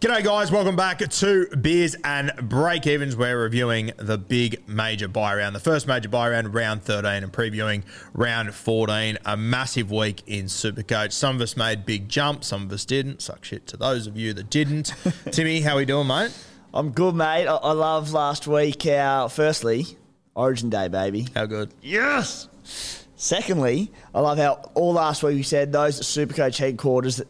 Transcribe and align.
G'day, 0.00 0.22
guys. 0.22 0.52
Welcome 0.52 0.76
back 0.76 1.00
to 1.00 1.46
Beers 1.56 1.96
and 2.04 2.30
Break 2.40 2.86
Evens. 2.86 3.16
We're 3.16 3.36
reviewing 3.42 3.90
the 3.96 4.16
big 4.16 4.68
major 4.68 5.08
buy 5.08 5.34
round, 5.34 5.56
the 5.56 5.60
first 5.60 5.88
major 5.88 6.08
buy 6.08 6.30
round, 6.30 6.54
round 6.54 6.84
13, 6.84 7.24
and 7.24 7.32
previewing 7.32 7.82
round 8.14 8.54
14. 8.54 9.18
A 9.24 9.36
massive 9.36 9.90
week 9.90 10.22
in 10.28 10.44
Supercoach. 10.44 11.10
Some 11.10 11.34
of 11.34 11.42
us 11.42 11.56
made 11.56 11.84
big 11.84 12.08
jumps, 12.08 12.46
some 12.46 12.62
of 12.62 12.72
us 12.72 12.84
didn't. 12.84 13.22
Suck 13.22 13.44
shit 13.44 13.66
to 13.66 13.76
those 13.76 14.06
of 14.06 14.16
you 14.16 14.32
that 14.34 14.48
didn't. 14.50 14.94
Timmy, 15.32 15.62
how 15.62 15.76
we 15.76 15.84
doing, 15.84 16.06
mate? 16.06 16.30
I'm 16.72 16.92
good, 16.92 17.16
mate. 17.16 17.48
I, 17.48 17.56
I 17.56 17.72
love 17.72 18.12
last 18.12 18.46
week. 18.46 18.86
Our 18.86 19.28
firstly, 19.28 19.84
Origin 20.36 20.70
Day, 20.70 20.86
baby. 20.86 21.26
How 21.34 21.46
good? 21.46 21.74
Yes. 21.82 22.46
Secondly, 23.16 23.90
I 24.14 24.20
love 24.20 24.38
how 24.38 24.70
all 24.74 24.92
last 24.92 25.24
week 25.24 25.34
we 25.34 25.42
said 25.42 25.72
those 25.72 25.98
at 25.98 26.04
Supercoach 26.04 26.56
headquarters 26.56 27.16
that 27.16 27.26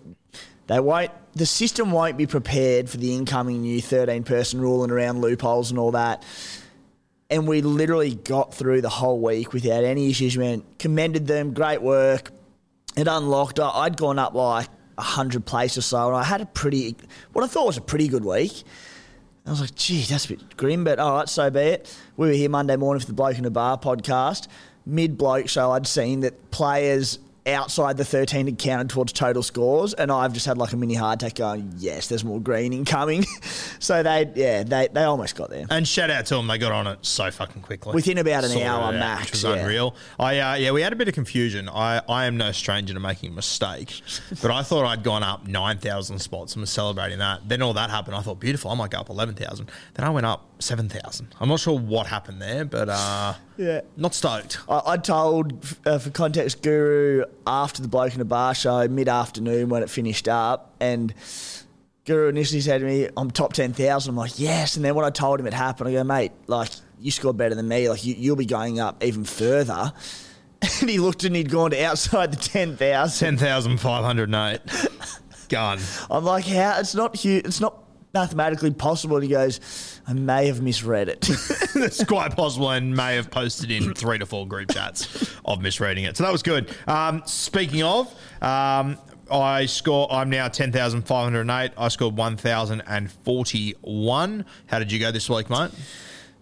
they 0.66 0.80
won't. 0.80 1.10
The 1.38 1.46
system 1.46 1.92
won't 1.92 2.16
be 2.16 2.26
prepared 2.26 2.90
for 2.90 2.96
the 2.96 3.14
incoming 3.14 3.62
new 3.62 3.80
13 3.80 4.24
person 4.24 4.60
rule 4.60 4.82
and 4.82 4.90
around 4.90 5.20
loopholes 5.20 5.70
and 5.70 5.78
all 5.78 5.92
that. 5.92 6.24
And 7.30 7.46
we 7.46 7.62
literally 7.62 8.16
got 8.16 8.52
through 8.52 8.80
the 8.80 8.88
whole 8.88 9.20
week 9.20 9.52
without 9.52 9.84
any 9.84 10.10
issues. 10.10 10.36
Man, 10.36 10.64
commended 10.80 11.28
them. 11.28 11.54
Great 11.54 11.80
work. 11.80 12.32
It 12.96 13.06
unlocked. 13.06 13.60
I'd 13.60 13.96
gone 13.96 14.18
up 14.18 14.34
like 14.34 14.68
hundred 14.98 15.46
places 15.46 15.78
or 15.78 15.82
so, 15.82 16.08
and 16.08 16.16
I 16.16 16.24
had 16.24 16.40
a 16.40 16.46
pretty, 16.46 16.96
what 17.32 17.44
I 17.44 17.46
thought 17.46 17.68
was 17.68 17.76
a 17.76 17.82
pretty 17.82 18.08
good 18.08 18.24
week. 18.24 18.64
I 19.46 19.50
was 19.50 19.60
like, 19.60 19.76
gee, 19.76 20.02
that's 20.02 20.24
a 20.24 20.30
bit 20.30 20.56
grim, 20.56 20.82
but 20.82 20.98
all 20.98 21.18
right, 21.18 21.28
so 21.28 21.48
be 21.50 21.60
it. 21.60 21.96
We 22.16 22.26
were 22.26 22.34
here 22.34 22.50
Monday 22.50 22.74
morning 22.74 23.00
for 23.00 23.06
the 23.06 23.12
Bloke 23.12 23.38
in 23.38 23.44
a 23.44 23.50
Bar 23.50 23.78
podcast. 23.78 24.48
Mid 24.84 25.16
bloke 25.16 25.48
show, 25.48 25.70
I'd 25.70 25.86
seen 25.86 26.20
that 26.20 26.50
players 26.50 27.20
outside 27.54 27.96
the 27.96 28.04
13 28.04 28.46
had 28.46 28.58
counted 28.58 28.90
towards 28.90 29.12
total 29.12 29.42
scores, 29.42 29.94
and 29.94 30.10
I've 30.10 30.32
just 30.32 30.46
had 30.46 30.58
like 30.58 30.72
a 30.72 30.76
mini 30.76 30.94
heart 30.94 31.22
attack 31.22 31.36
going, 31.36 31.72
yes, 31.76 32.08
there's 32.08 32.24
more 32.24 32.40
greening 32.40 32.84
coming. 32.84 33.24
so 33.78 34.02
they, 34.02 34.30
yeah, 34.34 34.62
they, 34.62 34.88
they 34.92 35.02
almost 35.04 35.36
got 35.36 35.50
there. 35.50 35.66
And 35.70 35.86
shout 35.86 36.10
out 36.10 36.26
to 36.26 36.36
them, 36.36 36.46
they 36.46 36.58
got 36.58 36.72
on 36.72 36.86
it 36.86 36.98
so 37.02 37.30
fucking 37.30 37.62
quickly. 37.62 37.94
Within 37.94 38.18
about 38.18 38.44
an 38.44 38.50
Sorted 38.50 38.66
hour 38.66 38.84
out, 38.84 38.94
max, 38.94 39.22
Which 39.22 39.30
was 39.32 39.44
yeah. 39.44 39.62
unreal. 39.62 39.94
I, 40.18 40.38
uh, 40.38 40.54
yeah, 40.54 40.70
we 40.70 40.82
had 40.82 40.92
a 40.92 40.96
bit 40.96 41.08
of 41.08 41.14
confusion. 41.14 41.68
I, 41.68 42.02
I 42.08 42.26
am 42.26 42.36
no 42.36 42.52
stranger 42.52 42.94
to 42.94 43.00
making 43.00 43.30
a 43.30 43.34
mistake, 43.34 44.00
but 44.42 44.50
I 44.50 44.62
thought 44.62 44.84
I'd 44.84 45.02
gone 45.02 45.22
up 45.22 45.46
9,000 45.46 46.18
spots 46.18 46.54
and 46.54 46.60
was 46.60 46.70
celebrating 46.70 47.18
that. 47.18 47.48
Then 47.48 47.62
all 47.62 47.74
that 47.74 47.90
happened. 47.90 48.16
I 48.16 48.22
thought, 48.22 48.40
beautiful, 48.40 48.70
I 48.70 48.74
might 48.74 48.90
go 48.90 48.98
up 48.98 49.10
11,000. 49.10 49.70
Then 49.94 50.06
I 50.06 50.10
went 50.10 50.26
up 50.26 50.47
7,000. 50.60 51.34
I'm 51.40 51.48
not 51.48 51.60
sure 51.60 51.78
what 51.78 52.06
happened 52.06 52.40
there, 52.42 52.64
but 52.64 52.88
uh, 52.88 53.34
Yeah. 53.56 53.80
not 53.96 54.14
stoked. 54.14 54.58
I, 54.68 54.82
I 54.86 54.96
told, 54.96 55.52
uh, 55.86 55.98
for 55.98 56.10
context, 56.10 56.62
Guru 56.62 57.24
after 57.46 57.82
the 57.82 57.88
Bloke 57.88 58.14
in 58.14 58.20
a 58.20 58.24
Bar 58.24 58.54
show, 58.54 58.86
mid 58.88 59.08
afternoon 59.08 59.68
when 59.68 59.82
it 59.82 59.90
finished 59.90 60.28
up, 60.28 60.74
and 60.80 61.14
Guru 62.04 62.28
initially 62.28 62.60
said 62.60 62.78
to 62.80 62.86
me, 62.86 63.08
I'm 63.16 63.30
top 63.30 63.52
10,000. 63.52 64.10
I'm 64.10 64.16
like, 64.16 64.38
yes. 64.38 64.76
And 64.76 64.84
then 64.84 64.94
when 64.94 65.04
I 65.04 65.10
told 65.10 65.38
him 65.40 65.46
it 65.46 65.52
happened, 65.52 65.88
I 65.90 65.92
go, 65.92 66.04
mate, 66.04 66.32
like, 66.46 66.70
you 67.00 67.10
scored 67.10 67.36
better 67.36 67.54
than 67.54 67.68
me. 67.68 67.88
Like, 67.88 68.04
you, 68.04 68.14
you'll 68.14 68.34
be 68.36 68.46
going 68.46 68.80
up 68.80 69.02
even 69.04 69.24
further. 69.24 69.92
And 70.80 70.90
he 70.90 70.98
looked 70.98 71.22
and 71.22 71.36
he'd 71.36 71.50
gone 71.52 71.70
to 71.70 71.80
outside 71.84 72.32
the 72.32 72.36
10,000. 72.36 73.38
10,508. 73.38 74.60
Gone. 75.48 75.78
I'm 76.10 76.24
like, 76.24 76.46
how? 76.46 76.80
It's 76.80 76.96
not 76.96 77.14
huge. 77.14 77.44
It's 77.46 77.60
not 77.60 77.78
mathematically 78.12 78.72
possible. 78.72 79.16
And 79.18 79.24
he 79.24 79.30
goes, 79.30 79.97
I 80.08 80.14
may 80.14 80.46
have 80.46 80.62
misread 80.62 81.10
it. 81.10 81.28
it's 81.74 82.02
quite 82.02 82.34
possible 82.34 82.70
and 82.70 82.96
may 82.96 83.16
have 83.16 83.30
posted 83.30 83.70
in 83.70 83.92
three 83.92 84.16
to 84.18 84.24
four 84.24 84.48
group 84.48 84.70
chats 84.70 85.30
of 85.44 85.60
misreading 85.60 86.04
it. 86.04 86.16
So 86.16 86.24
that 86.24 86.32
was 86.32 86.42
good. 86.42 86.74
Um, 86.86 87.22
speaking 87.26 87.82
of, 87.82 88.10
um, 88.40 88.96
I 89.30 89.66
score. 89.66 90.10
I'm 90.10 90.30
now 90.30 90.48
ten 90.48 90.72
thousand 90.72 91.02
five 91.02 91.24
hundred 91.24 91.50
eight. 91.50 91.72
I 91.76 91.88
scored 91.88 92.16
one 92.16 92.38
thousand 92.38 92.84
and 92.86 93.12
forty 93.12 93.74
one. 93.82 94.46
How 94.66 94.78
did 94.78 94.90
you 94.90 94.98
go 94.98 95.12
this 95.12 95.28
week, 95.28 95.50
mate? 95.50 95.72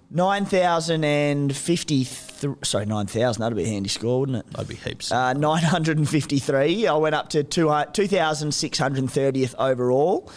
9,053. 0.09 2.57
Sorry, 2.63 2.87
9,000. 2.87 3.41
That'd 3.41 3.57
be 3.57 3.65
a 3.65 3.67
handy 3.67 3.89
score, 3.89 4.21
wouldn't 4.21 4.39
it? 4.39 4.49
That'd 4.53 4.69
be 4.69 4.77
heaps. 4.77 5.11
Uh, 5.11 5.33
953. 5.33 6.87
I 6.87 6.95
went 6.95 7.17
up 7.17 7.29
to 7.31 7.43
2,630th 7.43 9.55
overall. 9.59 10.31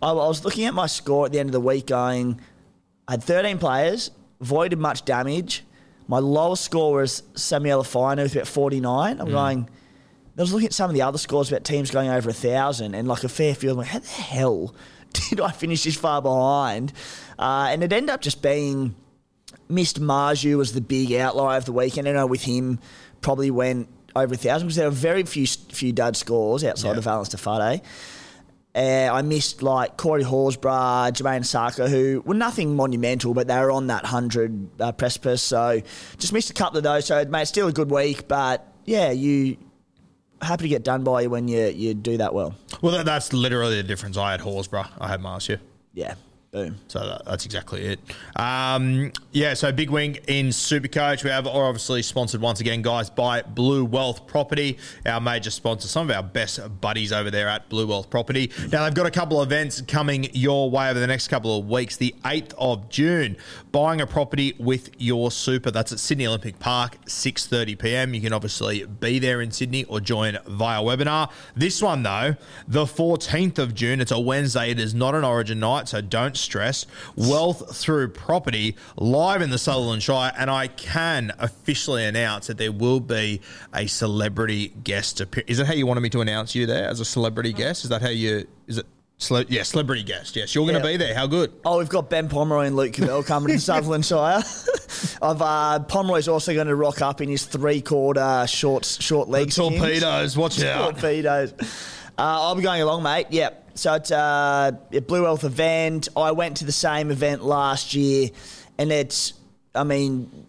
I, 0.00 0.10
I 0.10 0.12
was 0.12 0.44
looking 0.44 0.66
at 0.66 0.74
my 0.74 0.86
score 0.86 1.26
at 1.26 1.32
the 1.32 1.40
end 1.40 1.48
of 1.48 1.54
the 1.54 1.60
week 1.60 1.86
going, 1.86 2.40
I 3.08 3.12
had 3.12 3.22
13 3.22 3.58
players, 3.58 4.10
avoided 4.40 4.78
much 4.78 5.04
damage. 5.04 5.64
My 6.08 6.18
lowest 6.18 6.64
score 6.64 6.94
was 6.94 7.22
Samuel 7.34 7.84
Fino 7.84 8.22
with 8.22 8.34
about 8.34 8.46
49. 8.46 9.20
I'm 9.20 9.30
going, 9.30 9.68
I 10.36 10.40
was 10.40 10.52
looking 10.52 10.66
at 10.66 10.72
some 10.72 10.90
of 10.90 10.94
the 10.94 11.02
other 11.02 11.18
scores 11.18 11.50
about 11.50 11.64
teams 11.64 11.90
going 11.90 12.08
over 12.08 12.28
a 12.28 12.32
1,000 12.32 12.94
and 12.94 13.08
like 13.08 13.24
a 13.24 13.28
fair 13.28 13.54
few. 13.54 13.70
I'm 13.70 13.76
like, 13.76 13.88
how 13.88 13.98
the 13.98 14.06
hell 14.08 14.74
did 15.12 15.40
I 15.40 15.50
finish 15.50 15.84
this 15.84 15.96
far 15.96 16.22
behind? 16.22 16.92
Uh, 17.38 17.68
and 17.70 17.82
it 17.82 17.92
ended 17.92 18.10
up 18.10 18.20
just 18.20 18.42
being 18.42 18.94
missed 19.68 20.00
Marju 20.00 20.56
was 20.56 20.72
the 20.72 20.80
big 20.80 21.12
outlier 21.12 21.58
of 21.58 21.64
the 21.64 21.72
weekend. 21.72 22.08
I 22.08 22.12
know 22.12 22.26
with 22.26 22.44
him 22.44 22.78
probably 23.20 23.50
went 23.50 23.88
over 24.14 24.34
a 24.34 24.36
thousand 24.36 24.68
because 24.68 24.76
there 24.76 24.86
were 24.86 24.94
very 24.94 25.22
few 25.24 25.46
few 25.46 25.92
dud 25.92 26.16
scores 26.16 26.64
outside 26.64 26.96
of 26.96 27.04
Valence 27.04 27.28
Tafade. 27.28 27.82
Uh, 28.76 29.08
I 29.10 29.22
missed 29.22 29.62
like 29.62 29.96
Corey 29.96 30.22
Horsburgh, 30.22 31.14
Jermaine 31.14 31.46
Saka, 31.46 31.88
who 31.88 32.22
were 32.26 32.34
nothing 32.34 32.76
monumental, 32.76 33.32
but 33.32 33.48
they 33.48 33.58
were 33.58 33.70
on 33.70 33.86
that 33.86 34.02
100 34.02 34.80
uh, 34.80 34.92
precipice. 34.92 35.42
So 35.42 35.80
just 36.18 36.34
missed 36.34 36.50
a 36.50 36.54
couple 36.54 36.76
of 36.76 36.84
those. 36.84 37.06
So, 37.06 37.24
mate, 37.24 37.48
still 37.48 37.68
a 37.68 37.72
good 37.72 37.90
week, 37.90 38.28
but 38.28 38.70
yeah, 38.84 39.12
you 39.12 39.56
happy 40.42 40.64
to 40.64 40.68
get 40.68 40.84
done 40.84 41.04
by 41.04 41.22
you 41.22 41.30
when 41.30 41.48
you, 41.48 41.66
you 41.68 41.94
do 41.94 42.18
that 42.18 42.34
well. 42.34 42.54
Well, 42.82 42.92
that, 42.92 43.06
that's 43.06 43.32
literally 43.32 43.76
the 43.76 43.82
difference. 43.82 44.18
I 44.18 44.32
had 44.32 44.40
Horsburgh. 44.40 44.88
I 45.00 45.08
had 45.08 45.22
Marcia. 45.22 45.58
Yeah, 45.94 46.14
boom. 46.56 46.78
So 46.88 47.00
that, 47.00 47.26
that's 47.26 47.44
exactly 47.44 47.84
it. 47.84 48.00
Um, 48.34 49.12
yeah, 49.32 49.52
so 49.52 49.70
big 49.72 49.90
wing 49.90 50.16
in 50.26 50.48
Supercoach. 50.48 51.22
We 51.22 51.28
have 51.28 51.46
are 51.46 51.66
obviously 51.66 52.00
sponsored 52.00 52.40
once 52.40 52.60
again, 52.60 52.80
guys, 52.80 53.10
by 53.10 53.42
Blue 53.42 53.84
Wealth 53.84 54.26
Property, 54.26 54.78
our 55.04 55.20
major 55.20 55.50
sponsor, 55.50 55.86
some 55.86 56.08
of 56.08 56.16
our 56.16 56.22
best 56.22 56.80
buddies 56.80 57.12
over 57.12 57.30
there 57.30 57.46
at 57.46 57.68
Blue 57.68 57.86
Wealth 57.86 58.08
Property. 58.08 58.50
Now, 58.72 58.84
they've 58.84 58.94
got 58.94 59.04
a 59.04 59.10
couple 59.10 59.38
of 59.38 59.48
events 59.48 59.82
coming 59.82 60.30
your 60.32 60.70
way 60.70 60.88
over 60.88 60.98
the 60.98 61.06
next 61.06 61.28
couple 61.28 61.58
of 61.58 61.68
weeks. 61.68 61.98
The 61.98 62.14
8th 62.24 62.54
of 62.56 62.88
June, 62.88 63.36
buying 63.70 64.00
a 64.00 64.06
property 64.06 64.56
with 64.58 64.90
your 64.98 65.30
super. 65.30 65.70
That's 65.70 65.92
at 65.92 66.00
Sydney 66.00 66.26
Olympic 66.26 66.58
Park, 66.58 66.96
6.30 67.04 67.78
p.m. 67.78 68.14
You 68.14 68.22
can 68.22 68.32
obviously 68.32 68.86
be 68.86 69.18
there 69.18 69.42
in 69.42 69.50
Sydney 69.50 69.84
or 69.84 70.00
join 70.00 70.38
via 70.46 70.80
webinar. 70.80 71.30
This 71.54 71.82
one, 71.82 72.02
though, 72.02 72.36
the 72.66 72.86
14th 72.86 73.58
of 73.58 73.74
June, 73.74 74.00
it's 74.00 74.10
a 74.10 74.18
Wednesday. 74.18 74.70
It 74.70 74.80
is 74.80 74.94
not 74.94 75.14
an 75.14 75.22
origin 75.22 75.60
night, 75.60 75.88
so 75.88 76.00
don't 76.00 76.34
stress. 76.46 76.86
Wealth 77.16 77.76
through 77.76 78.08
property 78.08 78.76
live 78.96 79.42
in 79.42 79.50
the 79.50 79.58
Sutherland 79.58 80.02
Shire, 80.02 80.32
and 80.38 80.50
I 80.50 80.68
can 80.68 81.32
officially 81.38 82.04
announce 82.06 82.46
that 82.46 82.56
there 82.56 82.72
will 82.72 83.00
be 83.00 83.42
a 83.74 83.86
celebrity 83.86 84.68
guest. 84.82 85.20
Appear- 85.20 85.44
is 85.46 85.58
that 85.58 85.66
how 85.66 85.74
you 85.74 85.86
wanted 85.86 86.00
me 86.00 86.08
to 86.10 86.20
announce 86.22 86.54
you 86.54 86.64
there 86.64 86.88
as 86.88 87.00
a 87.00 87.04
celebrity 87.04 87.52
guest? 87.52 87.84
Is 87.84 87.90
that 87.90 88.00
how 88.00 88.08
you? 88.08 88.46
Is 88.66 88.78
it? 88.78 88.86
Cele- 89.18 89.46
yeah, 89.48 89.62
celebrity 89.62 90.02
guest. 90.02 90.36
Yes, 90.36 90.54
you're 90.54 90.66
going 90.66 90.74
to 90.78 90.86
Yeah. 90.86 90.92
be 90.92 90.96
there. 90.98 91.14
How 91.14 91.26
good? 91.26 91.50
Oh, 91.64 91.78
we've 91.78 91.88
got 91.88 92.10
Ben 92.10 92.28
Pomeroy 92.28 92.66
and 92.66 92.76
Luke 92.76 92.92
Cavell 92.92 93.22
coming 93.22 93.54
to 93.54 93.58
Sutherland 93.62 94.04
Shire. 94.04 94.42
I've 95.22 95.40
uh, 95.40 95.78
Pomeroy's 95.88 96.28
also 96.28 96.52
going 96.52 96.66
to 96.66 96.74
rock 96.74 97.00
up 97.00 97.22
in 97.22 97.28
his 97.30 97.46
three 97.46 97.80
quarter 97.80 98.44
short 98.46 98.84
short 98.84 99.30
legs. 99.30 99.56
torpedoes, 99.56 100.36
watch 100.36 100.62
out. 100.62 100.90
Torpedoes. 100.98 101.54
Uh, 101.58 101.62
I'll 102.18 102.54
be 102.56 102.62
going 102.62 102.82
along, 102.82 103.02
mate. 103.04 103.28
Yep. 103.30 103.65
So 103.76 103.92
it's 103.94 104.10
uh, 104.10 104.72
a 104.90 105.00
Blue 105.00 105.24
Wealth 105.24 105.44
event. 105.44 106.08
I 106.16 106.32
went 106.32 106.56
to 106.58 106.64
the 106.64 106.72
same 106.72 107.10
event 107.10 107.44
last 107.44 107.94
year, 107.94 108.30
and 108.78 108.90
it's, 108.90 109.34
I 109.74 109.84
mean, 109.84 110.46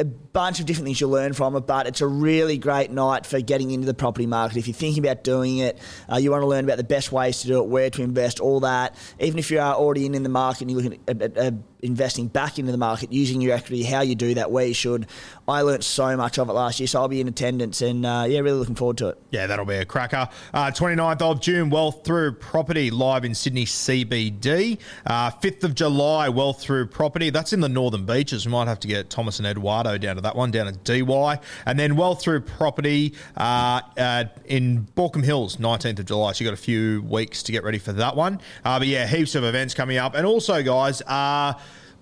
a 0.00 0.06
bunch 0.32 0.60
of 0.60 0.66
different 0.66 0.86
things 0.86 1.00
you'll 1.00 1.10
learn 1.10 1.32
from 1.32 1.56
it, 1.56 1.66
but 1.66 1.86
it's 1.86 2.00
a 2.00 2.06
really 2.06 2.58
great 2.58 2.90
night 2.90 3.26
for 3.26 3.40
getting 3.40 3.70
into 3.70 3.86
the 3.86 3.94
property 3.94 4.26
market. 4.26 4.56
If 4.56 4.66
you're 4.66 4.74
thinking 4.74 5.04
about 5.04 5.24
doing 5.24 5.58
it, 5.58 5.78
uh, 6.10 6.16
you 6.16 6.30
want 6.30 6.42
to 6.42 6.46
learn 6.46 6.64
about 6.64 6.78
the 6.78 6.84
best 6.84 7.12
ways 7.12 7.42
to 7.42 7.48
do 7.48 7.62
it, 7.62 7.68
where 7.68 7.90
to 7.90 8.02
invest, 8.02 8.40
all 8.40 8.60
that. 8.60 8.96
Even 9.20 9.38
if 9.38 9.50
you 9.50 9.60
are 9.60 9.74
already 9.74 10.06
in, 10.06 10.14
in 10.14 10.22
the 10.22 10.28
market 10.28 10.62
and 10.62 10.70
you're 10.70 10.80
looking 10.80 11.00
at, 11.06 11.22
at, 11.22 11.36
at 11.36 11.54
investing 11.82 12.28
back 12.28 12.58
into 12.58 12.72
the 12.72 12.78
market, 12.78 13.12
using 13.12 13.40
your 13.40 13.54
equity, 13.54 13.82
how 13.82 14.00
you 14.00 14.14
do 14.14 14.34
that, 14.34 14.50
where 14.50 14.66
you 14.66 14.74
should. 14.74 15.06
I 15.48 15.62
learnt 15.62 15.84
so 15.84 16.16
much 16.16 16.38
of 16.38 16.48
it 16.48 16.52
last 16.52 16.78
year, 16.80 16.86
so 16.86 17.00
I'll 17.00 17.08
be 17.08 17.20
in 17.20 17.28
attendance 17.28 17.82
and 17.82 18.06
uh, 18.06 18.24
yeah, 18.28 18.38
really 18.38 18.58
looking 18.58 18.76
forward 18.76 18.98
to 18.98 19.08
it. 19.08 19.20
Yeah, 19.30 19.46
that'll 19.46 19.64
be 19.64 19.74
a 19.74 19.84
cracker. 19.84 20.28
Uh, 20.54 20.70
29th 20.70 21.22
of 21.22 21.40
June, 21.40 21.70
Wealth 21.70 22.04
Through 22.04 22.34
Property 22.34 22.90
live 22.90 23.24
in 23.24 23.34
Sydney 23.34 23.64
CBD. 23.64 24.78
Uh, 25.04 25.30
5th 25.30 25.64
of 25.64 25.74
July, 25.74 26.28
Wealth 26.28 26.60
Through 26.60 26.86
Property. 26.86 27.30
That's 27.30 27.52
in 27.52 27.60
the 27.60 27.68
Northern 27.68 28.06
Beaches. 28.06 28.46
We 28.46 28.52
might 28.52 28.68
have 28.68 28.80
to 28.80 28.88
get 28.88 29.10
Thomas 29.10 29.38
and 29.38 29.46
Eduardo 29.46 29.98
down 29.98 30.16
to 30.16 30.21
that 30.22 30.36
one, 30.36 30.50
down 30.50 30.68
at 30.68 30.84
DY. 30.84 31.38
And 31.66 31.78
then 31.78 31.96
well 31.96 32.14
Through 32.14 32.42
Property 32.42 33.14
uh, 33.36 33.80
uh, 33.96 34.24
in 34.44 34.86
Baulkham 34.96 35.24
Hills, 35.24 35.56
19th 35.56 35.98
of 35.98 36.06
July. 36.06 36.32
So 36.32 36.44
you've 36.44 36.50
got 36.50 36.58
a 36.58 36.62
few 36.62 37.02
weeks 37.02 37.42
to 37.44 37.52
get 37.52 37.64
ready 37.64 37.78
for 37.78 37.92
that 37.92 38.16
one. 38.16 38.40
Uh, 38.64 38.78
but 38.78 38.88
yeah, 38.88 39.06
heaps 39.06 39.34
of 39.34 39.44
events 39.44 39.74
coming 39.74 39.98
up. 39.98 40.14
And 40.14 40.26
also, 40.26 40.62
guys, 40.62 41.02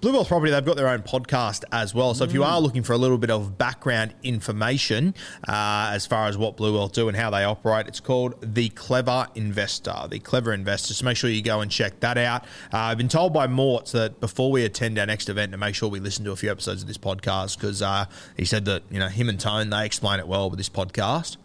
Blue 0.00 0.12
Wealth 0.12 0.28
Property, 0.28 0.50
they've 0.50 0.64
got 0.64 0.76
their 0.76 0.88
own 0.88 1.02
podcast 1.02 1.62
as 1.72 1.94
well. 1.94 2.14
So 2.14 2.24
if 2.24 2.32
you 2.32 2.42
are 2.42 2.58
looking 2.58 2.82
for 2.82 2.94
a 2.94 2.96
little 2.96 3.18
bit 3.18 3.30
of 3.30 3.58
background 3.58 4.14
information 4.22 5.14
uh, 5.46 5.90
as 5.92 6.06
far 6.06 6.26
as 6.26 6.38
what 6.38 6.56
Blue 6.56 6.72
Wealth 6.72 6.92
do 6.92 7.08
and 7.08 7.16
how 7.16 7.28
they 7.28 7.44
operate, 7.44 7.86
it's 7.86 8.00
called 8.00 8.34
The 8.40 8.70
Clever 8.70 9.26
Investor. 9.34 9.94
The 10.08 10.18
Clever 10.18 10.54
Investor. 10.54 10.94
So 10.94 11.04
make 11.04 11.18
sure 11.18 11.28
you 11.28 11.42
go 11.42 11.60
and 11.60 11.70
check 11.70 12.00
that 12.00 12.16
out. 12.16 12.44
Uh, 12.72 12.78
I've 12.78 12.96
been 12.96 13.08
told 13.08 13.34
by 13.34 13.46
Mortz 13.46 13.90
that 13.90 14.20
before 14.20 14.50
we 14.50 14.64
attend 14.64 14.98
our 14.98 15.04
next 15.04 15.28
event 15.28 15.52
to 15.52 15.58
make 15.58 15.74
sure 15.74 15.90
we 15.90 16.00
listen 16.00 16.24
to 16.24 16.32
a 16.32 16.36
few 16.36 16.50
episodes 16.50 16.80
of 16.80 16.88
this 16.88 16.96
podcast 16.96 17.58
because 17.58 17.82
uh, 17.82 18.06
he 18.38 18.46
said 18.46 18.64
that, 18.64 18.84
you 18.90 18.98
know, 18.98 19.08
him 19.08 19.28
and 19.28 19.38
Tone, 19.38 19.68
they 19.68 19.84
explain 19.84 20.18
it 20.18 20.26
well 20.26 20.48
with 20.48 20.56
this 20.56 20.70
podcast. 20.70 21.36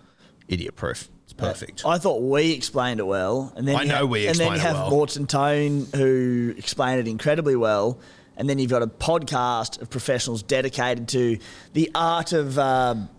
Idiot 0.48 0.78
proof. 0.78 1.10
It's 1.26 1.34
perfect. 1.34 1.86
I 1.86 1.98
thought 1.98 2.22
we 2.22 2.54
explained 2.54 3.02
it 3.02 3.06
well, 3.08 3.52
and 3.58 3.68
then 3.68 3.76
I 3.76 3.82
you 3.82 3.90
know 3.90 3.96
have, 3.96 4.10
we 4.10 4.28
and 4.28 4.38
then 4.38 4.48
explain 4.48 4.52
you 4.52 4.58
it 4.60 4.62
have 4.62 4.76
well. 4.76 4.90
Morts 4.92 5.18
and 5.18 5.28
Tone 5.28 5.88
who 5.94 6.54
explain 6.58 7.00
it 7.00 7.08
incredibly 7.10 7.58
well, 7.58 8.00
and 8.38 8.50
then 8.50 8.60
you've 8.60 8.72
got 8.72 8.82
a 8.82 8.88
podcast 8.88 9.82
of 9.82 9.90
professionals 9.90 10.44
dedicated 10.44 11.08
to 11.10 11.38
the 11.74 11.92
art 11.96 12.34
of 12.34 12.58
um, 12.60 13.10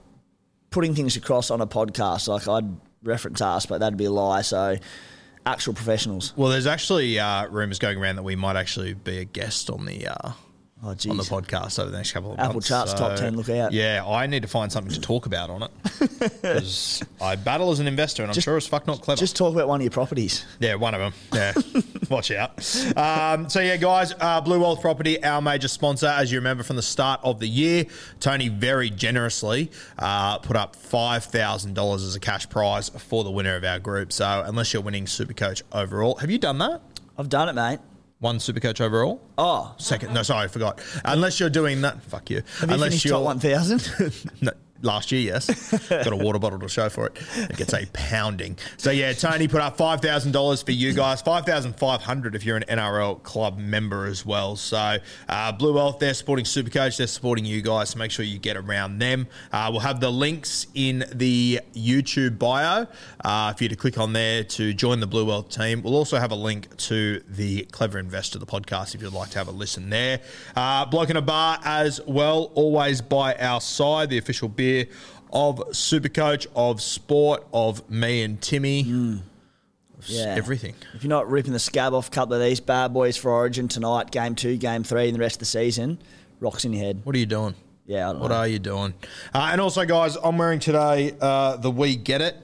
putting 0.71 0.95
things 0.95 1.17
across 1.17 1.51
on 1.51 1.61
a 1.61 1.67
podcast. 1.67 2.29
Like 2.29 2.47
I'd 2.49 2.77
reference 3.03 3.41
us, 3.41 3.67
but 3.67 3.79
that'd 3.79 3.97
be 3.97 4.05
a 4.07 4.11
lie. 4.11 4.43
So 4.43 4.77
actual 5.45 5.75
professionals. 5.75 6.33
Well, 6.37 6.51
there's 6.51 6.67
actually 6.67 7.19
uh, 7.19 7.49
rumors 7.49 7.79
going 7.79 7.99
around 7.99 8.17
that 8.17 8.25
we 8.25 8.37
might 8.37 8.57
actually 8.57 8.95
be 8.95 9.19
a 9.19 9.25
guest 9.25 9.71
on 9.71 9.87
the 9.87 10.09
uh, 10.09 10.33
Oh, 10.85 10.95
geez. 10.95 11.11
on 11.11 11.17
the 11.17 11.23
podcast 11.23 11.79
over 11.79 11.91
the 11.91 11.97
next 11.97 12.13
couple 12.13 12.33
of 12.33 12.37
months. 12.37 12.45
Apple 12.45 12.55
months. 12.57 12.69
charts 12.69 12.93
top 12.95 13.17
10, 13.17 13.35
look 13.35 13.49
out. 13.49 13.73
Yeah, 13.73 14.05
I 14.07 14.27
need 14.27 14.43
to 14.43 14.49
find 14.49 14.71
something 14.71 14.93
to 14.93 15.01
talk 15.01 15.25
about 15.25 15.49
on 15.49 15.63
it 15.63 15.71
because 16.21 17.03
I 17.19 17.35
battle 17.37 17.71
as 17.71 17.81
an 17.81 17.87
investor, 17.87 18.23
and 18.23 18.31
I'm 18.31 18.39
sure 18.39 18.59
as 18.59 18.67
fuck 18.67 18.87
not 18.87 19.01
clever. 19.01 19.19
Just 19.19 19.37
talk 19.37 19.55
about 19.55 19.69
one 19.69 19.81
of 19.81 19.85
your 19.85 19.91
properties. 19.91 20.45
yeah, 20.61 20.75
one 20.75 20.95
of 20.95 21.01
them. 21.01 21.13
Yeah, 21.33 21.55
watch 22.11 22.31
out. 22.31 22.51
Um, 22.95 23.49
so 23.49 23.61
yeah, 23.61 23.77
guys, 23.79 24.13
uh, 24.21 24.43
Blue 24.43 24.61
Wealth 24.61 24.83
Property, 24.83 25.23
our 25.25 25.41
major 25.41 25.69
sponsor, 25.69 26.09
as 26.09 26.31
you 26.31 26.39
remember 26.39 26.63
from 26.63 26.77
the 26.77 26.83
start 26.83 27.21
of 27.25 27.41
the 27.41 27.49
year, 27.49 27.87
Tony 28.21 28.49
very 28.49 28.91
generously 28.91 29.71
uh, 29.99 30.39
put 30.39 30.57
up 30.57 30.77
five 30.77 31.25
thousand 31.25 31.73
dollars 31.75 32.03
as 32.05 32.15
a 32.17 32.21
cash 32.21 32.49
prize 32.51 32.91
for 32.91 33.25
the 33.25 33.31
winner 33.31 33.57
of 33.57 33.65
our 33.65 33.79
group. 33.79 34.13
So 34.13 34.43
unless 34.47 34.75
you're 34.75 34.83
winning 34.83 35.07
Supercoach 35.07 35.63
overall, 35.73 36.17
have 36.17 36.31
you 36.31 36.39
done 36.39 36.59
that? 36.59 36.83
I've 37.19 37.31
done 37.31 37.49
it, 37.49 37.55
mate. 37.55 37.79
One 38.19 38.39
Supercoach 38.39 38.81
overall. 38.81 39.21
Oh, 39.37 39.75
Second, 39.77 40.15
no, 40.15 40.23
sorry, 40.23 40.45
I 40.45 40.49
forgot. 40.49 40.81
Unless 41.05 41.39
you're 41.39 41.51
doing 41.51 41.83
that, 41.83 42.03
fuck 42.03 42.31
you. 42.31 42.43
have 42.61 42.71
you 42.71 42.75
Unless 42.75 42.89
finished 42.91 43.05
you're 43.05 43.19
top 43.19 43.25
1,000? 43.25 44.33
no, 44.41 44.53
last 44.87 45.13
year, 45.13 45.21
yes. 45.21 45.73
Got 45.89 46.13
a 46.13 46.17
water 46.17 46.39
bottle 46.39 46.59
to 46.61 46.69
show 46.69 46.89
for 46.89 47.07
it. 47.09 47.19
It 47.37 47.57
gets 47.57 47.75
a 47.75 47.87
pounding. 47.93 48.57
So 48.77 48.91
yeah, 48.91 49.13
Tony 49.13 49.49
put 49.49 49.61
up 49.61 49.77
five 49.77 50.01
thousand 50.01 50.33
dollars 50.33 50.63
for 50.63 50.73
you 50.73 50.93
guys. 50.93 51.21
Five 51.21 51.45
thousand 51.45 51.77
five 51.77 52.03
hundred 52.03 52.35
if 52.35 52.45
you're 52.45 52.57
an 52.57 52.65
NRL 52.69 53.23
club 53.23 53.59
member 53.59 54.07
as 54.07 54.25
well. 54.25 54.57
So 54.57 54.97
uh, 55.29 55.53
Blue 55.53 55.75
Wealth, 55.75 55.99
they're 55.99 56.15
supporting 56.15 56.45
Supercoach. 56.45 56.97
They're 56.97 57.07
supporting 57.07 57.45
you 57.45 57.61
guys. 57.61 57.91
So 57.91 57.99
make 57.99 58.11
sure 58.11 58.25
you 58.25 58.39
get 58.39 58.57
around 58.57 58.99
them. 58.99 59.27
Uh, 59.53 59.69
we'll 59.71 59.81
have 59.81 60.01
the 60.01 60.11
links 60.11 60.67
in 60.75 61.05
the 61.13 61.61
YouTube 61.75 62.39
bio 62.39 62.87
uh, 63.25 63.53
for 63.53 63.65
you 63.65 63.69
to 63.69 63.77
click 63.77 63.99
on 63.99 64.13
there 64.13 64.45
to 64.45 64.73
join 64.73 65.01
the 65.01 65.07
Blue 65.07 65.25
Wealth 65.25 65.51
team. 65.51 65.83
We'll 65.83 65.97
also 65.97 66.19
have 66.19 66.31
a 66.31 66.37
link 66.37 66.75
to 66.77 67.23
the 67.29 67.65
Clever 67.73 67.99
Investor, 67.99 68.39
the 68.39 68.47
podcast, 68.47 68.95
if 68.95 69.03
you'd 69.03 69.13
like 69.13 69.31
to 69.31 69.39
have 69.39 69.49
a 69.49 69.53
listen 69.53 69.91
there. 69.91 70.21
Uh, 70.55 70.85
Bloke 70.87 71.11
in 71.11 71.17
a 71.17 71.23
bar 71.23 71.59
as 71.65 72.01
well, 72.07 72.53
always 72.55 73.01
by 73.01 73.35
our 73.37 73.61
side, 73.61 74.11
the 74.11 74.19
official 74.19 74.49
beer 74.49 74.76
of 75.33 75.59
Supercoach, 75.71 76.47
of 76.55 76.81
sport, 76.81 77.47
of 77.53 77.89
me 77.91 78.23
and 78.23 78.41
Timmy. 78.41 78.85
Mm. 78.85 79.21
Yeah. 80.07 80.35
Everything. 80.37 80.75
If 80.95 81.03
you're 81.03 81.09
not 81.09 81.29
ripping 81.29 81.53
the 81.53 81.59
scab 81.59 81.95
off 81.95 82.09
a 82.09 82.11
couple 82.11 82.35
of 82.35 82.41
these 82.43 82.61
bad 82.61 82.93
boys 82.93 83.17
for 83.17 83.31
Origin 83.31 83.67
tonight, 83.67 84.11
game 84.11 84.35
two, 84.35 84.57
game 84.57 84.85
three, 84.85 85.07
and 85.09 85.15
the 85.17 85.21
rest 85.21 85.37
of 85.37 85.41
the 85.41 85.45
season, 85.47 85.99
rocks 86.39 86.65
in 86.65 86.73
your 86.73 86.85
head. 86.85 87.01
What 87.05 87.17
are 87.17 87.19
you 87.19 87.27
doing? 87.27 87.55
Yeah, 87.87 88.11
I 88.11 88.13
don't 88.13 88.21
What 88.21 88.29
know. 88.29 88.37
are 88.37 88.49
you 88.49 88.59
doing? 88.59 88.95
Uh, 89.35 89.49
and 89.53 89.61
also, 89.61 89.85
guys, 89.85 90.17
I'm 90.23 90.37
wearing 90.39 90.61
today 90.61 91.15
uh, 91.21 91.57
the 91.57 91.71
We 91.71 91.97
Get 91.97 92.21
It 92.21 92.37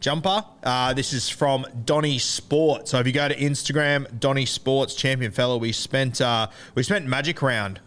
jumper. 0.00 0.44
Uh, 0.62 0.92
this 0.94 1.12
is 1.12 1.28
from 1.28 1.66
Donny 1.84 2.18
Sport. 2.18 2.88
So 2.88 2.98
if 3.00 3.06
you 3.06 3.12
go 3.12 3.26
to 3.28 3.34
Instagram, 3.36 4.20
Donny 4.20 4.44
Sports 4.46 4.94
champion 4.94 5.32
fellow, 5.32 5.56
we 5.56 5.72
spent 5.72 6.20
uh, 6.20 6.48
we 6.74 6.82
spent 6.82 7.06
Magic 7.06 7.40
Round 7.42 7.80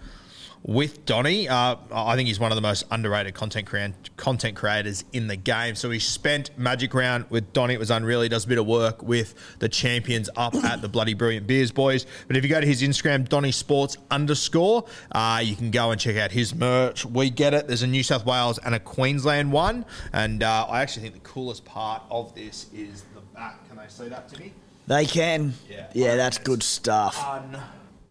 with 0.64 1.06
Donny. 1.06 1.50
Uh, 1.50 1.76
I 1.92 2.16
think 2.16 2.28
he's 2.28 2.40
one 2.40 2.52
of 2.52 2.56
the 2.56 2.62
most 2.62 2.84
underrated 2.92 3.34
content 3.34 3.68
crea- 3.68 3.94
content 4.18 4.56
creators 4.56 5.04
in 5.12 5.28
the 5.28 5.36
game. 5.36 5.76
So 5.76 5.90
he 5.90 6.00
spent 6.00 6.58
Magic 6.58 6.94
Round 6.94 7.26
with 7.30 7.52
Donny. 7.54 7.74
It 7.74 7.80
was 7.80 7.92
unreal. 7.92 8.22
He 8.22 8.30
does 8.30 8.46
a 8.46 8.48
bit 8.48 8.58
of 8.60 8.68
work 8.68 9.02
with 9.02 9.34
the 9.60 9.70
champions 9.70 10.30
up 10.36 10.54
at 10.56 10.82
the 10.82 10.90
Bloody 10.90 11.14
Brilliant 11.14 11.48
Beers 11.48 11.72
Boys. 11.72 12.06
But 12.28 12.38
if 12.38 12.44
you 12.44 12.50
go 12.50 12.62
to 12.62 12.68
his 12.68 12.82
Instagram, 12.82 13.28
Donny 13.28 13.52
Sports 13.52 13.98
underscore, 14.12 14.86
uh, 15.12 15.42
you 15.44 15.56
can 15.56 15.72
go 15.72 15.92
and 15.92 16.00
check 16.00 16.18
out 16.18 16.32
his 16.32 16.54
merch. 16.54 17.06
We 17.06 17.30
get 17.30 17.54
it. 17.54 17.68
There's 17.68 17.84
a 17.84 17.88
New 17.88 18.04
South 18.04 18.26
Wales 18.26 18.60
and 18.60 18.76
a 18.76 18.80
Queensland 18.80 19.52
one. 19.52 19.86
And 20.14 20.44
uh, 20.44 20.68
I 20.70 20.82
actually 20.82 21.04
think 21.04 21.16
the 21.16 21.30
coolest 21.30 21.66
part 21.66 22.04
of 22.12 22.36
this 22.36 22.68
is 22.74 23.04
the 23.16 23.22
back. 23.34 23.68
Can 23.68 23.78
they 23.78 23.88
see 23.88 24.10
that 24.10 24.30
to 24.30 24.40
me? 24.40 24.54
They 24.88 25.06
can. 25.06 25.54
Yeah. 25.70 25.88
Yeah, 25.94 26.16
that's 26.18 26.38
good 26.38 26.62
stuff. 26.64 27.18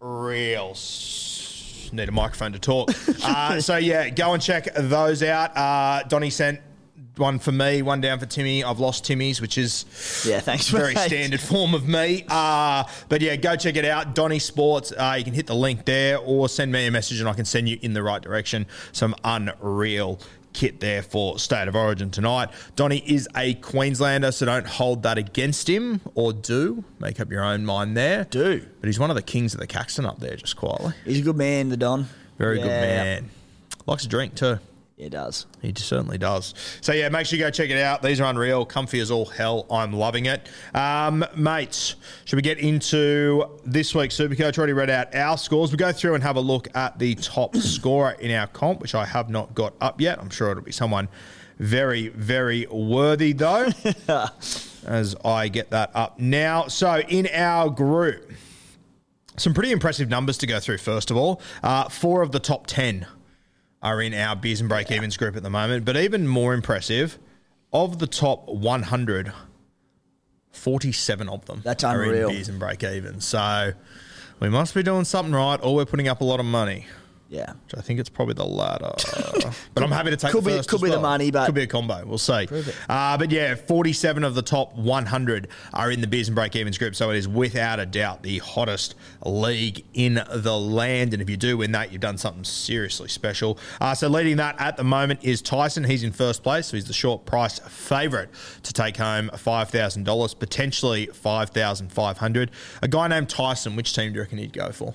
Unreal. 0.01 0.75
Need 1.91 2.09
a 2.09 2.11
microphone 2.11 2.53
to 2.53 2.59
talk. 2.59 2.91
uh, 3.23 3.59
so 3.61 3.77
yeah, 3.77 4.09
go 4.09 4.33
and 4.33 4.41
check 4.41 4.73
those 4.75 5.23
out. 5.23 5.55
Uh, 5.55 6.03
Donny 6.07 6.29
sent 6.29 6.59
one 7.17 7.39
for 7.39 7.51
me, 7.51 7.81
one 7.81 7.99
down 8.01 8.19
for 8.19 8.25
Timmy. 8.25 8.63
I've 8.63 8.79
lost 8.79 9.03
Timmy's, 9.05 9.41
which 9.41 9.57
is 9.57 9.85
Yeah, 10.25 10.39
thanks, 10.39 10.69
very 10.69 10.93
mate. 10.93 11.07
standard 11.07 11.41
form 11.41 11.73
of 11.73 11.87
me. 11.87 12.25
Uh, 12.29 12.85
but 13.09 13.21
yeah, 13.21 13.35
go 13.35 13.55
check 13.55 13.75
it 13.75 13.85
out. 13.85 14.15
Donny 14.15 14.39
Sports. 14.39 14.91
Uh, 14.91 15.15
you 15.17 15.23
can 15.23 15.33
hit 15.33 15.47
the 15.47 15.55
link 15.55 15.85
there, 15.85 16.17
or 16.19 16.47
send 16.47 16.71
me 16.71 16.87
a 16.87 16.91
message, 16.91 17.19
and 17.19 17.27
I 17.27 17.33
can 17.33 17.45
send 17.45 17.67
you 17.67 17.77
in 17.81 17.93
the 17.93 18.01
right 18.01 18.21
direction. 18.21 18.65
Some 18.93 19.13
unreal 19.23 20.19
kit 20.53 20.79
there 20.79 21.01
for 21.01 21.39
State 21.39 21.67
of 21.67 21.75
Origin 21.75 22.09
tonight. 22.09 22.49
Donny 22.75 23.03
is 23.05 23.27
a 23.35 23.55
Queenslander, 23.55 24.31
so 24.31 24.45
don't 24.45 24.67
hold 24.67 25.03
that 25.03 25.17
against 25.17 25.69
him, 25.69 26.01
or 26.15 26.33
do. 26.33 26.83
Make 26.99 27.19
up 27.19 27.31
your 27.31 27.43
own 27.43 27.65
mind 27.65 27.95
there. 27.95 28.25
Do. 28.25 28.65
But 28.79 28.87
he's 28.87 28.99
one 28.99 29.09
of 29.09 29.15
the 29.15 29.21
kings 29.21 29.53
of 29.53 29.59
the 29.59 29.67
Caxton 29.67 30.05
up 30.05 30.19
there, 30.19 30.35
just 30.35 30.55
quietly. 30.57 30.93
He's 31.05 31.19
a 31.19 31.23
good 31.23 31.37
man, 31.37 31.69
the 31.69 31.77
Don. 31.77 32.07
Very 32.37 32.57
good 32.57 32.67
man. 32.67 33.29
Likes 33.85 34.03
to 34.03 34.09
drink 34.09 34.35
too. 34.35 34.59
He 35.01 35.09
does. 35.09 35.47
He 35.63 35.73
certainly 35.75 36.19
does. 36.19 36.53
So 36.81 36.93
yeah, 36.93 37.09
make 37.09 37.25
sure 37.25 37.39
you 37.39 37.43
go 37.43 37.49
check 37.49 37.71
it 37.71 37.81
out. 37.81 38.03
These 38.03 38.21
are 38.21 38.29
unreal, 38.29 38.65
comfy 38.65 38.99
as 38.99 39.09
all 39.09 39.25
hell. 39.25 39.65
I'm 39.71 39.93
loving 39.93 40.27
it, 40.27 40.47
um, 40.75 41.25
mates. 41.35 41.95
Should 42.25 42.35
we 42.35 42.43
get 42.43 42.59
into 42.59 43.45
this 43.65 43.95
week's 43.95 44.15
Supercoach? 44.15 44.59
Already 44.59 44.73
read 44.73 44.91
out 44.91 45.15
our 45.15 45.39
scores. 45.39 45.71
We 45.71 45.77
go 45.77 45.91
through 45.91 46.13
and 46.13 46.23
have 46.23 46.35
a 46.35 46.39
look 46.39 46.67
at 46.75 46.99
the 46.99 47.15
top 47.15 47.55
scorer 47.57 48.11
in 48.11 48.29
our 48.29 48.45
comp, 48.45 48.79
which 48.79 48.93
I 48.93 49.05
have 49.05 49.27
not 49.27 49.55
got 49.55 49.73
up 49.81 49.99
yet. 49.99 50.19
I'm 50.19 50.29
sure 50.29 50.51
it'll 50.51 50.61
be 50.61 50.71
someone 50.71 51.09
very, 51.57 52.09
very 52.09 52.67
worthy 52.67 53.33
though. 53.33 53.69
as 54.85 55.15
I 55.25 55.47
get 55.47 55.71
that 55.71 55.89
up 55.95 56.19
now. 56.19 56.67
So 56.67 56.99
in 56.99 57.27
our 57.33 57.71
group, 57.71 58.31
some 59.35 59.55
pretty 59.55 59.71
impressive 59.71 60.09
numbers 60.09 60.37
to 60.37 60.45
go 60.45 60.59
through. 60.59 60.77
First 60.77 61.09
of 61.09 61.17
all, 61.17 61.41
uh, 61.63 61.89
four 61.89 62.21
of 62.21 62.31
the 62.31 62.39
top 62.39 62.67
ten 62.67 63.07
are 63.81 64.01
in 64.01 64.13
our 64.13 64.35
beers 64.35 64.59
and 64.59 64.69
break 64.69 64.91
evens 64.91 65.17
group 65.17 65.35
at 65.35 65.43
the 65.43 65.49
moment. 65.49 65.85
But 65.85 65.97
even 65.97 66.27
more 66.27 66.53
impressive, 66.53 67.17
of 67.73 67.99
the 67.99 68.07
top 68.07 68.47
100, 68.47 69.33
47 70.51 71.29
of 71.29 71.45
them 71.45 71.61
That's 71.63 71.83
are 71.83 72.01
unreal. 72.03 72.29
in 72.29 72.35
beers 72.35 72.49
and 72.49 72.59
break 72.59 72.83
evens. 72.83 73.25
So 73.25 73.73
we 74.39 74.49
must 74.49 74.73
be 74.73 74.83
doing 74.83 75.05
something 75.05 75.33
right, 75.33 75.59
or 75.61 75.75
we're 75.75 75.85
putting 75.85 76.07
up 76.07 76.21
a 76.21 76.23
lot 76.25 76.39
of 76.39 76.45
money. 76.45 76.85
Yeah. 77.31 77.53
Which 77.63 77.77
I 77.77 77.81
think 77.81 78.01
it's 78.01 78.09
probably 78.09 78.33
the 78.33 78.45
latter. 78.45 78.91
but 79.73 79.83
I'm 79.83 79.89
happy 79.91 80.09
to 80.09 80.17
take 80.17 80.33
Could 80.33 80.43
be- 80.43 80.51
first 80.51 80.67
could 80.67 80.81
be 80.81 80.89
the 80.89 80.99
money, 80.99 81.31
but- 81.31 81.45
could 81.45 81.55
be 81.55 81.61
a 81.63 81.67
combo. 81.67 82.03
We'll 82.05 82.17
see. 82.17 82.45
Uh, 82.89 83.17
but 83.17 83.31
yeah, 83.31 83.55
47 83.55 84.25
of 84.25 84.35
the 84.35 84.41
top 84.41 84.75
100 84.75 85.47
are 85.73 85.89
in 85.89 86.01
the 86.01 86.07
beers 86.07 86.27
and 86.27 86.35
break 86.35 86.57
evens 86.57 86.77
group, 86.77 86.93
so 86.93 87.09
it 87.09 87.15
is 87.15 87.29
without 87.29 87.79
a 87.79 87.85
doubt 87.85 88.21
the 88.21 88.39
hottest 88.39 88.95
league 89.25 89.85
in 89.93 90.21
the 90.29 90.57
land. 90.57 91.13
And 91.13 91.21
if 91.21 91.29
you 91.29 91.37
do 91.37 91.55
win 91.55 91.71
that, 91.71 91.93
you've 91.93 92.01
done 92.01 92.17
something 92.17 92.43
seriously 92.43 93.07
special. 93.07 93.57
Uh, 93.79 93.95
so 93.95 94.09
leading 94.09 94.35
that 94.35 94.59
at 94.59 94.75
the 94.75 94.83
moment 94.83 95.21
is 95.23 95.41
Tyson. 95.41 95.85
He's 95.85 96.03
in 96.03 96.11
first 96.11 96.43
place, 96.43 96.67
so 96.67 96.75
he's 96.75 96.87
the 96.87 96.93
short 96.93 97.25
price 97.25 97.59
favourite 97.59 98.27
to 98.63 98.73
take 98.73 98.97
home 98.97 99.29
$5,000, 99.33 100.37
potentially 100.39 101.05
5500 101.13 102.51
A 102.81 102.89
guy 102.89 103.07
named 103.07 103.29
Tyson, 103.29 103.77
which 103.77 103.93
team 103.95 104.11
do 104.11 104.15
you 104.17 104.21
reckon 104.21 104.37
he'd 104.37 104.51
go 104.51 104.73
for? 104.73 104.93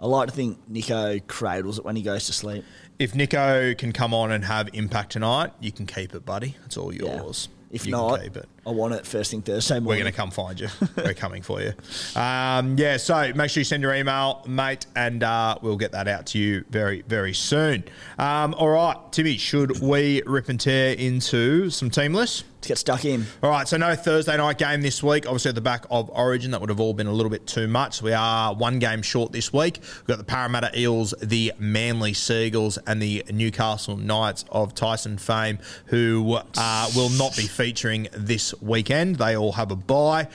I 0.00 0.06
like 0.06 0.28
to 0.28 0.34
think 0.36 0.58
Nico 0.68 1.18
cradles 1.26 1.78
it 1.78 1.84
when 1.84 1.96
he 1.96 2.02
goes 2.02 2.26
to 2.26 2.32
sleep. 2.32 2.64
If 2.98 3.14
Nico 3.14 3.74
can 3.74 3.92
come 3.92 4.12
on 4.12 4.32
and 4.32 4.44
have 4.44 4.68
impact 4.72 5.12
tonight, 5.12 5.52
you 5.60 5.70
can 5.70 5.86
keep 5.86 6.14
it, 6.14 6.26
buddy. 6.26 6.56
It's 6.66 6.76
all 6.76 6.92
yours. 6.92 7.48
If 7.70 7.86
you 7.86 7.92
not, 7.92 8.22
keep 8.22 8.36
it. 8.36 8.48
I 8.66 8.70
want 8.70 8.94
it 8.94 9.06
first 9.06 9.30
thing 9.30 9.42
Thursday 9.42 9.74
morning. 9.74 9.88
We're 9.88 10.02
going 10.02 10.12
to 10.12 10.16
come 10.16 10.30
find 10.30 10.58
you. 10.58 10.68
We're 10.96 11.14
coming 11.14 11.42
for 11.42 11.60
you. 11.60 11.74
Um, 12.16 12.76
yeah, 12.76 12.96
so 12.96 13.32
make 13.34 13.50
sure 13.50 13.60
you 13.60 13.64
send 13.64 13.82
your 13.82 13.94
email, 13.94 14.42
mate, 14.48 14.86
and 14.96 15.22
uh, 15.22 15.58
we'll 15.62 15.76
get 15.76 15.92
that 15.92 16.08
out 16.08 16.26
to 16.28 16.38
you 16.38 16.64
very, 16.70 17.02
very 17.02 17.34
soon. 17.34 17.84
Um, 18.18 18.54
all 18.54 18.70
right, 18.70 18.96
Timmy, 19.12 19.36
should 19.36 19.80
we 19.80 20.22
rip 20.26 20.48
and 20.48 20.58
tear 20.58 20.94
into 20.94 21.70
some 21.70 21.90
team 21.90 22.14
lists? 22.14 22.44
Get 22.68 22.76
stuck 22.76 23.06
in. 23.06 23.24
All 23.42 23.48
right, 23.48 23.66
so 23.66 23.78
no 23.78 23.94
Thursday 23.94 24.36
night 24.36 24.58
game 24.58 24.82
this 24.82 25.02
week. 25.02 25.24
Obviously, 25.24 25.48
at 25.48 25.54
the 25.54 25.62
back 25.62 25.86
of 25.90 26.10
Origin, 26.10 26.50
that 26.50 26.60
would 26.60 26.68
have 26.68 26.80
all 26.80 26.92
been 26.92 27.06
a 27.06 27.12
little 27.12 27.30
bit 27.30 27.46
too 27.46 27.66
much. 27.66 28.02
We 28.02 28.12
are 28.12 28.54
one 28.54 28.78
game 28.78 29.00
short 29.00 29.32
this 29.32 29.54
week. 29.54 29.78
We've 29.80 30.06
got 30.06 30.18
the 30.18 30.24
Parramatta 30.24 30.78
Eels, 30.78 31.14
the 31.22 31.54
Manly 31.58 32.12
Seagulls, 32.12 32.76
and 32.86 33.00
the 33.00 33.24
Newcastle 33.30 33.96
Knights 33.96 34.44
of 34.50 34.74
Tyson 34.74 35.16
fame, 35.16 35.60
who 35.86 36.38
uh, 36.58 36.90
will 36.94 37.08
not 37.08 37.34
be 37.38 37.44
featuring 37.44 38.08
this 38.12 38.52
weekend. 38.60 39.16
They 39.16 39.34
all 39.34 39.52
have 39.52 39.70
a 39.70 39.76
bye. 39.76 40.28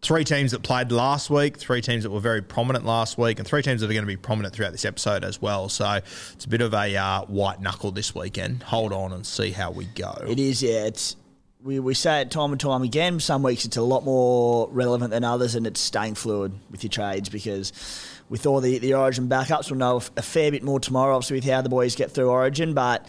Three 0.00 0.22
teams 0.22 0.52
that 0.52 0.62
played 0.62 0.92
last 0.92 1.28
week, 1.28 1.58
three 1.58 1.82
teams 1.82 2.04
that 2.04 2.10
were 2.10 2.20
very 2.20 2.40
prominent 2.40 2.86
last 2.86 3.18
week, 3.18 3.40
and 3.40 3.48
three 3.48 3.62
teams 3.62 3.80
that 3.80 3.90
are 3.90 3.92
going 3.92 4.04
to 4.04 4.06
be 4.06 4.16
prominent 4.16 4.54
throughout 4.54 4.70
this 4.70 4.84
episode 4.84 5.24
as 5.24 5.42
well. 5.42 5.68
So 5.68 6.00
it's 6.34 6.44
a 6.44 6.48
bit 6.48 6.62
of 6.62 6.72
a 6.72 6.96
uh, 6.96 7.22
white 7.24 7.60
knuckle 7.60 7.90
this 7.90 8.14
weekend. 8.14 8.62
Hold 8.62 8.92
on 8.92 9.12
and 9.12 9.26
see 9.26 9.50
how 9.50 9.72
we 9.72 9.86
go. 9.86 10.14
It 10.28 10.38
is, 10.38 10.62
yeah. 10.62 10.84
It's 10.84 11.16
we, 11.62 11.78
we 11.78 11.94
say 11.94 12.22
it 12.22 12.30
time 12.30 12.52
and 12.52 12.60
time 12.60 12.82
again. 12.82 13.20
Some 13.20 13.42
weeks 13.42 13.64
it's 13.64 13.76
a 13.76 13.82
lot 13.82 14.04
more 14.04 14.68
relevant 14.70 15.10
than 15.10 15.24
others, 15.24 15.54
and 15.54 15.66
it's 15.66 15.80
staying 15.80 16.14
fluid 16.14 16.52
with 16.70 16.82
your 16.82 16.90
trades 16.90 17.28
because 17.28 17.72
with 18.28 18.46
all 18.46 18.60
the, 18.60 18.78
the 18.78 18.94
Origin 18.94 19.28
backups, 19.28 19.70
we'll 19.70 19.78
know 19.78 19.96
a 20.16 20.22
fair 20.22 20.50
bit 20.50 20.62
more 20.62 20.80
tomorrow, 20.80 21.16
obviously, 21.16 21.36
with 21.36 21.44
how 21.44 21.60
the 21.60 21.68
boys 21.68 21.96
get 21.96 22.10
through 22.10 22.30
Origin, 22.30 22.74
but 22.74 23.06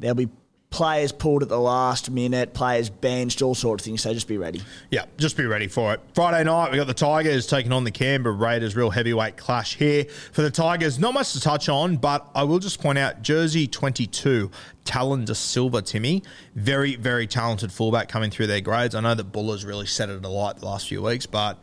there'll 0.00 0.14
be 0.14 0.28
players 0.74 1.12
pulled 1.12 1.40
at 1.40 1.48
the 1.48 1.60
last 1.60 2.10
minute, 2.10 2.52
players 2.52 2.90
benched, 2.90 3.42
all 3.42 3.54
sorts 3.54 3.82
of 3.82 3.84
things, 3.84 4.02
so 4.02 4.12
just 4.12 4.26
be 4.26 4.36
ready. 4.36 4.60
Yeah, 4.90 5.04
just 5.18 5.36
be 5.36 5.46
ready 5.46 5.68
for 5.68 5.94
it. 5.94 6.00
Friday 6.14 6.42
night, 6.42 6.72
we 6.72 6.78
got 6.78 6.88
the 6.88 6.92
Tigers 6.92 7.46
taking 7.46 7.70
on 7.70 7.84
the 7.84 7.92
Canberra 7.92 8.34
Raiders. 8.34 8.74
Real 8.74 8.90
heavyweight 8.90 9.36
clash 9.36 9.76
here 9.76 10.04
for 10.32 10.42
the 10.42 10.50
Tigers. 10.50 10.98
Not 10.98 11.14
much 11.14 11.32
to 11.34 11.40
touch 11.40 11.68
on, 11.68 11.96
but 11.96 12.28
I 12.34 12.42
will 12.42 12.58
just 12.58 12.80
point 12.80 12.98
out 12.98 13.22
jersey 13.22 13.68
22, 13.68 14.50
Tallyn 14.84 15.24
Da 15.24 15.34
Silva, 15.34 15.80
Timmy. 15.80 16.24
Very, 16.56 16.96
very 16.96 17.28
talented 17.28 17.70
fullback 17.70 18.08
coming 18.08 18.32
through 18.32 18.48
their 18.48 18.60
grades. 18.60 18.96
I 18.96 19.00
know 19.00 19.14
that 19.14 19.30
Bula's 19.30 19.64
really 19.64 19.86
set 19.86 20.10
it 20.10 20.24
alight 20.24 20.56
the 20.56 20.66
last 20.66 20.88
few 20.88 21.02
weeks, 21.02 21.24
but 21.24 21.56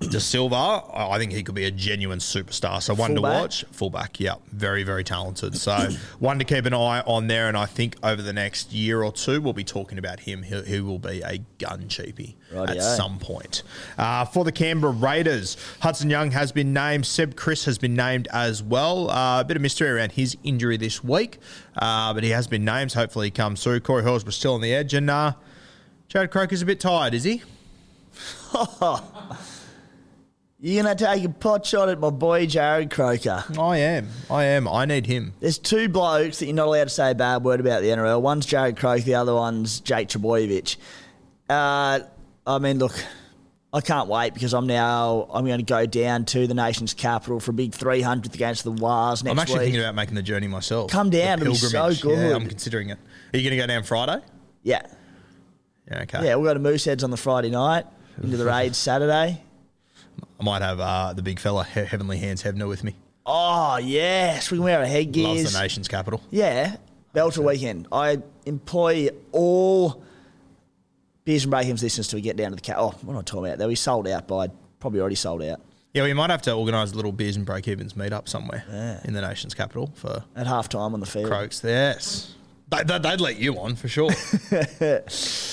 Da 0.00 0.18
Silva, 0.18 0.82
I 0.92 1.18
think 1.18 1.32
he 1.32 1.42
could 1.42 1.54
be 1.54 1.64
a 1.64 1.70
genuine 1.70 2.18
superstar. 2.18 2.82
So 2.82 2.94
one 2.94 3.14
Fullback? 3.14 3.32
to 3.32 3.40
watch. 3.40 3.64
Fullback, 3.72 4.20
yeah. 4.20 4.34
Very, 4.52 4.82
very 4.82 5.02
talented. 5.02 5.56
So 5.56 5.88
one 6.18 6.38
to 6.38 6.44
keep 6.44 6.66
an 6.66 6.74
eye 6.74 7.00
on 7.06 7.28
there. 7.28 7.48
And 7.48 7.56
I 7.56 7.64
think 7.64 7.96
over 8.02 8.20
the 8.20 8.32
next 8.32 8.72
year 8.72 9.02
or 9.02 9.10
two, 9.10 9.40
we'll 9.40 9.54
be 9.54 9.64
talking 9.64 9.96
about 9.98 10.20
him. 10.20 10.42
He, 10.42 10.60
he 10.62 10.80
will 10.80 10.98
be 10.98 11.22
a 11.22 11.38
gun 11.58 11.84
cheapie 11.84 12.34
at 12.52 12.82
some 12.82 13.18
point. 13.18 13.62
Uh, 13.96 14.26
for 14.26 14.44
the 14.44 14.52
Canberra 14.52 14.92
Raiders, 14.92 15.56
Hudson 15.80 16.10
Young 16.10 16.30
has 16.32 16.52
been 16.52 16.74
named. 16.74 17.06
Seb 17.06 17.34
Kris 17.34 17.64
has 17.64 17.78
been 17.78 17.94
named 17.94 18.28
as 18.32 18.62
well. 18.62 19.10
Uh, 19.10 19.40
a 19.40 19.44
bit 19.44 19.56
of 19.56 19.62
mystery 19.62 19.88
around 19.88 20.12
his 20.12 20.36
injury 20.44 20.76
this 20.76 21.02
week, 21.02 21.38
uh, 21.78 22.12
but 22.12 22.22
he 22.22 22.30
has 22.30 22.46
been 22.46 22.64
named. 22.66 22.92
So 22.92 23.00
hopefully 23.00 23.28
he 23.28 23.30
comes 23.30 23.62
through. 23.62 23.80
Corey 23.80 24.02
Hills 24.02 24.26
was 24.26 24.36
still 24.36 24.54
on 24.54 24.60
the 24.60 24.74
edge. 24.74 24.92
And 24.92 25.08
uh, 25.08 25.32
Jarrod 26.10 26.30
Croker's 26.30 26.60
a 26.60 26.66
bit 26.66 26.80
tired, 26.80 27.14
is 27.14 27.24
he? 27.24 27.42
You're 30.58 30.82
going 30.82 30.96
to 30.96 31.04
take 31.04 31.22
a 31.22 31.28
pot 31.28 31.66
shot 31.66 31.90
at 31.90 32.00
my 32.00 32.08
boy 32.08 32.46
Jarrod 32.46 32.90
Croker. 32.90 33.44
I 33.60 33.76
am. 33.78 34.08
I 34.30 34.44
am. 34.44 34.66
I 34.66 34.86
need 34.86 35.04
him. 35.04 35.34
There's 35.38 35.58
two 35.58 35.88
blokes 35.90 36.38
that 36.38 36.46
you're 36.46 36.54
not 36.54 36.66
allowed 36.68 36.84
to 36.84 36.90
say 36.90 37.10
a 37.10 37.14
bad 37.14 37.44
word 37.44 37.60
about 37.60 37.82
the 37.82 37.88
NRL. 37.88 38.22
One's 38.22 38.46
Jarrod 38.46 38.76
Croker, 38.78 39.02
the 39.02 39.16
other 39.16 39.34
one's 39.34 39.80
Jake 39.80 40.08
Trbojevic. 40.08 40.76
Uh, 41.50 42.00
I 42.46 42.58
mean, 42.58 42.78
look, 42.78 42.94
I 43.70 43.82
can't 43.82 44.08
wait 44.08 44.32
because 44.32 44.54
I'm 44.54 44.66
now 44.66 45.28
I'm 45.30 45.44
going 45.44 45.58
to 45.58 45.64
go 45.64 45.84
down 45.84 46.24
to 46.26 46.46
the 46.46 46.54
nation's 46.54 46.94
capital 46.94 47.38
for 47.38 47.50
a 47.50 47.54
big 47.54 47.72
300th 47.72 48.34
against 48.34 48.64
the 48.64 48.70
Wars 48.72 49.22
next 49.22 49.32
I'm 49.32 49.38
actually 49.38 49.58
week. 49.58 49.64
thinking 49.66 49.80
about 49.82 49.94
making 49.94 50.14
the 50.14 50.22
journey 50.22 50.48
myself. 50.48 50.90
Come 50.90 51.10
down, 51.10 51.38
The 51.38 51.44
it'll 51.50 51.52
be 51.52 51.58
so 51.58 51.92
good. 52.08 52.30
Yeah, 52.30 52.34
I'm 52.34 52.48
considering 52.48 52.88
it. 52.88 52.98
Are 53.34 53.38
you 53.38 53.42
going 53.48 53.58
to 53.58 53.62
go 53.62 53.66
down 53.66 53.82
Friday? 53.82 54.22
yeah, 54.62 54.86
Yeah, 55.90 56.00
okay. 56.02 56.24
yeah. 56.24 56.34
We'll 56.36 56.44
go 56.50 56.54
to 56.54 56.60
Mooseheads 56.60 57.04
on 57.04 57.10
the 57.10 57.18
Friday 57.18 57.50
night, 57.50 57.84
into 58.22 58.38
the 58.38 58.46
raids 58.46 58.78
Saturday. 58.78 59.42
I 60.40 60.44
might 60.44 60.62
have 60.62 60.80
uh, 60.80 61.12
the 61.14 61.22
big 61.22 61.38
fella, 61.38 61.64
He- 61.64 61.80
Heavenly 61.84 62.18
Hands 62.18 62.42
Hebner, 62.42 62.68
with 62.68 62.84
me. 62.84 62.94
Oh 63.24 63.76
yes, 63.78 64.50
we 64.50 64.58
can 64.58 64.64
wear 64.64 64.78
our 64.78 64.84
headgears. 64.86 65.26
Loves 65.42 65.52
the 65.52 65.60
nation's 65.60 65.88
capital. 65.88 66.20
Yeah, 66.30 66.76
Belter 67.14 67.38
weekend. 67.44 67.88
I 67.90 68.18
employ 68.44 69.08
all 69.32 70.02
beers 71.24 71.42
and 71.44 71.50
breakings 71.50 71.82
listeners 71.82 72.06
to 72.08 72.20
get 72.20 72.36
down 72.36 72.50
to 72.50 72.56
the 72.56 72.62
cat. 72.62 72.76
Oh, 72.78 72.90
what 73.02 73.12
am 73.14 73.18
I 73.18 73.22
talking 73.22 73.46
about? 73.46 73.58
They'll 73.58 73.68
be 73.68 73.74
sold 73.74 74.06
out 74.06 74.28
by 74.28 74.48
probably 74.78 75.00
already 75.00 75.16
sold 75.16 75.42
out 75.42 75.60
Yeah, 75.94 76.04
we 76.04 76.12
might 76.12 76.30
have 76.30 76.42
to 76.42 76.52
organise 76.52 76.92
a 76.92 76.94
little 76.94 77.10
beers 77.10 77.34
and 77.34 77.44
break 77.44 77.66
evens 77.66 77.96
meet 77.96 78.12
up 78.12 78.28
somewhere 78.28 79.00
in 79.04 79.12
the 79.14 79.20
nation's 79.22 79.54
capital 79.54 79.90
for 79.96 80.22
at 80.36 80.46
half 80.46 80.68
time 80.68 80.94
on 80.94 81.00
the 81.00 81.06
field. 81.06 81.26
Croaks. 81.26 81.62
Yes. 81.64 82.32
They, 82.68 82.82
they, 82.84 82.98
they'd 82.98 83.20
let 83.20 83.36
you 83.38 83.58
on 83.58 83.74
for 83.76 83.88
sure. 83.88 84.10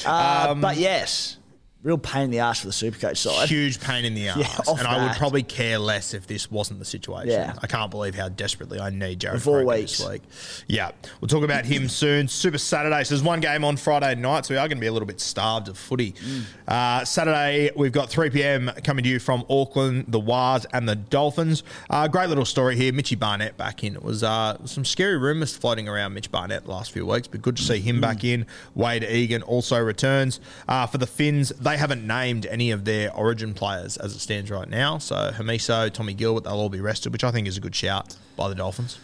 Uh, 0.05 0.47
Um, 0.49 0.61
but 0.61 0.77
yes, 0.77 1.37
real 1.83 1.97
pain 1.97 2.23
in 2.23 2.31
the 2.31 2.39
ass 2.39 2.61
for 2.61 2.67
the 2.67 2.73
Supercoach 2.73 3.17
side. 3.17 3.49
Huge 3.49 3.79
pain 3.79 4.05
in 4.05 4.15
the 4.15 4.29
ass. 4.29 4.33
Yeah, 4.43 4.75
and 4.77 4.87
I 4.87 5.05
would 5.05 5.15
probably 5.17 5.43
care 5.43 5.77
less 5.77 6.13
if 6.13 6.25
this 6.27 6.49
wasn't 6.49 6.79
the 6.79 6.85
situation. 6.85 7.31
Yeah. 7.31 7.53
I 7.61 7.67
can't 7.67 7.91
believe 7.91 8.15
how 8.15 8.29
desperately 8.29 8.79
I 8.79 8.89
need 8.89 9.19
Jarrod 9.19 9.41
four 9.41 9.63
Croker 9.63 9.77
weeks. 9.77 9.97
this 9.97 10.09
week. 10.09 10.21
Yeah. 10.67 10.91
We'll 11.21 11.27
talk 11.27 11.43
about 11.43 11.65
him 11.65 11.87
soon. 11.89 12.27
Super 12.27 12.57
Saturday. 12.57 13.03
So 13.03 13.13
there's 13.13 13.23
one 13.23 13.39
game 13.41 13.63
on 13.63 13.77
Friday 13.77 14.15
night, 14.15 14.45
so 14.45 14.53
we 14.53 14.57
are 14.57 14.67
going 14.67 14.77
to 14.77 14.81
be 14.81 14.87
a 14.87 14.91
little 14.91 15.05
bit 15.05 15.19
starved 15.19 15.67
of 15.67 15.77
footy. 15.77 16.13
Mm. 16.13 16.43
Uh, 16.67 17.05
Saturday, 17.05 17.71
we've 17.75 17.91
got 17.91 18.09
3 18.09 18.29
p.m. 18.29 18.71
coming 18.83 19.03
to 19.03 19.09
you 19.09 19.19
from 19.19 19.45
Auckland, 19.49 20.05
the 20.07 20.19
Wars 20.19 20.65
and 20.73 20.87
the 20.87 20.95
Dolphins. 20.95 21.63
Uh, 21.89 22.07
great 22.07 22.29
little 22.29 22.45
story 22.45 22.75
here. 22.75 22.93
Mitchy 22.93 23.15
Barnett 23.15 23.57
back 23.57 23.83
in. 23.83 23.95
It 23.95 24.03
was 24.03 24.23
uh, 24.23 24.57
some 24.65 24.85
scary 24.85 25.17
rumours 25.17 25.55
floating 25.55 25.87
around 25.89 26.13
Mitch 26.13 26.31
Barnett 26.31 26.63
the 26.65 26.71
last 26.71 26.91
few 26.91 27.05
weeks, 27.05 27.27
but 27.27 27.41
good 27.41 27.57
to 27.57 27.63
see 27.63 27.79
him 27.79 27.99
back 28.01 28.23
in. 28.23 28.45
Wayde 28.75 29.09
Egan 29.09 29.41
also 29.43 29.79
returns. 29.79 30.39
Uh, 30.67 30.85
for 30.87 30.97
the 30.97 31.07
Finns, 31.07 31.49
they 31.49 31.72
haven't 31.77 32.05
named 32.05 32.45
any 32.45 32.71
of 32.71 32.85
their 32.85 33.13
origin 33.15 33.53
players 33.53 33.97
as 33.97 34.15
it 34.15 34.19
stands 34.19 34.49
right 34.51 34.69
now. 34.69 34.97
So 34.97 35.31
Hamiso, 35.31 35.91
Tommy 35.91 36.13
Gilbert, 36.13 36.43
they'll 36.43 36.53
all 36.53 36.69
be 36.69 36.81
rested, 36.81 37.11
which 37.11 37.23
I 37.23 37.31
think 37.31 37.47
is 37.47 37.57
a 37.57 37.61
good 37.61 37.75
shout 37.75 38.15
by 38.35 38.49
the 38.49 38.55
Dolphins. 38.55 38.99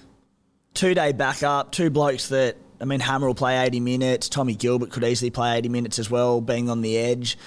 Two 0.73 0.93
day 0.93 1.11
backup, 1.11 1.71
two 1.71 1.89
blokes 1.89 2.29
that 2.29 2.57
I 2.81 2.85
mean, 2.85 2.99
Hammer 2.99 3.27
will 3.27 3.35
play 3.35 3.61
80 3.61 3.79
minutes. 3.81 4.29
Tommy 4.29 4.55
Gilbert 4.55 4.91
could 4.91 5.03
easily 5.03 5.31
play 5.31 5.57
80 5.57 5.69
minutes 5.69 5.99
as 5.99 6.09
well, 6.09 6.39
being 6.39 6.69
on 6.69 6.81
the 6.81 6.97
edge. 6.97 7.37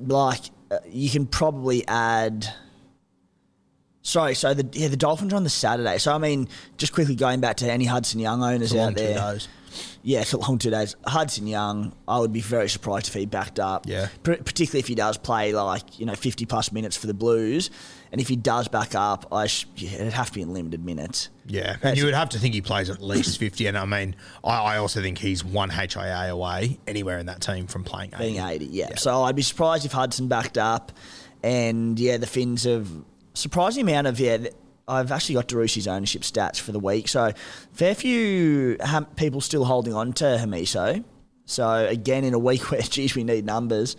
Like, 0.00 0.40
uh, 0.70 0.78
you 0.88 1.10
can 1.10 1.26
probably 1.26 1.86
add. 1.86 2.46
Sorry, 4.02 4.34
so 4.34 4.54
the 4.54 4.66
yeah 4.78 4.88
the 4.88 4.96
Dolphins 4.96 5.32
are 5.32 5.36
on 5.36 5.42
the 5.44 5.50
Saturday. 5.50 5.98
So 5.98 6.14
I 6.14 6.18
mean, 6.18 6.48
just 6.76 6.92
quickly 6.92 7.16
going 7.16 7.40
back 7.40 7.56
to 7.56 7.70
any 7.70 7.84
Hudson 7.86 8.20
Young 8.20 8.42
owners 8.42 8.74
out 8.74 8.94
there. 8.94 9.38
Yeah, 10.02 10.24
a 10.32 10.36
long 10.36 10.58
two 10.58 10.70
days. 10.70 10.96
Hudson 11.06 11.46
Young, 11.46 11.92
I 12.06 12.18
would 12.18 12.32
be 12.32 12.40
very 12.40 12.68
surprised 12.68 13.08
if 13.08 13.14
he 13.14 13.26
backed 13.26 13.58
up. 13.58 13.86
Yeah. 13.86 14.08
P- 14.22 14.36
particularly 14.36 14.80
if 14.80 14.86
he 14.88 14.94
does 14.94 15.16
play 15.16 15.52
like 15.52 15.98
you 15.98 16.06
know 16.06 16.14
fifty 16.14 16.46
plus 16.46 16.72
minutes 16.72 16.96
for 16.96 17.06
the 17.06 17.14
Blues, 17.14 17.70
and 18.12 18.20
if 18.20 18.28
he 18.28 18.36
does 18.36 18.68
back 18.68 18.94
up, 18.94 19.26
I 19.32 19.46
sh- 19.46 19.66
yeah, 19.76 19.94
it'd 19.94 20.12
have 20.12 20.28
to 20.28 20.32
be 20.34 20.42
in 20.42 20.52
limited 20.52 20.84
minutes. 20.84 21.28
Yeah, 21.46 21.76
and 21.82 21.96
you 21.96 22.04
would 22.04 22.14
have 22.14 22.30
to 22.30 22.38
think 22.38 22.54
he 22.54 22.60
plays 22.60 22.90
at 22.90 23.00
least 23.02 23.38
50. 23.38 23.66
And 23.66 23.78
I 23.78 23.84
mean, 23.84 24.16
I, 24.42 24.58
I 24.58 24.76
also 24.78 25.00
think 25.00 25.18
he's 25.18 25.44
one 25.44 25.70
HIA 25.70 26.28
away 26.30 26.78
anywhere 26.86 27.18
in 27.18 27.26
that 27.26 27.40
team 27.40 27.66
from 27.66 27.84
playing 27.84 28.10
80. 28.14 28.18
being 28.18 28.44
80. 28.44 28.66
Yeah. 28.66 28.96
So 28.96 29.22
I'd 29.22 29.36
be 29.36 29.42
surprised 29.42 29.84
if 29.86 29.92
Hudson 29.92 30.28
backed 30.28 30.58
up. 30.58 30.92
And 31.42 31.98
yeah, 32.00 32.16
the 32.16 32.26
Finns 32.26 32.64
have 32.64 32.88
surprising 33.34 33.82
amount 33.82 34.08
of 34.08 34.18
yeah. 34.18 34.38
I've 34.88 35.10
actually 35.10 35.34
got 35.34 35.48
Darussi's 35.48 35.88
ownership 35.88 36.22
stats 36.22 36.60
for 36.60 36.72
the 36.72 36.78
week. 36.78 37.08
So 37.08 37.32
fair 37.72 37.94
few 37.94 38.78
people 39.16 39.40
still 39.40 39.64
holding 39.64 39.94
on 39.94 40.12
to 40.14 40.24
Hamiso. 40.24 41.04
So 41.44 41.86
again, 41.86 42.24
in 42.24 42.34
a 42.34 42.38
week 42.38 42.62
where 42.70 42.82
geez 42.82 43.14
we 43.14 43.24
need 43.24 43.44
numbers, 43.44 43.96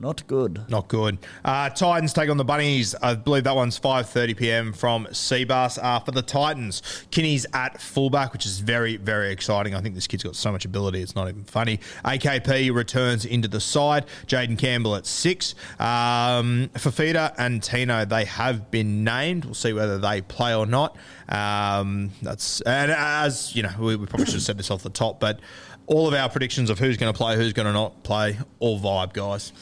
not 0.00 0.26
good. 0.26 0.64
Not 0.70 0.88
good. 0.88 1.18
Uh, 1.44 1.68
Titans 1.68 2.14
take 2.14 2.30
on 2.30 2.38
the 2.38 2.44
Bunnies. 2.44 2.94
I 3.02 3.14
believe 3.14 3.44
that 3.44 3.54
one's 3.54 3.78
5:30 3.78 4.36
p.m. 4.36 4.72
from 4.72 5.04
Cbus. 5.06 5.78
Uh, 5.80 6.00
for 6.00 6.10
the 6.12 6.22
Titans, 6.22 6.82
Kini's 7.10 7.46
at 7.52 7.80
fullback, 7.80 8.32
which 8.32 8.46
is 8.46 8.60
very, 8.60 8.96
very 8.96 9.30
exciting. 9.30 9.74
I 9.74 9.82
think 9.82 9.94
this 9.94 10.06
kid's 10.06 10.22
got 10.22 10.36
so 10.36 10.50
much 10.50 10.64
ability; 10.64 11.02
it's 11.02 11.14
not 11.14 11.28
even 11.28 11.44
funny. 11.44 11.80
AKP 12.02 12.74
returns 12.74 13.26
into 13.26 13.46
the 13.46 13.60
side. 13.60 14.06
Jayden 14.26 14.58
Campbell 14.58 14.96
at 14.96 15.06
six. 15.06 15.54
Um, 15.78 16.70
Fifita 16.74 17.34
and 17.36 17.62
Tino 17.62 18.06
they 18.06 18.24
have 18.24 18.70
been 18.70 19.04
named. 19.04 19.44
We'll 19.44 19.54
see 19.54 19.74
whether 19.74 19.98
they 19.98 20.22
play 20.22 20.54
or 20.54 20.64
not. 20.64 20.96
Um, 21.28 22.10
that's 22.22 22.62
and 22.62 22.90
as 22.90 23.54
you 23.54 23.62
know, 23.62 23.74
we, 23.78 23.96
we 23.96 24.06
probably 24.06 24.24
should 24.24 24.34
have 24.36 24.42
said 24.42 24.56
this 24.56 24.70
off 24.70 24.82
the 24.82 24.88
top, 24.88 25.20
but 25.20 25.40
all 25.86 26.08
of 26.08 26.14
our 26.14 26.30
predictions 26.30 26.70
of 26.70 26.78
who's 26.78 26.96
going 26.96 27.12
to 27.12 27.16
play, 27.16 27.36
who's 27.36 27.52
going 27.52 27.66
to 27.66 27.72
not 27.72 28.02
play, 28.04 28.38
all 28.60 28.80
vibe, 28.80 29.12
guys. 29.12 29.52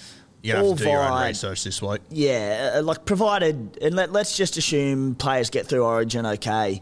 You're 0.42 0.57
going 0.57 0.64
to 0.64 0.68
All 0.68 0.71
have 0.71 0.78
to 0.78 0.85
do 0.85 0.90
your 0.90 1.02
own 1.02 1.26
research 1.26 1.64
this 1.64 1.83
week. 1.83 2.00
Yeah, 2.11 2.75
uh, 2.76 2.83
like 2.83 3.04
provided, 3.04 3.78
and 3.83 3.95
let, 3.97 4.12
let's 4.12 4.37
just 4.37 4.57
assume 4.57 5.14
players 5.14 5.50
get 5.50 5.66
through 5.66 5.85
Origin 5.85 6.25
okay. 6.26 6.80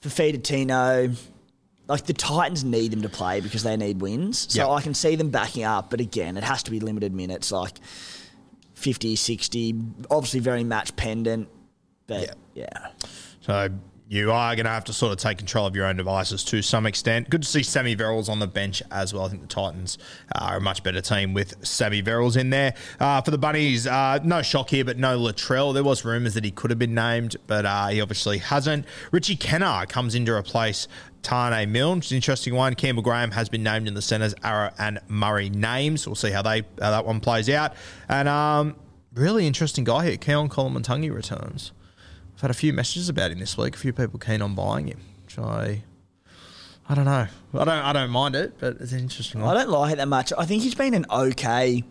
For 0.00 0.08
Fifita 0.08 0.42
Tino, 0.42 1.10
like 1.88 2.04
the 2.06 2.12
Titans 2.12 2.64
need 2.64 2.90
them 2.90 3.02
to 3.02 3.08
play 3.08 3.40
because 3.40 3.62
they 3.62 3.76
need 3.76 4.00
wins. 4.00 4.52
So 4.52 4.60
Yep. 4.60 4.68
I 4.68 4.82
can 4.82 4.94
see 4.94 5.14
them 5.16 5.30
backing 5.30 5.64
up, 5.64 5.90
but 5.90 6.00
again, 6.00 6.36
it 6.36 6.44
has 6.44 6.62
to 6.64 6.70
be 6.70 6.80
limited 6.80 7.14
minutes, 7.14 7.52
like 7.52 7.78
50, 8.74 9.16
60, 9.16 9.74
obviously 10.10 10.40
very 10.40 10.64
match 10.64 10.94
pendant. 10.96 11.48
But 12.06 12.22
Yep. 12.22 12.36
yeah. 12.54 12.86
So 13.40 13.70
you 14.08 14.30
are 14.30 14.54
going 14.54 14.66
to 14.66 14.70
have 14.70 14.84
to 14.84 14.92
sort 14.92 15.12
of 15.12 15.18
take 15.18 15.36
control 15.38 15.66
of 15.66 15.74
your 15.74 15.86
own 15.86 15.96
devices 15.96 16.44
to 16.44 16.62
some 16.62 16.86
extent. 16.86 17.28
Good 17.28 17.42
to 17.42 17.48
see 17.48 17.62
Sammy 17.64 17.96
Verrills 17.96 18.28
on 18.28 18.38
the 18.38 18.46
bench 18.46 18.82
as 18.90 19.12
well. 19.12 19.24
I 19.24 19.28
think 19.28 19.42
the 19.42 19.48
Titans 19.48 19.98
are 20.34 20.58
a 20.58 20.60
much 20.60 20.84
better 20.84 21.00
team 21.00 21.34
with 21.34 21.66
Sammy 21.66 22.02
Verrills 22.02 22.36
in 22.36 22.50
there. 22.50 22.74
Uh, 23.00 23.20
for 23.20 23.32
the 23.32 23.38
Bunnies, 23.38 23.86
uh, 23.86 24.20
no 24.22 24.42
shock 24.42 24.70
here, 24.70 24.84
but 24.84 24.96
no 24.96 25.18
Latrell. 25.18 25.74
There 25.74 25.82
was 25.82 26.04
rumours 26.04 26.34
that 26.34 26.44
he 26.44 26.52
could 26.52 26.70
have 26.70 26.78
been 26.78 26.94
named, 26.94 27.36
but 27.48 27.66
uh, 27.66 27.88
he 27.88 28.00
obviously 28.00 28.38
hasn't. 28.38 28.86
Richie 29.10 29.36
Kennar 29.36 29.88
comes 29.88 30.14
in 30.14 30.24
to 30.26 30.32
replace 30.34 30.86
Taane 31.22 31.68
Milne, 31.68 31.98
is 31.98 32.12
an 32.12 32.16
interesting 32.16 32.54
one. 32.54 32.76
Campbell 32.76 33.02
Graham 33.02 33.32
has 33.32 33.48
been 33.48 33.64
named 33.64 33.88
in 33.88 33.94
the 33.94 34.02
centres, 34.02 34.34
Arrow 34.44 34.70
and 34.78 35.00
Murray 35.08 35.50
names. 35.50 36.06
We'll 36.06 36.14
see 36.14 36.30
how 36.30 36.42
they 36.42 36.62
how 36.80 36.92
that 36.92 37.04
one 37.04 37.18
plays 37.18 37.48
out. 37.50 37.74
And 38.08 38.28
um, 38.28 38.76
really 39.14 39.48
interesting 39.48 39.82
guy 39.82 40.06
here, 40.06 40.16
Keaon 40.16 40.48
Koloamatangi 40.48 41.12
returns. 41.12 41.72
I've 42.36 42.42
had 42.42 42.50
a 42.50 42.54
few 42.54 42.74
messages 42.74 43.08
about 43.08 43.30
him 43.30 43.38
this 43.38 43.56
week. 43.56 43.74
A 43.74 43.78
few 43.78 43.94
people 43.94 44.18
keen 44.18 44.42
on 44.42 44.54
buying 44.54 44.88
him, 44.88 45.00
which 45.24 45.38
I, 45.38 45.82
I 46.86 46.94
don't 46.94 47.06
know. 47.06 47.26
I 47.54 47.64
don't. 47.64 47.68
I 47.68 47.92
don't 47.94 48.10
mind 48.10 48.36
it, 48.36 48.58
but 48.58 48.76
it's 48.78 48.92
an 48.92 48.98
interesting 48.98 49.42
I 49.42 49.54
don't 49.54 49.70
like 49.70 49.94
it 49.94 49.96
that 49.96 50.08
much. 50.08 50.34
I 50.36 50.44
think 50.44 50.62
he's 50.62 50.74
been 50.74 50.92
an 50.92 51.06
okay 51.10 51.82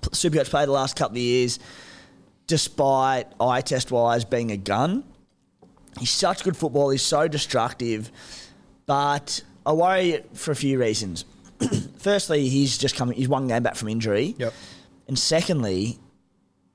Supercoach 0.00 0.48
player 0.48 0.64
the 0.64 0.72
last 0.72 0.96
couple 0.96 1.18
of 1.18 1.22
years, 1.22 1.58
despite 2.46 3.26
eye 3.38 3.60
test 3.60 3.90
wise 3.90 4.24
being 4.24 4.50
a 4.50 4.56
gun. 4.56 5.04
He's 5.98 6.10
such 6.10 6.42
good 6.42 6.56
football. 6.56 6.88
He's 6.88 7.02
so 7.02 7.28
destructive, 7.28 8.10
but 8.86 9.42
I 9.66 9.72
worry 9.72 10.22
for 10.32 10.52
a 10.52 10.56
few 10.56 10.80
reasons. 10.80 11.26
Firstly, 11.98 12.48
he's 12.48 12.78
just 12.78 12.96
coming. 12.96 13.14
He's 13.14 13.28
one 13.28 13.46
game 13.46 13.62
back 13.62 13.74
from 13.74 13.88
injury. 13.88 14.34
Yep. 14.38 14.54
And 15.06 15.18
secondly, 15.18 15.98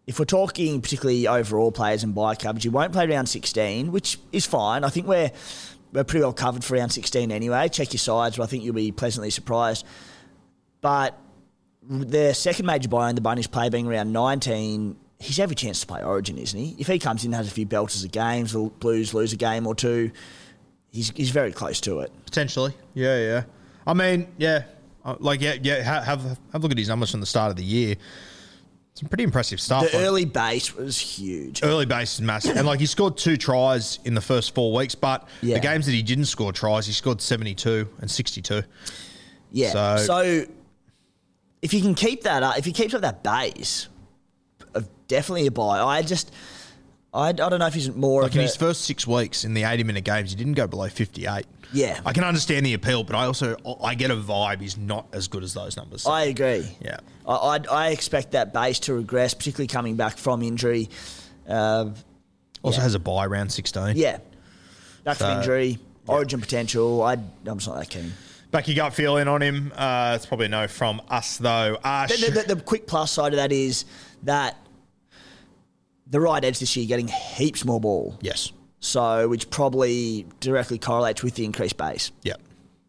if 0.07 0.19
we're 0.19 0.25
talking 0.25 0.81
particularly 0.81 1.27
overall 1.27 1.71
players 1.71 2.03
and 2.03 2.13
buy 2.13 2.35
coverage, 2.35 2.63
you 2.65 2.71
won't 2.71 2.93
play 2.93 3.07
round 3.07 3.27
16, 3.29 3.91
which 3.91 4.19
is 4.31 4.45
fine. 4.45 4.83
I 4.83 4.89
think 4.89 5.07
we're 5.07 5.31
we're 5.93 6.03
pretty 6.03 6.23
well 6.23 6.33
covered 6.33 6.63
for 6.63 6.75
round 6.75 6.91
16 6.91 7.31
anyway. 7.31 7.69
Check 7.69 7.93
your 7.93 7.99
sides, 7.99 8.37
but 8.37 8.43
I 8.43 8.45
think 8.47 8.63
you'll 8.63 8.75
be 8.75 8.91
pleasantly 8.91 9.29
surprised. 9.29 9.85
But 10.81 11.17
the 11.87 12.33
second 12.33 12.65
major 12.65 12.89
buy 12.89 13.09
in 13.09 13.15
the 13.15 13.21
Bunnies 13.21 13.47
play 13.47 13.69
being 13.69 13.87
around 13.87 14.11
19, 14.11 14.97
he's 15.19 15.39
every 15.39 15.55
chance 15.55 15.79
to 15.81 15.87
play 15.87 16.03
Origin, 16.03 16.37
isn't 16.37 16.59
he? 16.59 16.75
If 16.77 16.87
he 16.87 16.99
comes 16.99 17.23
in 17.23 17.29
and 17.29 17.35
has 17.35 17.47
a 17.47 17.51
few 17.51 17.65
belters 17.65 18.03
of 18.03 18.11
games, 18.11 18.51
the 18.53 18.63
Blues 18.79 19.13
lose 19.13 19.31
a 19.33 19.37
game 19.37 19.65
or 19.65 19.73
two, 19.73 20.11
he's, 20.91 21.11
he's 21.11 21.29
very 21.29 21.51
close 21.51 21.79
to 21.81 21.99
it. 22.01 22.11
Potentially, 22.25 22.73
yeah, 22.93 23.17
yeah. 23.19 23.43
I 23.87 23.93
mean, 23.93 24.27
yeah, 24.37 24.63
Uh, 25.05 25.15
like 25.19 25.39
yeah, 25.41 25.53
yeah. 25.61 25.83
ha- 25.83 26.01
Have 26.01 26.23
have 26.23 26.37
a 26.55 26.57
look 26.59 26.71
at 26.71 26.77
his 26.77 26.89
numbers 26.89 27.11
from 27.11 27.19
the 27.21 27.25
start 27.27 27.51
of 27.51 27.55
the 27.57 27.63
year. 27.63 27.95
Some 28.95 29.09
pretty 29.09 29.25
impressive 29.25 29.59
stuff. 29.59 29.91
The 29.91 29.97
Like, 29.97 30.05
early 30.07 30.23
base 30.25 30.73
was 30.73 30.97
huge. 30.97 31.61
early 31.63 31.85
base 31.85 32.13
is 32.13 32.21
massive, 32.21 32.55
and 32.55 32.65
like 32.65 32.79
he 32.79 32.85
scored 32.85 33.17
two 33.17 33.35
tries 33.35 33.99
in 34.05 34.13
the 34.15 34.21
first 34.21 34.55
four 34.55 34.73
weeks, 34.73 34.95
but 34.95 35.27
Yeah. 35.41 35.55
the 35.55 35.59
games 35.59 35.85
that 35.85 35.91
he 35.91 36.01
didn't 36.01 36.25
score 36.25 36.53
tries, 36.53 36.87
he 36.87 36.93
scored 36.93 37.21
seventy-two 37.21 37.89
and 37.99 38.09
sixty-two. 38.09 38.63
Yeah. 39.51 39.71
So- 39.71 39.97
So, 40.05 40.45
if 41.61 41.73
you 41.73 41.81
can 41.81 41.93
keep 41.93 42.23
that 42.23 42.41
up, 42.41 42.57
if 42.57 42.63
he 42.63 42.71
keeps 42.71 42.93
up 42.93 43.01
that 43.01 43.21
base, 43.21 43.89
uh, 44.73 44.81
definitely 45.09 45.47
a 45.47 45.51
buy. 45.51 45.81
I 45.81 46.01
just, 46.01 46.31
I, 47.13 47.29
I 47.29 47.31
don't 47.33 47.59
know 47.59 47.67
if 47.67 47.73
he's 47.73 47.93
more 47.93 48.21
Like 48.21 48.31
of 48.31 48.35
in 48.37 48.41
a, 48.41 48.43
his 48.43 48.55
first 48.55 48.81
six 48.85 49.05
weeks 49.05 49.43
in 49.43 49.53
the 49.53 49.63
eighty-minute 49.63 50.05
games, 50.05 50.29
he 50.29 50.37
didn't 50.37 50.53
go 50.53 50.67
below 50.67 50.87
fifty-eight. 50.87 51.45
Yeah. 51.73 51.99
I 52.05 52.13
can 52.13 52.23
understand 52.23 52.65
the 52.65 52.73
appeal, 52.73 53.03
but 53.03 53.15
I 53.15 53.25
also 53.25 53.57
I 53.83 53.95
get 53.95 54.11
a 54.11 54.15
vibe 54.15 54.61
he's 54.61 54.77
not 54.77 55.07
as 55.13 55.27
good 55.27 55.43
as 55.43 55.53
those 55.53 55.75
numbers. 55.77 56.05
I 56.05 56.23
agree. 56.23 56.67
Yeah. 56.81 56.97
I, 57.27 57.33
I, 57.33 57.59
I 57.71 57.89
expect 57.89 58.31
that 58.31 58.53
base 58.53 58.79
to 58.81 58.93
regress, 58.93 59.33
particularly 59.33 59.67
coming 59.67 59.95
back 59.95 60.17
from 60.17 60.41
injury. 60.41 60.89
Uh, 61.47 61.89
also 62.61 62.77
yeah. 62.77 62.83
has 62.83 62.95
a 62.95 62.99
buy 62.99 63.25
round 63.25 63.51
sixteen. 63.51 63.97
yeah. 63.97 64.17
Back 65.03 65.17
from 65.17 65.27
So, 65.33 65.37
injury, 65.39 65.79
origin 66.07 66.41
potential. 66.41 67.03
I, 67.03 67.13
I'm 67.13 67.57
just 67.57 67.67
not 67.67 67.77
that 67.77 67.89
keen. 67.89 68.11
Back 68.51 68.67
your 68.67 68.75
gut 68.75 68.93
feeling 68.93 69.27
on 69.27 69.41
him. 69.41 69.71
Uh, 69.75 70.13
it's 70.15 70.25
probably 70.25 70.47
no 70.47 70.67
from 70.67 71.01
us 71.09 71.37
though. 71.37 71.77
Uh, 71.83 72.07
The, 72.07 72.15
the, 72.31 72.41
the, 72.47 72.55
the 72.55 72.61
quick 72.61 72.87
plus 72.87 73.11
side 73.11 73.33
of 73.33 73.37
that 73.37 73.51
is 73.51 73.85
that 74.23 74.57
the 76.07 76.19
right 76.21 76.43
edge 76.43 76.59
this 76.59 76.75
year 76.77 76.85
getting 76.87 77.07
heaps 77.07 77.65
more 77.65 77.79
ball. 77.81 78.17
yes. 78.21 78.51
So, 78.79 79.27
which 79.27 79.49
probably 79.49 80.27
directly 80.39 80.77
correlates 80.77 81.23
with 81.23 81.35
the 81.35 81.45
increased 81.45 81.77
base. 81.77 82.11
Yep. 82.23 82.41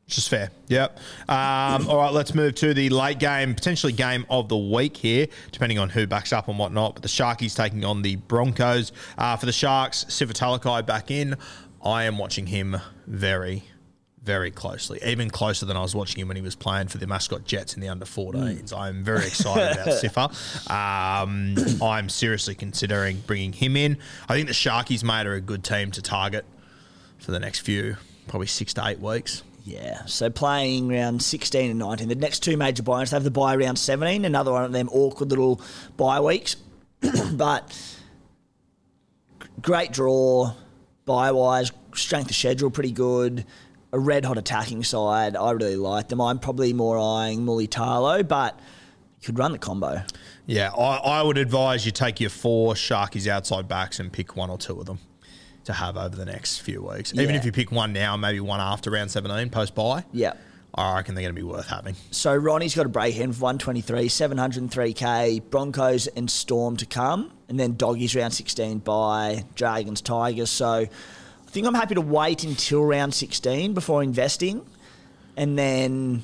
Which 0.07 0.19
is 0.19 0.29
fair. 0.29 0.51
Yep. 0.69 0.99
Um, 1.29 1.89
all 1.89 1.97
right, 1.97 2.13
let's 2.13 2.33
move 2.33 2.55
to 2.57 2.73
the 2.75 2.91
late 2.91 3.19
game, 3.19 3.55
potentially 3.55 3.93
game 3.93 4.25
of 4.31 4.49
the 4.49 4.57
week 4.57 4.97
here, 4.97 5.27
depending 5.51 5.81
on 5.81 5.89
who 5.89 6.07
backs 6.07 6.33
up 6.33 6.47
and 6.47 6.59
whatnot. 6.59 6.95
But 6.95 7.03
the 7.03 7.09
Sharkies 7.09 7.57
taking 7.57 7.85
on 7.85 8.03
the 8.03 8.17
Broncos. 8.17 8.93
Uh, 9.19 9.37
for 9.37 9.47
the 9.47 9.53
Sharks, 9.53 10.05
Sifa 10.05 10.33
Talakai 10.33 10.87
back 10.87 11.11
in. 11.11 11.37
I 11.85 12.05
am 12.05 12.19
watching 12.19 12.47
him 12.47 12.77
very, 13.07 13.65
very 14.27 14.51
closely, 14.51 14.99
even 15.07 15.31
closer 15.31 15.65
than 15.65 15.77
I 15.77 15.81
was 15.81 15.95
watching 15.95 16.21
him 16.21 16.29
when 16.29 16.37
he 16.37 16.43
was 16.43 16.57
playing 16.57 16.89
for 16.89 16.99
the 16.99 17.07
mascot 17.07 17.45
Jets 17.45 17.75
in 17.75 17.81
the 17.81 17.89
under 17.89 18.05
14s. 18.05 18.77
I'm 18.77 19.05
very 19.05 19.25
excited 19.25 19.79
about 19.79 19.87
Sifa. 20.03 20.29
Um, 20.69 21.81
I'm 21.81 22.09
seriously 22.09 22.57
considering 22.57 23.23
bringing 23.27 23.53
him 23.53 23.77
in. 23.77 23.97
I 24.29 24.35
think 24.35 24.49
the 24.49 24.53
Sharkies, 24.53 25.05
mate, 25.05 25.27
are 25.27 25.35
a 25.35 25.41
good 25.41 25.63
team 25.63 25.93
to 25.93 26.03
target 26.03 26.45
for 27.19 27.31
the 27.31 27.39
next 27.39 27.61
few, 27.61 27.97
probably 28.27 28.49
six 28.49 28.75
to 28.75 28.87
eight 28.87 28.99
weeks. 28.99 29.45
Yeah, 29.65 30.05
so 30.07 30.29
playing 30.29 30.89
round 30.89 31.23
16 31.23 31.71
and 31.71 31.79
19. 31.79 32.09
The 32.09 32.15
next 32.17 32.41
two 32.41 32.57
major 32.57 32.83
buys 32.83 33.13
have 33.13 33.25
the 33.25 33.31
buy 33.31 33.57
round 33.57 33.79
17, 33.79 34.25
another 34.25 34.53
one 34.53 34.65
of 34.65 34.73
them 34.73 34.89
awkward 34.91 35.31
little 35.31 35.61
buy 35.97 36.21
weeks. 36.21 36.57
but 37.33 37.77
great 39.63 39.93
draw, 39.93 40.53
buy 41.05 41.31
wise, 41.33 41.73
strength 41.95 42.31
of 42.31 42.37
schedule 42.37 42.71
pretty 42.71 42.93
good. 42.93 43.45
A 43.93 43.99
red 43.99 44.25
hot 44.25 44.37
attacking 44.39 44.85
side. 44.85 45.37
I 45.37 45.51
really 45.53 45.77
like 45.77 46.09
them. 46.09 46.21
I'm 46.21 46.39
probably 46.39 46.73
more 46.73 46.99
eyeing 46.99 47.41
Mulitalo, 47.47 48.27
but 48.27 48.59
you 49.21 49.27
could 49.27 49.39
run 49.39 49.53
the 49.53 49.59
combo. 49.59 50.03
Yeah, 50.45 50.71
I, 50.73 50.97
I 50.97 51.23
would 51.23 51.39
advise 51.39 51.87
you 51.87 51.93
take 51.93 52.21
your 52.21 52.31
four 52.31 52.75
Sharkies 52.75 53.27
outside 53.27 53.69
backs 53.69 53.99
and 54.01 54.13
pick 54.13 54.37
one 54.37 54.51
or 54.51 54.59
two 54.59 54.79
of 54.79 54.87
them. 54.87 54.99
to 55.65 55.73
have 55.73 55.97
over 55.97 56.15
the 56.15 56.25
next 56.25 56.59
few 56.59 56.81
weeks. 56.81 57.13
Even 57.13 57.31
Yeah. 57.31 57.37
if 57.37 57.45
you 57.45 57.51
pick 57.51 57.73
one 57.73 57.93
now, 57.93 58.17
maybe 58.17 58.39
one 58.39 58.61
after 58.61 58.89
round 58.89 59.11
17 59.11 59.51
post 59.51 59.75
buy, 59.75 60.05
Yeah. 60.13 60.35
I 60.77 60.95
reckon 60.95 61.15
they're 61.17 61.23
going 61.25 61.35
to 61.35 61.41
be 61.41 61.45
worth 61.47 61.67
having. 61.67 61.97
So 62.13 62.37
Ronnie's 62.37 62.77
got 62.77 62.87
a 62.87 62.89
break 62.89 63.17
in 63.17 63.33
for 63.33 63.41
123, 63.41 64.09
703k, 64.09 65.41
Broncos 65.51 66.07
and 66.09 66.31
Storm 66.31 66.77
to 66.77 66.87
come, 66.87 67.33
and 67.49 67.59
then 67.59 67.75
Doggies 67.77 68.15
round 68.15 68.33
16 68.35 68.79
by 68.79 69.45
Dragons, 69.57 70.01
Tigers. 70.01 70.51
So 70.51 70.87
think 71.57 71.67
I'm 71.67 71.75
happy 71.75 71.95
to 71.95 72.01
wait 72.03 72.45
until 72.45 72.85
round 72.85 73.15
16 73.15 73.73
before 73.73 74.03
investing, 74.03 74.65
and 75.39 75.59
then 75.59 76.23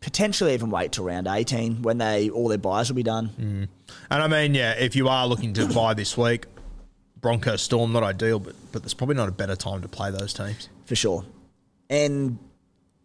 potentially 0.00 0.54
even 0.54 0.70
wait 0.70 0.90
till 0.92 1.04
round 1.04 1.28
18 1.28 1.82
when 1.82 1.98
they 1.98 2.30
all 2.30 2.48
their 2.48 2.58
buys 2.58 2.88
will 2.88 2.96
be 2.96 3.02
done. 3.04 3.68
And 4.10 4.22
I 4.22 4.26
mean, 4.26 4.54
yeah, 4.54 4.72
if 4.72 4.96
you 4.96 5.08
are 5.08 5.26
looking 5.28 5.52
to 5.54 5.66
buy 5.68 5.94
this 5.94 6.16
week, 6.16 6.46
Broncos 7.20 7.62
Storm, 7.62 7.92
not 7.92 8.02
ideal, 8.02 8.38
but 8.40 8.54
but 8.72 8.82
there's 8.82 8.94
probably 8.94 9.14
not 9.16 9.28
a 9.28 9.32
better 9.32 9.54
time 9.56 9.82
to 9.82 9.88
play 9.88 10.10
those 10.10 10.32
teams. 10.34 10.68
for 10.84 10.96
sure. 10.96 11.24
And 11.88 12.38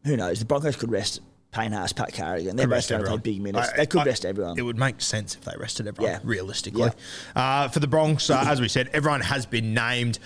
who 0.03 0.17
knows? 0.17 0.39
The 0.39 0.45
Broncos 0.45 0.75
could 0.75 0.91
rest 0.91 1.19
Payne 1.51 1.71
Haas, 1.73 1.93
Pat 1.93 2.11
Carrigan. 2.13 2.55
They're 2.55 2.67
both 2.67 2.87
going 2.89 3.01
to 3.01 3.05
everyone. 3.05 3.19
big 3.21 3.41
minutes. 3.41 3.69
I- 3.73 3.77
they 3.77 3.85
could 3.85 4.01
I- 4.01 4.05
rest 4.05 4.25
everyone. 4.25 4.57
It 4.57 4.61
would 4.63 4.77
make 4.79 4.99
sense 5.01 5.35
if 5.35 5.41
they 5.41 5.53
rested 5.59 5.87
everyone, 5.87 6.13
Yeah. 6.13 6.19
realistically. 6.23 6.89
Uh, 7.35 7.67
for 7.69 7.79
the 7.79 7.87
Bronx, 7.87 8.29
uh, 8.29 8.43
as 8.47 8.59
we 8.61 8.67
said, 8.67 8.89
everyone 8.93 9.21
has 9.21 9.45
been 9.45 9.73
named, 9.73 10.17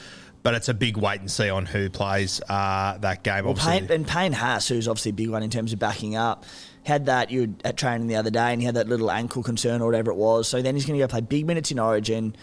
but 0.46 0.54
it's 0.54 0.70
a 0.70 0.76
big 0.76 0.96
wait 0.96 1.20
and 1.22 1.32
see 1.32 1.50
on 1.50 1.66
who 1.66 1.90
plays 1.90 2.40
uh, 2.50 3.00
that 3.00 3.24
game. 3.24 3.46
Well, 3.46 3.54
Obviously, 3.54 3.80
Payne, 3.80 3.92
and 3.92 4.08
Payne 4.08 4.32
Haas, 4.32 4.68
who's 4.68 4.88
obviously 4.88 5.10
a 5.10 5.14
big 5.14 5.30
one 5.32 5.42
in 5.42 5.50
terms 5.50 5.74
of 5.74 5.80
backing 5.80 6.16
up, 6.16 6.46
had 6.84 7.08
that 7.08 7.32
you 7.32 7.42
were 7.42 7.48
at 7.64 7.78
training 7.78 8.06
the 8.06 8.16
other 8.16 8.30
day, 8.30 8.54
and 8.54 8.62
he 8.62 8.66
had 8.68 8.76
that 8.76 8.88
little 8.88 9.10
ankle 9.10 9.42
concern 9.42 9.82
or 9.82 9.88
whatever 9.88 10.12
it 10.12 10.18
was. 10.18 10.48
So 10.48 10.62
then 10.62 10.76
he's 10.76 10.86
going 10.86 11.00
to 11.00 11.04
go 11.04 11.08
play 11.08 11.22
big 11.22 11.48
minutes 11.48 11.72
in 11.72 11.80
Origin. 11.80 12.36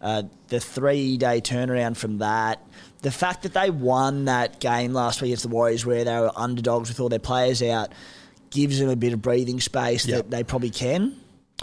Uh, 0.00 0.22
the 0.46 0.60
three 0.60 1.16
day 1.16 1.40
turnaround 1.40 1.96
from 1.96 2.18
that, 2.18 2.64
the 3.02 3.10
fact 3.10 3.42
that 3.42 3.54
they 3.54 3.70
won 3.70 4.26
that 4.26 4.60
game 4.60 4.92
last 4.92 5.20
week 5.20 5.30
against 5.30 5.42
the 5.42 5.48
Warriors, 5.48 5.84
where 5.84 6.04
they 6.04 6.14
were 6.14 6.30
underdogs 6.36 6.88
with 6.88 7.00
all 7.00 7.08
their 7.08 7.18
players 7.18 7.60
out, 7.60 7.90
gives 8.50 8.78
them 8.78 8.88
a 8.88 8.94
bit 8.94 9.12
of 9.12 9.20
breathing 9.20 9.58
space 9.60 10.06
Yep. 10.06 10.16
that 10.16 10.30
they 10.30 10.44
probably 10.44 10.70
can. 10.70 11.16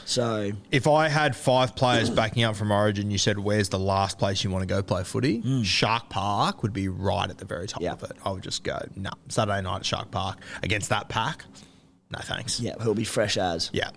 So 0.03 0.51
if 0.71 0.88
I 0.88 1.08
had 1.08 1.36
five 1.36 1.75
players 1.75 2.10
backing 2.10 2.43
up 2.43 2.55
from 2.55 2.71
Origin, 2.71 3.10
you 3.12 3.17
said, 3.17 3.39
"Where's 3.39 3.69
the 3.69 3.79
last 3.79 4.19
place 4.19 4.43
you 4.43 4.49
want 4.51 4.62
to 4.62 4.67
go 4.67 4.84
play 4.84 5.03
footy?" 5.03 5.39
Hmm. 5.39 5.63
Shark 5.63 6.10
Park 6.10 6.62
would 6.63 6.73
be 6.73 6.88
right 6.89 7.29
at 7.29 7.38
the 7.38 7.45
very 7.45 7.67
top. 7.67 7.81
Yeah. 7.81 7.93
of 7.93 8.03
it. 8.03 8.12
I 8.23 8.31
would 8.31 8.43
just 8.43 8.63
go, 8.63 8.77
"No, 8.95 9.12
Saturday 9.29 9.62
night 9.62 9.77
at 9.77 9.86
Shark 9.86 10.12
Park 10.12 10.38
against 10.62 10.89
that 10.89 11.10
pack." 11.10 11.45
No 12.12 12.19
thanks. 12.21 12.60
yeah, 12.60 12.73
he'll 12.84 12.93
be 12.93 13.03
fresh 13.03 13.36
as. 13.38 13.71
Yeah. 13.73 13.89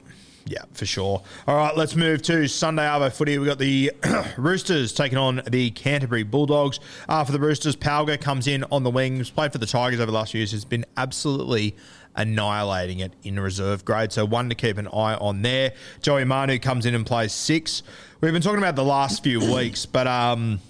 Yeah, 0.48 0.62
for 0.72 0.86
sure. 0.86 1.22
All 1.46 1.56
right, 1.56 1.76
let's 1.76 1.94
move 1.94 2.22
to 2.22 2.48
Sunday 2.48 2.82
Arvo 2.82 3.12
footy. 3.12 3.36
We've 3.36 3.46
got 3.46 3.58
the 3.58 3.92
Roosters 4.38 4.94
taking 4.94 5.18
on 5.18 5.42
the 5.46 5.70
Canterbury 5.72 6.22
Bulldogs. 6.22 6.80
Uh, 7.06 7.22
for 7.22 7.32
the 7.32 7.38
Roosters, 7.38 7.76
Pauga 7.76 8.18
comes 8.18 8.46
in 8.46 8.64
on 8.72 8.82
the 8.82 8.88
wings, 8.90 9.28
played 9.28 9.52
for 9.52 9.58
the 9.58 9.66
Tigers 9.66 10.00
over 10.00 10.10
the 10.10 10.16
last 10.16 10.32
few 10.32 10.38
years, 10.38 10.52
has 10.52 10.64
been 10.64 10.86
absolutely 10.96 11.76
annihilating 12.16 13.00
it 13.00 13.12
in 13.24 13.38
reserve 13.38 13.84
grade. 13.84 14.10
So 14.10 14.24
one 14.24 14.48
to 14.48 14.54
keep 14.54 14.78
an 14.78 14.88
eye 14.88 15.16
on 15.16 15.42
there. 15.42 15.74
Joey 16.00 16.24
Manu 16.24 16.58
comes 16.58 16.86
in 16.86 16.94
and 16.94 17.04
plays 17.04 17.32
six. 17.32 17.82
We've 18.22 18.32
been 18.32 18.40
talking 18.40 18.58
about 18.58 18.74
the 18.74 18.84
last 18.84 19.22
few 19.22 19.40
weeks, 19.54 19.84
but 19.84 20.06
um, 20.06 20.60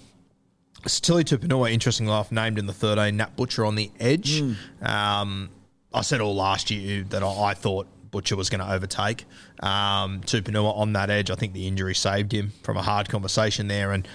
Tilly 0.85 1.23
Tupouniua, 1.23 1.71
interesting 1.71 2.07
enough, 2.07 2.33
named 2.33 2.59
in 2.59 2.65
the 2.65 2.73
13, 2.73 3.15
Nat 3.15 3.37
Butcher 3.37 3.65
on 3.65 3.75
the 3.75 3.89
edge. 3.97 4.41
Um, 4.81 5.49
I 5.93 6.01
said 6.01 6.19
all 6.19 6.35
last 6.35 6.69
year 6.69 7.03
that 7.03 7.23
I, 7.23 7.43
I 7.43 7.53
thought 7.53 7.87
Butcher 8.11 8.35
was 8.35 8.49
going 8.49 8.61
to 8.61 8.71
overtake 8.71 9.25
um, 9.61 10.21
Tupouniua 10.21 10.75
on 10.75 10.93
that 10.93 11.09
edge. 11.09 11.29
I 11.31 11.35
think 11.35 11.53
the 11.53 11.67
injury 11.67 11.95
saved 11.95 12.31
him 12.31 12.51
from 12.63 12.77
a 12.77 12.81
hard 12.81 13.09
conversation 13.09 13.67
there, 13.67 13.91
and 13.91 14.07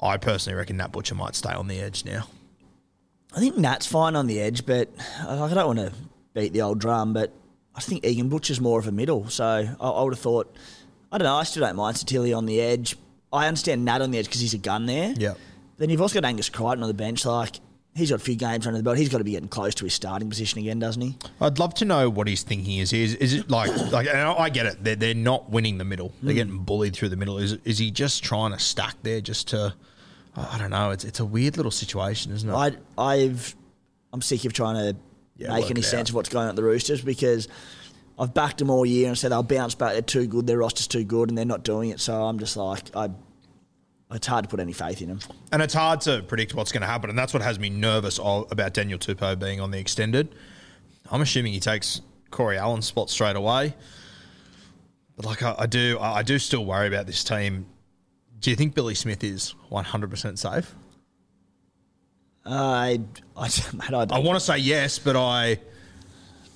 I 0.00 0.16
personally 0.16 0.56
reckon 0.56 0.76
Nat 0.76 0.92
Butcher 0.92 1.14
might 1.14 1.34
stay 1.34 1.52
on 1.52 1.68
the 1.68 1.80
edge 1.80 2.04
now. 2.04 2.28
I 3.34 3.40
think 3.40 3.56
Nat's 3.56 3.86
fine 3.86 4.16
on 4.16 4.26
the 4.26 4.40
edge, 4.40 4.64
but 4.64 4.88
I 5.20 5.38
I 5.38 5.54
don't 5.54 5.66
want 5.66 5.78
to 5.78 5.92
beat 6.34 6.52
the 6.52 6.62
old 6.62 6.78
drum, 6.78 7.12
but 7.12 7.32
I 7.74 7.80
think 7.80 8.04
Egan 8.04 8.28
Butcher's 8.28 8.60
more 8.60 8.78
of 8.78 8.86
a 8.86 8.92
middle. 8.92 9.28
So 9.28 9.44
I, 9.44 9.84
I 9.84 10.02
would 10.02 10.14
have 10.14 10.20
thought, 10.20 10.54
I 11.12 11.18
don't 11.18 11.26
know, 11.26 11.36
I 11.36 11.42
still 11.44 11.62
don't 11.62 11.76
mind 11.76 11.96
Sitili 11.96 12.36
on 12.36 12.46
the 12.46 12.60
edge. 12.60 12.96
I 13.32 13.46
understand 13.48 13.84
Nat 13.84 14.00
on 14.00 14.10
the 14.10 14.18
edge 14.18 14.26
because 14.26 14.40
he's 14.40 14.54
a 14.54 14.58
gun 14.58 14.86
there. 14.86 15.12
Yep. 15.16 15.38
Then 15.76 15.90
you've 15.90 16.00
also 16.00 16.14
got 16.20 16.26
Angus 16.26 16.48
Crichton 16.48 16.82
on 16.82 16.88
the 16.88 16.94
bench. 16.94 17.26
Like, 17.26 17.60
he's 17.96 18.10
got 18.10 18.16
a 18.16 18.24
few 18.24 18.36
games 18.36 18.66
under 18.66 18.78
the 18.78 18.82
belt. 18.82 18.98
He's 18.98 19.08
got 19.08 19.18
to 19.18 19.24
be 19.24 19.32
getting 19.32 19.48
close 19.48 19.74
to 19.76 19.84
his 19.84 19.94
starting 19.94 20.28
position 20.28 20.60
again, 20.60 20.78
doesn't 20.78 21.00
he? 21.00 21.16
I'd 21.40 21.58
love 21.58 21.74
to 21.74 21.84
know 21.84 22.10
what 22.10 22.28
his 22.28 22.42
thinking 22.42 22.78
is. 22.78 22.92
Is, 22.92 23.14
is 23.14 23.34
it 23.34 23.50
like 23.50 23.74
like? 23.92 24.06
And 24.06 24.18
I 24.18 24.48
get 24.50 24.66
it. 24.66 24.84
They're, 24.84 24.96
they're 24.96 25.14
not 25.14 25.50
winning 25.50 25.78
the 25.78 25.84
middle. 25.84 26.12
They're 26.22 26.32
hmm. 26.32 26.36
getting 26.36 26.58
bullied 26.58 26.94
through 26.94 27.08
the 27.08 27.16
middle. 27.16 27.38
Is 27.38 27.54
is 27.64 27.78
he 27.78 27.90
just 27.90 28.22
trying 28.22 28.52
to 28.52 28.58
stack 28.58 28.94
there 29.02 29.20
just 29.20 29.48
to? 29.48 29.74
I 30.36 30.58
don't 30.58 30.70
know. 30.70 30.90
It's 30.90 31.04
it's 31.04 31.20
a 31.20 31.24
weird 31.24 31.56
little 31.56 31.72
situation, 31.72 32.32
isn't 32.32 32.48
it? 32.48 32.54
I, 32.54 32.76
I've, 32.98 33.56
I'm 34.12 34.20
sick 34.20 34.44
of 34.44 34.52
trying 34.52 34.74
to 34.74 34.96
Yeah, 35.36 35.54
make 35.54 35.70
any 35.70 35.82
sense 35.82 36.08
out. 36.08 36.10
of 36.10 36.14
what's 36.16 36.28
going 36.28 36.44
on 36.44 36.50
at 36.50 36.56
the 36.56 36.62
Roosters 36.62 37.00
because 37.00 37.48
I've 38.18 38.34
backed 38.34 38.58
them 38.58 38.68
all 38.68 38.84
year 38.84 39.08
and 39.08 39.16
said 39.16 39.32
they'll 39.32 39.42
bounce 39.42 39.74
back. 39.74 39.92
They're 39.92 40.02
too 40.02 40.26
good. 40.26 40.46
Their 40.46 40.58
roster's 40.58 40.86
too 40.86 41.04
good, 41.04 41.30
and 41.30 41.38
they're 41.38 41.46
not 41.46 41.64
doing 41.64 41.90
it. 41.90 42.00
So 42.00 42.22
I'm 42.22 42.38
just 42.38 42.56
like, 42.56 42.94
I, 42.94 43.08
it's 44.10 44.26
hard 44.26 44.44
to 44.44 44.48
put 44.48 44.60
any 44.60 44.72
faith 44.72 45.02
in 45.02 45.08
him. 45.08 45.20
And 45.52 45.62
it's 45.62 45.74
hard 45.74 46.00
to 46.02 46.22
predict 46.22 46.54
what's 46.54 46.72
going 46.72 46.82
to 46.82 46.86
happen, 46.86 47.10
and 47.10 47.18
that's 47.18 47.34
what 47.34 47.42
has 47.42 47.58
me 47.58 47.70
nervous 47.70 48.18
about 48.18 48.72
Daniel 48.72 48.98
Tupou 48.98 49.38
being 49.38 49.60
on 49.60 49.70
the 49.70 49.78
extended. 49.78 50.34
I'm 51.10 51.20
assuming 51.20 51.52
he 51.52 51.60
takes 51.60 52.00
Corey 52.30 52.56
Allan's 52.58 52.86
spot 52.86 53.10
straight 53.10 53.36
away, 53.36 53.74
but 55.16 55.26
like 55.26 55.42
I, 55.42 55.54
I 55.58 55.66
do, 55.66 55.98
I, 55.98 56.18
I 56.18 56.22
do 56.22 56.38
still 56.38 56.64
worry 56.64 56.88
about 56.88 57.06
this 57.06 57.24
team. 57.24 57.66
Do 58.38 58.50
you 58.50 58.56
think 58.56 58.74
Billy 58.74 58.94
Smith 58.94 59.24
is 59.24 59.54
100 59.70 60.10
percent 60.10 60.38
safe? 60.38 60.74
I, 62.44 63.00
I, 63.36 63.42
mate, 63.72 63.92
I, 63.92 64.00
I 64.00 64.04
don't, 64.04 64.24
want 64.24 64.38
to 64.38 64.44
say 64.44 64.58
yes, 64.58 64.98
but 64.98 65.16
I 65.16 65.58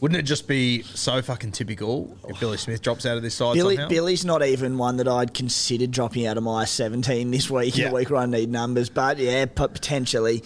wouldn't 0.00 0.18
it 0.18 0.22
just 0.22 0.48
be 0.48 0.82
so 0.82 1.20
fucking 1.22 1.52
typical 1.52 2.16
if 2.28 2.40
Billy 2.40 2.56
Smith 2.56 2.80
drops 2.82 3.04
out 3.06 3.16
of 3.16 3.22
this 3.22 3.34
side 3.34 3.54
Billy, 3.54 3.76
somehow? 3.76 3.88
Billy's 3.88 4.24
not 4.24 4.42
even 4.44 4.78
one 4.78 4.96
that 4.96 5.08
I'd 5.08 5.34
considered 5.34 5.90
dropping 5.90 6.26
out 6.26 6.36
of 6.36 6.42
my 6.42 6.64
17 6.64 7.30
this 7.30 7.50
week 7.50 7.76
in 7.76 7.82
Yeah. 7.84 7.90
a 7.90 7.94
week 7.94 8.10
where 8.10 8.20
I 8.20 8.26
need 8.26 8.48
numbers. 8.50 8.88
But 8.88 9.18
yeah, 9.18 9.44
potentially. 9.46 10.42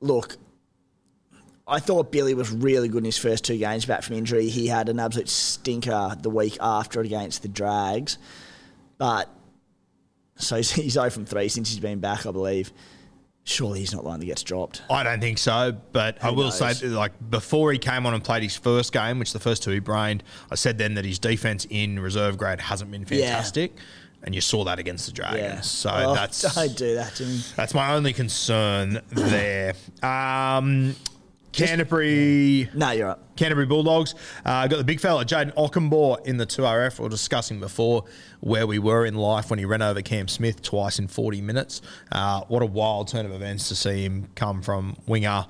Look, 0.00 0.36
I 1.66 1.78
thought 1.80 2.12
Billy 2.12 2.34
was 2.34 2.50
really 2.50 2.88
good 2.88 2.98
in 2.98 3.04
his 3.04 3.16
first 3.16 3.44
two 3.44 3.56
games 3.56 3.86
back 3.86 4.02
from 4.02 4.16
injury. 4.16 4.48
He 4.48 4.66
had 4.66 4.88
an 4.88 4.98
absolute 5.00 5.28
stinker 5.30 6.16
the 6.20 6.28
week 6.30 6.58
after 6.60 7.00
against 7.00 7.42
the 7.42 7.48
Drags. 7.48 8.18
But 8.98 9.28
so 10.36 10.56
he's, 10.56 10.72
he's 10.72 10.92
0 10.94 11.10
from 11.10 11.24
3 11.26 11.48
since 11.48 11.70
he's 11.70 11.80
been 11.80 12.00
back, 12.00 12.26
I 12.26 12.32
believe. 12.32 12.72
Surely 13.46 13.80
he's 13.80 13.92
not 13.92 14.02
the 14.04 14.08
one 14.08 14.20
that 14.20 14.26
gets 14.26 14.42
dropped. 14.42 14.80
I 14.88 15.02
don't 15.02 15.20
think 15.20 15.36
so, 15.36 15.76
but 15.92 16.16
I 16.24 16.30
will 16.30 16.44
knows? 16.44 16.56
say, 16.58 16.72
that, 16.72 16.84
like 16.88 17.12
before 17.30 17.72
he 17.72 17.78
came 17.78 18.06
on 18.06 18.14
and 18.14 18.24
played 18.24 18.42
his 18.42 18.56
first 18.56 18.90
game, 18.92 19.18
which 19.18 19.34
the 19.34 19.38
first 19.38 19.62
two 19.62 19.70
he 19.70 19.80
brained, 19.80 20.22
I 20.50 20.54
said 20.54 20.78
then 20.78 20.94
that 20.94 21.04
his 21.04 21.18
defense 21.18 21.66
in 21.68 21.98
reserve 22.00 22.38
grade 22.38 22.60
hasn't 22.60 22.90
been 22.90 23.02
Yeah. 23.02 23.26
fantastic, 23.32 23.76
and 24.22 24.34
you 24.34 24.40
saw 24.40 24.64
that 24.64 24.78
against 24.78 25.04
the 25.04 25.12
Dragons. 25.12 25.40
Yeah. 25.42 25.60
So 25.60 25.90
Oh, 25.92 26.14
that's 26.14 26.54
Don't 26.54 26.74
do 26.74 26.94
that 26.94 27.14
to 27.16 27.26
me. 27.26 27.40
that's 27.54 27.74
my 27.74 27.92
only 27.94 28.14
concern 28.14 29.02
there. 29.10 29.74
Um, 30.02 30.96
Canterbury. 31.54 32.68
No, 32.74 32.90
you're 32.90 33.10
up. 33.10 33.36
Canterbury 33.36 33.66
Bulldogs. 33.66 34.14
Uh, 34.44 34.66
got 34.66 34.76
the 34.76 34.84
big 34.84 35.00
fella, 35.00 35.24
Jayden 35.24 35.54
Okunbor, 35.54 36.24
in 36.26 36.36
the 36.36 36.46
2RF. 36.46 36.98
We 36.98 37.04
were 37.04 37.08
discussing 37.08 37.60
before 37.60 38.04
where 38.40 38.66
we 38.66 38.78
were 38.78 39.06
in 39.06 39.14
life 39.14 39.50
when 39.50 39.58
he 39.58 39.64
ran 39.64 39.82
over 39.82 40.02
Cam 40.02 40.28
Smith 40.28 40.62
twice 40.62 40.98
in 40.98 41.08
40 41.08 41.40
minutes. 41.40 41.80
Uh, 42.10 42.42
what 42.48 42.62
a 42.62 42.66
wild 42.66 43.08
turn 43.08 43.24
of 43.24 43.32
events 43.32 43.68
to 43.68 43.76
see 43.76 44.04
him 44.04 44.28
come 44.34 44.62
from 44.62 44.96
winger. 45.06 45.46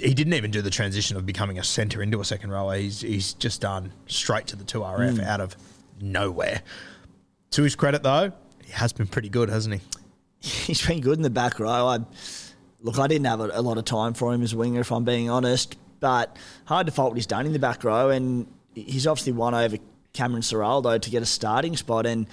He 0.00 0.14
didn't 0.14 0.34
even 0.34 0.50
do 0.50 0.62
the 0.62 0.70
transition 0.70 1.16
of 1.16 1.26
becoming 1.26 1.58
a 1.58 1.64
centre 1.64 2.02
into 2.02 2.20
a 2.20 2.24
second 2.24 2.50
rower. 2.50 2.74
He's, 2.76 3.00
he's 3.02 3.34
just 3.34 3.60
done 3.60 3.92
straight 4.06 4.46
to 4.48 4.56
the 4.56 4.64
2RF 4.64 5.22
out 5.22 5.40
of 5.40 5.56
nowhere. 6.00 6.62
To 7.52 7.62
his 7.62 7.76
credit, 7.76 8.02
though, 8.02 8.32
he 8.64 8.72
has 8.72 8.92
been 8.92 9.06
pretty 9.06 9.28
good, 9.28 9.48
hasn't 9.48 9.74
he? 9.74 9.80
he's 10.40 10.86
been 10.86 11.00
good 11.00 11.16
in 11.18 11.22
the 11.22 11.30
back 11.30 11.58
row. 11.60 11.86
I 11.86 12.00
look, 12.86 13.00
I 13.00 13.08
didn't 13.08 13.26
have 13.26 13.40
a, 13.40 13.50
a 13.52 13.62
lot 13.62 13.78
of 13.78 13.84
time 13.84 14.14
for 14.14 14.32
him 14.32 14.42
as 14.42 14.52
a 14.52 14.56
winger, 14.56 14.80
if 14.80 14.92
I'm 14.92 15.04
being 15.04 15.28
honest. 15.28 15.76
But 15.98 16.36
hard 16.66 16.86
to 16.86 16.92
fault 16.92 17.10
what 17.10 17.16
he's 17.16 17.26
done 17.26 17.44
in 17.44 17.52
the 17.52 17.58
back 17.58 17.82
row, 17.82 18.10
and 18.10 18.46
he's 18.74 19.06
obviously 19.06 19.32
won 19.32 19.54
over 19.54 19.76
Cameron 20.12 20.42
Ciraldo 20.42 21.00
to 21.00 21.10
get 21.10 21.20
a 21.20 21.26
starting 21.26 21.76
spot. 21.76 22.06
And 22.06 22.28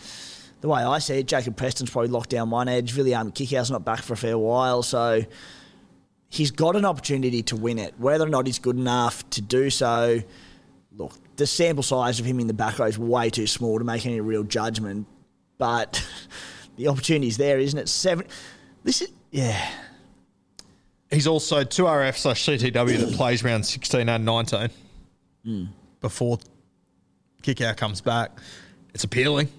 the 0.62 0.68
way 0.68 0.84
I 0.84 1.00
see 1.00 1.20
it, 1.20 1.26
Jacob 1.26 1.58
Preston's 1.58 1.90
probably 1.90 2.10
locked 2.10 2.30
down 2.30 2.52
one 2.52 2.68
edge. 2.68 2.94
Viliame 2.94 3.34
Kikau's 3.34 3.72
not 3.72 3.84
back 3.84 4.04
for 4.04 4.14
a 4.14 4.18
fair 4.18 4.38
while, 4.38 4.84
so 4.84 5.24
he's 6.30 6.52
got 6.52 6.76
an 6.76 6.86
opportunity 6.86 7.42
to 7.44 7.56
win 7.56 7.80
it. 7.80 7.96
Whether 7.98 8.26
or 8.26 8.30
not 8.30 8.46
he's 8.46 8.60
good 8.60 8.78
enough 8.78 9.28
to 9.32 9.42
do 9.42 9.72
so, 9.72 10.22
look, 10.96 11.14
the 11.36 11.48
sample 11.48 11.84
size 11.84 12.20
of 12.20 12.28
him 12.28 12.40
in 12.40 12.46
the 12.46 12.54
back 12.54 12.78
row 12.78 12.86
is 12.86 13.00
way 13.00 13.32
too 13.32 13.48
small 13.48 13.80
to 13.80 13.86
make 13.86 14.06
any 14.06 14.22
real 14.22 14.44
judgment. 14.44 15.08
But 15.58 16.06
the 16.76 16.90
opportunity's 16.90 17.38
there, 17.38 17.58
isn't 17.58 17.80
it? 17.80 17.90
Seven. 17.90 18.28
This 18.84 19.02
is 19.02 19.12
yeah. 19.32 19.60
He's 21.14 21.28
also 21.28 21.64
2RF 21.64 22.18
slash 22.18 22.46
CTW 22.46 22.98
that 22.98 23.14
plays 23.14 23.44
round 23.44 23.66
16 23.66 24.10
and 24.10 24.26
19 24.26 24.70
hmm. 25.46 25.66
before 26.02 26.40
Kikau 27.44 27.78
comes 27.78 28.02
back. 28.02 28.32
It's 28.94 29.04
appealing. 29.04 29.50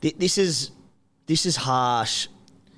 This 0.00 0.38
is 0.38 0.70
this 1.26 1.46
is 1.46 1.56
harsh 1.56 2.28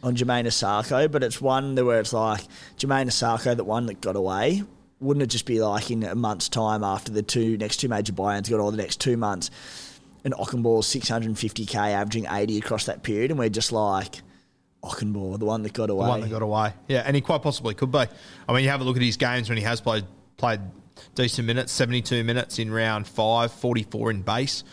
on 0.02 0.16
Jermaine 0.16 0.46
Asako, 0.46 1.10
but 1.10 1.22
it's 1.22 1.40
one 1.40 1.76
where 1.76 2.00
it's 2.00 2.12
like 2.12 2.40
Jermaine 2.78 3.06
Asako, 3.06 3.56
that 3.56 3.64
one 3.64 3.86
that 3.86 4.00
got 4.00 4.16
away. 4.16 4.62
Wouldn't 5.00 5.22
it 5.22 5.28
just 5.28 5.46
be 5.46 5.60
like 5.60 5.90
in 5.90 6.02
a 6.04 6.14
month's 6.14 6.48
time 6.48 6.82
after 6.82 7.12
the 7.12 7.22
two 7.22 7.56
next 7.58 7.78
two 7.78 7.88
major 7.88 8.12
buy-ins 8.12 8.48
got 8.48 8.60
all 8.60 8.70
the 8.70 8.76
next 8.76 9.00
two 9.00 9.16
months, 9.16 9.50
and 10.24 10.32
Okunbor's 10.34 10.86
650k 10.86 11.74
averaging 11.76 12.26
80 12.30 12.58
across 12.58 12.86
that 12.86 13.02
period, 13.02 13.30
and 13.30 13.38
we're 13.38 13.48
just 13.48 13.72
like 13.72 14.22
Okunbor, 14.82 15.38
the 15.38 15.44
one 15.44 15.62
that 15.62 15.72
got 15.72 15.90
away. 15.90 16.04
The 16.04 16.08
one 16.10 16.20
that 16.22 16.30
got 16.30 16.42
away. 16.42 16.72
Yeah, 16.88 17.02
and 17.06 17.14
he 17.14 17.22
quite 17.22 17.42
possibly 17.42 17.74
could 17.74 17.92
be. 17.92 17.98
I 18.48 18.52
mean, 18.52 18.64
you 18.64 18.70
have 18.70 18.80
a 18.80 18.84
look 18.84 18.96
at 18.96 19.02
his 19.02 19.16
games 19.16 19.48
when 19.48 19.56
he 19.58 19.64
has 19.64 19.80
played 19.80 20.04
played 20.36 20.60
decent 21.14 21.46
minutes, 21.46 21.72
72 21.72 22.24
minutes 22.24 22.58
in 22.58 22.70
round 22.70 23.06
five, 23.06 23.52
44 23.52 24.10
in 24.10 24.22
base. 24.22 24.64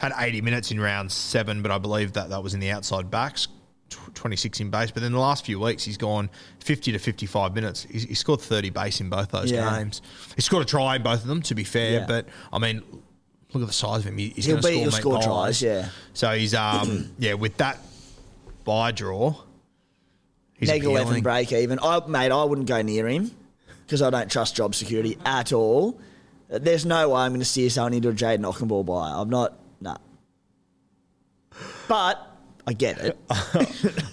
Had 0.00 0.12
80 0.18 0.40
minutes 0.42 0.70
in 0.72 0.80
round 0.80 1.10
seven, 1.12 1.62
but 1.62 1.70
I 1.70 1.78
believe 1.78 2.12
that 2.14 2.28
that 2.30 2.42
was 2.42 2.54
in 2.54 2.60
the 2.60 2.70
outside 2.70 3.10
backs. 3.10 3.48
26 4.14 4.60
in 4.60 4.70
base, 4.70 4.90
but 4.90 5.02
in 5.04 5.12
the 5.12 5.18
last 5.18 5.44
few 5.46 5.60
weeks 5.60 5.84
he's 5.84 5.96
gone 5.96 6.28
50 6.60 6.92
to 6.92 6.98
55 6.98 7.54
minutes. 7.54 7.86
He's, 7.88 8.02
he 8.02 8.14
scored 8.14 8.40
30 8.40 8.70
base 8.70 9.00
in 9.00 9.08
both 9.08 9.30
those 9.30 9.50
Yeah. 9.52 9.78
games. 9.78 10.02
He 10.34 10.42
scored 10.42 10.62
a 10.64 10.66
try 10.66 10.96
in 10.96 11.02
both 11.02 11.20
of 11.22 11.28
them, 11.28 11.40
to 11.42 11.54
be 11.54 11.62
fair. 11.64 12.00
Yeah. 12.00 12.06
But 12.06 12.26
I 12.52 12.58
mean, 12.58 12.82
look 13.52 13.62
at 13.62 13.66
the 13.68 13.72
size 13.72 14.00
of 14.00 14.06
him. 14.06 14.18
He- 14.18 14.30
He's 14.30 14.46
He'll 14.46 14.60
going 14.60 14.80
to 14.84 14.84
be- 14.86 14.90
score, 14.96 15.22
score 15.22 15.22
tries, 15.22 15.62
yeah. 15.62 15.88
So 16.14 16.32
he's 16.32 16.52
um 16.54 17.10
yeah 17.18 17.34
with 17.34 17.56
that 17.58 17.78
buy 18.66 18.90
draw. 18.90 19.34
He's 20.58 20.68
Neg 20.68 20.84
11 20.84 21.22
break 21.22 21.52
even. 21.52 21.78
I, 21.82 22.04
mate, 22.06 22.32
I 22.32 22.44
wouldn't 22.44 22.66
go 22.66 22.82
near 22.82 23.08
him 23.08 23.30
because 23.86 24.02
I 24.02 24.10
don't 24.10 24.30
trust 24.30 24.56
job 24.56 24.74
security 24.74 25.16
at 25.24 25.52
all. 25.52 25.98
There's 26.48 26.84
no 26.84 27.10
way 27.10 27.20
I'm 27.22 27.30
going 27.30 27.40
to 27.40 27.46
steer 27.46 27.70
someone 27.70 27.94
into 27.94 28.10
a 28.10 28.12
Jayden 28.12 28.40
Okunbor 28.40 28.84
buy. 28.84 29.12
I'm 29.14 29.30
not, 29.30 29.58
nah. 29.80 29.96
But 31.88 32.26
I 32.66 32.72
get 32.72 32.98
it. 32.98 33.18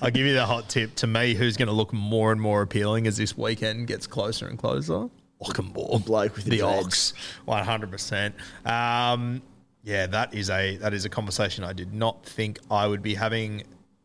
I'll 0.01 0.11
give 0.11 0.25
you 0.25 0.33
the 0.33 0.45
hot 0.45 0.69
tip. 0.69 0.95
To 0.95 1.07
me, 1.07 1.33
who's 1.33 1.57
going 1.57 1.67
to 1.67 1.73
look 1.73 1.91
more 1.91 2.31
and 2.31 2.39
more 2.39 2.61
appealing 2.61 3.07
as 3.07 3.17
this 3.17 3.37
weekend 3.37 3.87
gets 3.87 4.07
closer 4.07 4.47
and 4.47 4.57
closer? 4.57 5.09
Okunbor. 5.41 6.05
bloke 6.05 6.35
with 6.35 6.45
the 6.45 6.51
the 6.51 6.57
dreads. 6.59 6.85
Ox. 6.85 7.13
One 7.45 7.63
hundred 7.63 7.91
percent. 7.91 8.35
Um, 8.65 9.41
yeah, 9.83 10.07
that 10.07 10.33
is 10.33 10.49
a 10.49 10.77
that 10.77 10.93
is 10.93 11.05
a 11.05 11.09
conversation 11.09 11.63
I 11.63 11.73
did 11.73 11.93
not 11.93 12.25
think 12.25 12.59
I 12.71 12.87
would 12.87 13.01
be 13.01 13.15
having 13.15 13.63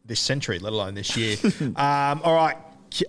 this 0.08 0.20
century, 0.20 0.58
let 0.58 0.72
alone 0.72 0.94
this 0.94 1.16
year. 1.16 1.36
um, 1.60 2.20
all 2.24 2.34
right. 2.34 2.56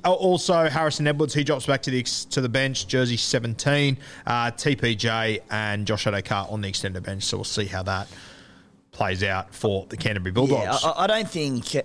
Also, 0.03 0.67
Harrison 0.69 1.07
Edwards 1.07 1.33
he 1.33 1.43
drops 1.43 1.65
back 1.65 1.81
to 1.83 1.89
the 1.89 2.03
to 2.03 2.41
the 2.41 2.49
bench, 2.49 2.85
jersey 2.85 3.17
seventeen. 3.17 3.97
Uh, 4.27 4.51
TPJ 4.51 5.39
and 5.49 5.87
Josh 5.87 6.05
Addo-Carr 6.05 6.47
on 6.49 6.61
the 6.61 6.67
extended 6.67 7.01
bench, 7.01 7.23
so 7.23 7.37
we'll 7.37 7.45
see 7.45 7.65
how 7.65 7.81
that 7.83 8.07
plays 8.91 9.23
out 9.23 9.55
for 9.55 9.87
the 9.89 9.95
Canterbury 9.95 10.33
Bulldogs. 10.33 10.83
Yeah, 10.83 10.89
I, 10.89 11.05
I 11.05 11.07
don't 11.07 11.29
think. 11.29 11.75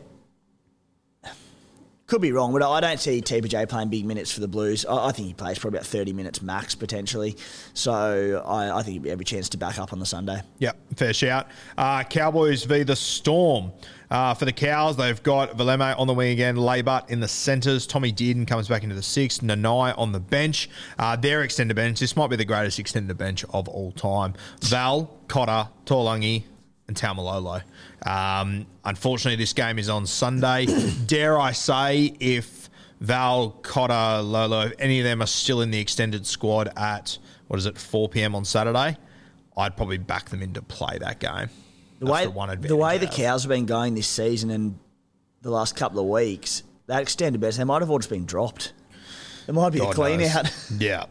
Could 2.07 2.21
be 2.21 2.33
wrong, 2.33 2.53
but 2.53 2.63
I 2.63 2.81
don't 2.81 3.01
see 3.01 3.23
TPJ 3.23 3.67
playing 3.67 3.89
big 3.89 4.05
minutes 4.05 4.31
for 4.31 4.41
the 4.41 4.49
Blues. 4.49 4.85
I, 4.85 5.07
I 5.07 5.13
think 5.13 5.27
he 5.27 5.33
plays 5.33 5.59
probably 5.59 5.79
about 5.79 5.87
30 5.87 6.13
minutes 6.13 6.43
max 6.43 6.75
potentially. 6.75 7.35
So 7.73 8.45
I, 8.47 8.79
I 8.79 8.83
think 8.83 8.93
he'd 8.93 9.03
be 9.05 9.11
every 9.11 9.25
chance 9.25 9.49
to 9.51 9.57
back 9.57 9.79
up 9.79 9.91
on 9.91 10.01
the 10.01 10.07
Sunday. 10.07 10.43
Yep, 10.59 10.77
fair 10.97 11.15
shout. 11.15 11.49
Uh, 11.79 12.05
Cowboys 12.05 12.65
v 12.65 12.83
the 12.83 12.95
Storm. 12.95 13.73
Uh, 14.15 14.33
for 14.33 14.45
the 14.45 14.53
Cows, 14.53 14.97
they've 14.97 15.21
got 15.25 15.57
Valemei 15.57 15.99
on 15.99 16.07
the 16.07 16.15
wing 16.15 16.31
again, 16.31 16.55
Laybutt 16.55 17.11
in 17.11 17.19
the 17.19 17.27
centres, 17.27 17.85
Tommy 17.85 18.13
Dearden 18.13 18.47
comes 18.47 18.69
back 18.69 18.85
into 18.85 18.95
the 18.95 19.03
sixth, 19.03 19.41
Nanai 19.41 19.93
on 19.99 20.13
the 20.13 20.21
bench. 20.21 20.71
Uh, 21.01 21.17
their 21.17 21.43
extended 21.43 21.75
bench, 21.75 21.99
this 21.99 22.15
might 22.15 22.29
be 22.31 22.37
the 22.37 22.45
greatest 22.45 22.79
extended 22.79 23.19
bench 23.19 23.45
of 23.51 23.67
all 23.67 23.91
time. 23.91 24.35
Val, 24.61 25.11
Cotter, 25.27 25.69
Torlungi, 25.85 26.45
and 26.87 26.97
Taumalolo. 26.97 27.65
Um, 28.07 28.67
unfortunately, 28.85 29.35
this 29.35 29.53
game 29.53 29.81
is 29.81 29.89
on 29.89 30.07
Sunday. 30.07 30.67
Dare 31.07 31.41
I 31.41 31.51
say, 31.51 32.15
if 32.21 32.71
Val, 33.01 33.51
Cotter, 33.63 34.23
Lolo, 34.23 34.67
if 34.67 34.75
any 34.79 35.01
of 35.01 35.05
them 35.05 35.23
are 35.23 35.27
still 35.27 35.61
in 35.61 35.73
the 35.73 35.81
extended 35.81 36.25
squad 36.25 36.73
at, 36.77 37.19
what 37.49 37.59
is 37.59 37.67
it, 37.67 37.77
4 37.77 38.09
p.m. 38.11 38.37
on 38.37 38.45
Saturday, 38.45 38.97
I'd 39.57 39.77
probably 39.77 39.99
back 39.99 40.29
them 40.29 40.41
into 40.41 40.63
play 40.63 40.99
that 40.99 41.19
game. 41.19 41.49
The 42.05 42.13
way 42.13 42.25
the 42.25 42.31
one 42.31 42.51
advantage. 42.51 42.69
the 42.69 42.77
way 42.77 42.99
the 42.99 43.07
cows 43.07 43.43
have 43.43 43.51
been 43.51 43.67
going 43.67 43.95
this 43.95 44.09
season 44.09 44.51
and 44.51 44.79
the 45.43 45.51
last 45.51 45.77
couple 45.77 46.01
of 46.01 46.07
weeks, 46.07 46.63
that 46.87 47.03
extended 47.03 47.41
bench, 47.41 47.57
they 47.57 47.65
might 47.65 47.83
have 47.83 47.91
all 47.91 47.99
just 47.99 48.11
been 48.11 48.27
dropped. 48.27 48.73
There 49.47 49.55
might 49.55 49.71
be 49.71 49.81
a 49.81 49.93
clean 49.93 50.21
knows. 50.21 50.37
out. 50.37 50.71
Yeah. 50.79 51.05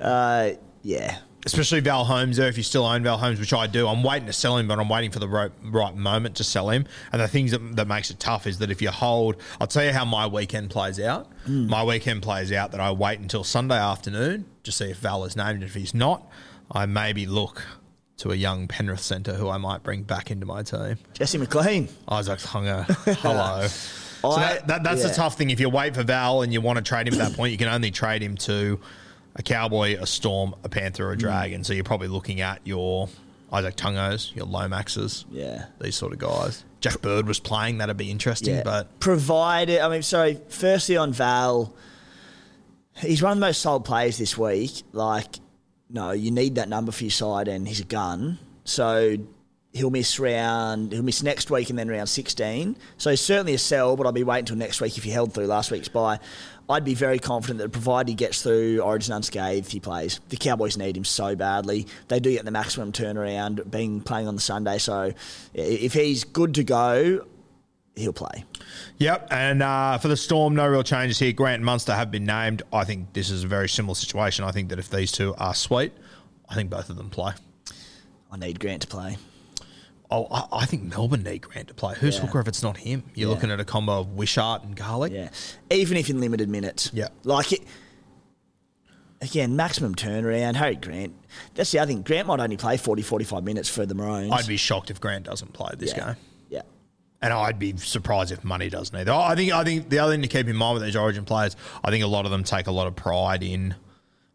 Uh, 0.00 0.50
yeah. 0.82 1.18
Especially 1.46 1.80
Val 1.80 2.04
Holmes 2.04 2.38
if 2.38 2.56
you 2.56 2.62
still 2.62 2.84
own 2.84 3.02
Val 3.02 3.16
Holmes, 3.16 3.40
which 3.40 3.54
I 3.54 3.66
do. 3.66 3.86
I'm 3.86 4.02
waiting 4.02 4.26
to 4.26 4.32
sell 4.32 4.58
him, 4.58 4.68
but 4.68 4.78
I'm 4.78 4.88
waiting 4.88 5.10
for 5.10 5.18
the 5.18 5.28
right, 5.28 5.50
right 5.62 5.94
moment 5.94 6.36
to 6.36 6.44
sell 6.44 6.68
him. 6.68 6.84
And 7.12 7.22
the 7.22 7.28
things 7.28 7.52
that, 7.52 7.76
that 7.76 7.86
makes 7.86 8.10
it 8.10 8.18
tough 8.20 8.46
is 8.46 8.58
that 8.58 8.70
if 8.70 8.82
you 8.82 8.90
hold, 8.90 9.36
I'll 9.60 9.66
tell 9.66 9.84
you 9.84 9.92
how 9.92 10.04
my 10.04 10.26
weekend 10.26 10.70
plays 10.70 11.00
out. 11.00 11.28
My 11.46 11.82
weekend 11.82 12.22
plays 12.22 12.52
out 12.52 12.72
that 12.72 12.80
I 12.80 12.90
wait 12.90 13.20
until 13.20 13.44
Sunday 13.44 13.78
afternoon 13.78 14.44
to 14.64 14.72
see 14.72 14.90
if 14.90 14.98
Val 14.98 15.24
is 15.24 15.36
named. 15.36 15.56
And 15.56 15.64
if 15.64 15.74
he's 15.74 15.94
not, 15.94 16.28
I 16.70 16.84
maybe 16.84 17.24
look 17.24 17.64
to 18.18 18.32
a 18.32 18.34
young 18.34 18.68
Penrith 18.68 19.00
centre 19.00 19.34
who 19.34 19.48
I 19.48 19.58
might 19.58 19.82
bring 19.82 20.02
back 20.02 20.30
into 20.30 20.44
my 20.46 20.62
team. 20.62 20.98
Jesse 21.14 21.38
McLean. 21.38 21.88
Isaac 22.08 22.40
Hunger, 22.40 22.82
hello. 23.04 23.66
So 23.66 24.30
I- 24.30 24.40
that, 24.40 24.66
that, 24.66 24.82
that's 24.82 25.02
yeah. 25.02 25.08
the 25.08 25.14
tough 25.14 25.36
thing. 25.38 25.50
If 25.50 25.60
you 25.60 25.68
wait 25.68 25.94
for 25.94 26.02
Val 26.02 26.42
and 26.42 26.52
you 26.52 26.60
want 26.60 26.76
to 26.78 26.82
trade 26.82 27.06
him 27.08 27.14
at 27.14 27.20
that 27.30 27.36
point, 27.36 27.52
you 27.52 27.58
can 27.58 27.68
only 27.68 27.90
trade 27.90 28.22
him 28.22 28.36
to 28.38 28.80
a 29.36 29.42
Cowboy, 29.42 29.96
a 30.00 30.06
Storm, 30.06 30.54
a 30.64 30.68
Panther, 30.68 31.06
or 31.08 31.12
a 31.12 31.16
Mm. 31.16 31.20
Dragon. 31.20 31.64
So 31.64 31.72
you're 31.72 31.84
probably 31.84 32.08
looking 32.08 32.40
at 32.40 32.60
your 32.64 33.08
Isaac 33.52 33.76
Tungos, 33.76 34.34
your 34.34 34.46
Lomaxes, 34.46 35.24
Yeah. 35.30 35.66
these 35.80 35.94
sort 35.94 36.12
of 36.12 36.18
guys. 36.18 36.64
Jack 36.80 37.00
Bird 37.00 37.26
was 37.28 37.38
playing, 37.38 37.78
that'd 37.78 37.96
be 37.96 38.10
interesting, 38.10 38.56
Yeah. 38.56 38.62
but 38.64 38.98
provided, 39.00 39.80
I 39.80 39.88
mean, 39.88 40.02
sorry, 40.02 40.40
firstly 40.48 40.96
on 40.96 41.12
Val, 41.12 41.72
he's 42.96 43.22
one 43.22 43.32
of 43.32 43.38
the 43.38 43.46
most 43.46 43.60
sold 43.62 43.84
players 43.84 44.18
this 44.18 44.36
week. 44.36 44.82
Like, 44.92 45.36
no, 45.90 46.12
you 46.12 46.30
need 46.30 46.56
that 46.56 46.68
number 46.68 46.92
for 46.92 47.04
your 47.04 47.10
side, 47.10 47.48
and 47.48 47.66
he's 47.66 47.80
a 47.80 47.84
gun. 47.84 48.38
So 48.64 49.16
he'll 49.72 49.90
miss 49.90 50.18
round, 50.18 50.92
he'll 50.92 51.02
miss 51.02 51.22
next 51.22 51.50
week 51.50 51.70
and 51.70 51.78
then 51.78 51.88
round 51.88 52.08
16. 52.08 52.76
So 52.96 53.14
certainly 53.14 53.54
a 53.54 53.58
sell, 53.58 53.96
but 53.96 54.06
I'll 54.06 54.12
be 54.12 54.24
waiting 54.24 54.44
until 54.44 54.56
next 54.56 54.80
week 54.80 54.96
if 54.98 55.04
he 55.04 55.10
held 55.10 55.32
through 55.32 55.46
last 55.46 55.70
week's 55.70 55.88
buy. 55.88 56.18
I'd 56.70 56.84
be 56.84 56.94
very 56.94 57.18
confident 57.18 57.60
that 57.60 57.70
provided 57.70 58.10
he 58.10 58.14
gets 58.14 58.42
through 58.42 58.80
Origin 58.80 59.14
unscathed, 59.14 59.72
he 59.72 59.80
plays. 59.80 60.20
The 60.28 60.36
Cowboys 60.36 60.76
need 60.76 60.96
him 60.96 61.04
so 61.04 61.34
badly. 61.34 61.86
They 62.08 62.20
do 62.20 62.32
get 62.32 62.44
the 62.44 62.50
maximum 62.50 62.92
turnaround 62.92 63.70
being 63.70 64.02
playing 64.02 64.28
on 64.28 64.34
the 64.34 64.40
Sunday. 64.40 64.76
So 64.78 65.14
if 65.54 65.94
he's 65.94 66.24
good 66.24 66.54
to 66.56 66.64
go, 66.64 67.24
he'll 67.98 68.12
play. 68.12 68.44
Yep, 68.98 69.28
and 69.30 69.62
uh, 69.62 69.98
for 69.98 70.08
the 70.08 70.16
Storm, 70.16 70.54
no 70.54 70.66
real 70.66 70.82
changes 70.82 71.18
here. 71.18 71.32
Grant 71.32 71.56
and 71.56 71.64
Munster 71.64 71.92
have 71.94 72.10
been 72.10 72.24
named. 72.24 72.62
I 72.72 72.84
think 72.84 73.12
this 73.12 73.30
is 73.30 73.44
a 73.44 73.46
very 73.48 73.68
similar 73.68 73.94
situation. 73.94 74.44
I 74.44 74.52
think 74.52 74.68
that 74.70 74.78
if 74.78 74.90
these 74.90 75.12
two 75.12 75.34
are 75.38 75.54
sweet, 75.54 75.92
I 76.48 76.54
think 76.54 76.70
both 76.70 76.90
of 76.90 76.96
them 76.96 77.10
play. 77.10 77.32
I 78.30 78.36
need 78.36 78.60
Grant 78.60 78.82
to 78.82 78.88
play. 78.88 79.16
Oh, 80.10 80.26
I, 80.30 80.46
I 80.60 80.66
think 80.66 80.84
Melbourne 80.84 81.22
need 81.22 81.42
Grant 81.42 81.68
to 81.68 81.74
play. 81.74 81.94
Who's 81.98 82.16
Yeah. 82.16 82.22
hooker 82.22 82.40
if 82.40 82.48
it's 82.48 82.62
not 82.62 82.78
him? 82.78 83.02
You're 83.14 83.28
Yeah. 83.28 83.34
looking 83.34 83.50
at 83.50 83.60
a 83.60 83.64
combo 83.64 84.00
of 84.00 84.14
Wishart 84.14 84.64
and 84.64 84.74
Garlic. 84.74 85.12
Yeah, 85.12 85.28
even 85.70 85.96
if 85.96 86.08
in 86.08 86.20
limited 86.20 86.48
minutes. 86.48 86.90
Yeah. 86.94 87.08
like 87.24 87.52
it. 87.52 87.62
Again, 89.20 89.56
maximum 89.56 89.96
turnaround. 89.96 90.54
Harry 90.54 90.76
Grant. 90.76 91.12
That's 91.54 91.72
the 91.72 91.80
other 91.80 91.88
thing. 91.92 92.02
Grant 92.02 92.28
might 92.28 92.38
only 92.38 92.56
play 92.56 92.76
40, 92.76 93.02
45 93.02 93.42
minutes 93.42 93.68
for 93.68 93.84
the 93.84 93.94
Maroons. 93.94 94.30
I'd 94.32 94.46
be 94.46 94.56
shocked 94.56 94.90
if 94.92 95.00
Grant 95.00 95.24
doesn't 95.24 95.52
play 95.52 95.72
this 95.76 95.90
yeah. 95.96 96.06
game. 96.06 96.16
Yeah. 97.20 97.26
And 97.26 97.32
I'd 97.34 97.58
be 97.58 97.76
surprised 97.76 98.30
if 98.32 98.44
Money 98.44 98.68
doesn't 98.70 98.94
either. 98.96 99.12
I 99.12 99.34
think 99.34 99.52
I 99.52 99.64
think 99.64 99.88
the 99.88 99.98
other 99.98 100.12
thing 100.12 100.22
to 100.22 100.28
keep 100.28 100.46
in 100.48 100.56
mind 100.56 100.74
with 100.74 100.82
these 100.84 100.96
Origin 100.96 101.24
players, 101.24 101.56
I 101.82 101.90
think 101.90 102.04
a 102.04 102.06
lot 102.06 102.24
of 102.24 102.30
them 102.30 102.44
take 102.44 102.66
a 102.68 102.72
lot 102.72 102.86
of 102.86 102.94
pride 102.96 103.42
in 103.42 103.74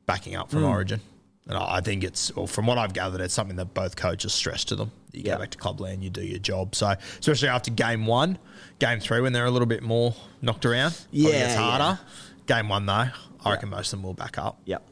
backing 0.06 0.36
up 0.36 0.50
from 0.52 0.60
Hmm. 0.62 0.66
Origin. 0.66 1.02
And 1.48 1.58
I 1.58 1.82
think 1.82 2.06
it's, 2.06 2.34
well, 2.36 2.48
from 2.48 2.68
what 2.68 2.78
I've 2.78 2.94
gathered, 2.94 3.20
it's 3.20 3.34
something 3.34 3.58
that 3.58 3.74
both 3.74 3.98
coaches 3.98 4.34
stress 4.34 4.64
to 4.66 4.76
them. 4.78 4.92
You 5.12 5.24
Yeah. 5.26 5.34
go 5.34 5.40
back 5.40 5.50
to 5.52 5.58
clubland, 5.58 6.02
you 6.04 6.10
do 6.10 6.22
your 6.22 6.40
job. 6.40 6.74
So, 6.74 6.96
especially 7.20 7.50
after 7.50 7.70
game 7.70 8.06
one, 8.06 8.38
game 8.80 9.02
three, 9.02 9.20
when 9.20 9.34
they're 9.34 9.44
a 9.46 9.52
little 9.52 9.66
bit 9.66 9.84
more 9.84 10.16
knocked 10.42 10.66
around, 10.66 10.96
Yeah, 11.12 11.30
it's 11.32 11.56
harder. 11.56 12.00
Game 12.48 12.70
one, 12.70 12.86
though, 12.86 13.08
I 13.46 13.50
reckon 13.52 13.70
most 13.70 13.92
of 13.92 14.00
them 14.00 14.04
will 14.04 14.14
back 14.14 14.38
up. 14.38 14.58
Yep. 14.66 14.84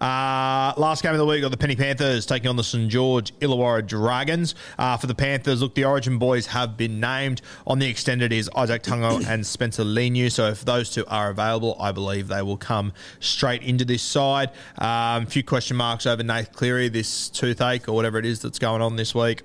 Uh, 0.00 0.72
last 0.78 1.02
game 1.02 1.12
of 1.12 1.18
the 1.18 1.26
week 1.26 1.42
got 1.42 1.50
the 1.50 1.56
Penny 1.58 1.76
Panthers 1.76 2.24
taking 2.24 2.48
on 2.48 2.56
the 2.56 2.64
St 2.64 2.88
George 2.88 3.38
Illawarra 3.40 3.86
Dragons. 3.86 4.54
Uh, 4.78 4.96
for 4.96 5.06
the 5.06 5.14
Panthers, 5.14 5.60
look, 5.60 5.74
the 5.74 5.84
Origin 5.84 6.18
boys 6.18 6.46
have 6.46 6.76
been 6.76 7.00
named. 7.00 7.42
On 7.66 7.78
the 7.78 7.86
extended 7.86 8.32
is 8.32 8.48
Isaac 8.56 8.82
Tungo 8.82 9.26
and 9.28 9.46
Spencer 9.46 9.84
Leniu. 9.84 10.32
So 10.32 10.48
if 10.48 10.64
those 10.64 10.90
two 10.90 11.04
are 11.06 11.28
available, 11.28 11.76
I 11.78 11.92
believe 11.92 12.28
they 12.28 12.40
will 12.40 12.56
come 12.56 12.94
straight 13.18 13.62
into 13.62 13.84
this 13.84 14.02
side. 14.02 14.50
A 14.78 14.86
um, 14.86 15.26
few 15.26 15.44
question 15.44 15.76
marks 15.76 16.06
over 16.06 16.22
Nath 16.22 16.52
Cleary, 16.52 16.88
this 16.88 17.28
toothache 17.28 17.86
or 17.86 17.92
whatever 17.92 18.18
it 18.18 18.24
is 18.24 18.40
that's 18.40 18.58
going 18.58 18.80
on 18.80 18.96
this 18.96 19.14
week. 19.14 19.42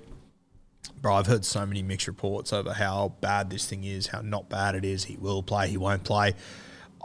Bro, 1.02 1.16
I've 1.16 1.26
heard 1.26 1.44
so 1.44 1.66
many 1.66 1.82
mixed 1.82 2.06
reports 2.06 2.54
over 2.54 2.72
how 2.72 3.14
bad 3.20 3.50
this 3.50 3.66
thing 3.66 3.84
is, 3.84 4.06
how 4.06 4.22
not 4.22 4.48
bad 4.48 4.74
it 4.74 4.84
is. 4.84 5.04
He 5.04 5.16
will 5.18 5.42
play, 5.42 5.68
he 5.68 5.76
won't 5.76 6.04
play. 6.04 6.34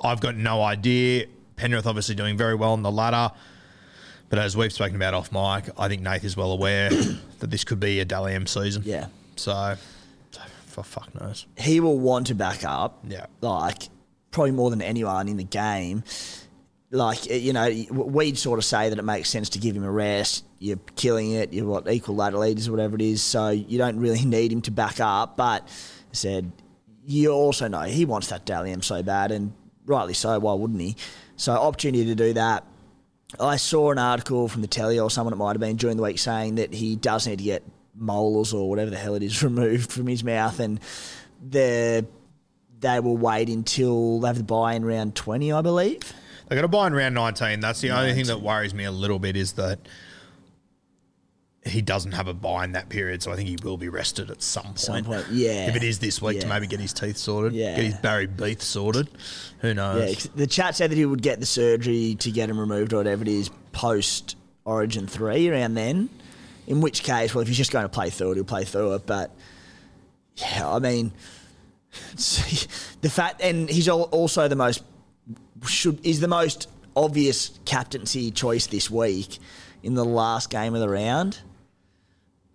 I've 0.01 0.21
got 0.21 0.35
no 0.35 0.61
idea. 0.63 1.27
Penrith 1.61 1.85
obviously 1.85 2.15
doing 2.15 2.37
very 2.37 2.55
well 2.55 2.71
on 2.71 2.81
the 2.81 2.91
ladder. 2.91 3.31
But 4.29 4.39
as 4.39 4.57
we've 4.57 4.73
spoken 4.73 4.95
about 4.95 5.13
off 5.13 5.31
mic, 5.31 5.71
I 5.77 5.87
think 5.87 6.01
Nath 6.01 6.23
is 6.23 6.35
well 6.35 6.51
aware 6.51 6.89
that 7.39 7.51
this 7.51 7.63
could 7.63 7.79
be 7.79 7.99
a 7.99 8.05
Dally 8.05 8.33
M 8.33 8.47
season. 8.47 8.81
Yeah. 8.83 9.07
So 9.35 9.75
for 10.65 10.83
fuck 10.83 11.13
knows. 11.19 11.45
he 11.57 11.79
will 11.79 11.99
want 11.99 12.27
to 12.27 12.35
back 12.35 12.63
up. 12.63 13.03
Yeah. 13.07 13.27
Like, 13.41 13.89
probably 14.31 14.51
more 14.51 14.71
than 14.71 14.81
anyone 14.81 15.27
in 15.27 15.37
the 15.37 15.43
game. 15.43 16.03
Like, 16.89 17.29
eh, 17.29 17.35
you 17.35 17.53
know, 17.53 17.69
we'd 17.91 18.37
sort 18.37 18.57
of 18.57 18.65
say 18.65 18.89
that 18.89 18.97
it 18.97 19.03
makes 19.03 19.29
sense 19.29 19.49
to 19.49 19.59
give 19.59 19.75
him 19.75 19.83
a 19.83 19.91
rest. 19.91 20.45
You're 20.57 20.79
killing 20.95 21.33
it. 21.33 21.53
You're 21.53 21.67
what, 21.67 21.91
equal 21.91 22.15
ladder 22.15 22.37
leaders 22.37 22.67
or 22.67 22.71
whatever 22.71 22.95
it 22.95 23.01
is. 23.01 23.21
So 23.21 23.49
you 23.49 23.77
don't 23.77 23.99
really 23.99 24.25
need 24.25 24.51
him 24.51 24.61
to 24.63 24.71
back 24.71 24.99
up. 24.99 25.37
But 25.37 25.63
I 25.67 26.13
said, 26.13 26.51
you 27.05 27.31
also 27.31 27.67
know 27.67 27.81
he 27.81 28.05
wants 28.05 28.27
that 28.29 28.45
Dally 28.45 28.71
M 28.71 28.81
so 28.81 29.03
bad, 29.03 29.31
and 29.31 29.53
rightly 29.85 30.13
so. 30.13 30.39
Why 30.39 30.53
wouldn't 30.53 30.81
he? 30.81 30.95
So, 31.41 31.53
opportunity 31.53 32.05
to 32.05 32.13
do 32.13 32.33
that. 32.33 32.65
I 33.39 33.55
saw 33.55 33.89
an 33.89 33.97
article 33.97 34.47
from 34.47 34.61
the 34.61 34.67
telly 34.67 34.99
or 34.99 35.09
someone 35.09 35.33
it 35.33 35.37
might 35.37 35.53
have 35.53 35.59
been 35.59 35.75
during 35.75 35.97
the 35.97 36.03
week 36.03 36.19
saying 36.19 36.55
that 36.55 36.71
he 36.71 36.95
does 36.95 37.25
need 37.25 37.39
to 37.39 37.43
get 37.43 37.63
molars 37.95 38.53
or 38.53 38.69
whatever 38.69 38.91
the 38.91 38.97
hell 38.97 39.15
it 39.15 39.23
is 39.23 39.41
removed 39.43 39.91
from 39.91 40.05
his 40.05 40.23
mouth, 40.23 40.59
and 40.59 40.79
the 41.49 42.05
they 42.79 42.99
will 42.99 43.17
wait 43.17 43.49
until 43.49 44.19
they 44.19 44.27
have 44.27 44.37
the 44.37 44.43
buy 44.43 44.75
in 44.75 44.85
round 44.85 45.15
twenty, 45.15 45.51
I 45.51 45.63
believe. 45.63 46.13
They 46.47 46.55
got 46.55 46.61
to 46.61 46.67
buy 46.67 46.85
in 46.85 46.93
round 46.93 47.15
19. 47.15 47.59
That's 47.59 47.81
the 47.81 47.89
only 47.89 48.13
thing 48.13 48.25
that 48.25 48.41
worries 48.41 48.75
me 48.75 48.83
a 48.83 48.91
little 48.91 49.17
bit 49.17 49.35
is 49.35 49.53
that 49.53 49.79
he 51.65 51.81
doesn't 51.81 52.13
have 52.13 52.27
a 52.27 52.33
buy 52.33 52.63
in 52.63 52.71
that 52.71 52.89
period, 52.89 53.21
so 53.21 53.31
I 53.31 53.35
think 53.35 53.47
he 53.47 53.57
will 53.63 53.77
be 53.77 53.87
rested 53.89 54.31
at 54.31 54.41
some 54.41 54.63
point. 54.65 54.79
Some 54.79 55.03
point, 55.03 55.25
yeah. 55.29 55.67
If 55.67 55.75
it 55.75 55.83
is 55.83 55.99
this 55.99 56.19
week 56.21 56.39
to 56.39 56.47
maybe 56.47 56.65
get 56.65 56.79
his 56.79 56.91
teeth 56.93 57.17
sorted, 57.17 57.53
Yeah. 57.53 57.75
get 57.75 57.85
his 57.85 57.93
Barry 57.95 58.25
Beath 58.25 58.63
sorted, 58.63 59.07
who 59.59 59.73
knows? 59.73 60.25
Yeah, 60.25 60.31
the 60.35 60.47
chat 60.47 60.75
said 60.75 60.89
that 60.91 60.95
he 60.97 61.05
would 61.05 61.21
get 61.21 61.39
the 61.39 61.45
surgery 61.45 62.15
to 62.19 62.31
get 62.31 62.49
him 62.49 62.59
removed 62.59 62.93
or 62.93 62.97
whatever 62.97 63.21
it 63.21 63.27
is 63.27 63.49
post 63.73 64.35
Origin 64.65 65.05
three 65.07 65.49
around 65.49 65.75
then. 65.75 66.09
In 66.67 66.81
which 66.81 67.03
case, 67.03 67.33
well, 67.35 67.41
if 67.41 67.47
he's 67.47 67.57
just 67.57 67.71
going 67.71 67.83
to 67.85 67.89
play 67.89 68.09
through 68.09 68.31
it, 68.31 68.35
he'll 68.35 68.43
play 68.43 68.63
through 68.63 68.93
it. 68.95 69.05
But 69.05 69.31
yeah, 70.37 70.67
I 70.69 70.79
mean, 70.79 71.11
the 73.01 73.09
fact, 73.11 73.41
and 73.41 73.69
he's 73.69 73.89
also 73.89 74.47
the 74.47 74.55
most 74.55 74.83
should 75.67 76.03
is 76.05 76.19
the 76.19 76.27
most 76.27 76.69
obvious 76.95 77.51
captaincy 77.65 78.31
choice 78.31 78.67
this 78.67 78.89
week 78.89 79.37
in 79.83 79.93
the 79.93 80.05
last 80.05 80.49
game 80.49 80.73
of 80.73 80.81
the 80.81 80.89
round. 80.89 81.39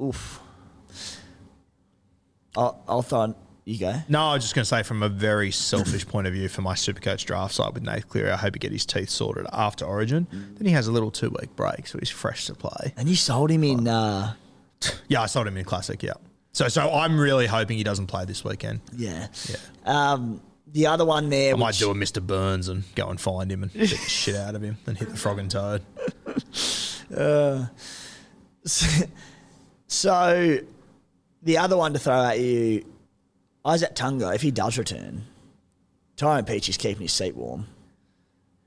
Oof. 0.03 0.41
I'll, 2.57 2.83
I'll 2.89 3.03
throw. 3.03 3.23
in- 3.25 3.35
You 3.65 3.79
go. 3.79 3.95
No, 4.09 4.23
I 4.29 4.35
was 4.35 4.45
just 4.45 4.55
going 4.55 4.63
to 4.63 4.69
say 4.69 4.83
from 4.83 5.03
a 5.03 5.09
very 5.09 5.51
selfish 5.51 6.07
point 6.09 6.27
of 6.27 6.33
view 6.33 6.49
for 6.49 6.63
my 6.63 6.75
Supercoach 6.75 7.25
draft 7.27 7.55
side 7.55 7.75
with 7.75 7.83
Nath 7.83 8.09
Cleary, 8.09 8.31
I 8.31 8.37
hope 8.37 8.55
he 8.55 8.59
get 8.59 8.73
his 8.73 8.87
teeth 8.87 9.11
sorted 9.11 9.47
after 9.53 9.85
Origin. 9.85 10.27
Then 10.31 10.67
he 10.67 10.73
has 10.73 10.87
a 10.87 10.93
little 10.93 11.11
two 11.11 11.31
week 11.31 11.55
break, 11.57 11.87
so 11.87 11.99
he's 11.99 12.11
fresh 12.11 12.47
to 12.47 12.55
play. 12.55 12.95
And 12.97 13.09
you 13.09 13.17
sold 13.17 13.51
him 13.51 13.65
in. 13.65 13.87
Uh, 13.89 14.35
Yeah, 15.09 15.23
I 15.23 15.27
sold 15.27 15.47
him 15.47 15.57
in 15.57 15.65
Classic, 15.65 16.03
yeah. 16.03 16.13
So 16.53 16.69
so 16.69 16.91
I'm 16.91 17.19
really 17.19 17.47
hoping 17.47 17.77
he 17.77 17.85
doesn't 17.85 18.07
play 18.07 18.25
this 18.25 18.43
weekend. 18.45 18.81
Yeah. 18.97 19.27
Um, 19.85 20.41
the 20.73 20.87
other 20.87 21.05
one 21.05 21.29
there, 21.31 21.55
I 21.55 21.57
might 21.57 21.67
which, 21.69 21.79
do 21.79 21.91
a 21.91 21.95
Mr. 21.95 22.25
Burns 22.27 22.69
and 22.69 22.85
go 22.95 23.09
and 23.09 23.21
find 23.21 23.51
him 23.53 23.63
and 23.63 23.73
get 23.73 23.91
the 23.91 23.97
shit 23.97 24.35
out 24.37 24.55
of 24.55 24.63
him 24.63 24.77
and 24.87 24.97
hit 24.97 25.09
the 25.11 25.17
frog 25.17 25.39
and 25.39 25.51
toad. 25.51 25.83
So 29.87 30.59
the 31.43 31.59
other 31.59 31.77
one 31.77 31.93
to 31.93 31.99
throw 31.99 32.25
at 32.25 32.41
you, 32.41 32.85
Izack 33.65 33.95
Tago, 33.95 34.35
if 34.35 34.43
he 34.43 34.51
does 34.51 34.79
return, 34.79 35.25
Tyrone 36.17 36.45
Peach 36.45 36.69
is 36.69 36.77
keeping 36.77 37.03
his 37.03 37.13
seat 37.13 37.37
warm. 37.37 37.67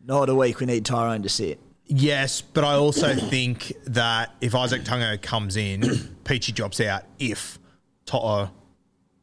Not 0.05 0.29
a 0.29 0.36
week 0.36 0.60
we 0.60 0.65
need 0.65 0.86
Tyrone 0.86 1.23
to 1.23 1.29
sit. 1.29 1.60
Yes, 1.86 2.41
but 2.41 2.63
I 2.63 2.73
also 2.73 3.15
think 3.15 3.73
that 3.86 4.34
if 4.41 4.53
Izack 4.53 4.86
Tago 4.86 5.19
comes 5.21 5.58
in, 5.58 6.15
Peachy 6.23 6.51
drops 6.51 6.79
out 6.79 7.03
if 7.17 7.58
To'o 8.05 8.51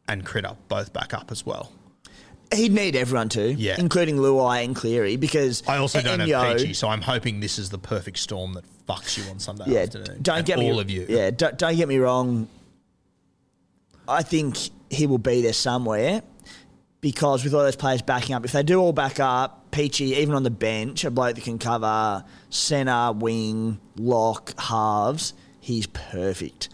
and 0.08 0.24
Critter 0.24 0.56
both 0.68 0.92
back 0.92 1.14
up 1.14 1.30
as 1.30 1.46
well. 1.46 1.72
He'd 2.54 2.72
need 2.72 2.94
everyone 2.94 3.28
to, 3.30 3.52
Yeah. 3.54 3.76
including 3.78 4.16
Luai 4.16 4.64
and 4.64 4.74
Cleary, 4.74 5.16
because 5.16 5.62
I 5.66 5.78
also 5.78 6.00
don't 6.00 6.20
Enyo- 6.20 6.40
have 6.44 6.58
Peachy, 6.58 6.74
so 6.74 6.88
I'm 6.88 7.02
hoping 7.02 7.40
this 7.40 7.58
is 7.58 7.70
the 7.70 7.78
perfect 7.78 8.18
storm 8.18 8.52
that 8.54 8.64
fucks 8.88 9.16
you 9.18 9.28
on 9.30 9.38
Sunday 9.38 9.64
Yeah, 9.66 9.80
afternoon. 9.80 10.18
don't 10.22 10.38
And 10.38 10.46
get 10.46 10.58
me 10.58 10.70
all 10.70 10.80
of 10.80 10.88
you. 10.90 11.06
Yeah, 11.08 11.30
don't, 11.30 11.58
don't 11.58 11.76
get 11.76 11.88
me 11.88 11.98
wrong. 11.98 12.48
I 14.08 14.22
think 14.22 14.56
he 14.90 15.06
will 15.06 15.18
be 15.18 15.42
there 15.42 15.52
somewhere 15.52 16.22
because 17.00 17.42
with 17.44 17.54
all 17.54 17.62
those 17.62 17.76
players 17.76 18.02
backing 18.02 18.34
up, 18.34 18.44
if 18.44 18.52
they 18.52 18.62
do 18.62 18.78
all 18.80 18.92
back 18.92 19.18
up, 19.20 19.70
Peachy 19.72 20.14
even 20.14 20.34
on 20.34 20.42
the 20.44 20.50
bench, 20.50 21.04
a 21.04 21.10
bloke 21.10 21.34
that 21.34 21.44
can 21.44 21.58
cover 21.58 22.24
centre, 22.50 23.12
wing, 23.12 23.80
lock, 23.96 24.58
halves, 24.60 25.34
he's 25.60 25.86
perfect. 25.88 26.68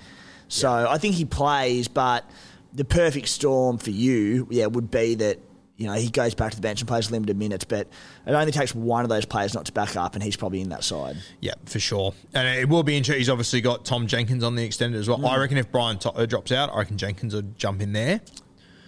So 0.48 0.70
I 0.70 0.98
think 0.98 1.14
he 1.14 1.24
plays, 1.24 1.88
but 1.88 2.28
the 2.74 2.84
perfect 2.84 3.28
storm 3.28 3.78
for 3.78 3.90
you, 3.90 4.46
yeah, 4.50 4.66
would 4.66 4.90
be 4.90 5.14
that. 5.16 5.38
You 5.82 5.88
know, 5.88 5.94
he 5.94 6.10
goes 6.10 6.32
back 6.32 6.50
to 6.52 6.56
the 6.56 6.62
bench 6.62 6.80
and 6.80 6.86
plays 6.86 7.10
limited 7.10 7.36
minutes, 7.36 7.64
but 7.64 7.88
it 8.24 8.32
only 8.32 8.52
takes 8.52 8.72
one 8.72 9.02
of 9.02 9.08
those 9.08 9.24
players 9.24 9.52
not 9.52 9.64
to 9.64 9.72
back 9.72 9.96
up, 9.96 10.14
and 10.14 10.22
he's 10.22 10.36
probably 10.36 10.60
in 10.60 10.68
that 10.68 10.84
side. 10.84 11.16
Yeah, 11.40 11.54
for 11.64 11.80
sure. 11.80 12.14
And 12.34 12.46
it 12.46 12.68
will 12.68 12.84
be 12.84 12.96
interesting. 12.96 13.18
He's 13.18 13.28
obviously 13.28 13.60
got 13.60 13.84
Tom 13.84 14.06
Jenkins 14.06 14.44
on 14.44 14.54
the 14.54 14.62
extended 14.62 15.00
as 15.00 15.08
well. 15.08 15.18
Mm. 15.18 15.28
I 15.28 15.38
reckon 15.38 15.58
if 15.58 15.72
Brian 15.72 15.98
to- 15.98 16.26
drops 16.28 16.52
out, 16.52 16.70
I 16.72 16.78
reckon 16.78 16.98
Jenkins 16.98 17.34
would 17.34 17.58
jump 17.58 17.82
in 17.82 17.92
there. 17.92 18.20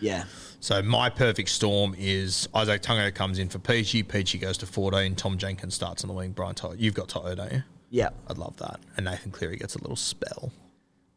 Yeah. 0.01 0.25
So 0.61 0.83
my 0.83 1.11
perfect 1.11 1.49
storm 1.49 1.97
is 1.99 2.49
Izack 2.55 2.81
Tago 2.83 3.13
comes 3.13 3.41
in 3.41 3.49
for 3.49 3.59
Peachy, 3.59 4.05
Peachy 4.05 4.39
goes 4.39 4.57
to 4.59 4.67
14, 4.67 5.17
Tom 5.17 5.37
Jenkins 5.37 5.75
starts 5.75 6.05
on 6.05 6.09
the 6.09 6.15
wing, 6.15 6.31
Brian 6.31 6.55
To'o. 6.55 6.75
You've 6.75 6.95
got 6.95 7.09
To'o, 7.09 7.35
don't 7.35 7.53
you? 7.53 7.65
Yeah. 7.91 8.11
I'd 8.29 8.39
love 8.39 8.57
that. 8.59 8.79
And 8.97 9.07
Nathan 9.07 9.33
Cleary 9.33 9.57
gets 9.57 9.75
a 9.75 9.79
little 9.79 9.97
spell. 9.97 10.53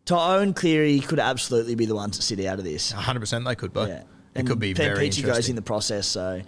To'o 0.06 0.40
and 0.40 0.56
Cleary 0.56 1.02
could 1.02 1.20
absolutely 1.20 1.76
be 1.76 1.86
the 1.86 1.96
ones 1.96 2.18
that 2.18 2.24
sit 2.24 2.44
out 2.46 2.58
of 2.58 2.66
this. 2.66 2.94
100% 2.94 3.46
they 3.46 3.54
could, 3.56 3.74
but 3.74 3.90
Yeah. 3.90 4.02
It 4.38 4.46
could 4.48 4.60
be 4.60 4.74
Pen 4.74 4.94
very 4.94 5.06
Peachy 5.10 5.22
goes 5.22 5.50
in 5.50 5.56
the 5.56 5.62
process, 5.62 6.08
so 6.08 6.42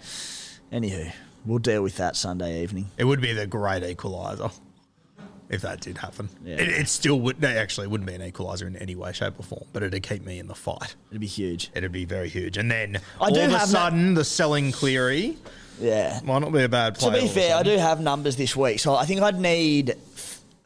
anywho, 0.72 1.12
we'll 1.44 1.58
deal 1.58 1.82
with 1.82 1.96
that 1.96 2.16
Sunday 2.16 2.62
evening. 2.62 2.86
it 2.96 3.04
would 3.04 3.20
be 3.20 3.32
the 3.32 3.46
great 3.46 3.82
equaliser 3.82 4.52
if 5.48 5.62
that 5.62 5.80
did 5.80 5.98
happen. 5.98 6.28
Yeah. 6.44 6.54
It, 6.56 6.68
it 6.68 6.88
still 6.88 7.18
would, 7.22 7.40
no, 7.42 7.48
actually, 7.48 7.86
it 7.86 7.90
wouldn't 7.90 8.06
be 8.08 8.14
an 8.14 8.20
equaliser 8.30 8.68
in 8.68 8.76
any 8.76 8.94
way, 8.94 9.12
shape, 9.12 9.34
or 9.38 9.42
form, 9.42 9.64
but 9.72 9.82
it'd 9.82 10.00
keep 10.04 10.24
me 10.24 10.38
in 10.38 10.46
the 10.46 10.54
fight. 10.54 10.94
It'd 11.10 11.20
be 11.20 11.26
huge. 11.26 11.70
It'd 11.74 11.90
be 11.90 12.04
very 12.04 12.28
huge. 12.28 12.56
And 12.56 12.70
then 12.70 13.00
I 13.20 13.24
all 13.24 13.34
do 13.34 13.40
of 13.40 13.48
a 13.48 13.58
have 13.58 13.60
that- 13.62 13.66
sudden, 13.68 14.14
the 14.14 14.24
selling 14.24 14.70
Cleary 14.70 15.36
Yeah. 15.80 16.20
might 16.22 16.38
not 16.38 16.52
be 16.52 16.62
a 16.62 16.68
bad 16.68 16.94
To 16.94 17.00
play. 17.00 17.20
all 17.20 17.26
be 17.26 17.32
fair, 17.32 17.56
I 17.56 17.64
do 17.64 17.76
have 17.76 18.00
numbers 18.00 18.36
this 18.36 18.54
week, 18.54 18.78
so 18.78 18.94
I 18.94 19.04
think 19.06 19.22
I'd 19.22 19.40
need 19.40 19.86
th- 19.86 19.96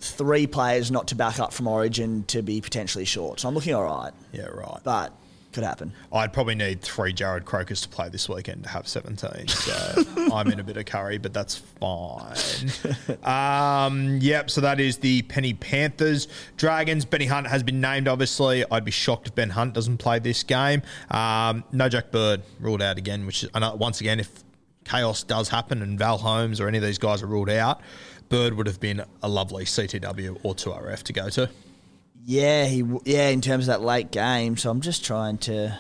three 0.00 0.46
players 0.46 0.90
not 0.90 1.08
to 1.08 1.14
back 1.14 1.40
up 1.40 1.54
from 1.54 1.66
Origin 1.66 2.24
to 2.24 2.42
be 2.42 2.60
potentially 2.60 3.06
short. 3.06 3.40
So 3.40 3.48
I'm 3.48 3.54
looking 3.54 3.72
all 3.74 3.84
right, 3.84 4.12
Yeah, 4.34 4.48
right. 4.48 4.80
but 4.84 5.14
could 5.54 5.64
happen. 5.64 5.92
I'd 6.12 6.32
probably 6.32 6.56
need 6.56 6.82
three 6.82 7.14
Jarrod 7.14 7.44
Crokers 7.44 7.82
to 7.82 7.88
play 7.88 8.08
this 8.08 8.28
weekend 8.28 8.64
to 8.64 8.68
have 8.68 8.86
17. 8.86 9.48
So 9.48 10.04
I'm 10.32 10.48
in 10.48 10.60
a 10.60 10.64
bit 10.64 10.76
of 10.76 10.84
curry, 10.84 11.18
but 11.18 11.32
that's 11.32 11.56
fine. 11.56 12.36
Um, 13.22 14.18
yep, 14.20 14.50
so 14.50 14.60
that 14.60 14.80
is 14.80 14.98
the 14.98 15.22
Penny 15.22 15.54
Panthers. 15.54 16.28
Dragons, 16.56 17.04
Benny 17.04 17.26
Hunt 17.26 17.46
has 17.46 17.62
been 17.62 17.80
named, 17.80 18.08
obviously. 18.08 18.64
I'd 18.70 18.84
be 18.84 18.90
shocked 18.90 19.28
if 19.28 19.34
Ben 19.34 19.50
Hunt 19.50 19.74
doesn't 19.74 19.98
play 19.98 20.18
this 20.18 20.42
game. 20.42 20.82
Um, 21.10 21.64
no 21.72 21.88
Jack 21.88 22.10
Bird 22.10 22.42
ruled 22.60 22.82
out 22.82 22.98
again, 22.98 23.24
which 23.24 23.44
is, 23.44 23.50
once 23.54 24.00
again, 24.00 24.20
if 24.20 24.44
chaos 24.84 25.22
does 25.22 25.48
happen 25.48 25.82
and 25.82 25.98
Val 25.98 26.18
Holmes 26.18 26.60
or 26.60 26.68
any 26.68 26.78
of 26.78 26.84
these 26.84 26.98
guys 26.98 27.22
are 27.22 27.26
ruled 27.26 27.50
out, 27.50 27.80
Bird 28.28 28.54
would 28.54 28.66
have 28.66 28.80
been 28.80 29.04
a 29.22 29.28
lovely 29.28 29.64
CTW 29.64 30.40
or 30.42 30.54
2RF 30.54 31.02
to 31.04 31.12
go 31.12 31.28
to. 31.30 31.48
Yeah, 32.26 32.64
he 32.66 32.82
yeah. 33.04 33.28
In 33.28 33.40
terms 33.40 33.68
of 33.68 33.78
that 33.78 33.82
late 33.84 34.10
game, 34.10 34.56
so 34.56 34.70
I'm 34.70 34.80
just 34.80 35.04
trying 35.04 35.38
to. 35.38 35.78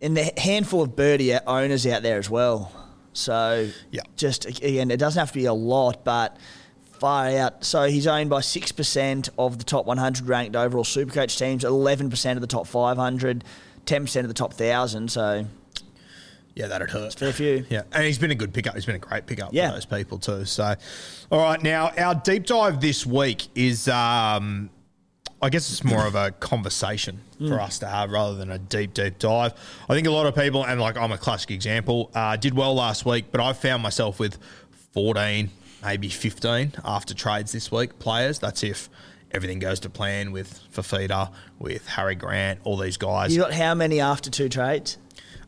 In 0.00 0.14
the 0.14 0.30
handful 0.36 0.82
of 0.82 0.94
birdie 0.94 1.34
owners 1.46 1.86
out 1.86 2.02
there 2.02 2.18
as 2.18 2.28
well, 2.30 2.70
so 3.12 3.68
Yeah. 3.90 4.02
Just 4.16 4.44
again, 4.44 4.90
it 4.90 4.98
doesn't 4.98 5.18
have 5.18 5.32
to 5.32 5.38
be 5.38 5.46
a 5.46 5.54
lot, 5.54 6.04
but 6.04 6.36
far 7.00 7.28
out. 7.30 7.64
So 7.64 7.84
he's 7.84 8.06
owned 8.06 8.30
by 8.30 8.40
six 8.42 8.70
percent 8.72 9.28
of 9.38 9.58
the 9.58 9.64
top 9.64 9.86
100 9.86 10.28
ranked 10.28 10.54
overall 10.54 10.84
Supercoach 10.84 11.36
teams, 11.38 11.64
11 11.64 12.10
percent 12.10 12.36
of 12.36 12.40
the 12.42 12.46
top 12.46 12.66
500, 12.66 13.42
10 13.86 14.02
percent 14.04 14.24
of 14.24 14.28
the 14.28 14.34
top 14.34 14.52
thousand. 14.54 15.10
So 15.10 15.46
Yeah, 16.54 16.68
that'd 16.68 16.90
hurt. 16.90 17.14
fair 17.18 17.32
few. 17.32 17.64
Yeah, 17.70 17.82
and 17.92 18.04
he's 18.04 18.18
been 18.18 18.30
a 18.30 18.34
good 18.36 18.52
pickup. 18.54 18.74
He's 18.74 18.86
been 18.86 18.94
a 18.96 18.98
great 19.00 19.26
pickup 19.26 19.50
Yeah. 19.52 19.68
for 19.70 19.74
those 19.74 19.86
people 19.86 20.18
too. 20.18 20.44
So, 20.44 20.74
all 21.32 21.40
right, 21.40 21.60
now 21.62 21.90
our 21.98 22.14
deep 22.14 22.46
dive 22.46 22.80
this 22.80 23.04
week 23.06 23.48
is, 23.54 23.88
um, 23.88 24.70
I 25.42 25.50
guess 25.50 25.70
it's 25.70 25.84
more 25.84 26.06
of 26.06 26.14
a 26.14 26.30
conversation 26.30 27.20
for 27.46 27.60
us 27.60 27.78
to 27.80 27.86
have 27.86 28.10
rather 28.10 28.34
than 28.36 28.50
a 28.50 28.58
deep, 28.58 28.94
deep 28.94 29.18
dive. 29.18 29.52
I 29.88 29.94
think 29.94 30.06
a 30.06 30.10
lot 30.10 30.24
of 30.26 30.34
people, 30.34 30.64
and 30.64 30.80
like 30.80 30.96
I'm 30.96 31.12
a 31.12 31.18
classic 31.18 31.50
example, 31.50 32.10
uh, 32.14 32.36
did 32.36 32.54
well 32.54 32.74
last 32.74 33.04
week, 33.04 33.26
but 33.30 33.40
I 33.40 33.52
found 33.52 33.82
myself 33.82 34.18
with 34.18 34.38
14, 34.92 35.50
maybe 35.84 36.08
15 36.08 36.72
after 36.84 37.12
trades 37.14 37.52
this 37.52 37.70
week 37.70 37.98
players. 37.98 38.38
That's 38.38 38.62
if 38.64 38.88
everything 39.30 39.58
goes 39.58 39.78
to 39.80 39.90
plan 39.90 40.32
with 40.32 40.58
Fifita, 40.74 41.30
with 41.58 41.86
Harry 41.86 42.14
Grant, 42.14 42.60
all 42.64 42.78
these 42.78 42.96
guys 42.96 43.34
You 43.34 43.42
got 43.42 43.52
how 43.52 43.74
many 43.74 44.00
after 44.00 44.30
two 44.30 44.48
trades? 44.48 44.96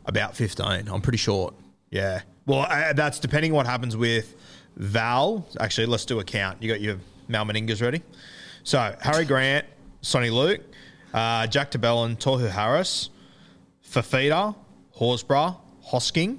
about 0.05 0.35
15. 0.35 0.87
I'm 0.87 1.01
pretty 1.01 1.17
short. 1.17 1.53
Yeah. 1.91 2.21
Well, 2.47 2.65
uh, 2.69 2.93
that's 2.93 3.19
depending 3.19 3.51
on 3.51 3.57
what 3.57 3.65
happens 3.67 3.95
with 3.95 4.35
Val. 4.75 5.47
Actually, 5.59 5.87
let's 5.87 6.05
do 6.05 6.19
a 6.19 6.23
count. 6.23 6.61
You 6.63 6.69
got 6.69 6.81
your 6.81 6.97
Mal 7.27 7.45
Meningas 7.45 7.81
ready? 7.81 8.01
So, 8.63 8.95
Harry 9.01 9.25
Grant, 9.25 9.65
Sonny 10.01 10.29
Luke, 10.29 10.61
uh, 11.13 11.47
Jack 11.47 11.71
Tabellin, 11.71 12.15
Tohu 12.15 12.49
Harris, 12.49 13.09
Fifita, 13.85 14.55
Horsburgh, 14.95 15.55
Hosking, 15.91 16.37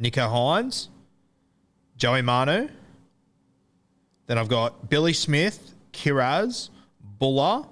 Nicho 0.00 0.28
Hynes, 0.28 0.88
Joey 1.96 2.22
Manu. 2.22 2.68
Then 4.26 4.38
I've 4.38 4.48
got 4.48 4.88
Billy 4.88 5.12
Smith, 5.12 5.74
Kiraz, 5.92 6.70
Bula, 7.18 7.68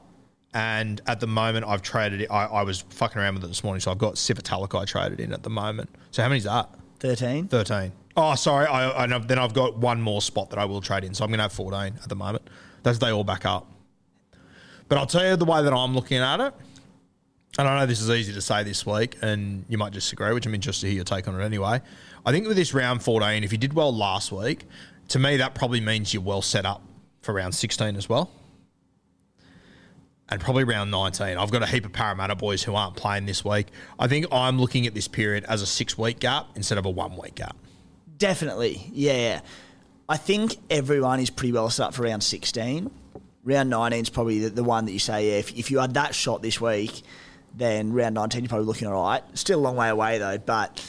and 0.53 1.01
at 1.07 1.21
the 1.21 1.27
moment 1.27 1.67
I've 1.67 1.83
traded 1.83 2.23
it. 2.23 2.31
I, 2.31 2.47
I 2.47 2.63
was 2.63 2.81
fucking 2.91 3.21
around 3.21 3.35
with 3.35 3.45
it 3.45 3.49
this 3.49 3.63
morning, 3.63 3.81
so 3.81 3.91
I've 3.91 3.99
got 3.99 4.15
Sifa 4.15 4.43
Talakai 4.43 4.83
I 4.83 4.85
traded 4.85 5.21
in 5.21 5.33
at 5.33 5.43
the 5.43 5.51
moment. 5.51 5.89
So 6.11 6.23
how 6.23 6.29
many's 6.29 6.45
that? 6.45 6.69
13. 7.01 7.49
13. 7.49 7.93
Oh, 8.17 8.35
sorry. 8.35 8.67
I, 8.67 9.05
I 9.05 9.07
know, 9.07 9.21
then 9.21 9.39
I've 9.39 9.55
got 9.55 9.79
one 9.79 10.03
more 10.03 10.21
spot 10.21 10.51
that 10.51 10.59
I 10.59 10.65
will 10.65 10.81
trade 10.81 11.05
in, 11.05 11.15
so 11.15 11.23
I'm 11.25 11.31
going 11.31 11.39
to 11.39 11.43
have 11.45 11.53
14 11.53 12.01
at 12.03 12.09
the 12.09 12.17
moment. 12.17 12.49
That's 12.83 12.99
they 12.99 13.11
all 13.11 13.23
back 13.25 13.47
up. 13.47 13.71
But 14.89 14.99
I'll 14.99 15.07
tell 15.07 15.27
you 15.27 15.37
the 15.37 15.45
way 15.45 15.63
that 15.63 15.73
I'm 15.73 15.95
looking 15.95 16.19
at 16.19 16.41
it. 16.41 16.55
And 17.59 17.67
I 17.67 17.81
know 17.81 17.87
this 17.87 18.01
is 18.01 18.11
easy 18.11 18.33
to 18.35 18.41
say 18.41 18.63
this 18.63 18.87
week, 18.87 19.17
and 19.21 19.65
you 19.69 19.79
might 19.79 19.93
disagree, 19.93 20.33
which 20.33 20.47
I'm 20.47 20.55
interested 20.55 20.83
to 20.83 20.87
hear 20.89 20.97
your 20.97 21.05
take 21.05 21.27
on 21.27 21.41
it 21.41 21.45
anyway. 21.45 21.81
I 22.25 22.31
think 22.31 22.47
with 22.47 22.57
this 22.57 22.73
round 22.73 23.03
14, 23.03 23.43
if 23.43 23.53
you 23.53 23.59
did 23.59 23.73
well 23.73 23.95
last 23.95 24.31
week, 24.31 24.65
to 25.09 25.19
me 25.19 25.39
that 25.39 25.55
probably 25.55 25.81
means 25.81 26.13
you're 26.15 26.23
well 26.23 26.43
set 26.43 26.67
up 26.67 26.83
for 27.23 27.35
round 27.35 27.55
16 27.55 27.97
as 27.97 28.09
well. 28.09 28.31
And 30.29 30.41
probably 30.41 30.65
round 30.65 30.91
19. 30.91 31.39
I've 31.39 31.51
got 31.51 31.63
a 31.63 31.67
heap 31.67 31.87
of 31.87 31.93
Parramatta 31.93 32.37
boys 32.37 32.63
who 32.63 32.75
aren't 32.75 32.97
playing 32.97 33.25
this 33.25 33.45
week. 33.45 33.69
I 33.99 34.09
think 34.09 34.27
I'm 34.31 34.61
looking 34.61 34.87
at 34.87 34.95
this 34.95 35.09
period 35.09 35.45
as 35.49 35.63
a 35.63 35.67
six 35.67 35.97
week 35.97 36.21
gap 36.21 36.49
instead 36.55 36.77
of 36.77 36.85
a 36.85 36.91
one 36.91 37.17
week 37.17 37.37
gap. 37.37 37.57
Definitely, 38.19 38.91
yeah. 38.93 39.41
I 40.09 40.17
think 40.17 40.57
everyone 40.71 41.21
is 41.21 41.31
pretty 41.31 41.53
well 41.53 41.71
set 41.71 41.89
up 41.89 41.95
for 41.95 42.03
round 42.03 42.23
16. 42.23 42.91
Round 43.45 43.71
19 43.71 44.01
is 44.01 44.11
probably 44.11 44.41
the, 44.41 44.51
the 44.51 44.65
one 44.65 44.85
that 44.87 44.93
you 44.93 44.99
say, 44.99 45.31
yeah, 45.31 45.39
if, 45.39 45.57
if 45.57 45.71
you 45.71 45.79
had 45.79 45.95
that 45.95 46.15
shot 46.15 46.43
this 46.43 46.61
week, 46.61 47.03
then 47.55 47.93
round 47.93 48.15
19 48.15 48.43
you're 48.43 48.49
probably 48.49 48.67
looking 48.67 48.89
all 48.89 49.03
right. 49.03 49.23
Still 49.35 49.59
a 49.59 49.63
long 49.63 49.77
way 49.77 49.89
away 49.89 50.19
though, 50.19 50.39
but 50.39 50.85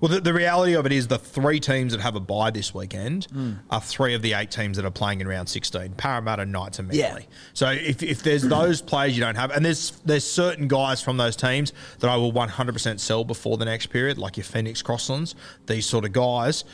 Well, 0.00 0.10
the, 0.10 0.20
the 0.20 0.32
reality 0.32 0.74
of 0.74 0.86
it 0.86 0.92
is 0.92 1.08
the 1.08 1.18
three 1.18 1.60
teams 1.60 1.92
that 1.92 2.00
have 2.00 2.16
a 2.16 2.20
bye 2.20 2.50
this 2.50 2.74
weekend 2.74 3.26
hmm. 3.26 3.52
are 3.70 3.80
three 3.80 4.14
of 4.14 4.22
the 4.22 4.32
eight 4.32 4.50
teams 4.50 4.76
that 4.76 4.86
are 4.86 4.90
playing 4.90 5.20
in 5.20 5.28
round 5.28 5.48
16 5.48 5.92
Parramatta, 5.92 6.46
Knights, 6.46 6.78
and 6.78 6.92
Yeah. 6.92 7.18
So 7.52 7.70
if, 7.70 8.02
if 8.02 8.22
there's 8.22 8.42
those 8.48 8.80
players 8.82 9.16
you 9.16 9.22
don't 9.22 9.36
have, 9.36 9.50
and 9.50 9.64
there's 9.64 9.92
there's 10.04 10.24
certain 10.24 10.68
guys 10.68 11.02
from 11.02 11.16
those 11.18 11.36
teams 11.36 11.72
that 11.98 12.08
I 12.08 12.16
will 12.16 12.32
100% 12.32 13.00
sell 13.00 13.24
before 13.24 13.58
the 13.58 13.64
next 13.66 13.86
period, 13.86 14.18
like 14.18 14.36
your 14.36 14.44
Phoenix 14.44 14.82
Crosslands, 14.82 15.34
these 15.66 15.86
sort 15.86 16.04
of 16.04 16.12
guys. 16.12 16.64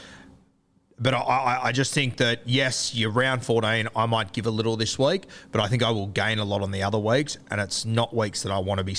But 0.98 1.12
I, 1.14 1.18
I, 1.18 1.60
I 1.64 1.72
just 1.72 1.92
think 1.92 2.16
that, 2.18 2.40
yes, 2.46 2.94
you're 2.94 3.10
round 3.10 3.44
14. 3.44 3.88
I 3.94 4.06
might 4.06 4.32
give 4.32 4.46
a 4.46 4.50
little 4.50 4.76
this 4.76 4.98
week, 4.98 5.24
but 5.52 5.60
I 5.60 5.68
think 5.68 5.82
I 5.82 5.90
will 5.90 6.06
gain 6.06 6.38
a 6.38 6.44
lot 6.44 6.62
on 6.62 6.70
the 6.70 6.82
other 6.82 6.98
weeks. 6.98 7.36
And 7.50 7.60
it's 7.60 7.84
not 7.84 8.14
weeks 8.16 8.42
that 8.44 8.50
I 8.52 8.58
want 8.58 8.78
to 8.78 8.84
be 8.84 8.96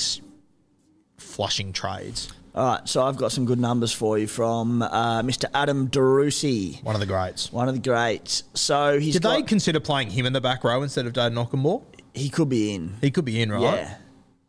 flushing 1.18 1.74
trades. 1.74 2.32
all 2.54 2.66
right. 2.78 2.88
So 2.88 3.04
I've 3.04 3.18
got 3.18 3.32
some 3.32 3.46
good 3.46 3.60
numbers 3.60 3.92
for 3.92 4.18
you 4.18 4.28
from 4.28 4.82
uh, 4.84 5.22
Mr. 5.24 5.46
Adam 5.54 5.88
Darusi, 5.90 6.84
One 6.84 6.96
of 6.96 7.00
the 7.02 7.08
greats. 7.08 7.52
one 7.52 7.68
of 7.68 7.74
the 7.74 7.82
greats. 7.82 8.44
So 8.54 9.00
he's 9.00 9.14
Did 9.14 9.24
they 9.24 9.42
consider 9.42 9.80
playing 9.80 10.12
him 10.12 10.26
in 10.26 10.34
the 10.34 10.42
back 10.42 10.64
row 10.64 10.84
instead 10.84 11.06
of 11.08 11.14
Dad 11.14 11.32
Knockenball? 11.34 11.84
he 12.14 12.30
could 12.30 12.50
be 12.50 12.74
in. 12.74 12.96
He 13.02 13.12
could 13.12 13.26
be 13.26 13.42
in, 13.42 13.52
right? 13.52 13.62
Yeah, 13.62 13.96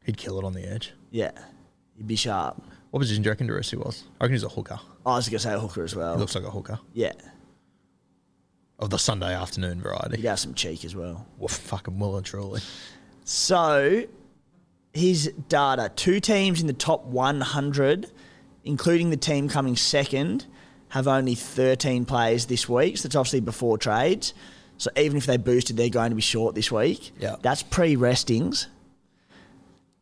He'd 0.04 0.16
kill 0.16 0.38
it 0.38 0.44
on 0.44 0.52
the 0.54 0.66
edge. 0.66 0.92
yeah. 1.10 1.32
He'd 1.96 2.06
be 2.06 2.14
sharp. 2.16 2.62
What 2.92 3.00
position 3.00 3.22
do 3.22 3.26
you 3.26 3.32
reckon 3.32 3.48
Derusi 3.48 3.76
was? 3.76 4.04
I 4.20 4.24
reckon 4.24 4.34
he's 4.34 4.44
a 4.44 4.48
hooker. 4.48 4.78
I 5.04 5.16
was 5.16 5.28
going 5.28 5.38
to 5.38 5.42
say 5.42 5.52
a 5.52 5.58
hooker 5.58 5.82
as 5.82 5.94
well. 5.96 6.14
He 6.14 6.20
looks 6.20 6.34
like 6.34 6.44
a 6.44 6.50
hooker 6.50 6.78
yeah, 6.94 7.12
of 8.78 8.90
the 8.90 8.98
Sunday 8.98 9.34
afternoon 9.34 9.80
variety. 9.80 10.16
he'd 10.16 10.26
have 10.26 10.38
some 10.38 10.54
cheek 10.54 10.84
as 10.84 10.94
well. 10.94 11.26
Well, 11.38 11.48
fucking 11.48 11.98
well 11.98 12.16
and 12.16 12.24
truly. 12.24 12.60
So, 13.24 14.04
his 14.92 15.32
data 15.48 15.90
two 15.94 16.20
teams 16.20 16.60
in 16.60 16.66
the 16.66 16.72
top 16.72 17.04
100, 17.06 18.10
including 18.64 19.10
the 19.10 19.16
team 19.16 19.48
coming 19.48 19.76
second, 19.76 20.46
have 20.90 21.06
only 21.06 21.34
13 21.34 22.04
players 22.04 22.46
this 22.46 22.68
week. 22.68 22.98
So, 22.98 23.08
that's 23.08 23.16
obviously 23.16 23.40
before 23.40 23.78
trades. 23.78 24.32
So, 24.76 24.90
even 24.96 25.16
if 25.16 25.26
they 25.26 25.36
boosted, 25.36 25.76
they're 25.76 25.88
going 25.88 26.10
to 26.10 26.16
be 26.16 26.22
short 26.22 26.54
this 26.54 26.70
week. 26.70 27.10
Yeah. 27.18 27.36
That's 27.42 27.62
pre 27.62 27.96
restings. 27.96 28.68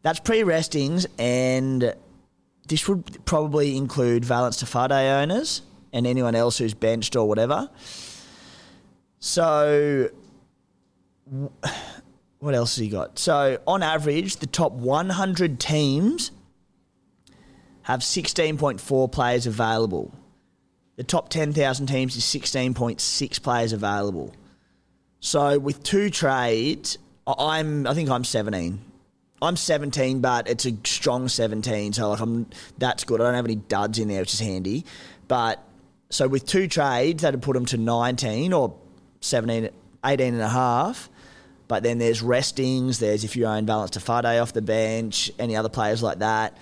That's 0.02 0.20
pre 0.20 0.44
restings, 0.44 1.06
and 1.18 1.94
this 2.68 2.86
would 2.86 3.24
probably 3.24 3.76
include 3.76 4.24
Valence 4.24 4.62
Tafade 4.62 5.20
owners 5.20 5.62
and 5.92 6.06
anyone 6.06 6.34
else 6.34 6.58
who's 6.58 6.74
benched 6.74 7.16
or 7.16 7.26
whatever. 7.26 7.70
So, 9.18 10.10
what 12.38 12.54
else 12.54 12.76
has 12.76 12.82
he 12.82 12.88
got? 12.88 13.18
So, 13.18 13.58
on 13.66 13.82
average, 13.82 14.36
the 14.36 14.46
top 14.46 14.72
100 14.72 15.58
teams 15.58 16.30
have 17.82 18.00
16.4 18.00 19.12
players 19.12 19.46
available. 19.46 20.12
The 20.96 21.04
top 21.04 21.28
10,000 21.28 21.86
teams 21.86 22.16
is 22.16 22.24
16.6 22.24 23.42
players 23.42 23.72
available. 23.72 24.34
So, 25.20 25.58
with 25.58 25.82
two 25.82 26.10
trades, 26.10 26.98
I'm 27.26 27.86
I 27.86 27.94
think 27.94 28.08
I'm 28.10 28.24
17. 28.24 28.80
I'm 29.42 29.56
17, 29.56 30.20
but 30.20 30.48
it's 30.48 30.64
a 30.64 30.72
strong 30.84 31.28
17. 31.28 31.92
So, 31.92 32.10
like, 32.10 32.20
I'm 32.20 32.46
that's 32.78 33.04
good. 33.04 33.20
I 33.20 33.24
don't 33.24 33.34
have 33.34 33.44
any 33.44 33.56
duds 33.56 33.98
in 33.98 34.08
there, 34.08 34.20
which 34.20 34.34
is 34.34 34.40
handy. 34.40 34.84
But 35.28 35.62
so 36.10 36.28
with 36.28 36.46
two 36.46 36.68
trades, 36.68 37.22
that'd 37.22 37.42
put 37.42 37.54
them 37.54 37.66
to 37.66 37.76
19 37.76 38.52
or 38.52 38.76
17, 39.26 39.68
18 40.04 40.34
and 40.34 40.42
a 40.42 40.48
half. 40.48 41.08
But 41.68 41.82
then 41.82 41.98
there's 41.98 42.22
restings, 42.22 43.00
there's 43.00 43.24
if 43.24 43.34
you 43.36 43.44
own 43.46 43.66
Valence 43.66 43.90
Tafade 43.96 44.40
off 44.40 44.52
the 44.52 44.62
bench, 44.62 45.30
any 45.38 45.56
other 45.56 45.68
players 45.68 46.02
like 46.02 46.20
that. 46.20 46.56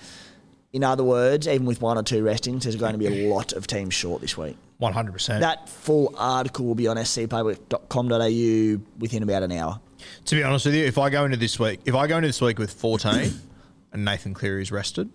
In 0.73 0.83
other 0.83 1.03
words, 1.03 1.47
even 1.47 1.65
with 1.65 1.79
one 1.81 1.97
or 1.97 2.03
two 2.03 2.23
restings, 2.23 2.63
there's 2.63 2.75
going 2.75 2.93
to 2.93 2.97
be 2.97 3.25
a 3.25 3.31
lot 3.33 3.53
of 3.53 3.65
teams 3.67 3.93
short 3.93 4.21
this 4.21 4.35
week. 4.37 4.57
100%. 4.81 5.39
That 5.39 5.69
full 5.69 6.13
article 6.17 6.65
will 6.65 6.75
be 6.75 6.87
on 6.87 6.97
scplaybook.com.au 6.97 8.81
within 8.99 9.23
about 9.23 9.43
an 9.43 9.51
hour. 9.53 9.79
to 10.25 10.35
be 10.35 10.43
honest 10.43 10.65
with 10.65 10.75
you, 10.75 10.83
if 10.85 10.97
I 10.97 11.09
go 11.09 11.23
into 11.25 11.37
this 11.37 11.59
week, 11.59 11.79
if 11.85 11.95
I 11.95 12.07
go 12.07 12.17
into 12.17 12.27
this 12.27 12.41
week 12.41 12.59
with 12.59 12.71
14 12.73 13.31
and 13.93 14.03
Nathan 14.05 14.33
Cleary 14.33 14.61
is 14.63 14.71
rested, 14.71 15.09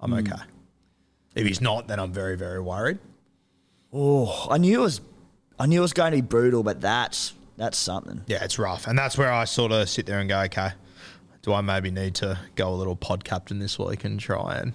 I'm 0.00 0.10
Hmm. 0.12 0.18
okay. 0.18 0.42
If 1.34 1.46
he's 1.46 1.60
not, 1.60 1.86
then 1.86 2.00
I'm 2.00 2.12
very, 2.12 2.36
very 2.36 2.60
worried. 2.60 2.98
Oh, 3.92 4.48
I 4.50 4.58
knew 4.58 4.80
it 4.80 4.82
was, 4.82 5.00
I 5.58 5.66
knew 5.66 5.78
it 5.78 5.82
was 5.82 5.92
going 5.92 6.12
to 6.12 6.16
be 6.18 6.22
brutal, 6.22 6.62
but 6.62 6.80
that's 6.80 7.32
that's 7.56 7.76
something. 7.76 8.22
Yeah, 8.26 8.44
it's 8.44 8.58
rough. 8.58 8.86
And 8.86 8.96
that's 8.98 9.18
where 9.18 9.32
I 9.32 9.44
sort 9.44 9.72
of 9.72 9.88
sit 9.88 10.06
there 10.06 10.20
and 10.20 10.28
go, 10.28 10.40
okay, 10.42 10.70
do 11.42 11.52
I 11.52 11.60
maybe 11.60 11.90
need 11.90 12.14
to 12.16 12.38
go 12.54 12.72
a 12.72 12.76
little 12.76 12.94
pod 12.94 13.24
captain 13.24 13.58
this 13.58 13.78
week 13.78 14.04
and 14.04 14.20
try 14.20 14.56
and 14.58 14.74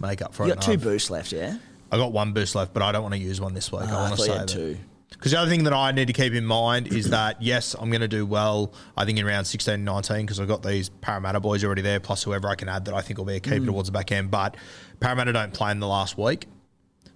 make 0.00 0.20
up 0.22 0.34
for 0.34 0.42
it? 0.44 0.46
You 0.46 0.52
it? 0.52 0.56
got 0.56 0.64
two 0.64 0.72
I've- 0.72 0.82
boosts 0.84 1.10
left, 1.10 1.32
yeah. 1.32 1.58
I 1.90 1.96
got 1.96 2.12
one 2.12 2.32
boost 2.32 2.54
left, 2.54 2.74
but 2.74 2.82
I 2.82 2.92
don't 2.92 3.02
want 3.02 3.14
to 3.14 3.20
use 3.20 3.40
one 3.40 3.54
this 3.54 3.72
week. 3.72 3.82
Ah, 3.84 3.98
I 3.98 4.08
want 4.08 4.16
to 4.16 4.22
save 4.22 4.40
it. 4.42 4.48
two. 4.48 4.76
Because 5.10 5.32
the 5.32 5.38
other 5.40 5.50
thing 5.50 5.64
that 5.64 5.72
I 5.72 5.90
need 5.92 6.08
to 6.08 6.12
keep 6.12 6.34
in 6.34 6.44
mind 6.44 6.88
is 6.92 7.08
that, 7.10 7.40
yes, 7.40 7.74
I'm 7.78 7.88
going 7.90 8.02
to 8.02 8.08
do 8.08 8.26
well, 8.26 8.74
I 8.94 9.06
think, 9.06 9.18
in 9.18 9.24
round 9.24 9.46
16 9.46 9.72
and 9.72 9.84
19 9.86 10.26
because 10.26 10.38
I've 10.38 10.48
got 10.48 10.62
these 10.62 10.90
Parramatta 10.90 11.40
boys 11.40 11.64
already 11.64 11.80
there, 11.80 11.98
plus 11.98 12.22
whoever 12.24 12.46
I 12.46 12.56
can 12.56 12.68
add 12.68 12.84
that 12.84 12.94
I 12.94 13.00
think 13.00 13.16
will 13.18 13.24
be 13.24 13.36
a 13.36 13.40
Mm. 13.40 13.44
keeper 13.52 13.66
towards 13.66 13.88
the 13.88 13.92
back 13.92 14.12
end. 14.12 14.30
But 14.30 14.56
Parramatta 15.00 15.32
don't 15.32 15.54
play 15.54 15.70
in 15.70 15.80
the 15.80 15.86
last 15.88 16.18
week. 16.18 16.46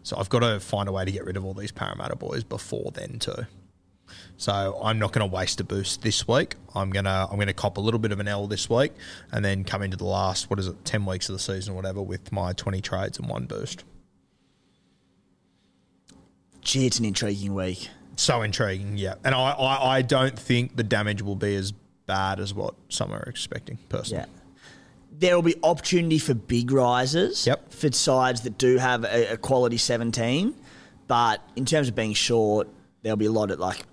So 0.03 0.17
I've 0.17 0.29
got 0.29 0.41
to 0.41 0.61
find 0.61 0.89
a 0.89 0.93
way 0.93 1.05
to 1.05 1.11
get 1.11 1.25
rid 1.25 1.37
of 1.37 1.45
all 1.45 1.55
these 1.55 1.73
Parramatta 1.73 2.17
boys 2.17 2.45
before 2.45 2.91
then, 2.93 3.19
too. 3.19 3.47
So 4.37 4.79
I'm 4.83 4.99
not 4.99 5.13
going 5.13 5.29
to 5.29 5.35
waste 5.35 5.61
a 5.61 5.65
boost 5.65 6.03
this 6.03 6.27
week. 6.27 6.57
I'm 6.75 6.91
gonna 6.91 7.29
I'm 7.31 7.39
gonna 7.39 7.53
cop 7.53 7.77
a 7.77 7.81
little 7.81 8.01
bit 8.01 8.13
of 8.13 8.21
an 8.21 8.29
L 8.29 8.47
this 8.47 8.69
week, 8.69 8.93
and 9.31 9.45
then 9.45 9.65
come 9.65 9.83
into 9.83 9.97
the 9.97 10.05
last 10.05 10.51
what 10.51 10.59
is 10.59 10.67
it 10.67 10.85
ten 10.85 11.07
weeks 11.07 11.29
of 11.29 11.35
the 11.35 11.39
season 11.39 11.73
or 11.73 11.77
whatever 11.77 12.03
with 12.03 12.33
my 12.33 12.53
20 12.53 12.81
trades 12.81 13.19
and 13.19 13.29
one 13.29 13.47
boost. 13.47 13.85
Gee, 16.61 16.87
it's 16.87 16.99
an 16.99 17.05
intriguing 17.05 17.55
week. 17.55 17.89
So 18.17 18.43
intriguing, 18.43 18.99
yeah. 18.99 19.15
And 19.25 19.35
I, 19.35 19.51
I, 19.51 19.97
I 19.97 20.03
don't 20.03 20.39
think 20.39 20.77
the 20.77 20.85
damage 20.85 21.23
will 21.23 21.37
be 21.37 21.57
as 21.57 21.73
bad 22.07 22.39
as 22.39 22.55
what 22.55 22.75
some 22.89 23.13
are 23.13 23.23
expecting, 23.23 23.79
personally. 23.89 24.25
Yeah. 24.29 24.42
There 25.13 25.35
will 25.35 25.43
be 25.43 25.57
opportunity 25.63 26.19
for 26.19 26.35
big 26.35 26.73
rises 26.73 27.47
Yep. 27.47 27.73
for 27.73 27.93
sides 27.93 28.41
that 28.43 28.59
do 28.59 28.79
have 28.79 29.05
a, 29.05 29.35
a 29.35 29.37
quality 29.37 29.77
17. 29.77 30.55
But 31.07 31.47
in 31.57 31.65
terms 31.65 31.89
of 31.89 31.95
being 31.95 32.15
short, 32.15 32.69
there'll 33.03 33.17
be 33.17 33.27
a 33.27 33.33
lot 33.33 33.51
of 33.51 33.59
like 33.59 33.85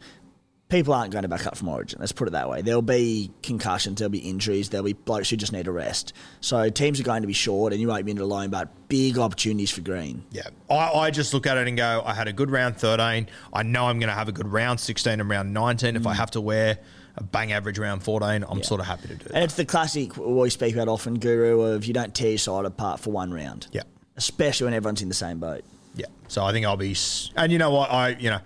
people 0.69 0.93
aren't 0.93 1.11
going 1.11 1.23
to 1.23 1.27
back 1.27 1.45
up 1.47 1.57
from 1.57 1.67
Origin. 1.67 1.99
Let's 1.99 2.11
put 2.11 2.27
it 2.27 2.31
that 2.31 2.47
way. 2.47 2.61
There'll 2.61 2.81
be 2.81 3.31
concussions, 3.41 3.97
there'll 3.97 4.11
be 4.11 4.19
injuries, 4.19 4.69
there'll 4.69 4.85
be 4.85 4.93
blokes 4.93 5.29
who 5.29 5.35
just 5.35 5.51
need 5.51 5.67
a 5.67 5.71
rest. 5.71 6.13
So 6.41 6.69
teams 6.69 6.99
are 6.99 7.03
going 7.03 7.23
to 7.23 7.27
be 7.27 7.33
short, 7.33 7.73
and 7.73 7.81
you 7.81 7.87
won't 7.87 8.05
be 8.05 8.11
in 8.11 8.17
it 8.17 8.21
alone. 8.21 8.51
But 8.51 8.87
big 8.87 9.17
opportunities 9.17 9.71
for 9.71 9.81
green. 9.81 10.23
Yeah. 10.31 10.49
I, 10.69 10.91
I 10.91 11.11
just 11.11 11.33
look 11.33 11.47
at 11.47 11.57
it 11.57 11.67
and 11.67 11.75
go, 11.75 12.03
I 12.05 12.13
had 12.13 12.27
a 12.27 12.33
good 12.33 12.51
round 12.51 12.77
13. 12.77 13.27
I 13.51 13.63
know 13.63 13.87
I'm 13.87 13.99
going 13.99 14.09
to 14.09 14.15
have 14.15 14.29
a 14.29 14.31
good 14.31 14.47
round 14.47 14.79
16 14.79 15.19
and 15.19 15.29
round 15.29 15.53
19. 15.53 15.95
If 15.95 16.05
I 16.05 16.13
mm. 16.13 16.17
have 16.17 16.31
to 16.31 16.41
wear 16.41 16.77
a 17.19 17.23
bang 17.23 17.51
average 17.51 17.77
round 17.77 18.03
14, 18.03 18.45
I'm 18.47 18.63
sort 18.63 18.79
of 18.79 18.87
happy 18.87 19.03
to 19.03 19.07
do 19.07 19.13
And 19.13 19.21
that. 19.21 19.35
And 19.35 19.43
it's 19.43 19.55
the 19.55 19.65
classic 19.65 20.15
we 20.17 20.49
speak 20.49 20.73
about 20.73 20.87
often, 20.87 21.19
Guru, 21.19 21.61
of 21.61 21.85
you 21.85 21.93
don't 21.93 22.13
tear 22.15 22.31
your 22.31 22.37
side 22.37 22.65
apart 22.65 22.99
for 22.99 23.11
one 23.11 23.33
round. 23.33 23.67
Yeah. 23.71 23.83
Especially 24.15 24.65
when 24.65 24.73
everyone's 24.73 25.01
in 25.01 25.09
the 25.09 25.13
same 25.13 25.39
boat. 25.39 25.63
Yeah. 25.95 26.07
So 26.27 26.43
I 26.43 26.51
think 26.51 26.65
I'll 26.65 26.77
be. 26.77 26.95
And 27.35 27.51
you 27.51 27.57
know 27.57 27.71
what? 27.71 27.91
I, 27.91 28.09
you 28.09 28.29
know, 28.29 28.39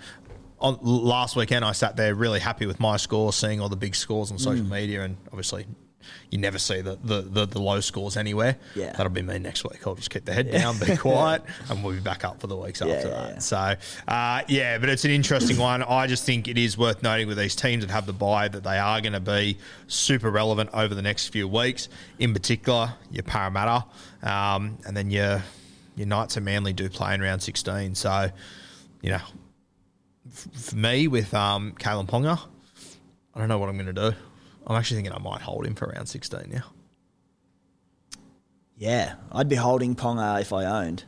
on 0.60 0.80
last 0.82 1.36
weekend 1.36 1.66
I 1.66 1.74
sat 1.74 1.96
there 1.96 2.16
really 2.16 2.40
happy 2.40 2.66
with 2.66 2.80
my 2.80 2.98
score, 2.98 3.34
seeing 3.34 3.60
all 3.60 3.70
the 3.70 3.76
big 3.76 3.96
scores 3.96 4.32
on 4.32 4.38
social 4.38 4.66
mm. 4.66 4.72
media, 4.72 5.04
and 5.04 5.18
obviously 5.28 5.66
you 6.30 6.38
never 6.38 6.58
see 6.58 6.82
the, 6.82 6.98
the, 7.04 7.22
the, 7.22 7.46
the 7.46 7.60
low 7.60 7.80
scores 7.80 8.18
anywhere. 8.18 8.58
Yeah. 8.76 8.92
That'll 8.94 9.12
be 9.12 9.22
me 9.22 9.40
next 9.40 9.64
week. 9.64 9.86
I'll 9.86 9.96
just 9.96 10.10
keep 10.10 10.26
the 10.26 10.34
head 10.34 10.52
down, 10.52 10.78
be 10.80 10.98
quiet, 10.98 11.44
and 11.70 11.84
we'll 11.84 11.94
be 11.96 12.02
back 12.02 12.24
up 12.24 12.40
for 12.40 12.48
the 12.48 12.58
weeks 12.58 12.82
after 12.82 12.94
yeah, 12.94 13.04
that. 13.04 13.34
yeah. 13.34 13.40
So, 13.40 13.76
uh, 14.08 14.42
yeah, 14.48 14.78
but 14.78 14.90
it's 14.90 15.06
an 15.06 15.12
interesting 15.12 15.58
one. 15.58 15.84
I 15.84 16.08
just 16.08 16.26
think 16.26 16.48
it 16.48 16.58
is 16.58 16.78
worth 16.78 17.04
noting 17.04 17.28
with 17.28 17.38
these 17.38 17.56
teams 17.56 17.86
that 17.86 17.92
have 17.92 18.06
the 18.06 18.14
buy 18.14 18.48
that 18.48 18.64
they 18.64 18.78
are 18.78 19.02
going 19.02 19.14
to 19.14 19.20
be 19.20 19.58
super 19.88 20.30
relevant 20.30 20.70
over 20.74 20.94
the 20.96 21.02
next 21.02 21.28
few 21.30 21.48
weeks. 21.48 21.90
In 22.20 22.34
particular, 22.34 22.94
your 23.12 23.24
Parramatta, 23.24 23.86
um, 24.24 24.78
and 24.86 24.96
then 24.96 25.10
your 25.12 25.44
your 25.96 26.08
Knights 26.08 26.38
and 26.38 26.46
Manly 26.46 26.74
do 26.74 26.90
play 26.90 27.14
in 27.14 27.22
round 27.22 27.44
16. 27.44 27.96
So, 27.96 28.30
you 29.02 29.12
know, 29.12 29.22
f- 30.28 30.48
for 30.54 30.76
me 30.76 31.08
with 31.08 31.34
um, 31.34 31.74
Kalyn 31.74 32.08
Ponga, 32.08 32.40
I 33.36 33.40
don't 33.40 33.48
know 33.48 33.60
what 33.60 33.70
I'm 33.70 33.76
going 33.78 33.94
to 33.94 34.12
do. 34.12 34.18
I'm 34.66 34.76
actually 34.76 34.98
thinking 34.98 35.14
I 35.14 35.20
might 35.20 35.42
hold 35.42 35.66
him 35.66 35.76
for 35.76 35.88
round 35.88 36.08
16 36.08 36.50
now. 36.52 36.64
Yeah, 38.78 39.16
I'd 39.32 39.50
be 39.50 39.56
holding 39.56 39.96
Ponga 39.96 40.42
if 40.42 40.52
I 40.52 40.66
owned. 40.66 41.04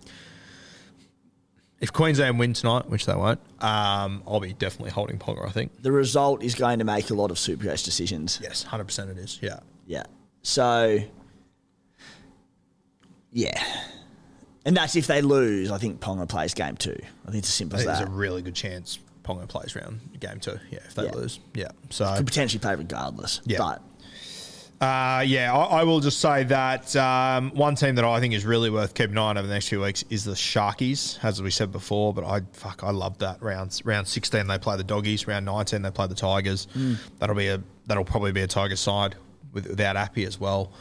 If 1.81 1.91
Queensland 1.91 2.39
win 2.39 2.53
tonight, 2.53 2.89
which 2.89 3.05
they 3.05 3.15
won't, 3.15 3.39
um, 3.59 4.23
I'll 4.25 4.39
be 4.39 4.53
definitely 4.53 4.91
holding 4.91 5.19
Ponga, 5.19 5.45
I 5.47 5.51
think. 5.51 5.81
The 5.81 5.91
result 5.91 6.41
is 6.41 6.55
going 6.55 6.79
to 6.79 6.85
make 6.85 7.09
a 7.09 7.13
lot 7.13 7.31
of 7.31 7.39
Super 7.39 7.65
Supercoach 7.65 7.83
decisions. 7.83 8.39
Yes, 8.41 8.65
100% 8.65 9.11
it 9.11 9.17
is. 9.17 9.39
Yeah. 9.41 9.59
Yeah. 9.85 10.03
So, 10.41 10.99
yeah. 13.31 13.61
And 14.65 14.75
that's 14.75 14.95
if 14.95 15.07
they 15.07 15.21
lose. 15.21 15.69
I 15.69 15.77
think 15.77 15.99
Ponga 15.99 16.27
plays 16.27 16.53
game 16.53 16.75
two. 16.77 16.97
I 17.27 17.31
think 17.31 17.39
it's 17.39 17.49
as 17.49 17.55
simple 17.55 17.77
as 17.77 17.85
that. 17.85 17.97
there's 17.97 18.09
a 18.09 18.11
really 18.11 18.41
good 18.41 18.55
chance 18.55 18.99
Ponga 19.25 19.47
plays 19.47 19.75
round 19.75 19.99
game 20.19 20.39
two. 20.39 20.59
Yeah, 20.71 20.79
if 20.85 20.93
they 20.95 21.05
Yeah. 21.05 21.11
lose. 21.11 21.39
Yeah. 21.53 21.69
So, 21.89 22.13
Could 22.15 22.27
potentially 22.27 22.59
play 22.59 22.75
regardless. 22.75 23.41
Yeah. 23.45 23.57
But 23.57 23.81
Uh, 24.81 25.21
yeah, 25.25 25.53
I, 25.55 25.79
I 25.79 25.83
will 25.83 26.01
just 26.01 26.19
say 26.19 26.43
that 26.43 26.93
um, 26.97 27.51
one 27.51 27.75
team 27.75 27.95
that 27.95 28.03
I 28.05 28.19
think 28.19 28.33
is 28.33 28.43
really 28.45 28.69
worth 28.69 28.93
keeping 28.93 29.13
an 29.13 29.17
eye 29.19 29.29
on 29.29 29.37
over 29.37 29.47
the 29.47 29.53
next 29.53 29.69
few 29.69 29.79
weeks 29.81 30.03
is 30.09 30.25
the 30.25 30.33
Sharkies, 30.33 31.17
as 31.23 31.41
we 31.41 31.49
said 31.49 31.71
before. 31.71 32.13
But 32.13 32.25
I 32.25 32.41
fuck, 32.51 32.83
I 32.83 32.91
love 32.91 33.17
that 33.19 33.41
round. 33.41 33.81
Round 33.85 34.05
sixteen 34.07 34.47
they 34.47 34.57
play 34.59 34.75
the 34.75 34.83
Doggies. 34.83 35.27
Round 35.27 35.45
nineteen 35.45 35.81
they 35.81 35.91
play 35.91 36.07
the 36.07 36.13
Tigers. 36.15 36.67
That'll 37.19 37.35
be 37.37 37.47
a 37.47 37.61
that'll 37.87 38.03
probably 38.03 38.33
be 38.33 38.41
a 38.41 38.47
Tiger 38.47 38.75
side 38.75 39.15
with, 39.53 39.65
without 39.67 39.95
Appy 39.95 40.25
as 40.25 40.39
well. 40.41 40.73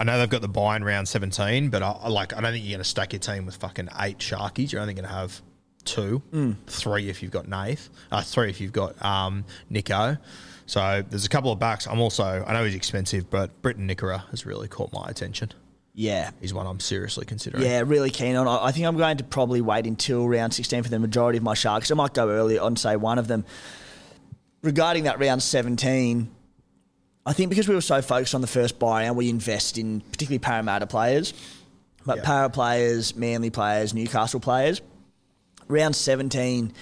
I 0.00 0.02
know 0.04 0.18
they've 0.18 0.28
got 0.28 0.42
the 0.42 0.48
buy 0.48 0.74
in 0.76 0.82
round 0.84 1.06
seventeen, 1.06 1.70
but 1.70 1.82
I, 1.82 1.92
I 1.92 2.08
like 2.08 2.32
I 2.36 2.40
don't 2.40 2.52
think 2.52 2.64
you're 2.64 2.72
going 2.72 2.82
to 2.82 2.88
stack 2.88 3.12
your 3.12 3.20
team 3.20 3.46
with 3.46 3.56
fucking 3.56 3.88
eight 4.00 4.18
Sharkies. 4.18 4.72
You're 4.72 4.80
only 4.82 4.94
going 4.94 5.06
to 5.06 5.14
have 5.14 5.40
two, 5.84 6.22
three 6.66 7.08
if 7.08 7.22
you've 7.22 7.32
got 7.32 7.48
Nath, 7.48 7.90
uh, 8.10 8.22
three 8.22 8.50
if 8.50 8.60
you've 8.60 8.72
got 8.72 9.02
um, 9.04 9.44
Nico. 9.70 10.16
So 10.66 11.04
there's 11.08 11.26
a 11.26 11.28
couple 11.28 11.52
of 11.52 11.58
backs. 11.58 11.86
I'm 11.86 12.00
also 12.00 12.44
I 12.46 12.52
know 12.54 12.64
he's 12.64 12.74
expensive, 12.74 13.28
but 13.30 13.60
Briton 13.62 13.86
Nikora 13.88 14.28
has 14.30 14.46
really 14.46 14.68
caught 14.68 14.92
my 14.92 15.06
attention. 15.08 15.50
yeah. 15.94 16.30
He's 16.40 16.54
one 16.54 16.66
I'm 16.66 16.80
seriously 16.80 17.24
considering. 17.26 17.62
Yeah, 17.62 17.82
really 17.84 18.10
keen 18.10 18.34
on. 18.36 18.48
I 18.48 18.72
think 18.72 18.86
I'm 18.86 18.96
going 18.96 19.18
to 19.18 19.24
probably 19.24 19.60
wait 19.60 19.86
until 19.86 20.26
round 20.26 20.54
16 20.54 20.82
for 20.82 20.88
the 20.88 20.98
majority 20.98 21.36
of 21.36 21.44
my 21.44 21.54
Sharks. 21.54 21.90
I 21.90 21.94
might 21.94 22.14
go 22.14 22.28
early 22.30 22.58
on, 22.58 22.76
say 22.76 22.96
one 22.96 23.18
of 23.18 23.28
them. 23.28 23.44
Regarding 24.62 25.04
that 25.04 25.20
round 25.20 25.42
17, 25.42 26.30
I 27.26 27.32
think 27.34 27.50
because 27.50 27.68
we 27.68 27.74
were 27.74 27.80
so 27.82 28.00
focused 28.00 28.34
on 28.34 28.40
the 28.40 28.46
first 28.46 28.78
buy 28.78 29.02
and 29.04 29.16
we 29.16 29.28
invest 29.28 29.76
in 29.78 30.00
particularly 30.00 30.38
Parramatta 30.38 30.86
players, 30.86 31.34
but. 32.06 32.22
Para 32.22 32.48
players, 32.50 33.14
Manly 33.14 33.50
players, 33.50 33.92
Newcastle 33.94 34.40
players. 34.40 34.80
Round 35.68 35.96
17, 35.96 36.72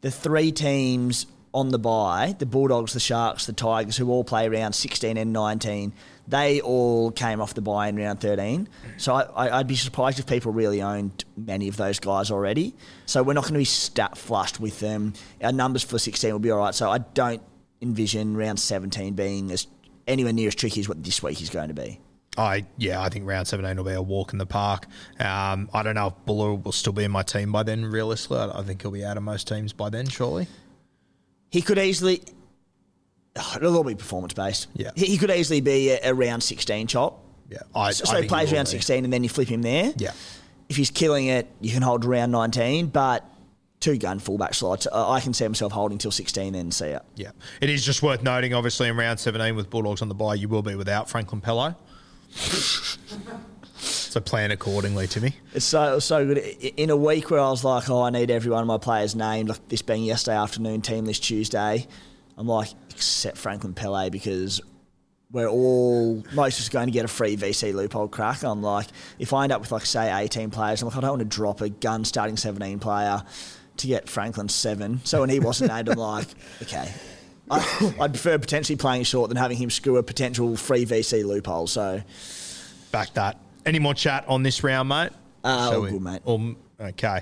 the 0.00 0.10
three 0.10 0.52
teams 0.52 1.26
on 1.54 1.70
the 1.70 1.78
buy, 1.78 2.34
the 2.38 2.46
Bulldogs, 2.46 2.92
the 2.92 3.00
Sharks, 3.00 3.46
the 3.46 3.52
Tigers, 3.52 3.96
who 3.96 4.10
all 4.10 4.24
play 4.24 4.48
round 4.48 4.74
16 4.74 5.16
and 5.16 5.32
19, 5.32 5.92
they 6.26 6.60
all 6.60 7.10
came 7.10 7.40
off 7.40 7.54
the 7.54 7.62
buy 7.62 7.88
in 7.88 7.96
round 7.96 8.20
13. 8.20 8.68
So 8.98 9.14
I, 9.14 9.58
I'd 9.58 9.66
be 9.66 9.76
surprised 9.76 10.18
if 10.18 10.26
people 10.26 10.52
really 10.52 10.82
owned 10.82 11.24
many 11.36 11.68
of 11.68 11.76
those 11.76 11.98
guys 11.98 12.30
already. 12.30 12.74
So 13.06 13.22
we're 13.22 13.32
not 13.32 13.44
going 13.44 13.54
to 13.54 13.58
be 13.58 13.64
stat 13.64 14.18
flushed 14.18 14.60
with 14.60 14.80
them. 14.80 15.14
Our 15.42 15.52
numbers 15.52 15.82
for 15.82 15.98
16 15.98 16.30
will 16.30 16.38
be 16.38 16.50
all 16.50 16.58
right. 16.58 16.74
So 16.74 16.90
I 16.90 16.98
don't 16.98 17.42
envision 17.80 18.36
round 18.36 18.60
17 18.60 19.14
being 19.14 19.50
as 19.50 19.66
anywhere 20.06 20.32
near 20.32 20.48
as 20.48 20.54
tricky 20.54 20.80
as 20.80 20.88
what 20.88 21.02
this 21.02 21.22
week 21.22 21.40
is 21.40 21.48
going 21.50 21.68
to 21.68 21.74
be. 21.74 21.98
I 22.38 22.64
yeah, 22.76 23.00
I 23.02 23.08
think 23.08 23.26
round 23.26 23.48
17 23.48 23.76
will 23.76 23.84
be 23.84 23.92
a 23.92 24.00
walk 24.02 24.32
in 24.32 24.38
the 24.38 24.46
park. 24.46 24.86
Um, 25.18 25.68
I 25.74 25.82
don't 25.82 25.94
know 25.96 26.06
if 26.08 26.14
Bula 26.24 26.54
will 26.54 26.72
still 26.72 26.92
be 26.92 27.04
in 27.04 27.10
my 27.10 27.22
team 27.22 27.50
by 27.52 27.64
then. 27.64 27.84
Realistically, 27.84 28.38
I 28.38 28.62
think 28.62 28.82
he'll 28.82 28.90
be 28.92 29.04
out 29.04 29.16
of 29.16 29.22
most 29.24 29.48
teams 29.48 29.72
by 29.72 29.90
then. 29.90 30.08
Surely. 30.08 30.46
He 31.50 31.60
could 31.62 31.78
easily. 31.78 32.22
It'll 33.56 33.76
all 33.76 33.84
be 33.84 33.94
performance 33.94 34.32
based. 34.34 34.68
Yeah. 34.74 34.90
He, 34.96 35.06
he 35.06 35.18
could 35.18 35.30
easily 35.30 35.60
be 35.60 35.90
a, 35.90 36.10
a 36.10 36.14
round 36.14 36.42
16 36.42 36.86
chop. 36.88 37.22
Yeah, 37.50 37.58
I, 37.74 37.92
So, 37.92 38.04
I 38.08 38.14
so 38.14 38.22
he 38.22 38.28
plays 38.28 38.50
will 38.50 38.56
round 38.56 38.66
be. 38.66 38.72
16 38.72 39.04
and 39.04 39.12
then 39.12 39.22
you 39.22 39.28
flip 39.28 39.48
him 39.48 39.62
there. 39.62 39.92
Yeah. 39.96 40.12
If 40.68 40.76
he's 40.76 40.90
killing 40.90 41.26
it, 41.26 41.46
you 41.60 41.72
can 41.72 41.82
hold 41.82 42.04
round 42.04 42.30
19, 42.32 42.88
but 42.88 43.24
two 43.80 43.96
gun 43.96 44.18
fullback 44.18 44.54
slots. 44.54 44.86
I 44.92 45.20
can 45.20 45.32
see 45.32 45.46
myself 45.48 45.72
holding 45.72 45.98
till 45.98 46.10
16 46.10 46.54
and 46.54 46.74
see 46.74 46.86
it. 46.86 47.02
Yeah, 47.14 47.30
it 47.60 47.70
is 47.70 47.84
just 47.84 48.02
worth 48.02 48.22
noting. 48.22 48.52
Obviously, 48.52 48.88
in 48.88 48.96
round 48.96 49.18
17 49.20 49.54
with 49.56 49.70
Bulldogs 49.70 50.02
on 50.02 50.08
the 50.08 50.14
bye, 50.14 50.34
you 50.34 50.48
will 50.48 50.62
be 50.62 50.74
without 50.74 51.08
Franklin 51.08 51.40
Pele. 51.40 51.74
so 53.76 54.20
plan 54.20 54.50
accordingly, 54.50 55.06
Timmy. 55.06 55.34
It's 55.54 55.64
so 55.64 55.98
so 55.98 56.26
good. 56.26 56.38
In 56.38 56.90
a 56.90 56.96
week 56.96 57.30
where 57.30 57.40
I 57.40 57.50
was 57.50 57.64
like, 57.64 57.88
oh, 57.90 58.02
I 58.02 58.10
need 58.10 58.30
every 58.30 58.50
one 58.50 58.62
of 58.62 58.66
my 58.66 58.78
players 58.78 59.14
named, 59.14 59.48
like 59.48 59.68
this 59.68 59.82
being 59.82 60.04
yesterday 60.04 60.36
afternoon, 60.36 60.82
team 60.82 61.04
this 61.04 61.18
Tuesday, 61.18 61.86
I'm 62.36 62.46
like, 62.46 62.70
except 62.90 63.36
Franklin 63.36 63.74
Pele 63.74 64.10
because 64.10 64.60
we're 65.30 65.48
all 65.48 66.22
most 66.32 66.58
of 66.58 66.64
us 66.64 66.68
going 66.68 66.86
to 66.86 66.92
get 66.92 67.04
a 67.04 67.08
free 67.08 67.36
VC 67.36 67.74
loophole 67.74 68.08
crack. 68.08 68.42
I'm 68.42 68.62
like, 68.62 68.86
if 69.18 69.32
I 69.32 69.44
end 69.44 69.52
up 69.52 69.60
with 69.60 69.72
like 69.72 69.84
say 69.84 70.12
18 70.24 70.50
players, 70.50 70.80
I'm 70.80 70.88
like, 70.88 70.96
I 70.96 71.00
don't 71.00 71.18
want 71.18 71.20
to 71.20 71.36
drop 71.36 71.60
a 71.60 71.68
gun 71.68 72.04
starting 72.04 72.36
17 72.36 72.78
player 72.78 73.22
to 73.76 73.86
get 73.86 74.08
Franklin 74.08 74.48
seven. 74.48 75.00
So 75.04 75.20
when 75.20 75.30
he 75.30 75.40
wasn't 75.40 75.72
named, 75.72 75.88
I'm 75.88 75.98
like, 75.98 76.28
okay. 76.62 76.92
I, 77.50 77.94
I'd 78.00 78.12
prefer 78.12 78.38
potentially 78.38 78.76
playing 78.76 79.04
short 79.04 79.28
than 79.28 79.36
having 79.36 79.56
him 79.56 79.70
screw 79.70 79.96
a 79.96 80.02
potential 80.02 80.56
free 80.56 80.84
VC 80.86 81.24
loophole. 81.24 81.66
So 81.66 82.02
Back 82.90 83.12
that. 83.14 83.38
Any 83.66 83.78
more 83.78 83.94
chat 83.94 84.24
on 84.28 84.42
this 84.42 84.62
round, 84.64 84.88
mate? 84.88 85.10
Uh, 85.44 85.70
all 85.74 85.82
we- 85.82 85.90
good, 85.90 86.02
mate. 86.02 86.22
all- 86.24 86.54
okay. 86.80 87.20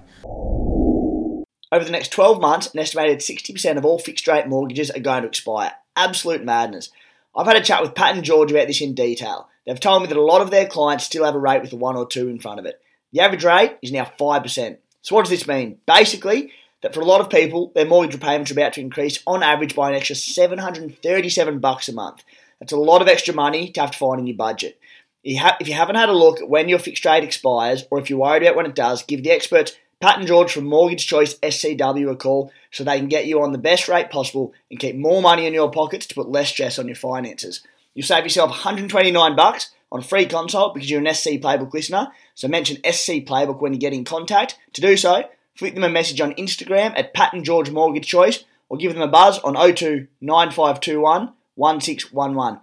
Over 1.73 1.85
the 1.85 1.91
next 1.91 2.13
12 2.13 2.41
months, 2.41 2.73
an 2.73 2.79
estimated 2.79 3.19
60% 3.19 3.77
of 3.77 3.85
all 3.85 3.99
fixed 3.99 4.27
rate 4.29 4.47
mortgages 4.47 4.91
are 4.91 5.01
going 5.01 5.23
to 5.23 5.29
expire. 5.29 5.73
Absolute 5.97 6.45
madness. 6.45 6.91
I've 7.35 7.47
had 7.47 7.57
a 7.57 7.61
chat 7.63 7.83
with 7.83 7.95
Pat 7.95 8.15
and 8.15 8.25
George 8.25 8.51
about 8.53 8.69
this 8.69 8.81
in 8.81 8.95
detail. 8.95 9.49
They've 9.67 9.81
told 9.81 10.03
me 10.03 10.09
that 10.09 10.17
a 10.17 10.23
lot 10.23 10.43
of 10.43 10.51
their 10.51 10.67
clients 10.67 11.05
still 11.05 11.25
have 11.25 11.35
a 11.35 11.39
rate 11.39 11.63
with 11.63 11.73
a 11.73 11.77
1 11.77 11.97
or 11.97 12.07
2 12.07 12.29
in 12.29 12.39
front 12.39 12.61
of 12.61 12.67
it. 12.67 12.81
The 13.13 13.21
average 13.21 13.45
rate 13.45 13.77
is 13.83 13.91
now 13.91 14.11
5%. 14.19 14.77
So, 15.03 15.15
what 15.15 15.25
does 15.25 15.31
this 15.31 15.47
mean? 15.49 15.79
Basically, 15.87 16.53
that 16.83 16.95
for 16.95 17.01
a 17.01 17.05
lot 17.05 17.21
of 17.21 17.31
people, 17.31 17.73
their 17.75 17.87
mortgage 17.87 18.15
repayments 18.15 18.51
are 18.51 18.55
about 18.55 18.75
to 18.75 18.81
increase 18.81 19.23
on 19.27 19.43
average 19.43 19.75
by 19.75 19.89
an 19.89 19.97
extra 19.97 20.15
737 20.15 21.59
bucks 21.59 21.89
a 21.89 21.93
month. 21.93 22.23
That's 22.61 22.73
a 22.73 22.77
lot 22.77 23.03
of 23.03 23.09
extra 23.09 23.35
money 23.35 23.71
to 23.73 23.81
have 23.81 23.91
to 23.91 23.99
find 23.99 24.21
in 24.21 24.27
your 24.27 24.37
budget. 24.37 24.79
If 25.25 25.67
you 25.69 25.75
haven't 25.75 25.97
had 25.97 26.09
a 26.09 26.13
look 26.13 26.41
at 26.41 26.49
when 26.49 26.69
your 26.69 26.79
fixed 26.79 27.05
rate 27.05 27.25
expires, 27.25 27.85
or 27.91 27.99
if 27.99 28.09
you're 28.09 28.19
worried 28.19 28.43
about 28.43 28.57
when 28.57 28.67
it 28.67 28.75
does, 28.75 29.03
give 29.03 29.25
the 29.25 29.33
experts 29.33 29.77
Pat 30.01 30.19
and 30.19 30.29
George 30.29 30.53
from 30.53 30.67
Mortgage 30.67 31.07
Choice 31.07 31.39
SCW 31.39 32.11
a 32.11 32.17
call 32.17 32.53
so 32.71 32.85
they 32.85 32.99
can 32.99 33.09
get 33.09 33.27
you 33.27 33.43
on 33.43 33.53
the 33.53 33.59
best 33.59 33.89
rate 33.89 34.11
possible 34.11 34.53
and 34.71 34.79
keep 34.79 34.95
more 34.95 35.23
money 35.23 35.47
in 35.47 35.55
your 35.55 35.71
pockets 35.71 36.07
to 36.07 36.15
put 36.15 36.29
less 36.29 36.51
stress 36.51 36.79
on 36.79 36.87
your 36.87 36.97
finances. 36.97 37.63
You'll 37.95 38.07
save 38.07 38.25
yourself 38.25 38.51
129 38.51 39.35
bucks 39.35 39.71
on 39.91 40.01
a 40.01 40.05
free 40.05 40.27
consult 40.27 40.75
because 40.75 40.91
you're 40.91 41.01
an 41.01 41.15
SC 41.15 41.31
Playbook 41.41 41.73
listener. 41.73 42.09
So 42.35 42.47
mention 42.47 42.77
SC 42.77 43.25
Playbook 43.25 43.63
when 43.63 43.73
you 43.73 43.79
get 43.79 43.95
in 43.95 44.05
contact. 44.05 44.59
To 44.75 44.83
do 44.83 44.97
so, 44.99 45.25
flick 45.57 45.75
them 45.75 45.85
a 45.85 45.89
message 45.89 46.21
on 46.21 46.35
Instagram 46.35 46.93
at 46.97 47.15
Pat 47.15 47.33
and 47.33 47.45
George 47.45 47.71
Mortgage 47.71 48.07
Choice 48.07 48.45
or 48.69 48.77
give 48.77 48.93
them 48.93 49.03
a 49.03 49.09
buzz 49.09 49.39
on 49.41 49.55
02 49.55 50.07
9521 50.21 51.33
1611. 51.55 52.61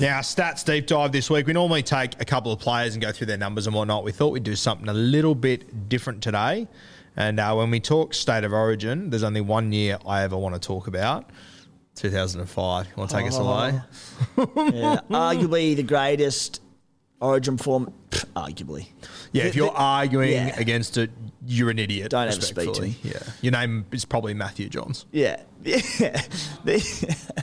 Now, 0.00 0.18
stats 0.18 0.64
deep 0.64 0.88
dive 0.88 1.12
this 1.12 1.30
week. 1.30 1.46
We 1.46 1.52
normally 1.52 1.84
take 1.84 2.20
a 2.20 2.24
couple 2.24 2.50
of 2.52 2.58
players 2.58 2.94
and 2.94 3.02
go 3.02 3.12
through 3.12 3.28
their 3.28 3.36
numbers 3.36 3.68
and 3.68 3.76
whatnot. 3.76 4.02
We 4.02 4.10
thought 4.10 4.32
we'd 4.32 4.42
do 4.42 4.56
something 4.56 4.88
a 4.88 4.94
little 4.94 5.36
bit 5.36 5.88
different 5.88 6.22
today. 6.22 6.66
And 7.16 7.38
uh, 7.38 7.54
when 7.54 7.70
we 7.70 7.78
talk 7.78 8.14
state 8.14 8.42
of 8.42 8.52
origin, 8.52 9.10
there's 9.10 9.22
only 9.22 9.42
one 9.42 9.70
year 9.70 9.98
I 10.04 10.22
ever 10.22 10.36
want 10.36 10.56
to 10.56 10.60
talk 10.60 10.88
about 10.88 11.30
2005. 11.94 12.86
You 12.86 12.92
want 12.96 13.10
to 13.10 13.16
take 13.16 13.28
us 13.28 13.38
away? 13.38 13.80
Yeah, 14.74 15.00
arguably 15.10 15.76
the 15.76 15.82
greatest 15.84 16.62
origin 17.22 17.56
form. 17.56 17.92
Pff, 18.10 18.24
arguably. 18.34 18.88
Yeah, 19.32 19.44
if 19.44 19.56
you're 19.56 19.70
arguing 19.70 20.32
yeah. 20.32 20.60
against 20.60 20.98
it, 20.98 21.10
you're 21.46 21.70
an 21.70 21.78
idiot. 21.78 22.10
Don't 22.10 22.28
ever 22.28 22.40
speak 22.40 22.72
to 22.74 22.82
me. 22.82 22.96
Yeah. 23.02 23.22
Your 23.40 23.52
name 23.52 23.86
is 23.92 24.04
probably 24.04 24.34
Matthew 24.34 24.68
Johns. 24.68 25.06
Yeah. 25.10 25.40
Yeah. 25.64 25.78
the, 26.64 27.38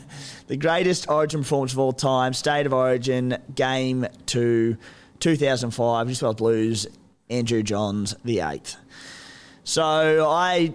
the 0.48 0.58
greatest 0.58 1.10
origin 1.10 1.40
performance 1.40 1.72
of 1.72 1.80
all 1.80 1.94
time, 1.94 2.34
state 2.34 2.66
of 2.66 2.74
origin, 2.74 3.38
game 3.56 4.06
two, 4.26 4.76
2005, 5.22 6.08
New 6.08 6.14
South 6.14 6.26
Wales 6.26 6.36
Blues, 6.36 6.88
Andrew 7.30 7.64
Johns, 7.64 8.16
the 8.26 8.42
eighth. 8.42 8.76
So 9.64 10.30
I 10.30 10.74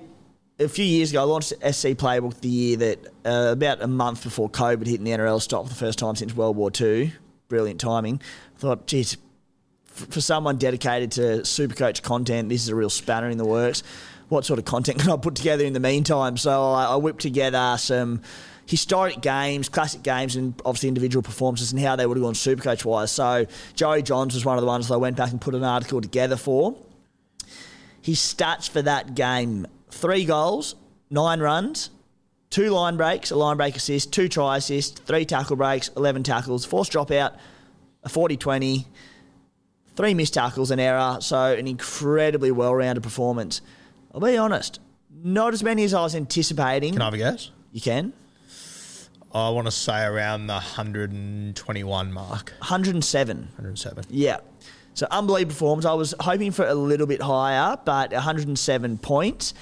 a 0.59 0.69
few 0.69 0.85
years 0.85 1.11
ago, 1.11 1.21
I 1.21 1.25
launched 1.25 1.51
SC 1.51 1.89
Playbook 1.89 2.41
the 2.41 2.49
year 2.49 2.77
that 2.79 3.07
uh, 3.27 3.51
about 3.53 3.83
a 3.83 3.89
month 3.89 4.23
before 4.23 4.49
COVID 4.49 4.87
hit 4.87 5.01
and 5.01 5.07
the 5.07 5.11
NRL 5.11 5.43
stopped 5.43 5.69
for 5.69 5.75
the 5.75 5.79
first 5.79 5.99
time 5.99 6.17
since 6.17 6.35
World 6.35 6.57
War 6.57 6.71
II. 6.81 7.13
Brilliant 7.55 7.81
timing. 7.81 8.21
I 8.57 8.59
thought, 8.59 8.89
geez, 8.89 9.17
for 9.85 10.21
someone 10.21 10.57
dedicated 10.57 11.13
to 11.13 11.23
Supercoach 11.43 12.03
content, 12.03 12.49
this 12.49 12.65
is 12.65 12.69
a 12.69 12.75
real 12.75 12.91
spanner 12.91 13.29
in 13.29 13.39
the 13.39 13.45
works. 13.45 13.85
What 14.29 14.45
sort 14.45 14.59
of 14.59 14.65
content 14.65 14.99
can 15.03 15.13
I 15.13 15.17
put 15.17 15.37
together 15.37 15.65
in 15.65 15.73
the 15.73 15.79
meantime? 15.79 16.37
So 16.37 16.73
I, 16.73 16.87
I 16.87 16.97
whipped 16.97 17.23
together 17.23 17.77
some 17.79 18.23
historic 18.67 19.21
games, 19.21 19.69
classic 19.69 20.03
games, 20.03 20.35
and 20.35 20.61
obviously 20.65 20.89
individual 20.89 21.23
performances 21.23 21.71
and 21.71 21.81
how 21.81 21.95
they 21.95 22.07
would 22.07 22.17
have 22.17 22.25
gone 22.25 22.35
Supercoach 22.35 22.85
wise. 22.85 23.13
So 23.13 23.47
Joey 23.77 24.03
Johns 24.03 24.35
was 24.35 24.45
one 24.45 24.59
of 24.59 24.61
the 24.61 24.67
ones 24.67 24.89
that 24.89 24.95
I 24.95 24.97
went 24.97 25.17
back 25.17 25.31
and 25.31 25.41
put 25.41 25.55
an 25.55 25.63
article 25.63 26.01
together 26.01 26.37
for. 26.37 26.75
His 28.03 28.19
stats 28.19 28.69
for 28.69 28.83
that 28.83 29.15
game 29.15 29.69
three 29.91 30.25
goals, 30.25 30.75
nine 31.09 31.39
runs, 31.39 31.91
two 32.55 32.71
line 32.71 32.97
breaks, 32.97 33.33
a 33.33 33.37
line 33.37 33.57
break 33.57 33.75
assist, 33.75 34.13
two 34.13 34.29
try 34.29 34.59
assists, 34.59 35.01
three 35.01 35.25
tackle 35.25 35.57
breaks, 35.57 35.89
11 35.97 36.23
tackles, 36.23 36.65
forced 36.65 36.93
dropout, 36.93 37.37
a 38.05 38.09
40 38.09 38.37
20, 38.37 38.87
three 39.97 40.15
missed 40.15 40.35
tackles, 40.35 40.71
an 40.71 40.79
error. 40.79 41.19
So 41.21 41.53
an 41.53 41.67
incredibly 41.67 42.53
well 42.53 42.73
rounded 42.73 43.03
performance. 43.03 43.61
I'll 44.15 44.21
be 44.21 44.37
honest, 44.37 44.79
not 45.13 45.53
as 45.53 45.65
many 45.65 45.83
as 45.83 45.93
I 45.93 46.03
was 46.03 46.15
anticipating. 46.15 46.93
Can 46.93 47.03
I 47.03 47.07
have 47.07 47.15
a 47.15 47.19
guess? 47.19 47.51
You 47.73 47.81
can. 47.81 48.13
I 49.33 49.49
want 49.49 49.67
to 49.67 49.73
say 49.73 50.05
around 50.05 50.47
the 50.47 50.53
121 50.53 52.13
mark. 52.13 52.53
107. 52.59 53.39
107. 53.57 54.05
Yeah. 54.11 54.39
So 54.95 55.09
unbelievable 55.11 55.55
performance. 55.55 55.87
I 55.87 55.95
was 55.95 56.15
hoping 56.21 56.53
for 56.53 56.65
a 56.65 56.75
little 56.75 57.09
bit 57.09 57.21
higher, 57.21 57.77
but 57.85 58.13
107 58.13 58.99
points. 58.99 59.55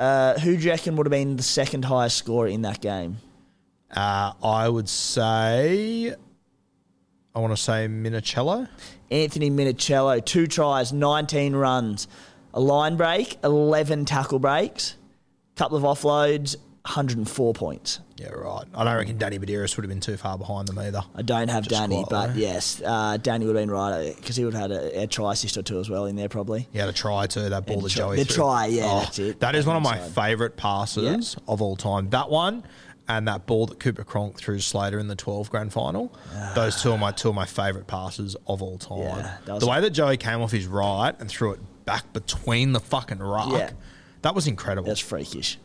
Uh, 0.00 0.38
who 0.38 0.56
do 0.56 0.62
you 0.62 0.70
reckon 0.70 0.96
would 0.96 1.06
have 1.06 1.10
been 1.10 1.36
the 1.36 1.42
second 1.42 1.84
highest 1.84 2.16
scorer 2.16 2.48
in 2.48 2.62
that 2.62 2.80
game? 2.80 3.18
Uh, 3.94 4.32
I 4.42 4.66
would 4.66 4.88
say, 4.88 6.14
I 7.34 7.38
want 7.38 7.52
to 7.54 7.62
say 7.62 7.86
Minichiello. 7.86 8.66
Anthony 9.10 9.50
Minichiello, 9.50 10.24
two 10.24 10.46
tries, 10.46 10.90
19 10.90 11.54
runs, 11.54 12.08
a 12.54 12.60
line 12.60 12.96
break, 12.96 13.36
11 13.44 14.06
tackle 14.06 14.38
breaks, 14.38 14.96
couple 15.54 15.76
of 15.76 15.82
offloads, 15.82 16.56
104 16.82 17.52
points. 17.52 18.00
Yeah, 18.16 18.30
right. 18.30 18.64
I 18.74 18.84
don't 18.84 18.96
reckon 18.96 19.18
Danny 19.18 19.38
Buderus 19.38 19.76
would 19.76 19.84
have 19.84 19.90
been 19.90 20.00
too 20.00 20.16
far 20.16 20.38
behind 20.38 20.66
them 20.66 20.78
either. 20.78 21.02
I 21.14 21.22
don't 21.22 21.48
have 21.48 21.64
Just 21.68 21.78
Danny, 21.80 22.04
but 22.08 22.30
low. 22.30 22.34
yes, 22.36 22.80
uh, 22.84 23.18
Danny 23.18 23.46
would 23.46 23.54
have 23.54 23.62
been 23.62 23.70
right 23.70 24.14
because 24.16 24.36
he 24.36 24.44
would 24.44 24.54
have 24.54 24.70
had 24.70 24.72
a, 24.72 25.02
a 25.02 25.06
try 25.06 25.32
assist 25.32 25.56
or 25.58 25.62
two 25.62 25.78
as 25.78 25.90
well 25.90 26.06
in 26.06 26.16
there 26.16 26.28
probably. 26.28 26.68
He 26.72 26.78
had 26.78 26.88
a 26.88 26.92
try 26.92 27.26
too. 27.26 27.48
That 27.50 27.66
ball 27.66 27.80
the 27.80 27.88
to 27.90 27.94
Joey. 27.94 28.16
the 28.16 28.24
try, 28.24 28.66
yeah, 28.66 29.00
that's 29.00 29.18
it. 29.18 29.40
That 29.40 29.54
is 29.54 29.66
one 29.66 29.76
of 29.76 29.82
my 29.82 29.98
favourite 29.98 30.56
passes 30.56 31.36
of 31.46 31.60
all 31.60 31.76
time. 31.76 32.08
That 32.10 32.30
one 32.30 32.62
and 33.08 33.28
that 33.28 33.44
ball 33.46 33.66
that 33.66 33.78
Cooper 33.80 34.04
Cronk 34.04 34.38
threw 34.38 34.58
Slater 34.60 34.98
in 34.98 35.08
the 35.08 35.16
12 35.16 35.50
grand 35.50 35.72
final. 35.72 36.12
Those 36.54 36.80
two 36.80 36.92
are 36.92 36.98
my 36.98 37.10
two 37.12 37.28
of 37.28 37.34
my 37.34 37.46
favourite 37.46 37.86
passes 37.86 38.36
of 38.46 38.62
all 38.62 38.78
time. 38.78 38.98
Yeah, 39.46 39.58
the 39.58 39.66
way 39.66 39.80
that 39.80 39.90
Joey 39.90 40.16
came 40.16 40.40
off 40.40 40.52
his 40.52 40.66
right 40.66 41.14
and 41.18 41.28
threw 41.28 41.52
it 41.52 41.60
back 41.84 42.10
between 42.12 42.72
the 42.72 42.80
fucking 42.80 43.18
ruck. 43.18 43.50
Yeah. 43.52 43.70
That 44.22 44.34
was 44.34 44.46
incredible. 44.46 44.86
That's 44.88 45.00
freakish. 45.00 45.58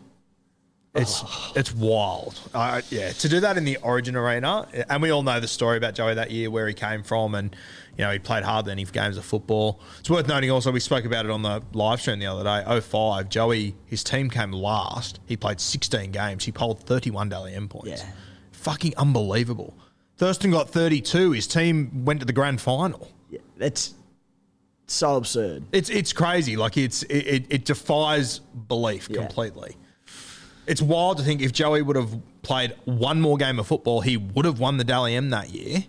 It's 0.95 1.21
Oh. 1.23 1.51
it's 1.55 1.73
wild. 1.73 2.39
Uh, 2.53 2.81
yeah, 2.89 3.11
to 3.11 3.29
do 3.29 3.39
that 3.41 3.57
in 3.57 3.65
the 3.65 3.77
Origin 3.77 4.15
arena, 4.15 4.67
and 4.89 5.01
we 5.01 5.09
all 5.09 5.23
know 5.23 5.39
the 5.39 5.47
story 5.47 5.77
about 5.77 5.93
Joey 5.93 6.13
that 6.15 6.31
year, 6.31 6.49
where 6.49 6.67
he 6.67 6.73
came 6.73 7.03
from, 7.03 7.35
and 7.35 7.53
you 7.97 8.05
know 8.05 8.11
he 8.11 8.19
played 8.19 8.43
hardly 8.43 8.71
any 8.71 8.85
games 8.85 9.17
of 9.17 9.25
football. 9.25 9.81
It's 9.99 10.09
worth 10.09 10.27
noting 10.27 10.51
also 10.51 10.71
we 10.71 10.79
spoke 10.79 11.03
about 11.05 11.25
it 11.25 11.31
on 11.31 11.41
the 11.41 11.61
live 11.73 11.99
stream 11.99 12.19
the 12.19 12.27
other 12.27 12.43
day. 12.43 12.63
05, 12.81 13.29
Joey, 13.29 13.75
his 13.85 14.03
team 14.03 14.29
came 14.29 14.51
last. 14.53 15.19
He 15.25 15.35
played 15.35 15.59
16 15.59 16.11
games. 16.11 16.45
He 16.45 16.51
polled 16.51 16.79
31 16.81 17.27
Dally 17.29 17.53
M 17.53 17.67
points. 17.67 18.01
Yeah. 18.01 18.09
Fucking 18.53 18.93
unbelievable. 18.97 19.73
Thurston 20.17 20.49
got 20.51 20.69
32. 20.69 21.31
His 21.31 21.45
team 21.45 22.05
went 22.05 22.21
to 22.21 22.25
the 22.25 22.31
grand 22.33 22.61
final. 22.61 23.11
Yeah, 23.29 23.39
that's 23.57 23.93
so 24.87 25.17
absurd. 25.17 25.63
It's 25.73 25.89
it's 25.89 26.13
crazy. 26.13 26.55
Like 26.55 26.77
it's 26.77 27.03
it, 27.03 27.17
it, 27.27 27.45
it 27.49 27.65
defies 27.65 28.39
belief 28.39 29.09
Yeah. 29.09 29.17
completely. 29.25 29.75
It's 30.67 30.81
wild 30.81 31.17
to 31.17 31.23
think 31.23 31.41
if 31.41 31.51
Joey 31.51 31.81
would 31.81 31.95
have 31.95 32.19
played 32.41 32.75
one 32.85 33.21
more 33.21 33.37
game 33.37 33.59
of 33.59 33.67
football, 33.67 34.01
he 34.01 34.17
would 34.17 34.45
have 34.45 34.59
won 34.59 34.77
the 34.77 34.83
Dally 34.83 35.15
M 35.15 35.29
that 35.29 35.49
year. 35.51 35.83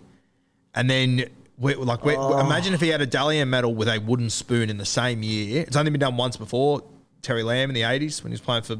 And 0.75 0.89
then, 0.89 1.25
we, 1.57 1.73
like, 1.75 2.05
we, 2.05 2.15
Oh. 2.15 2.39
imagine 2.39 2.73
if 2.73 2.81
he 2.81 2.89
had 2.89 3.01
a 3.01 3.05
Dally 3.07 3.39
M 3.39 3.49
medal 3.49 3.73
with 3.73 3.87
a 3.87 3.99
wooden 3.99 4.29
spoon 4.29 4.69
in 4.69 4.77
the 4.77 4.85
same 4.85 5.23
year. 5.23 5.63
It's 5.63 5.75
only 5.75 5.89
been 5.91 5.99
done 6.01 6.17
once 6.17 6.37
before. 6.37 6.83
Terry 7.23 7.41
Lamb 7.43 7.69
in 7.69 7.73
the 7.73 7.81
'80s 7.81 8.23
when 8.23 8.31
he 8.31 8.33
was 8.35 8.41
playing 8.41 8.61
for 8.63 8.77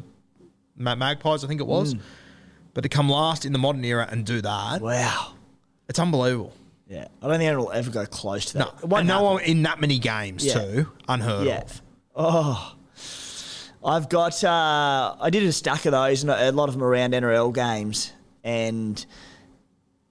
Ma- 0.75 0.95
Magpies, 0.95 1.43
I 1.43 1.47
think 1.47 1.59
it 1.59 1.67
was. 1.67 1.95
Mm. 1.95 1.99
But 2.75 2.81
to 2.81 2.89
come 2.89 3.09
last 3.09 3.45
in 3.45 3.51
the 3.53 3.57
modern 3.59 3.83
era 3.83 4.07
and 4.09 4.23
do 4.23 4.39
that, 4.41 4.81
Wow. 4.81 5.33
it's 5.89 5.97
unbelievable. 5.97 6.53
Yeah, 6.87 7.07
I 7.21 7.27
don't 7.27 7.39
think 7.39 7.57
will 7.57 7.71
ever 7.71 7.89
go 7.89 8.05
close 8.05 8.45
to 8.45 8.59
that. 8.59 8.83
Won't 8.87 9.01
and 9.01 9.07
no 9.07 9.23
one 9.23 9.41
in 9.43 9.63
that 9.63 9.81
many 9.81 9.97
games 9.97 10.45
Yeah. 10.45 10.53
too, 10.53 10.87
unheard 11.09 11.47
Yeah. 11.47 11.61
of. 11.61 11.81
Oh, 12.15 12.73
I've 13.87 14.09
got. 14.09 14.43
Uh, 14.43 15.15
I 15.19 15.29
did 15.29 15.43
a 15.43 15.51
stack 15.51 15.85
of 15.85 15.93
those, 15.93 16.21
and 16.23 16.29
a 16.31 16.51
lot 16.51 16.67
of 16.69 16.75
them 16.75 16.83
around 16.83 17.13
NRL 17.13 17.53
games, 17.55 18.11
and 18.43 19.03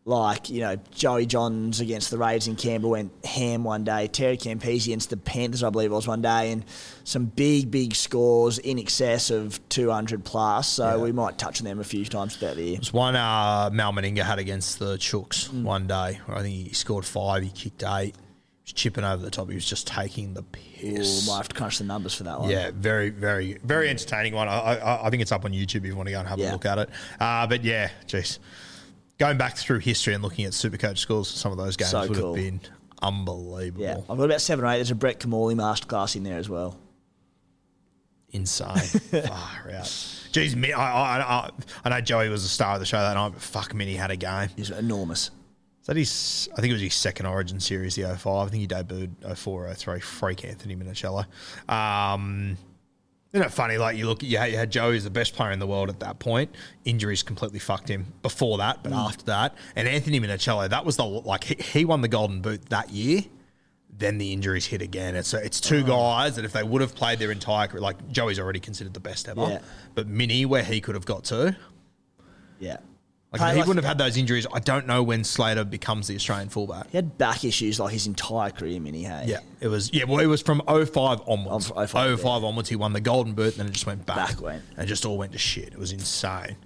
like 0.08 0.48
you 0.50 0.60
know, 0.60 0.76
Joey 0.92 1.26
Johns 1.26 1.80
against 1.80 2.10
the 2.12 2.16
Raiders 2.18 2.46
in 2.46 2.54
Canberra 2.56 2.90
went 2.92 3.12
ham 3.26 3.64
one 3.64 3.82
day. 3.84 4.06
Terry 4.06 4.36
Campese 4.36 4.84
against 4.86 5.10
the 5.10 5.16
Panthers, 5.16 5.62
I 5.64 5.70
believe 5.70 5.90
it 5.90 5.94
was 5.94 6.06
one 6.06 6.22
day, 6.22 6.52
and 6.52 6.64
some 7.04 7.26
big, 7.26 7.70
big 7.72 7.94
scores 7.94 8.58
in 8.58 8.78
excess 8.78 9.30
of 9.30 9.60
two 9.68 9.90
hundred 9.90 10.24
plus. 10.24 10.68
So 10.68 11.00
we 11.00 11.12
might 11.12 11.36
touch 11.38 11.60
on 11.60 11.64
them 11.66 11.78
a 11.80 11.84
few 11.84 12.04
times 12.04 12.36
throughout 12.36 12.56
the 12.56 12.62
year. 12.62 12.78
It's 12.78 12.92
one 12.92 13.14
uh, 13.16 13.68
Mal 13.72 13.92
Meninga 13.92 14.22
had 14.22 14.38
against 14.38 14.78
the 14.78 14.96
Chooks 14.96 15.50
Mm. 15.50 15.64
one 15.64 15.86
day. 15.86 16.20
Where 16.26 16.38
I 16.38 16.42
think 16.42 16.68
he 16.68 16.72
scored 16.72 17.04
five, 17.04 17.42
he 17.42 17.50
kicked 17.50 17.82
eight. 17.84 18.14
Chipping 18.66 19.04
over 19.04 19.22
the 19.24 19.30
top. 19.30 19.48
He 19.48 19.54
was 19.54 19.64
just 19.64 19.86
taking 19.86 20.34
the 20.34 20.42
piss. 20.42 21.24
Ooh, 21.26 21.30
might 21.30 21.36
have 21.38 21.48
to 21.48 21.54
crunch 21.54 21.78
the 21.78 21.84
numbers 21.84 22.14
for 22.14 22.24
that 22.24 22.40
one. 22.40 22.50
yeah, 22.50 22.70
very, 22.74 23.10
very, 23.10 23.58
very 23.64 23.88
entertaining 23.88 24.34
one. 24.34 24.48
I, 24.48 24.76
I, 24.76 25.06
I 25.06 25.10
think 25.10 25.22
it's 25.22 25.30
up 25.32 25.44
on 25.44 25.52
YouTube 25.52 25.76
if 25.76 25.84
you 25.86 25.96
want 25.96 26.08
to 26.08 26.12
go 26.12 26.18
and 26.18 26.28
have 26.28 26.38
Yeah. 26.38 26.50
a 26.50 26.52
look 26.52 26.66
at 26.66 26.78
it. 26.78 26.90
Uh, 27.20 27.46
but 27.46 27.62
yeah, 27.64 27.90
jeez. 28.06 28.38
Going 29.18 29.38
back 29.38 29.56
through 29.56 29.78
history 29.78 30.14
and 30.14 30.22
looking 30.22 30.44
at 30.44 30.52
Supercoach 30.52 31.06
for 31.06 31.24
some 31.24 31.52
of 31.52 31.58
those 31.58 31.76
games 31.76 31.90
So 31.92 32.00
would 32.08 32.18
cool. 32.18 32.34
have 32.34 32.44
been 32.44 32.60
unbelievable. 33.00 33.84
Yeah, 33.84 33.98
I've 34.10 34.18
got 34.18 34.24
about 34.24 34.40
seven 34.40 34.64
or 34.64 34.68
eight. 34.68 34.76
There's 34.78 34.90
a 34.90 34.94
Brett 34.96 35.20
Kimmorley 35.20 35.54
masterclass 35.54 36.16
in 36.16 36.24
there 36.24 36.36
as 36.38 36.48
well. 36.48 36.76
Insane. 38.32 38.76
Far 38.76 39.70
out. 39.70 39.84
Jeez, 40.32 40.74
I, 40.74 40.80
I, 40.80 41.20
I, 41.20 41.50
I 41.84 41.88
know 41.88 42.00
Joey 42.00 42.28
was 42.28 42.42
the 42.42 42.48
star 42.48 42.74
of 42.74 42.80
the 42.80 42.86
show 42.86 42.98
that 42.98 43.14
night, 43.14 43.30
but 43.32 43.40
fuck, 43.40 43.72
Minnie 43.74 43.94
had 43.94 44.10
a 44.10 44.16
game. 44.16 44.50
It's 44.56 44.70
enormous. 44.70 45.30
Is 45.86 45.88
that 45.88 45.96
his? 45.96 46.48
I 46.52 46.60
think 46.60 46.70
it 46.70 46.72
was 46.72 46.82
his 46.82 46.94
second 46.94 47.26
Origin 47.26 47.60
series, 47.60 47.94
the 47.94 48.02
05. 48.16 48.48
I 48.48 48.50
think 48.50 48.60
he 48.60 48.66
debuted 48.66 49.36
04, 49.36 49.72
03. 49.72 50.00
Freak 50.00 50.44
Anthony 50.44 50.74
Minichiello. 50.74 51.24
Um, 51.72 52.56
isn't 53.32 53.46
it 53.46 53.52
funny? 53.52 53.78
Like 53.78 53.96
you 53.96 54.06
look, 54.08 54.20
you 54.20 54.36
had, 54.36 54.50
you 54.50 54.56
had 54.56 54.72
Joey 54.72 54.96
as 54.96 55.04
the 55.04 55.10
best 55.10 55.34
player 55.36 55.52
in 55.52 55.60
the 55.60 55.66
world 55.66 55.88
at 55.88 56.00
that 56.00 56.18
point. 56.18 56.52
Injuries 56.84 57.22
completely 57.22 57.60
fucked 57.60 57.86
him 57.88 58.12
before 58.22 58.58
that, 58.58 58.82
but 58.82 58.92
after 58.92 59.26
that, 59.26 59.54
and 59.76 59.86
Anthony 59.86 60.18
Minichiello, 60.18 60.68
that 60.70 60.84
was 60.84 60.96
the 60.96 61.04
like 61.04 61.44
he, 61.44 61.54
he 61.54 61.84
won 61.84 62.00
the 62.00 62.08
Golden 62.08 62.40
Boot 62.40 62.68
that 62.70 62.90
year. 62.90 63.22
Then 63.96 64.18
the 64.18 64.32
injuries 64.32 64.66
hit 64.66 64.82
again. 64.82 65.14
It's 65.14 65.34
it's 65.34 65.60
two 65.60 65.84
guys 65.84 66.34
that 66.34 66.44
if 66.44 66.52
they 66.52 66.64
would 66.64 66.80
have 66.82 66.96
played 66.96 67.20
their 67.20 67.30
entire 67.30 67.68
career, 67.68 67.80
like 67.80 68.10
Joey's 68.10 68.40
already 68.40 68.58
considered 68.58 68.92
the 68.92 68.98
best 69.00 69.28
ever, 69.28 69.42
Yeah. 69.48 69.58
but 69.94 70.08
Mini 70.08 70.46
where 70.46 70.64
he 70.64 70.80
could 70.80 70.96
have 70.96 71.06
got 71.06 71.22
to, 71.26 71.56
Yeah. 72.58 72.78
Like 73.32 73.40
Play 73.40 73.48
if 73.50 73.54
he 73.54 73.60
like- 73.60 73.68
wouldn't 73.68 73.84
have 73.84 73.88
had 73.88 73.98
those 73.98 74.16
injuries. 74.16 74.46
I 74.52 74.60
don't 74.60 74.86
know 74.86 75.02
when 75.02 75.24
Slater 75.24 75.64
becomes 75.64 76.06
the 76.06 76.14
Australian 76.14 76.48
fullback. 76.48 76.90
He 76.90 76.96
had 76.96 77.18
back 77.18 77.44
issues 77.44 77.78
like 77.80 77.92
his 77.92 78.06
entire 78.06 78.50
career, 78.50 78.78
Minnie. 78.80 79.02
Hey, 79.02 79.24
Yeah, 79.26 79.38
it 79.60 79.68
was. 79.68 79.92
Yeah, 79.92 80.04
well, 80.04 80.20
it 80.20 80.26
was 80.26 80.40
from 80.42 80.62
05 80.66 81.20
onwards. 81.26 81.72
Oh, 81.74 81.86
05, 81.86 82.20
05 82.20 82.44
onwards, 82.44 82.68
he 82.68 82.76
won 82.76 82.92
the 82.92 83.00
Golden 83.00 83.34
Boot, 83.34 83.52
and 83.54 83.56
then 83.60 83.66
it 83.66 83.72
just 83.72 83.86
went 83.86 84.06
back. 84.06 84.16
Back 84.16 84.40
went. 84.40 84.62
And 84.76 84.84
it 84.84 84.86
just 84.86 85.04
all 85.04 85.18
went 85.18 85.32
to 85.32 85.38
shit. 85.38 85.68
It 85.68 85.78
was 85.78 85.92
insane. 85.92 86.56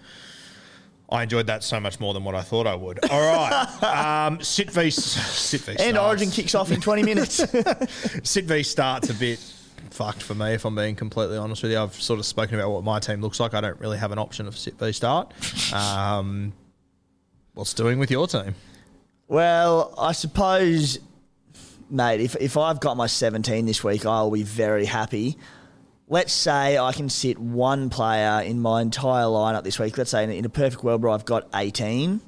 I 1.12 1.24
enjoyed 1.24 1.48
that 1.48 1.64
so 1.64 1.80
much 1.80 1.98
more 1.98 2.14
than 2.14 2.22
what 2.22 2.36
I 2.36 2.42
thought 2.42 2.68
I 2.68 2.74
would. 2.76 3.04
All 3.10 3.20
right, 3.20 3.82
um, 4.28 4.40
sit 4.42 4.70
v 4.70 4.90
sit 4.90 5.60
v. 5.62 5.70
And 5.72 5.80
starts. 5.80 5.98
Origin 5.98 6.30
kicks 6.30 6.54
off 6.54 6.70
in 6.70 6.80
20 6.80 7.02
minutes. 7.02 7.34
Sit 8.22 8.44
v 8.44 8.62
starts 8.62 9.10
a 9.10 9.14
bit 9.14 9.40
fucked 9.90 10.22
for 10.22 10.34
me, 10.34 10.52
if 10.52 10.64
I'm 10.64 10.74
being 10.74 10.96
completely 10.96 11.36
honest 11.36 11.62
with 11.62 11.72
you. 11.72 11.78
I've 11.78 11.94
sort 11.94 12.18
of 12.18 12.26
spoken 12.26 12.54
about 12.58 12.70
what 12.70 12.84
my 12.84 12.98
team 12.98 13.20
looks 13.20 13.40
like. 13.40 13.54
I 13.54 13.60
don't 13.60 13.78
really 13.80 13.98
have 13.98 14.12
an 14.12 14.18
option 14.18 14.46
of 14.46 14.56
sit 14.56 14.78
v 14.78 14.92
start. 14.92 15.32
Um, 15.72 16.52
what's 17.54 17.74
doing 17.74 17.98
with 17.98 18.10
your 18.10 18.26
team? 18.26 18.54
well, 19.30 19.94
I 19.96 20.10
suppose, 20.10 20.98
mate, 21.88 22.20
if, 22.20 22.34
if 22.40 22.56
I've 22.56 22.80
got 22.80 22.96
my 22.96 23.06
17 23.06 23.64
this 23.64 23.84
week, 23.84 24.04
I'll 24.04 24.30
be 24.30 24.42
very 24.42 24.84
happy. 24.84 25.38
Let's 26.08 26.32
say 26.32 26.76
I 26.76 26.90
can 26.92 27.08
sit 27.08 27.38
one 27.38 27.88
player 27.90 28.42
in 28.44 28.60
my 28.60 28.82
entire 28.82 29.26
lineup 29.26 29.62
this 29.62 29.78
week. 29.78 29.96
Let's 29.96 30.10
say 30.10 30.24
in, 30.24 30.30
in 30.30 30.44
a 30.44 30.48
perfect 30.48 30.82
world 30.82 31.02
where 31.02 31.12
I've 31.12 31.24
got 31.24 31.48
18. 31.54 32.20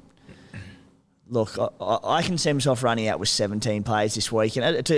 Look, 1.27 1.57
I, 1.59 1.97
I 2.01 2.21
can 2.21 2.37
see 2.37 2.53
myself 2.53 2.81
running 2.81 3.09
out 3.09 3.19
with 3.19 3.27
17 3.27 3.83
players 3.83 4.15
this 4.15 4.31
week, 4.31 4.55
and 4.55 4.63
it's 4.63 4.91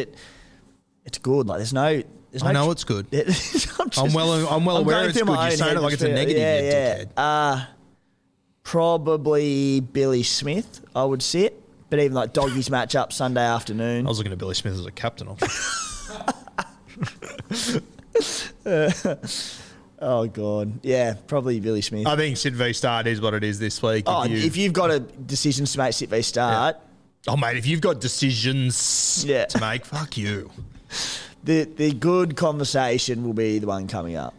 it's 1.05 1.17
good. 1.17 1.47
Like 1.47 1.57
there's 1.57 1.73
no 1.73 2.03
There's 2.35 2.43
I 2.43 2.51
know 2.51 2.65
tr- 2.65 2.71
it's 2.73 2.83
good. 2.83 3.07
I'm, 3.13 3.25
just- 3.25 3.97
I'm 3.97 4.11
well- 4.13 4.47
I'm 4.49 4.65
well 4.65 4.77
aware 4.77 5.07
it's 5.07 5.17
good. 5.17 5.25
You're 5.27 5.51
saying 5.51 5.77
it 5.77 5.81
like 5.81 5.93
it's 5.93 6.01
a 6.01 6.09
negative, 6.09 6.37
Yeah, 6.41 6.59
you 6.59 6.65
yeah. 6.67 7.03
dickhead. 7.05 7.09
Uh, 7.15 7.65
probably 8.63 9.79
Billy 9.79 10.23
Smith. 10.23 10.81
I 10.93 11.05
would 11.05 11.23
sit, 11.23 11.61
but 11.89 11.99
even 11.99 12.13
like 12.13 12.33
doggies 12.33 12.69
match 12.69 12.93
up 12.95 13.13
Sunday 13.13 13.45
afternoon. 13.45 14.05
I 14.05 14.09
was 14.09 14.17
looking 14.17 14.33
at 14.33 14.37
Billy 14.37 14.53
Smith 14.53 14.73
as 14.73 14.85
a 14.85 14.91
captain 14.91 15.29
option. 15.29 15.47
Oh 19.97 20.27
god, 20.27 20.81
yeah, 20.83 21.13
probably 21.25 21.61
Billy 21.61 21.81
Smith. 21.81 22.05
I 22.05 22.17
think 22.17 22.35
Sid 22.35 22.53
v 22.53 22.73
Start 22.73 23.07
is 23.07 23.21
what 23.21 23.33
it 23.33 23.45
is 23.45 23.59
this 23.59 23.81
week. 23.81 24.03
oh, 24.07 24.23
if, 24.23 24.31
you, 24.31 24.37
if 24.39 24.57
you've 24.57 24.73
got 24.73 24.91
a 24.91 24.99
decisions 24.99 25.71
to 25.71 25.77
make, 25.79 25.93
sit 25.93 26.09
v 26.09 26.21
start. 26.21 26.75
oh, 27.29 27.37
mate, 27.37 27.55
if 27.55 27.65
you've 27.65 27.79
got 27.79 28.01
decisions 28.01 29.23
Yeah. 29.25 29.45
to 29.45 29.59
make, 29.61 29.85
fuck 29.85 30.17
you. 30.17 30.51
The 31.45 31.63
the 31.63 31.93
good 31.93 32.35
conversation 32.35 33.23
will 33.23 33.33
be 33.33 33.59
the 33.59 33.67
one 33.67 33.87
coming 33.87 34.15
up. 34.15 34.33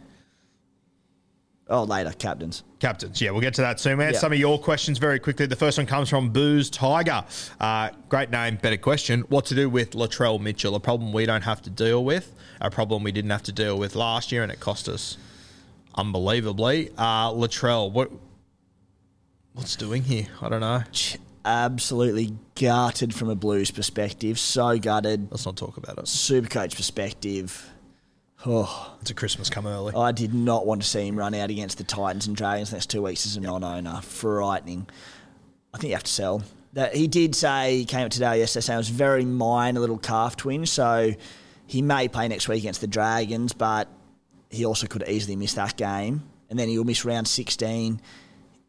Oh, 1.69 1.83
later, 1.83 2.11
captains. 2.11 2.63
Captains, 2.79 3.19
yeah, 3.21 3.31
we'll 3.31 3.41
get 3.41 3.53
to 3.55 3.61
that 3.61 3.77
soon. 3.79 3.97
We 3.97 4.05
had 4.05 4.13
Yeah. 4.13 4.19
some 4.21 4.31
of 4.31 4.37
your 4.39 4.57
questions 4.57 4.99
very 4.99 5.19
quickly. 5.19 5.47
The 5.47 5.55
first 5.57 5.77
one 5.77 5.85
comes 5.85 6.07
from 6.09 6.29
Booze 6.29 6.69
Tiger. 6.69 7.25
Uh, 7.59 7.89
great 8.07 8.29
name, 8.31 8.57
better 8.61 8.77
question. 8.77 9.21
What 9.27 9.45
to 9.47 9.55
do 9.55 9.69
with 9.69 9.91
Latrell 9.91 10.39
Mitchell? 10.39 10.75
A 10.75 10.79
problem 10.79 11.11
we 11.11 11.25
don't 11.25 11.41
have 11.41 11.61
to 11.63 11.69
deal 11.69 12.05
with, 12.05 12.33
a 12.61 12.69
problem 12.71 13.03
we 13.03 13.11
didn't 13.11 13.31
have 13.31 13.43
to 13.43 13.51
deal 13.51 13.77
with 13.77 13.95
last 13.95 14.31
year, 14.31 14.43
and 14.43 14.51
it 14.51 14.61
cost 14.61 14.87
us 14.87 15.17
unbelievably. 15.95 16.91
Uh, 16.97 17.31
Latrell, 17.31 17.91
what 17.91 18.11
what's 19.53 19.75
doing 19.75 20.03
here? 20.03 20.27
I 20.41 20.47
don't 20.47 20.61
know. 20.61 20.83
Absolutely 21.47 22.35
gutted 22.55 23.15
from 23.15 23.29
a 23.29 23.35
Blues 23.35 23.71
perspective. 23.71 24.37
So 24.37 24.77
gutted. 24.77 25.31
Let's 25.31 25.45
not 25.45 25.55
talk 25.55 25.77
about 25.77 25.97
it. 25.97 26.05
Super 26.09 26.49
coach 26.49 26.75
perspective. 26.75 27.69
Oh, 28.45 28.97
It's 28.99 29.11
a 29.11 29.13
Christmas 29.13 29.49
come 29.49 29.65
early. 29.65 29.95
I 29.95 30.11
did 30.11 30.33
not 30.33 30.67
want 30.67 30.81
to 30.81 30.87
see 30.87 31.07
him 31.07 31.17
run 31.17 31.33
out 31.33 31.49
against 31.49 31.77
the 31.77 31.85
Titans 31.85 32.27
and 32.27 32.35
Dragons 32.35 32.73
next 32.73 32.89
two 32.89 33.01
weeks 33.01 33.25
as 33.25 33.37
a 33.37 33.39
non-owner. 33.39 34.01
Frightening. 34.01 34.87
I 35.73 35.77
think 35.77 35.89
you 35.89 35.95
have 35.95 36.03
to 36.03 36.11
sell. 36.11 36.43
That 36.73 36.93
he 36.93 37.07
did 37.07 37.33
say 37.33 37.77
he 37.77 37.85
came 37.85 38.05
up 38.05 38.11
today 38.11 38.39
yesterday 38.39 38.65
saying 38.65 38.75
it 38.75 38.79
was 38.79 38.89
very 38.89 39.23
minor 39.23 39.77
a 39.77 39.81
little 39.81 39.97
calf 39.97 40.35
twinge, 40.35 40.69
so 40.69 41.13
he 41.65 41.81
may 41.81 42.09
play 42.09 42.27
next 42.27 42.49
week 42.49 42.59
against 42.59 42.81
the 42.81 42.87
Dragons, 42.87 43.53
but 43.53 43.87
he 44.49 44.65
also 44.65 44.85
could 44.85 45.07
easily 45.07 45.37
miss 45.37 45.53
that 45.53 45.77
game, 45.77 46.23
and 46.49 46.59
then 46.59 46.67
he'll 46.67 46.83
miss 46.83 47.05
round 47.05 47.27
sixteen. 47.27 48.01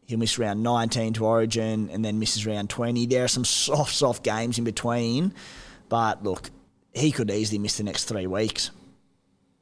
He'll 0.09 0.17
miss 0.17 0.39
round 0.39 0.63
19 0.63 1.13
to 1.13 1.25
Origin 1.27 1.87
and 1.93 2.03
then 2.03 2.17
misses 2.17 2.43
round 2.43 2.67
20. 2.71 3.05
There 3.05 3.23
are 3.25 3.27
some 3.27 3.45
soft, 3.45 3.93
soft 3.93 4.23
games 4.23 4.57
in 4.57 4.63
between, 4.63 5.35
but 5.87 6.23
look, 6.23 6.49
he 6.95 7.11
could 7.11 7.29
easily 7.29 7.59
miss 7.59 7.77
the 7.77 7.83
next 7.83 8.05
three 8.05 8.25
weeks. 8.25 8.71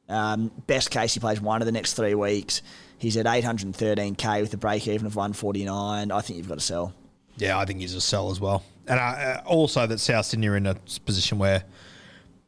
Um, 0.08 0.50
best 0.66 0.90
case, 0.90 1.14
he 1.14 1.20
plays 1.20 1.42
one 1.42 1.62
of 1.62 1.66
the 1.66 1.74
next 1.74 1.96
three 1.96 2.16
weeks. 2.16 2.62
He's 2.98 3.18
at 3.18 3.26
813k 3.26 4.40
with 4.40 4.54
a 4.54 4.58
break 4.58 4.88
even 4.88 5.06
of 5.06 5.18
149. 5.18 6.12
I 6.14 6.22
think 6.22 6.38
you've 6.38 6.48
got 6.48 6.60
to 6.60 6.64
sell. 6.64 6.94
Yeah, 7.36 7.60
I 7.60 7.66
think 7.66 7.82
he's 7.82 7.94
a 7.94 8.00
sell 8.00 8.32
as 8.32 8.40
well. 8.40 8.64
And 8.88 9.02
uh, 9.02 9.42
also 9.46 9.86
that 9.86 10.00
South 10.00 10.28
Sydney 10.28 10.48
are 10.48 10.56
in 10.56 10.66
a 10.66 10.76
position 11.04 11.40
where 11.40 11.62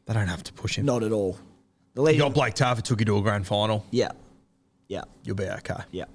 they 0.06 0.14
don't 0.14 0.26
have 0.26 0.42
to 0.44 0.54
push 0.54 0.78
him. 0.78 0.86
Not 0.86 1.02
at 1.02 1.12
all. 1.12 1.36
The 1.92 2.02
You 2.14 2.18
got 2.20 2.32
Blake 2.32 2.54
Taaffe 2.54 2.80
took 2.80 3.00
you 3.00 3.04
to 3.04 3.18
a 3.18 3.20
grand 3.20 3.46
final. 3.46 3.84
yeah, 3.90 4.12
yeah, 4.88 5.02
You'll 5.22 5.36
be 5.36 5.44
okay. 5.44 5.82
yeah. 5.92 6.06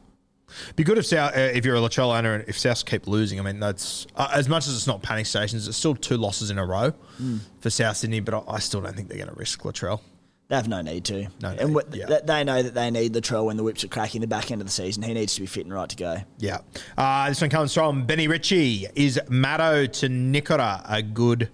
Be 0.76 0.84
good 0.84 0.98
if 0.98 1.06
South, 1.06 1.36
uh, 1.36 1.39
if 1.39 1.66
you're 1.66 1.76
a 1.76 1.80
Latrell 1.80 2.18
owner 2.18 2.34
and 2.36 2.48
if 2.48 2.58
South 2.58 2.86
keep 2.86 3.08
losing. 3.08 3.39
I 3.39 3.43
mean, 3.43 3.60
that's 3.60 4.08
uh, 4.16 4.30
as 4.34 4.48
much 4.48 4.68
as 4.68 4.76
it's 4.76 4.88
not 4.88 5.02
panic 5.02 5.26
stations. 5.26 5.68
It's 5.68 5.78
still 5.78 5.96
two 5.96 6.18
losses 6.18 6.50
in 6.52 6.58
a 6.58 6.66
row 6.66 6.91
Hmm. 7.18 7.38
for 7.62 7.70
South 7.70 7.98
Sydney, 7.98 8.20
but 8.20 8.34
I, 8.34 8.56
I 8.56 8.60
still 8.60 8.82
don't 8.82 8.96
think 8.96 9.08
they're 9.10 9.18
going 9.18 9.30
to 9.30 9.36
risk 9.36 9.62
Latrell. 9.64 10.02
They 10.48 10.56
have 10.56 10.68
no 10.68 10.82
need 10.82 11.04
to. 11.06 11.28
No 11.41 11.50
and 11.50 11.74
need, 11.74 11.84
yeah. 11.93 12.06
th- 12.06 12.24
they 12.26 12.43
know 12.43 12.62
that 12.62 12.76
they 12.76 12.91
need 12.91 13.14
Latrell 13.14 13.46
when 13.46 13.58
the 13.58 13.64
whips 13.64 13.84
are 13.84 13.88
cracking 13.88 14.22
the 14.22 14.28
back 14.28 14.52
end 14.52 14.62
of 14.62 14.68
the 14.68 14.72
season. 14.72 15.02
He 15.02 15.14
needs 15.16 15.34
to 15.36 15.41
be 15.41 15.48
fit 15.48 15.66
and 15.66 15.74
right 15.74 15.89
to 15.89 15.96
go. 15.96 16.18
Yeah. 16.38 16.60
Uh, 16.96 17.30
this 17.30 17.41
one 17.41 17.50
comes 17.50 17.74
from 17.74 18.06
Benny 18.06 18.28
Ritchie. 18.28 18.86
Is 18.96 19.20
Maddo 19.28 19.91
to 19.93 20.08
Nikora 20.08 20.86
a 20.88 21.02
good 21.02 21.50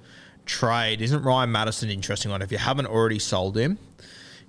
trade? 0.46 1.02
Isn't 1.02 1.24
Ryan 1.24 1.52
Matterson 1.54 1.88
an 1.89 1.96
interesting 1.96 2.32
one? 2.32 2.42
If 2.42 2.52
you 2.52 2.58
haven't 2.58 2.88
already 2.88 3.20
sold 3.20 3.56
him, 3.58 3.78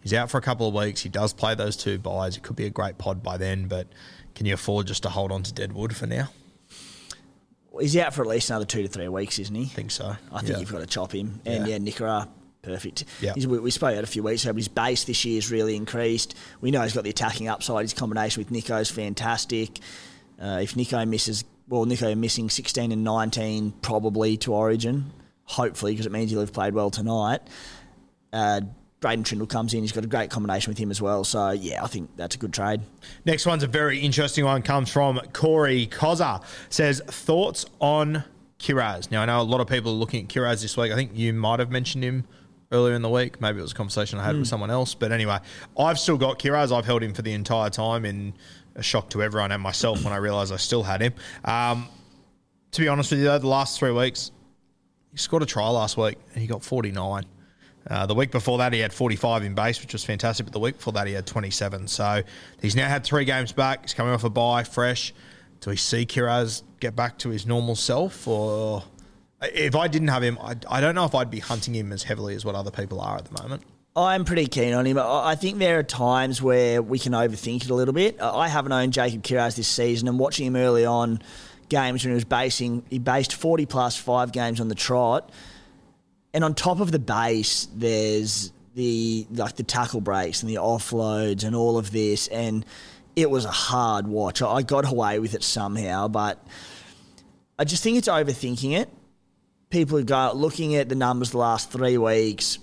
he's 0.02 0.12
out 0.12 0.28
for 0.28 0.38
a 0.38 0.42
couple 0.42 0.66
of 0.66 0.74
weeks. 0.74 1.00
He 1.02 1.08
does 1.08 1.32
play 1.32 1.54
those 1.54 1.76
two 1.76 1.98
buys. 1.98 2.36
It 2.36 2.42
could 2.42 2.56
be 2.56 2.66
a 2.66 2.70
great 2.70 2.98
pod 2.98 3.22
by 3.22 3.36
then, 3.36 3.68
but 3.68 3.86
can 4.34 4.46
you 4.46 4.54
afford 4.54 4.86
just 4.86 5.02
to 5.04 5.08
hold 5.08 5.32
on 5.32 5.42
to 5.42 5.52
Deadwood 5.52 5.94
for 5.96 6.06
now? 6.06 6.28
He's 7.80 7.96
out 7.96 8.12
for 8.12 8.22
at 8.22 8.28
least 8.28 8.50
another 8.50 8.66
two 8.66 8.82
to 8.82 8.88
three 8.88 9.08
weeks, 9.08 9.38
isn't 9.38 9.54
he? 9.54 9.62
I 9.64 9.66
think 9.68 9.90
so. 9.90 10.14
I 10.30 10.38
think 10.40 10.50
Yeah. 10.52 10.58
you've 10.58 10.70
got 10.72 10.80
to 10.80 10.86
chop 10.86 11.12
him. 11.14 11.40
And 11.46 11.66
Yeah. 11.66 11.76
yeah, 11.76 11.78
Nikora, 11.78 12.28
perfect. 12.60 13.04
Yeah. 13.20 13.32
He's, 13.34 13.46
we, 13.46 13.58
we 13.58 13.70
spoke 13.70 13.92
about 13.92 14.04
a 14.04 14.08
few 14.08 14.22
weeks 14.22 14.44
ago, 14.44 14.52
but 14.52 14.58
his 14.58 14.68
base 14.68 15.04
this 15.04 15.24
year 15.24 15.36
has 15.36 15.50
really 15.50 15.74
increased. 15.74 16.34
We 16.60 16.70
know 16.70 16.82
he's 16.82 16.92
got 16.92 17.04
the 17.04 17.10
attacking 17.10 17.48
upside. 17.48 17.82
His 17.82 17.94
combination 17.94 18.42
with 18.42 18.50
Nico 18.50 18.76
is 18.76 18.90
fantastic. 18.90 19.78
Uh, 20.40 20.60
if 20.62 20.76
Nico 20.76 21.02
misses, 21.06 21.44
well, 21.68 21.86
Nico 21.86 22.14
missing 22.14 22.50
16 22.50 22.92
and 22.92 23.04
19 23.04 23.72
probably 23.80 24.36
to 24.38 24.52
Origin, 24.52 25.10
hopefully, 25.44 25.92
because 25.92 26.04
it 26.06 26.12
means 26.12 26.30
he'll 26.30 26.40
have 26.40 26.52
played 26.52 26.74
well 26.74 26.90
tonight. 26.90 27.40
Uh, 28.34 28.60
Braydon 29.02 29.24
Trindall 29.24 29.48
comes 29.48 29.74
in. 29.74 29.82
He's 29.82 29.92
got 29.92 30.04
a 30.04 30.06
great 30.06 30.30
combination 30.30 30.70
with 30.70 30.78
him 30.78 30.90
as 30.90 31.02
well. 31.02 31.24
So, 31.24 31.50
yeah, 31.50 31.84
I 31.84 31.88
think 31.88 32.08
that's 32.16 32.36
a 32.36 32.38
good 32.38 32.54
trade. 32.54 32.80
Next 33.26 33.44
one's 33.44 33.62
a 33.62 33.66
very 33.66 33.98
interesting 33.98 34.46
one. 34.46 34.62
Comes 34.62 34.90
from 34.90 35.20
Corey 35.34 35.88
Koza. 35.88 36.42
Says 36.70 37.02
thoughts 37.06 37.66
on 37.80 38.24
Kiraz. 38.58 39.10
Now 39.10 39.22
I 39.22 39.26
know 39.26 39.40
a 39.40 39.42
lot 39.42 39.60
of 39.60 39.66
people 39.66 39.92
are 39.92 39.96
looking 39.96 40.24
at 40.24 40.30
Kiraz 40.30 40.62
this 40.62 40.76
week. 40.76 40.92
I 40.92 40.94
think 40.94 41.10
you 41.14 41.32
might 41.32 41.58
have 41.58 41.70
mentioned 41.70 42.04
him 42.04 42.24
earlier 42.70 42.94
in 42.94 43.02
the 43.02 43.10
week. 43.10 43.40
Maybe 43.40 43.58
it 43.58 43.62
was 43.62 43.72
a 43.72 43.74
conversation 43.74 44.18
I 44.18 44.24
had 44.24 44.38
with 44.38 44.46
someone 44.46 44.70
else. 44.70 44.94
But 44.94 45.12
anyway, 45.12 45.40
I've 45.78 45.98
still 45.98 46.16
got 46.16 46.38
Kiraz. 46.38 46.74
I've 46.74 46.86
held 46.86 47.02
him 47.02 47.12
for 47.12 47.22
the 47.22 47.32
entire 47.32 47.68
time 47.68 48.04
in 48.04 48.32
a 48.76 48.82
shock 48.82 49.10
to 49.10 49.22
everyone 49.22 49.52
and 49.52 49.62
myself 49.62 50.02
when 50.04 50.12
I 50.12 50.16
realised 50.16 50.52
I 50.52 50.56
still 50.56 50.82
had 50.82 51.02
him. 51.02 51.12
Um, 51.44 51.88
to 52.70 52.80
be 52.80 52.88
honest 52.88 53.10
with 53.10 53.20
you, 53.20 53.26
though, 53.26 53.38
the 53.38 53.48
last 53.48 53.78
three 53.78 53.92
weeks, 53.92 54.30
he 55.10 55.18
scored 55.18 55.42
a 55.42 55.46
try 55.46 55.68
last 55.68 55.98
week 55.98 56.16
and 56.32 56.40
he 56.40 56.46
got 56.46 56.62
49. 56.62 57.24
Uh, 57.88 58.06
the 58.06 58.14
week 58.14 58.30
before 58.30 58.58
that, 58.58 58.72
he 58.72 58.80
had 58.80 58.92
45 58.92 59.42
in 59.42 59.54
base, 59.54 59.80
which 59.80 59.92
was 59.92 60.04
fantastic. 60.04 60.46
But 60.46 60.52
the 60.52 60.60
week 60.60 60.76
before 60.76 60.92
that, 60.94 61.06
he 61.06 61.12
had 61.12 61.26
27. 61.26 61.88
So 61.88 62.22
he's 62.60 62.76
now 62.76 62.88
had 62.88 63.04
three 63.04 63.24
games 63.24 63.52
back. 63.52 63.82
He's 63.82 63.94
coming 63.94 64.12
off 64.12 64.24
a 64.24 64.30
bye, 64.30 64.64
fresh. 64.64 65.12
Do 65.60 65.70
we 65.70 65.76
see 65.76 66.06
Kiraz 66.06 66.62
get 66.80 66.96
back 66.96 67.18
to 67.18 67.30
his 67.30 67.46
normal 67.46 67.76
self? 67.76 68.26
Or 68.26 68.84
if 69.40 69.74
I 69.74 69.88
didn't 69.88 70.08
have 70.08 70.22
him, 70.22 70.38
I, 70.40 70.56
I 70.68 70.80
don't 70.80 70.94
know 70.94 71.04
if 71.04 71.14
I'd 71.14 71.30
be 71.30 71.40
hunting 71.40 71.74
him 71.74 71.92
as 71.92 72.04
heavily 72.04 72.34
as 72.34 72.44
what 72.44 72.54
other 72.54 72.70
people 72.70 73.00
are 73.00 73.16
at 73.16 73.24
the 73.24 73.42
moment. 73.42 73.62
I'm 73.94 74.24
pretty 74.24 74.46
keen 74.46 74.72
on 74.72 74.86
him. 74.86 74.98
I 74.98 75.34
think 75.34 75.58
there 75.58 75.78
are 75.78 75.82
times 75.82 76.40
where 76.40 76.80
we 76.80 76.98
can 76.98 77.12
overthink 77.12 77.64
it 77.64 77.70
a 77.70 77.74
little 77.74 77.92
bit. 77.92 78.20
I 78.22 78.48
haven't 78.48 78.72
owned 78.72 78.94
Jacob 78.94 79.22
Kiraz 79.22 79.56
this 79.56 79.68
season, 79.68 80.08
and 80.08 80.18
watching 80.18 80.46
him 80.46 80.56
early 80.56 80.86
on 80.86 81.20
games 81.68 82.02
when 82.02 82.12
he 82.12 82.14
was 82.14 82.24
basing, 82.24 82.84
he 82.88 82.98
based 82.98 83.34
40 83.34 83.66
plus 83.66 83.96
five 83.96 84.32
games 84.32 84.60
on 84.60 84.68
the 84.68 84.74
trot, 84.74 85.30
and 86.34 86.44
on 86.44 86.54
top 86.54 86.80
of 86.80 86.92
the 86.92 86.98
base, 86.98 87.68
there's 87.74 88.52
the 88.74 89.26
like 89.30 89.56
the 89.56 89.62
tackle 89.62 90.00
breaks 90.00 90.42
and 90.42 90.50
the 90.50 90.56
offloads 90.56 91.44
and 91.44 91.54
all 91.54 91.78
of 91.78 91.90
this, 91.90 92.28
and 92.28 92.64
it 93.16 93.30
was 93.30 93.44
a 93.44 93.50
hard 93.50 94.06
watch. 94.06 94.40
I 94.42 94.62
got 94.62 94.90
away 94.90 95.18
with 95.18 95.34
it 95.34 95.42
somehow, 95.42 96.08
but 96.08 96.44
I 97.58 97.64
just 97.64 97.82
think 97.82 97.98
it's 97.98 98.08
overthinking 98.08 98.72
it. 98.72 98.88
People 99.70 99.98
have 99.98 100.06
got 100.06 100.36
looking 100.36 100.74
at 100.74 100.88
the 100.88 100.94
numbers 100.94 101.30
the 101.30 101.38
last 101.38 101.70
three 101.70 101.98
weeks. 101.98 102.58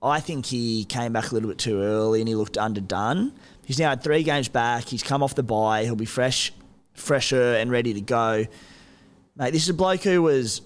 I 0.00 0.20
think 0.20 0.46
he 0.46 0.84
came 0.84 1.12
back 1.12 1.30
a 1.30 1.34
little 1.34 1.48
bit 1.48 1.58
too 1.58 1.80
early 1.80 2.20
and 2.20 2.28
he 2.28 2.34
looked 2.34 2.56
underdone. 2.56 3.32
He's 3.64 3.78
now 3.78 3.90
had 3.90 4.02
three 4.02 4.22
games 4.22 4.48
back. 4.48 4.84
He's 4.84 5.02
come 5.02 5.22
off 5.22 5.34
the 5.34 5.42
bye. 5.42 5.84
He'll 5.84 5.96
be 5.96 6.04
fresh, 6.04 6.52
fresher 6.94 7.54
and 7.54 7.70
ready 7.70 7.94
to 7.94 8.00
go. 8.00 8.46
Mate, 9.36 9.52
this 9.52 9.64
is 9.64 9.68
a 9.68 9.74
bloke 9.74 10.02
who 10.02 10.22
was 10.22 10.62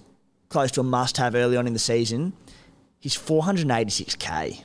close 0.48 0.70
to 0.72 0.80
a 0.80 0.84
must-have 0.84 1.34
early 1.34 1.56
on 1.56 1.66
in 1.66 1.72
the 1.72 1.78
season. 1.78 2.34
He's 3.02 3.16
486k. 3.16 4.62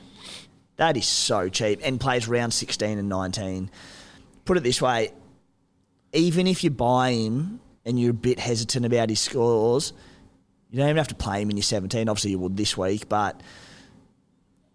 That 0.76 0.96
is 0.96 1.06
so 1.06 1.48
cheap 1.48 1.80
and 1.82 1.98
plays 1.98 2.28
round 2.28 2.54
16 2.54 2.98
and 2.98 3.08
19. 3.08 3.68
Put 4.44 4.56
it 4.56 4.62
this 4.62 4.80
way, 4.80 5.10
even 6.12 6.46
if 6.46 6.62
you 6.62 6.70
buy 6.70 7.10
him 7.10 7.58
and 7.84 7.98
you're 7.98 8.12
a 8.12 8.14
bit 8.14 8.38
hesitant 8.38 8.86
about 8.86 9.10
his 9.10 9.18
scores, 9.18 9.92
you 10.70 10.78
don't 10.78 10.86
even 10.86 10.98
have 10.98 11.08
to 11.08 11.16
play 11.16 11.42
him 11.42 11.50
in 11.50 11.56
your 11.56 11.64
17. 11.64 12.08
Obviously, 12.08 12.30
you 12.30 12.38
would 12.38 12.56
this 12.56 12.76
week, 12.78 13.08
but 13.08 13.42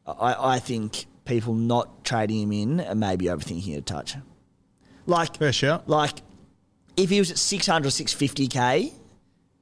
I, 0.06 0.56
I 0.56 0.60
think 0.60 1.06
people 1.24 1.54
not 1.54 2.04
trading 2.04 2.42
him 2.42 2.52
in 2.52 2.82
are 2.82 2.96
maybe 2.96 3.28
overthinking 3.28 3.70
it 3.76 3.78
a 3.78 3.82
touch. 3.82 4.16
Like, 5.06 5.38
Fair 5.38 5.54
shout. 5.54 5.88
like 5.88 6.20
if 6.98 7.10
he 7.10 7.20
was 7.20 7.32
at 7.32 7.38
600 7.38 7.88
or 7.88 7.92
650k, 7.92 8.92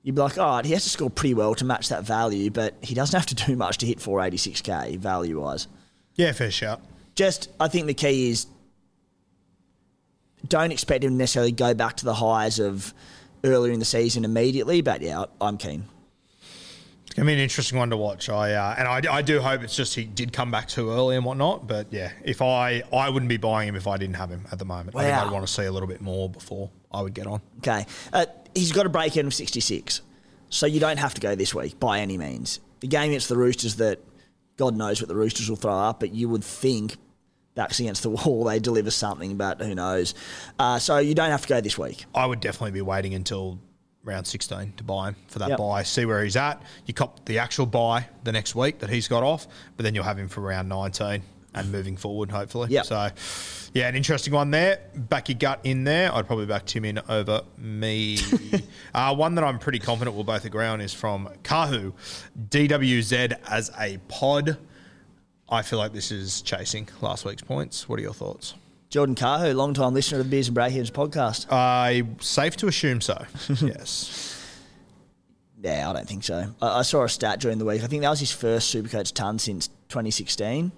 you'd 0.03 0.15
be 0.15 0.21
like, 0.21 0.37
all 0.37 0.55
right, 0.55 0.65
he 0.65 0.73
has 0.73 0.83
to 0.83 0.89
score 0.89 1.09
pretty 1.09 1.33
well 1.33 1.53
to 1.55 1.65
match 1.65 1.89
that 1.89 2.03
value, 2.03 2.49
but 2.49 2.75
he 2.81 2.93
doesn't 2.95 3.17
have 3.17 3.27
to 3.27 3.35
do 3.45 3.55
much 3.55 3.77
to 3.79 3.85
hit 3.85 3.99
486k 3.99 4.97
value 4.97 5.41
wise. 5.41 5.67
Yeah, 6.15 6.31
fair 6.31 6.51
shot. 6.51 6.81
Just, 7.15 7.49
I 7.59 7.67
think 7.67 7.87
the 7.87 7.93
key 7.93 8.29
is 8.31 8.47
don't 10.47 10.71
expect 10.71 11.03
him 11.03 11.11
to 11.11 11.17
necessarily 11.17 11.51
go 11.51 11.73
back 11.73 11.97
to 11.97 12.05
the 12.05 12.15
highs 12.15 12.59
of 12.59 12.93
earlier 13.43 13.71
in 13.71 13.79
the 13.79 13.85
season 13.85 14.25
immediately, 14.25 14.81
but 14.81 15.01
yeah, 15.01 15.25
I'm 15.39 15.57
keen. 15.57 15.85
It's 17.05 17.15
gonna 17.15 17.27
be 17.27 17.33
an 17.33 17.39
interesting 17.39 17.77
one 17.77 17.89
to 17.89 17.97
watch. 17.97 18.29
I 18.29 18.53
uh, 18.53 18.75
and 18.77 18.87
I, 18.87 19.17
I 19.17 19.21
do 19.21 19.41
hope 19.41 19.63
it's 19.63 19.75
just 19.75 19.95
he 19.95 20.05
did 20.05 20.31
come 20.31 20.49
back 20.49 20.69
too 20.69 20.91
early 20.91 21.17
and 21.17 21.25
whatnot. 21.25 21.67
But 21.67 21.87
yeah, 21.91 22.11
if 22.23 22.41
I 22.41 22.83
I 22.93 23.09
wouldn't 23.09 23.27
be 23.27 23.35
buying 23.35 23.67
him 23.67 23.75
if 23.75 23.85
I 23.85 23.97
didn't 23.97 24.15
have 24.15 24.29
him 24.29 24.45
at 24.49 24.59
the 24.59 24.65
moment. 24.65 24.95
I 24.95 25.03
think 25.03 25.17
Wow. 25.17 25.25
I'd 25.25 25.31
want 25.31 25.45
to 25.45 25.51
see 25.51 25.63
a 25.65 25.71
little 25.71 25.89
bit 25.89 25.99
more 25.99 26.29
before 26.29 26.69
I 26.89 27.01
would 27.01 27.13
get 27.13 27.27
on. 27.27 27.41
Okay. 27.57 27.85
Uh, 28.13 28.25
he's 28.55 28.71
got 28.71 28.85
a 28.85 28.89
break 28.89 29.17
in 29.17 29.27
of 29.27 29.33
66. 29.33 30.01
So 30.49 30.65
you 30.65 30.79
don't 30.79 30.97
have 30.97 31.13
to 31.13 31.21
go 31.21 31.35
this 31.35 31.53
week 31.55 31.79
by 31.79 31.99
any 31.99 32.17
means. 32.17 32.59
The 32.81 32.87
game 32.87 33.09
against 33.11 33.29
the 33.29 33.37
Roosters 33.37 33.75
that 33.77 33.99
God 34.57 34.75
knows 34.75 35.01
what 35.01 35.07
the 35.07 35.15
Roosters 35.15 35.49
will 35.49 35.55
throw 35.55 35.73
up, 35.73 35.99
but 35.99 36.13
you 36.13 36.27
would 36.29 36.43
think 36.43 36.97
backs 37.55 37.79
against 37.79 38.03
the 38.03 38.09
wall 38.11 38.43
they 38.43 38.59
deliver 38.59 38.91
something, 38.91 39.37
but 39.37 39.61
who 39.61 39.75
knows. 39.75 40.13
Uh, 40.59 40.79
so 40.79 40.97
you 40.97 41.13
don't 41.15 41.31
have 41.31 41.43
to 41.43 41.47
go 41.47 41.61
this 41.61 41.77
week. 41.77 42.05
I 42.13 42.25
would 42.25 42.39
definitely 42.41 42.71
be 42.71 42.81
waiting 42.81 43.13
until 43.13 43.59
round 44.03 44.25
16 44.25 44.73
to 44.77 44.83
buy 44.83 45.09
him 45.09 45.15
for 45.27 45.39
that 45.39 45.49
Yep. 45.49 45.57
buy, 45.59 45.83
see 45.83 46.05
where 46.05 46.23
he's 46.23 46.35
at. 46.35 46.61
You 46.85 46.93
cop 46.93 47.23
the 47.25 47.37
actual 47.39 47.65
buy 47.65 48.07
the 48.23 48.31
next 48.31 48.55
week 48.55 48.79
that 48.79 48.89
he's 48.89 49.07
got 49.07 49.23
off, 49.23 49.47
but 49.77 49.83
then 49.83 49.93
you'll 49.95 50.03
have 50.03 50.17
him 50.17 50.27
for 50.27 50.41
round 50.41 50.67
19 50.69 51.21
and 51.53 51.71
moving 51.71 51.97
forward, 51.97 52.31
hopefully. 52.31 52.69
Yep. 52.71 52.85
So, 52.85 53.09
yeah, 53.73 53.87
an 53.87 53.95
interesting 53.95 54.33
one 54.33 54.51
there. 54.51 54.79
Back 54.95 55.29
your 55.29 55.37
gut 55.37 55.59
in 55.63 55.83
there. 55.83 56.13
I'd 56.13 56.27
probably 56.27 56.45
back 56.45 56.65
Tim 56.65 56.85
in 56.85 56.99
over 57.09 57.41
me. 57.57 58.17
uh, 58.93 59.15
one 59.15 59.35
that 59.35 59.43
I'm 59.43 59.59
pretty 59.59 59.79
confident 59.79 60.15
we'll 60.15 60.23
both 60.23 60.45
agree 60.45 60.65
on 60.65 60.81
is 60.81 60.93
from 60.93 61.29
Kahu. 61.43 61.93
DWZ 62.49 63.37
as 63.49 63.71
a 63.79 63.97
pod. 64.07 64.57
I 65.49 65.61
feel 65.61 65.79
like 65.79 65.91
this 65.93 66.11
is 66.11 66.41
chasing 66.41 66.87
last 67.01 67.25
week's 67.25 67.43
points. 67.43 67.89
What 67.89 67.99
are 67.99 68.03
your 68.03 68.13
thoughts? 68.13 68.53
Jordan 68.89 69.15
Carhu, 69.15 69.53
long 69.55 69.73
time 69.73 69.93
listener 69.93 70.17
to 70.17 70.23
the 70.23 70.29
Beers 70.29 70.49
and 70.49 70.57
Breakevens 70.57 70.91
podcast. 70.91 71.47
Uh, 71.49 72.05
safe 72.19 72.57
to 72.57 72.67
assume 72.67 72.99
so. 72.99 73.25
yes. 73.61 74.37
Yeah, 75.61 75.89
I 75.89 75.93
don't 75.93 76.07
think 76.07 76.23
so. 76.23 76.53
I, 76.61 76.79
I 76.79 76.81
saw 76.81 77.03
a 77.03 77.09
stat 77.09 77.39
during 77.39 77.57
the 77.57 77.65
week. 77.65 77.83
I 77.83 77.87
think 77.87 78.01
that 78.01 78.09
was 78.09 78.19
his 78.19 78.31
first 78.33 78.73
Supercoach 78.73 79.13
ton 79.13 79.39
since 79.39 79.67
2016. 79.89 80.71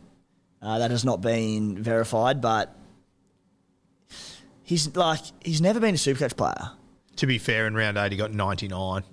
Uh, 0.64 0.80
that 0.80 0.92
has 0.92 1.04
not 1.04 1.20
been 1.22 1.82
verified, 1.84 2.40
but 2.40 2.74
he's 4.64 4.96
like 4.96 5.20
he's 5.44 5.62
never 5.62 5.80
been 5.80 5.96
a 5.96 5.98
Supercoach 5.98 6.38
player. 6.38 6.72
To 7.18 7.28
be 7.28 7.38
fair, 7.38 7.68
in 7.68 7.76
round 7.76 7.98
eight, 7.98 8.12
he 8.12 8.18
got 8.18 8.32
99 8.34 9.04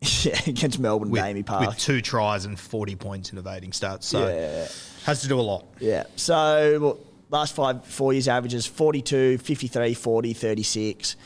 yeah, 0.22 0.38
against 0.46 0.78
Melbourne, 0.78 1.10
with, 1.10 1.22
Damie 1.22 1.42
Park. 1.42 1.66
with 1.68 1.78
two 1.78 2.00
tries 2.02 2.44
and 2.44 2.58
40 2.58 2.96
points 2.96 3.32
in 3.32 3.38
evading 3.38 3.70
stats. 3.70 4.02
So, 4.04 4.28
Yeah. 4.28 4.68
has 5.06 5.22
to 5.22 5.28
do 5.28 5.38
a 5.38 5.42
lot. 5.42 5.66
Yeah. 5.78 6.04
So 6.16 6.78
well, 6.80 6.98
last 7.30 7.54
five, 7.54 7.84
four 7.86 8.12
years 8.12 8.28
averages 8.28 8.66
42, 8.66 9.38
53, 9.38 9.94
40, 9.94 10.32
36. 10.34 11.16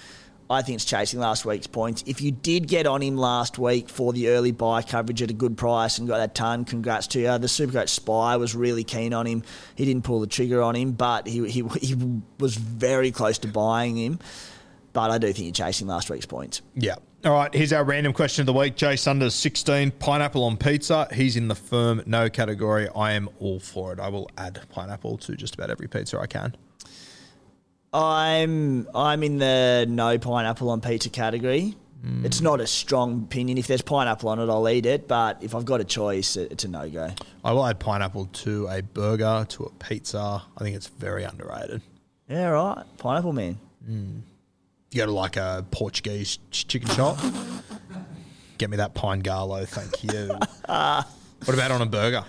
I 0.50 0.62
think 0.62 0.76
it's 0.76 0.84
chasing 0.84 1.20
last 1.20 1.44
week's 1.44 1.66
points. 1.66 2.04
If 2.06 2.20
you 2.20 2.30
did 2.30 2.68
get 2.68 2.86
on 2.86 3.02
him 3.02 3.16
last 3.16 3.58
week 3.58 3.88
for 3.88 4.12
the 4.12 4.28
early 4.28 4.52
buy 4.52 4.82
coverage 4.82 5.22
at 5.22 5.30
a 5.30 5.34
good 5.34 5.56
price 5.56 5.98
and 5.98 6.06
got 6.06 6.18
that 6.18 6.34
ton, 6.34 6.64
congrats 6.64 7.06
to 7.08 7.20
you. 7.20 7.38
The 7.38 7.46
Supercoach 7.46 7.88
Spy 7.88 8.36
was 8.36 8.54
really 8.54 8.84
keen 8.84 9.14
on 9.14 9.26
him. 9.26 9.42
He 9.74 9.84
didn't 9.84 10.04
pull 10.04 10.20
the 10.20 10.26
trigger 10.26 10.62
on 10.62 10.74
him, 10.76 10.92
but 10.92 11.26
he, 11.26 11.48
he, 11.48 11.62
he 11.80 12.20
was 12.38 12.56
very 12.56 13.10
close 13.10 13.38
to 13.38 13.48
buying 13.48 13.96
him. 13.96 14.18
But 14.92 15.10
I 15.10 15.18
do 15.18 15.32
think 15.32 15.46
you're 15.46 15.66
chasing 15.66 15.88
last 15.88 16.10
week's 16.10 16.26
points. 16.26 16.62
Yeah. 16.74 16.96
All 17.24 17.32
right, 17.32 17.52
here's 17.54 17.72
our 17.72 17.82
random 17.82 18.12
question 18.12 18.42
of 18.42 18.46
the 18.46 18.52
week. 18.52 18.76
Jay 18.76 18.96
Sunders, 18.96 19.34
16, 19.34 19.92
pineapple 19.92 20.44
on 20.44 20.58
pizza. 20.58 21.08
He's 21.10 21.36
in 21.36 21.48
the 21.48 21.54
firm 21.54 22.02
no 22.04 22.28
category. 22.28 22.86
I 22.94 23.12
am 23.12 23.30
all 23.40 23.60
for 23.60 23.94
it. 23.94 23.98
I 23.98 24.08
will 24.08 24.30
add 24.36 24.60
pineapple 24.68 25.16
to 25.18 25.34
just 25.34 25.54
about 25.54 25.70
every 25.70 25.88
pizza 25.88 26.20
I 26.20 26.26
can. 26.26 26.54
I'm 27.94 28.88
I'm 28.92 29.22
in 29.22 29.38
the 29.38 29.86
no 29.88 30.18
pineapple 30.18 30.68
on 30.70 30.80
pizza 30.80 31.08
category. 31.08 31.76
Hmm. 32.02 32.26
It's 32.26 32.40
not 32.40 32.60
a 32.60 32.66
strong 32.66 33.22
opinion. 33.22 33.56
If 33.56 33.68
there's 33.68 33.82
pineapple 33.82 34.28
on 34.28 34.40
it, 34.40 34.50
I'll 34.50 34.68
eat 34.68 34.84
it. 34.84 35.06
But 35.06 35.42
if 35.42 35.54
I've 35.54 35.64
got 35.64 35.80
a 35.80 35.84
choice, 35.84 36.36
it's 36.36 36.64
a 36.64 36.68
no 36.68 36.90
go. 36.90 37.10
I 37.44 37.52
will 37.52 37.64
add 37.64 37.78
pineapple 37.78 38.26
to 38.26 38.66
a 38.66 38.82
burger, 38.82 39.46
to 39.48 39.64
a 39.64 39.70
pizza. 39.70 40.42
I 40.58 40.62
think 40.64 40.76
it's 40.76 40.88
very 40.88 41.22
underrated. 41.22 41.80
Yeah, 42.28 42.48
right. 42.48 42.84
Pineapple 42.98 43.32
man. 43.32 43.58
Hmm. 43.86 44.18
You 44.90 44.98
go 44.98 45.06
to 45.06 45.12
like 45.12 45.36
a 45.36 45.64
Portuguese 45.70 46.38
ch- 46.50 46.66
chicken 46.66 46.88
shop. 46.90 47.18
Get 48.58 48.70
me 48.70 48.76
that 48.76 48.94
pine 48.94 49.22
garlo, 49.22 49.66
thank 49.66 50.02
you. 50.04 50.28
what 50.66 51.54
about 51.54 51.70
on 51.70 51.82
a 51.82 51.86
burger? 51.86 52.24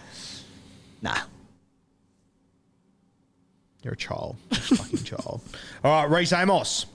Nah. 1.02 1.18
You're 3.86 3.94
a 3.94 3.98
child. 3.98 4.36
You're 4.52 4.60
a 4.60 4.62
fucking 4.62 5.04
child. 5.04 5.42
All 5.84 6.04
right, 6.04 6.10
Reese 6.12 6.34
Amos. 6.34 6.88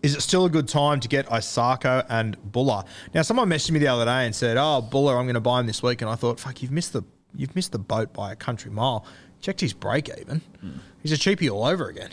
Is 0.00 0.14
it 0.14 0.20
still 0.20 0.44
a 0.44 0.48
good 0.48 0.68
time 0.68 1.00
to 1.00 1.08
get 1.08 1.26
Isako 1.26 2.06
and 2.08 2.36
Bula? 2.52 2.84
Now, 3.12 3.22
someone 3.22 3.48
messaged 3.48 3.72
me 3.72 3.80
the 3.80 3.88
other 3.88 4.04
day 4.04 4.24
and 4.24 4.32
said, 4.32 4.56
"Oh, 4.56 4.80
Bula, 4.80 5.16
I'm 5.16 5.24
going 5.24 5.34
to 5.34 5.40
buy 5.40 5.58
him 5.58 5.66
this 5.66 5.82
week," 5.82 6.00
and 6.00 6.08
I 6.08 6.14
thought, 6.14 6.38
"Fuck, 6.38 6.62
you've 6.62 6.70
missed 6.70 6.92
the 6.92 7.02
you've 7.34 7.56
missed 7.56 7.72
the 7.72 7.80
boat 7.80 8.12
by 8.12 8.30
a 8.30 8.36
country 8.36 8.70
mile." 8.70 9.04
Checked 9.40 9.60
his 9.60 9.72
break 9.72 10.08
even. 10.20 10.40
Hmm. 10.60 10.70
He's 11.02 11.10
a 11.10 11.16
cheapie 11.16 11.50
all 11.50 11.64
over 11.64 11.88
again. 11.88 12.10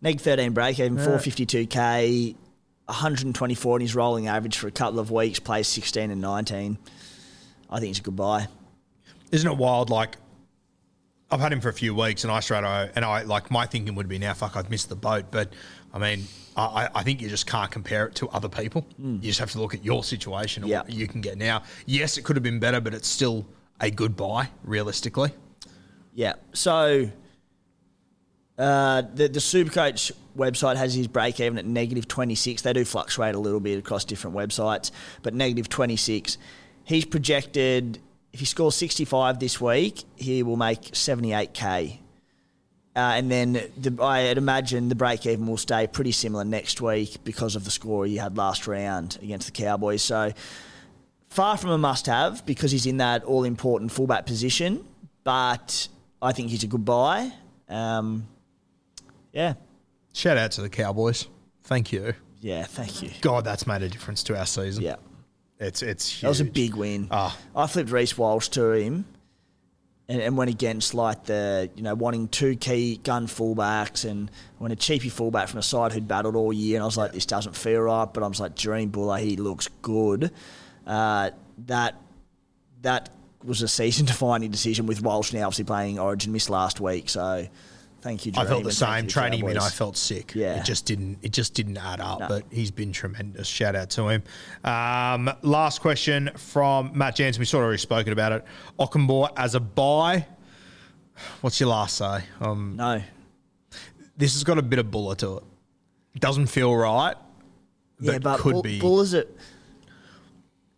Neg 0.00 0.20
13 0.20 0.52
break 0.52 0.78
even, 0.78 0.96
452k, 0.96 2.34
124 2.86 3.76
in 3.76 3.80
his 3.82 3.94
rolling 3.94 4.28
average 4.28 4.56
for 4.56 4.66
a 4.66 4.70
couple 4.70 4.98
of 4.98 5.10
weeks, 5.10 5.40
plays 5.40 5.68
16 5.68 6.10
and 6.10 6.20
19. 6.22 6.78
I 7.68 7.80
think 7.80 7.90
it's 7.90 7.98
a 7.98 8.02
good 8.02 8.16
buy. 8.16 8.48
Isn't 9.32 9.50
it 9.50 9.56
wild? 9.56 9.90
Like, 9.90 10.16
I've 11.30 11.40
had 11.40 11.52
him 11.52 11.60
for 11.60 11.68
a 11.68 11.72
few 11.72 11.94
weeks, 11.94 12.22
and 12.24 12.32
I 12.32 12.40
straight 12.40 12.62
away, 12.64 12.90
and 12.94 13.04
I 13.04 13.22
like 13.22 13.50
my 13.50 13.66
thinking 13.66 13.94
would 13.96 14.08
be 14.08 14.18
now, 14.18 14.32
fuck, 14.34 14.56
I've 14.56 14.70
missed 14.70 14.88
the 14.88 14.94
boat. 14.96 15.24
But 15.30 15.52
I 15.92 15.98
mean, 15.98 16.24
I, 16.56 16.88
I 16.94 17.02
think 17.02 17.20
you 17.20 17.28
just 17.28 17.46
can't 17.48 17.70
compare 17.70 18.06
it 18.06 18.14
to 18.16 18.28
other 18.28 18.48
people. 18.48 18.86
You 18.98 19.18
just 19.18 19.40
have 19.40 19.50
to 19.52 19.60
look 19.60 19.74
at 19.74 19.84
your 19.84 20.04
situation 20.04 20.62
and 20.62 20.70
Yeah. 20.70 20.82
what 20.82 20.92
you 20.92 21.08
can 21.08 21.20
get 21.20 21.36
now. 21.36 21.62
Yes, 21.84 22.16
it 22.16 22.22
could 22.22 22.36
have 22.36 22.42
been 22.44 22.60
better, 22.60 22.80
but 22.80 22.94
it's 22.94 23.08
still 23.08 23.44
a 23.80 23.90
good 23.90 24.16
buy, 24.16 24.48
realistically. 24.62 25.30
Yeah. 26.14 26.34
So 26.54 27.10
uh, 28.58 29.02
the 29.14 29.28
the 29.28 29.40
Supercoach 29.40 30.12
website 30.36 30.76
has 30.76 30.94
his 30.94 31.08
break 31.08 31.40
even 31.40 31.58
at 31.58 31.66
negative 31.66 32.06
26. 32.06 32.62
They 32.62 32.72
do 32.72 32.84
fluctuate 32.84 33.34
a 33.34 33.38
little 33.38 33.60
bit 33.60 33.78
across 33.78 34.04
different 34.04 34.36
websites, 34.36 34.92
but 35.22 35.34
negative 35.34 35.68
26. 35.68 36.38
He's 36.84 37.04
projected 37.04 37.98
if 38.36 38.40
he 38.40 38.44
scores 38.44 38.74
65 38.74 39.38
this 39.38 39.62
week, 39.62 40.04
he 40.14 40.42
will 40.42 40.58
make 40.58 40.82
78k. 40.82 42.00
Uh, 42.94 42.98
and 42.98 43.30
then 43.30 43.54
the, 43.78 43.96
I'd 44.02 44.36
imagine 44.36 44.90
the 44.90 44.94
break 44.94 45.24
even 45.24 45.46
will 45.46 45.56
stay 45.56 45.86
pretty 45.86 46.12
similar 46.12 46.44
next 46.44 46.82
week 46.82 47.24
because 47.24 47.56
of 47.56 47.64
the 47.64 47.70
score 47.70 48.04
he 48.04 48.18
had 48.18 48.36
last 48.36 48.66
round 48.66 49.18
against 49.22 49.46
the 49.46 49.52
Cowboys. 49.52 50.02
So 50.02 50.34
far 51.30 51.56
from 51.56 51.70
a 51.70 51.78
must 51.78 52.04
have 52.04 52.44
because 52.44 52.72
he's 52.72 52.84
in 52.84 52.98
that 52.98 53.24
all 53.24 53.44
important 53.44 53.90
fullback 53.90 54.26
position, 54.26 54.84
but 55.24 55.88
I 56.20 56.32
think 56.32 56.50
he's 56.50 56.62
a 56.62 56.66
good 56.66 56.84
buy. 56.84 57.32
Um, 57.70 58.28
yeah, 59.32 59.54
Shout 60.12 60.36
out 60.36 60.50
to 60.52 60.60
the 60.60 60.68
Cowboys. 60.68 61.26
Thank 61.62 61.90
you. 61.90 62.12
yeah, 62.42 62.64
thank 62.64 63.00
you. 63.00 63.08
God, 63.22 63.46
that's 63.46 63.66
made 63.66 63.80
a 63.80 63.88
difference 63.88 64.22
to 64.24 64.38
our 64.38 64.44
season. 64.44 64.84
Yeah, 64.84 64.96
It's 65.58 65.82
it's 65.82 66.10
huge. 66.10 66.22
that 66.22 66.28
was 66.28 66.40
a 66.40 66.44
big 66.44 66.74
win. 66.74 67.08
Ah. 67.10 67.36
I 67.54 67.66
flipped 67.66 67.90
Reece 67.90 68.16
Walsh 68.16 68.48
to 68.50 68.72
him. 68.72 69.06
And, 70.08 70.20
and 70.22 70.36
went 70.36 70.52
against 70.52 70.94
like 70.94 71.24
the 71.24 71.68
you 71.74 71.82
know 71.82 71.96
wanting 71.96 72.28
two 72.28 72.54
key 72.54 72.98
gun 73.02 73.26
fullbacks 73.26 74.08
and 74.08 74.30
when 74.58 74.70
a 74.70 74.76
cheapy 74.76 75.08
fullback 75.08 75.48
from 75.48 75.58
a 75.58 75.64
side 75.64 75.90
who'd 75.90 76.06
battled 76.06 76.36
all 76.36 76.52
year 76.52 76.76
and 76.76 76.84
I 76.84 76.86
was 76.86 76.96
like 76.96 77.10
this 77.10 77.26
doesn't 77.26 77.56
feel 77.56 77.80
right 77.80 78.04
but 78.14 78.22
I 78.22 78.28
was 78.28 78.38
like 78.38 78.54
Dream 78.54 78.90
Bula 78.90 79.18
he 79.18 79.34
looks 79.34 79.66
good 79.82 80.30
uh, 80.86 81.30
that 81.66 82.00
that 82.82 83.10
was 83.42 83.62
a 83.62 83.66
season 83.68 84.06
defining 84.06 84.52
decision 84.52 84.86
with 84.86 85.02
Walsh 85.02 85.32
now 85.32 85.46
obviously 85.48 85.64
playing 85.64 85.98
Origin 85.98 86.30
missed 86.30 86.50
last 86.50 86.80
week 86.80 87.08
so 87.08 87.48
thank 88.06 88.26
you 88.26 88.32
I 88.36 88.44
felt 88.46 88.64
the 88.64 88.72
same. 88.72 89.06
Training 89.06 89.40
him 89.40 89.48
in, 89.48 89.58
I 89.58 89.68
felt 89.68 89.96
sick. 89.96 90.34
Yeah. 90.34 90.60
it 90.60 90.64
just 90.64 90.86
didn't. 90.86 91.18
It 91.22 91.32
just 91.32 91.54
didn't 91.54 91.76
add 91.76 92.00
up. 92.00 92.20
No. 92.20 92.28
But 92.28 92.44
he's 92.50 92.70
been 92.70 92.92
tremendous. 92.92 93.46
Shout 93.46 93.74
out 93.74 93.90
to 93.90 94.08
him. 94.08 94.22
Um, 94.64 95.30
last 95.42 95.80
question 95.80 96.30
from 96.36 96.92
Matt 96.94 97.16
Jansen. 97.16 97.40
We 97.40 97.46
sort 97.46 97.62
of 97.62 97.66
already 97.66 97.78
spoken 97.78 98.12
about 98.12 98.32
it. 98.32 98.44
Okunbor 98.78 99.30
as 99.36 99.54
a 99.54 99.60
buy. 99.60 100.26
What's 101.40 101.58
your 101.60 101.70
last 101.70 101.96
say? 101.96 102.24
Um, 102.40 102.74
no 102.76 103.02
this 104.16 104.32
has 104.34 104.44
got 104.44 104.58
a 104.58 104.62
bit 104.62 104.78
of 104.78 104.90
bullet 104.90 105.18
to 105.18 105.38
it. 105.38 105.44
It 106.14 106.20
doesn't 106.20 106.46
feel 106.46 106.74
right. 106.74 107.14
yeah 108.00 108.12
but 108.14 108.22
but 108.22 108.40
could 108.40 108.52
Bull, 108.54 108.62
be. 108.62 108.80
Bula's 108.80 109.14
a 109.14 109.26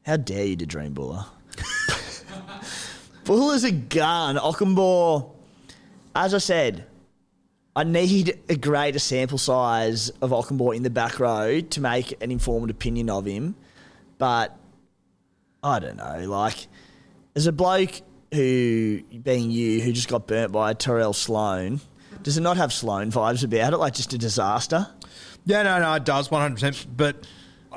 how 0.04 0.16
dare 0.16 0.46
you 0.46 0.56
to 0.56 0.66
Dream 0.66 0.94
Bula 0.94 1.30
Bula's 3.24 3.64
a 3.64 3.72
gun 3.72 4.36
Okunbor 4.36 5.30
as 6.14 6.34
I 6.34 6.38
said 6.38 6.86
I 7.78 7.84
need 7.84 8.36
a 8.48 8.56
greater 8.56 8.98
sample 8.98 9.38
size 9.38 10.10
of 10.20 10.30
Okunbor 10.30 10.74
in 10.74 10.82
the 10.82 10.90
back 10.90 11.20
row 11.20 11.60
to 11.60 11.80
make 11.80 12.20
an 12.20 12.32
informed 12.32 12.70
opinion 12.70 13.08
of 13.08 13.24
him. 13.24 13.54
But 14.18 14.58
I 15.62 15.78
don't 15.78 15.96
know. 15.96 16.28
Like, 16.28 16.66
as 17.36 17.46
a 17.46 17.52
bloke 17.52 18.00
who, 18.34 19.00
being 19.22 19.52
you, 19.52 19.80
who 19.80 19.92
just 19.92 20.08
got 20.08 20.26
burnt 20.26 20.50
by 20.50 20.74
Tyrell 20.74 21.12
Sloan, 21.12 21.80
does 22.24 22.36
it 22.36 22.40
not 22.40 22.56
have 22.56 22.72
Sloan 22.72 23.12
vibes 23.12 23.44
about 23.44 23.72
it? 23.72 23.76
Like 23.76 23.94
just 23.94 24.12
a 24.12 24.18
disaster? 24.18 24.88
Yeah, 25.44 25.62
no, 25.62 25.78
no, 25.78 25.94
it 25.94 26.04
does 26.04 26.30
100%. 26.30 26.84
But 26.96 27.28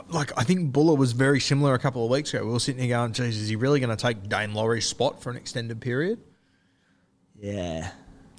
like 0.10 0.36
I 0.36 0.44
think 0.44 0.72
Bula 0.74 0.96
was 0.96 1.12
very 1.12 1.40
similar 1.40 1.76
a 1.76 1.80
couple 1.80 2.04
of 2.04 2.10
weeks 2.10 2.34
ago. 2.34 2.44
We 2.44 2.54
were 2.54 2.60
sitting 2.60 2.82
here 2.82 2.98
going, 2.98 3.14
"Geez, 3.14 3.40
is 3.40 3.50
he 3.50 3.56
really 3.56 3.80
going 3.80 3.96
to 3.96 4.04
take 4.04 4.24
Daine 4.24 4.56
Laurie's 4.56 4.88
spot 4.88 5.22
for 5.22 5.30
an 5.30 5.38
extended 5.38 5.80
period?" 5.80 6.18
Yeah. 7.40 7.92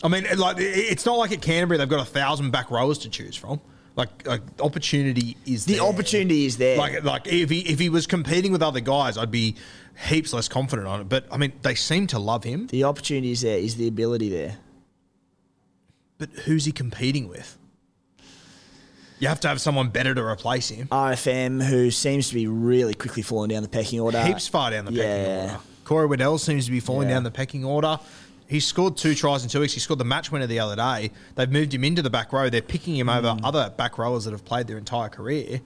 I 0.03 0.09
mean, 0.09 0.26
like 0.36 0.57
it's 0.59 1.07
not 1.07 1.16
like 1.18 1.32
at 1.32 1.40
Canterbury 1.42 1.78
they've 1.78 1.88
got 1.88 2.00
a 2.07 2.11
thousand 2.11 2.50
back 2.50 2.70
rowers 2.70 2.98
to 2.98 3.09
choose 3.09 3.36
from. 3.36 3.61
Like, 3.94 4.26
like 4.26 4.40
opportunity 4.61 5.36
is 5.44 5.66
there. 5.66 5.76
The 5.76 5.80
there. 5.82 5.88
opportunity 5.92 6.46
is 6.46 6.57
there. 6.57 6.78
Like, 6.78 7.05
like 7.05 7.26
if 7.26 7.50
he 7.50 7.61
if 7.61 7.78
he 7.78 7.88
was 7.90 8.07
competing 8.07 8.50
with 8.50 8.62
other 8.62 8.80
guys, 8.80 9.18
I'd 9.18 9.30
be 9.30 9.55
heaps 10.09 10.32
less 10.32 10.48
confident 10.48 10.88
on 10.88 11.03
it. 11.03 11.09
But 11.09 11.26
I 11.30 11.36
mean, 11.36 11.53
they 11.62 11.74
seem 11.74 12.07
to 12.09 12.18
love 12.18 12.42
him. 12.44 12.66
the 12.68 12.84
opportunity 12.84 13.32
is 13.32 13.42
there. 13.42 13.59
Is 13.59 13.76
the 13.76 13.86
ability 13.88 14.30
there? 14.30 14.57
But 16.18 16.30
who's 16.30 16.64
he 16.64 16.72
competing 16.72 17.28
with? 17.28 17.59
You 19.18 19.28
have 19.28 19.40
to 19.40 19.48
have 19.48 19.61
someone 19.61 19.90
better 19.90 20.14
to 20.14 20.22
replace 20.24 20.68
him. 20.68 20.88
RFM, 20.88 21.62
who 21.64 21.90
seems 21.92 22.28
to 22.30 22.34
be 22.34 22.46
really 22.48 22.94
quickly 22.94 23.22
falling 23.22 23.50
down 23.50 23.62
the 23.62 23.68
pecking 23.68 24.00
order. 24.00 24.20
Heaps 24.24 24.48
far 24.48 24.70
down 24.70 24.84
the 24.84 24.92
pecking 24.92 25.32
order. 25.32 25.59
Corey 25.84 26.07
Waddell 26.07 26.38
seems 26.38 26.64
to 26.64 26.70
be 26.72 26.80
falling 26.80 27.09
Yeah. 27.09 27.14
down 27.16 27.22
the 27.24 27.30
pecking 27.30 27.64
order. 27.64 28.00
He 28.53 28.61
scored 28.61 28.98
two 28.98 29.14
tries 29.14 29.42
in 29.42 29.48
two 29.48 29.61
weeks. 29.61 29.72
He 29.72 29.80
scored 29.80 29.98
the 29.98 30.05
match 30.05 30.30
winner 30.30 30.46
the 30.46 30.59
other 30.59 30.76
day. 30.76 31.11
They've 31.36 31.50
moved 31.50 31.72
him 31.72 31.84
into 31.84 32.03
the 32.03 32.11
back 32.11 32.34
row. 32.34 32.50
They're 32.50 32.61
picking 32.61 32.94
him 32.94 33.09
over 33.09 33.28
Mm. 33.28 33.40
other 33.44 33.70
back 33.74 33.96
rowers 33.96 34.24
that 34.24 34.32
have 34.32 34.44
played 34.44 34.66
their 34.66 34.76
entire 34.76 35.09
career. 35.09 35.62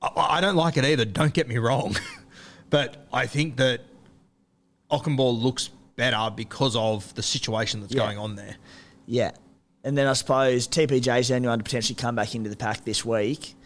I, 0.00 0.10
I 0.16 0.40
don't 0.40 0.54
like 0.54 0.76
it 0.76 0.84
either. 0.84 1.04
Don't 1.04 1.34
get 1.34 1.48
me 1.48 1.58
wrong, 1.58 1.96
but 2.70 3.08
I 3.12 3.26
think 3.26 3.56
that 3.56 3.80
Okunbor 4.88 5.42
looks 5.42 5.68
better 5.96 6.30
because 6.34 6.76
of 6.76 7.12
the 7.16 7.24
situation 7.24 7.80
that's 7.80 7.92
Yeah. 7.92 8.04
going 8.04 8.18
on 8.18 8.36
there. 8.36 8.54
Yeah. 9.06 9.32
And 9.82 9.98
then 9.98 10.06
I 10.06 10.12
suppose 10.12 10.68
TPJ's 10.68 11.26
the 11.26 11.34
only 11.34 11.48
one 11.48 11.58
to 11.58 11.64
potentially 11.64 11.96
come 11.96 12.14
back 12.14 12.36
into 12.36 12.48
the 12.50 12.56
pack 12.56 12.84
this 12.84 13.04
week. 13.04 13.56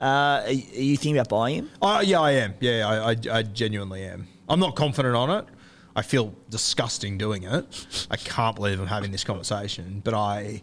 Uh, 0.00 0.42
are, 0.46 0.50
you 0.50 0.96
thinking 0.96 1.16
about 1.18 1.28
buying 1.28 1.54
him? 1.56 1.70
Oh, 1.80 2.00
yeah, 2.00 2.20
I 2.20 2.32
am. 2.32 2.54
Yeah, 2.58 2.88
I, 2.88 3.10
I, 3.12 3.16
I 3.38 3.42
genuinely 3.44 4.02
am. 4.02 4.26
I'm 4.48 4.58
not 4.58 4.74
confident 4.74 5.14
on 5.14 5.30
it. 5.30 5.44
I 5.96 6.02
feel 6.02 6.34
disgusting 6.50 7.18
doing 7.18 7.44
it. 7.44 8.06
I 8.10 8.16
can't 8.16 8.56
believe 8.56 8.80
I'm 8.80 8.86
having 8.86 9.12
this 9.12 9.24
conversation. 9.24 10.00
But 10.04 10.14
I, 10.14 10.62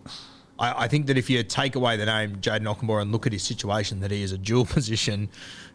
I, 0.59 0.83
I 0.83 0.87
think 0.87 1.07
that 1.07 1.17
if 1.17 1.29
you 1.29 1.41
take 1.43 1.75
away 1.75 1.95
the 1.97 2.05
name 2.05 2.37
Jayden 2.37 2.63
Okunbor 2.63 3.01
and 3.01 3.11
look 3.11 3.25
at 3.25 3.33
his 3.33 3.43
situation, 3.43 4.01
that 4.01 4.11
he 4.11 4.23
is 4.23 4.31
a 4.31 4.37
dual 4.37 4.65
position 4.77 5.29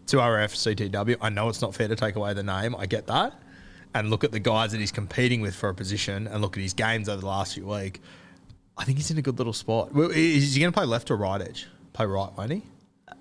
to 0.06 0.18
RF 0.18 0.90
CTW. 0.90 1.16
I 1.20 1.30
know 1.30 1.48
it's 1.48 1.62
not 1.62 1.74
fair 1.74 1.88
to 1.88 1.96
take 1.96 2.16
away 2.16 2.34
the 2.34 2.42
name. 2.42 2.76
I 2.76 2.86
get 2.86 3.06
that. 3.06 3.40
And 3.94 4.10
look 4.10 4.24
at 4.24 4.32
the 4.32 4.40
guys 4.40 4.72
that 4.72 4.78
he's 4.78 4.92
competing 4.92 5.40
with 5.40 5.54
for 5.54 5.70
a 5.70 5.74
position 5.74 6.26
and 6.26 6.42
look 6.42 6.56
at 6.56 6.62
his 6.62 6.74
games 6.74 7.08
over 7.08 7.20
the 7.20 7.26
last 7.26 7.54
few 7.54 7.66
weeks. 7.66 7.98
I 8.76 8.84
think 8.84 8.98
he's 8.98 9.10
in 9.10 9.16
a 9.16 9.22
good 9.22 9.38
little 9.38 9.54
spot. 9.54 9.90
Is 9.96 10.54
he 10.54 10.60
going 10.60 10.70
to 10.70 10.76
play 10.76 10.84
left 10.84 11.10
or 11.10 11.16
right 11.16 11.40
edge? 11.40 11.66
Play 11.94 12.04
right, 12.04 12.30
won't 12.36 12.52
he? 12.52 12.62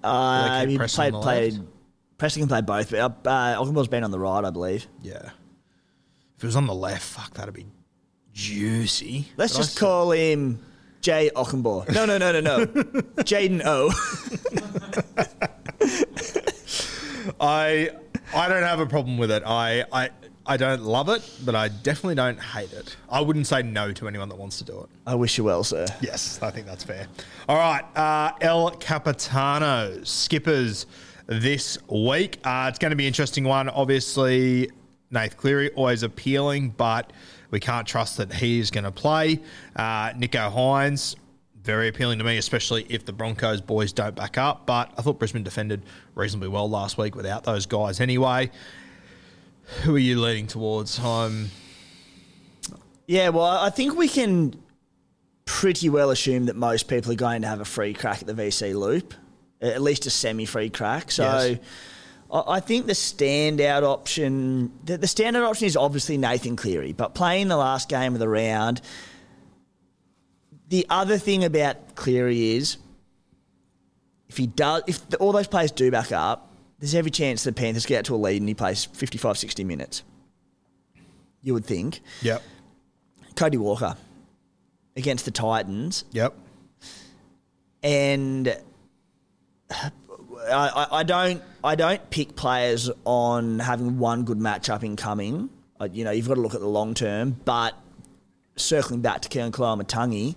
Uh, 0.04 0.66
he 0.66 0.78
played, 0.78 1.14
played? 1.14 1.60
Preston 2.18 2.42
can 2.42 2.50
play 2.50 2.62
both, 2.62 2.92
but 2.92 3.26
uh, 3.26 3.62
Okunbor's 3.62 3.88
been 3.88 4.04
on 4.04 4.12
the 4.12 4.20
right, 4.20 4.44
I 4.44 4.50
believe. 4.50 4.88
Yeah. 5.02 5.30
It 6.46 6.50
was 6.50 6.56
on 6.56 6.68
the 6.68 6.76
left, 6.76 7.02
fuck, 7.02 7.34
that'd 7.34 7.56
be 7.56 7.66
juicy. 8.32 9.26
Let's 9.36 9.54
But 9.54 9.60
I 9.60 9.64
just 9.64 9.80
call 9.80 10.12
him 10.12 10.64
Jay 11.02 11.32
Ockenball. 11.36 11.91
No, 11.91 12.06
no, 12.06 12.20
no, 12.20 12.39
no, 12.39 12.39
no. 12.39 12.66
Jaden 13.24 13.64
O. 13.66 13.89
I 17.41 17.89
I 18.36 18.48
don't 18.48 18.62
have 18.62 18.80
a 18.80 18.86
problem 18.86 19.18
with 19.18 19.32
it. 19.32 19.41
I, 19.43 19.86
I 19.91 20.12
I 20.46 20.58
don't 20.58 20.84
love 20.84 21.10
it, 21.10 21.28
but 21.43 21.56
I 21.56 21.70
definitely 21.70 22.14
don't 22.14 22.39
hate 22.39 22.74
it. 22.74 22.96
I 23.10 23.22
wouldn't 23.22 23.48
say 23.48 23.64
no 23.64 23.91
to 23.93 24.08
anyone 24.08 24.30
that 24.30 24.38
wants 24.38 24.60
to 24.60 24.66
do 24.66 24.82
it. 24.82 24.89
I 25.08 25.16
wish 25.16 25.39
you 25.39 25.46
well, 25.46 25.64
sir. 25.64 25.88
Yes, 26.00 26.39
I 26.43 26.52
think 26.52 26.68
that's 26.68 26.84
fair. 26.84 27.08
All 27.50 27.58
right, 27.58 27.84
uh, 27.98 28.34
El 28.39 28.70
Capitano 28.70 30.04
skippers 30.04 30.86
this 31.26 31.80
week. 31.89 32.38
Uh, 32.43 32.68
it's 32.70 32.78
going 32.78 32.91
to 32.91 32.96
be 32.96 33.06
an 33.06 33.08
interesting 33.08 33.46
one. 33.46 33.68
Obviously, 33.68 34.70
Nath 35.16 35.38
Cleary 35.38 35.72
always 35.72 36.03
appealing, 36.03 36.70
but 36.72 37.11
we 37.49 37.59
can't 37.59 37.88
trust 37.88 38.18
that 38.18 38.32
he 38.34 38.59
is 38.59 38.70
going 38.70 38.84
to 38.84 38.91
play. 38.91 39.39
Uh, 39.76 40.11
Nicho 40.11 40.51
Hynes. 40.53 41.16
Very 41.63 41.88
appealing 41.88 42.20
to 42.20 42.24
me, 42.24 42.38
especially 42.38 42.86
if 42.89 43.05
the 43.05 43.13
Broncos 43.13 43.59
boys 43.59 43.91
don't 43.91 44.13
back 44.16 44.38
up. 44.38 44.68
But 44.68 44.91
I 44.99 45.01
thought 45.01 45.18
Brisbane 45.18 45.41
defended 45.41 45.82
reasonably 46.13 46.49
well 46.49 46.70
last 46.70 46.99
week 46.99 47.16
without 47.16 47.43
those 47.43 47.66
guys 47.66 47.99
anyway. 47.99 48.51
Who 49.82 49.95
are 49.95 49.99
you 49.99 50.22
leaning 50.22 50.45
towards? 50.45 50.99
Um, 50.99 51.49
Yeah, 53.07 53.30
well, 53.30 53.45
I 53.45 53.72
think 53.72 53.97
we 53.97 54.07
can 54.07 54.61
pretty 55.45 55.89
well 55.89 56.11
assume 56.11 56.45
that 56.45 56.55
most 56.55 56.88
people 56.88 57.11
are 57.11 57.16
going 57.16 57.41
to 57.41 57.47
have 57.47 57.61
a 57.61 57.66
free 57.66 57.93
crack 57.95 58.22
at 58.22 58.28
the 58.28 58.34
VC 58.34 58.76
loop, 58.76 59.16
at 59.61 59.82
least 59.82 60.05
a 60.05 60.11
semi-free 60.11 60.70
crack. 60.70 61.09
So 61.09 61.24
Yes. 61.24 61.59
I 62.48 62.60
think 62.60 62.86
the 62.88 62.94
standout 62.94 63.84
option, 63.84 64.72
the, 64.84 64.98
the 64.98 65.08
standout 65.08 65.48
option 65.48 65.68
is 65.68 65.78
obviously 65.78 66.18
Nathan 66.18 66.56
Cleary, 66.56 66.92
but 66.94 67.14
playing 67.16 67.48
the 67.48 67.58
last 67.58 67.88
game 67.90 68.14
of 68.14 68.20
the 68.20 68.28
round. 68.28 68.82
The 70.70 70.86
other 70.90 71.18
thing 71.18 71.44
about 71.44 71.96
Cleary 71.96 72.56
is, 72.56 72.78
if 74.28 74.38
he 74.38 74.48
does, 74.48 74.82
if 74.88 75.08
the, 75.10 75.18
all 75.18 75.32
those 75.32 75.48
players 75.48 75.72
do 75.72 75.92
back 75.92 76.12
up, 76.12 76.52
there's 76.80 76.96
every 76.96 77.12
chance 77.12 77.44
the 77.44 77.54
Panthers 77.54 77.86
get 77.86 78.00
out 78.00 78.06
to 78.06 78.16
a 78.16 78.18
lead 78.18 78.42
and 78.42 78.50
he 78.50 78.56
plays 78.56 78.86
55, 78.86 79.38
60 79.38 79.64
minutes. 79.64 80.04
You 81.42 81.54
would 81.54 81.66
think. 81.66 82.02
yep. 82.22 82.42
Cody 83.36 83.58
Walker 83.58 83.96
against 84.98 85.26
the 85.26 85.32
Titans, 85.32 86.06
Yep. 86.12 86.34
and 87.84 88.58
I, 90.38 90.88
I, 90.92 91.04
don't 91.04 91.42
I 91.64 91.76
don't 91.76 92.10
pick 92.10 92.36
players 92.36 92.90
on 93.06 93.60
having 93.60 93.98
one 94.00 94.24
good 94.24 94.40
matchup 94.40 94.84
incoming. 94.84 95.50
Uh, 95.80 95.88
You 95.92 96.04
know, 96.04 96.12
you've 96.12 96.28
got 96.28 96.36
to 96.36 96.42
look 96.42 96.54
at 96.54 96.62
the 96.62 96.68
long 96.68 96.94
term. 96.94 97.38
But 97.46 97.74
circling 98.56 99.02
back 99.02 99.22
to 99.22 99.30
Keelan 99.30 99.52
Matangi, 99.52 100.36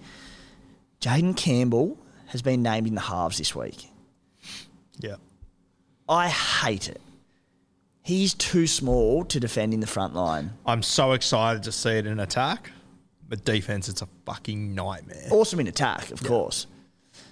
Jayden 1.00 1.36
Campbell 1.36 1.96
has 2.26 2.42
been 2.42 2.62
named 2.62 2.86
in 2.86 2.94
the 2.94 3.00
halves 3.00 3.38
this 3.38 3.54
week. 3.54 3.86
Yep. 5.00 5.20
I 6.08 6.28
hate 6.28 6.88
it. 6.88 7.00
He's 8.02 8.32
too 8.32 8.66
small 8.66 9.24
to 9.26 9.38
defend 9.38 9.74
in 9.74 9.80
the 9.80 9.86
front 9.86 10.14
line. 10.14 10.52
I'm 10.64 10.82
so 10.82 11.12
excited 11.12 11.62
to 11.64 11.72
see 11.72 11.90
it 11.90 12.06
in 12.06 12.20
attack, 12.20 12.70
but 13.28 13.44
defense, 13.44 13.88
it's 13.88 14.00
a 14.00 14.08
fucking 14.24 14.74
nightmare. 14.74 15.28
Awesome 15.30 15.60
in 15.60 15.66
attack, 15.66 16.10
of 16.10 16.24
course. 16.24 16.66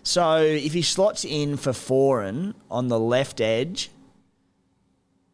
So 0.07 0.36
if 0.38 0.72
he 0.72 0.82
slots 0.82 1.24
in 1.24 1.57
for 1.57 1.72
Foreign 1.72 2.54
on 2.70 2.86
the 2.86 2.98
left 2.98 3.40
edge, 3.40 3.90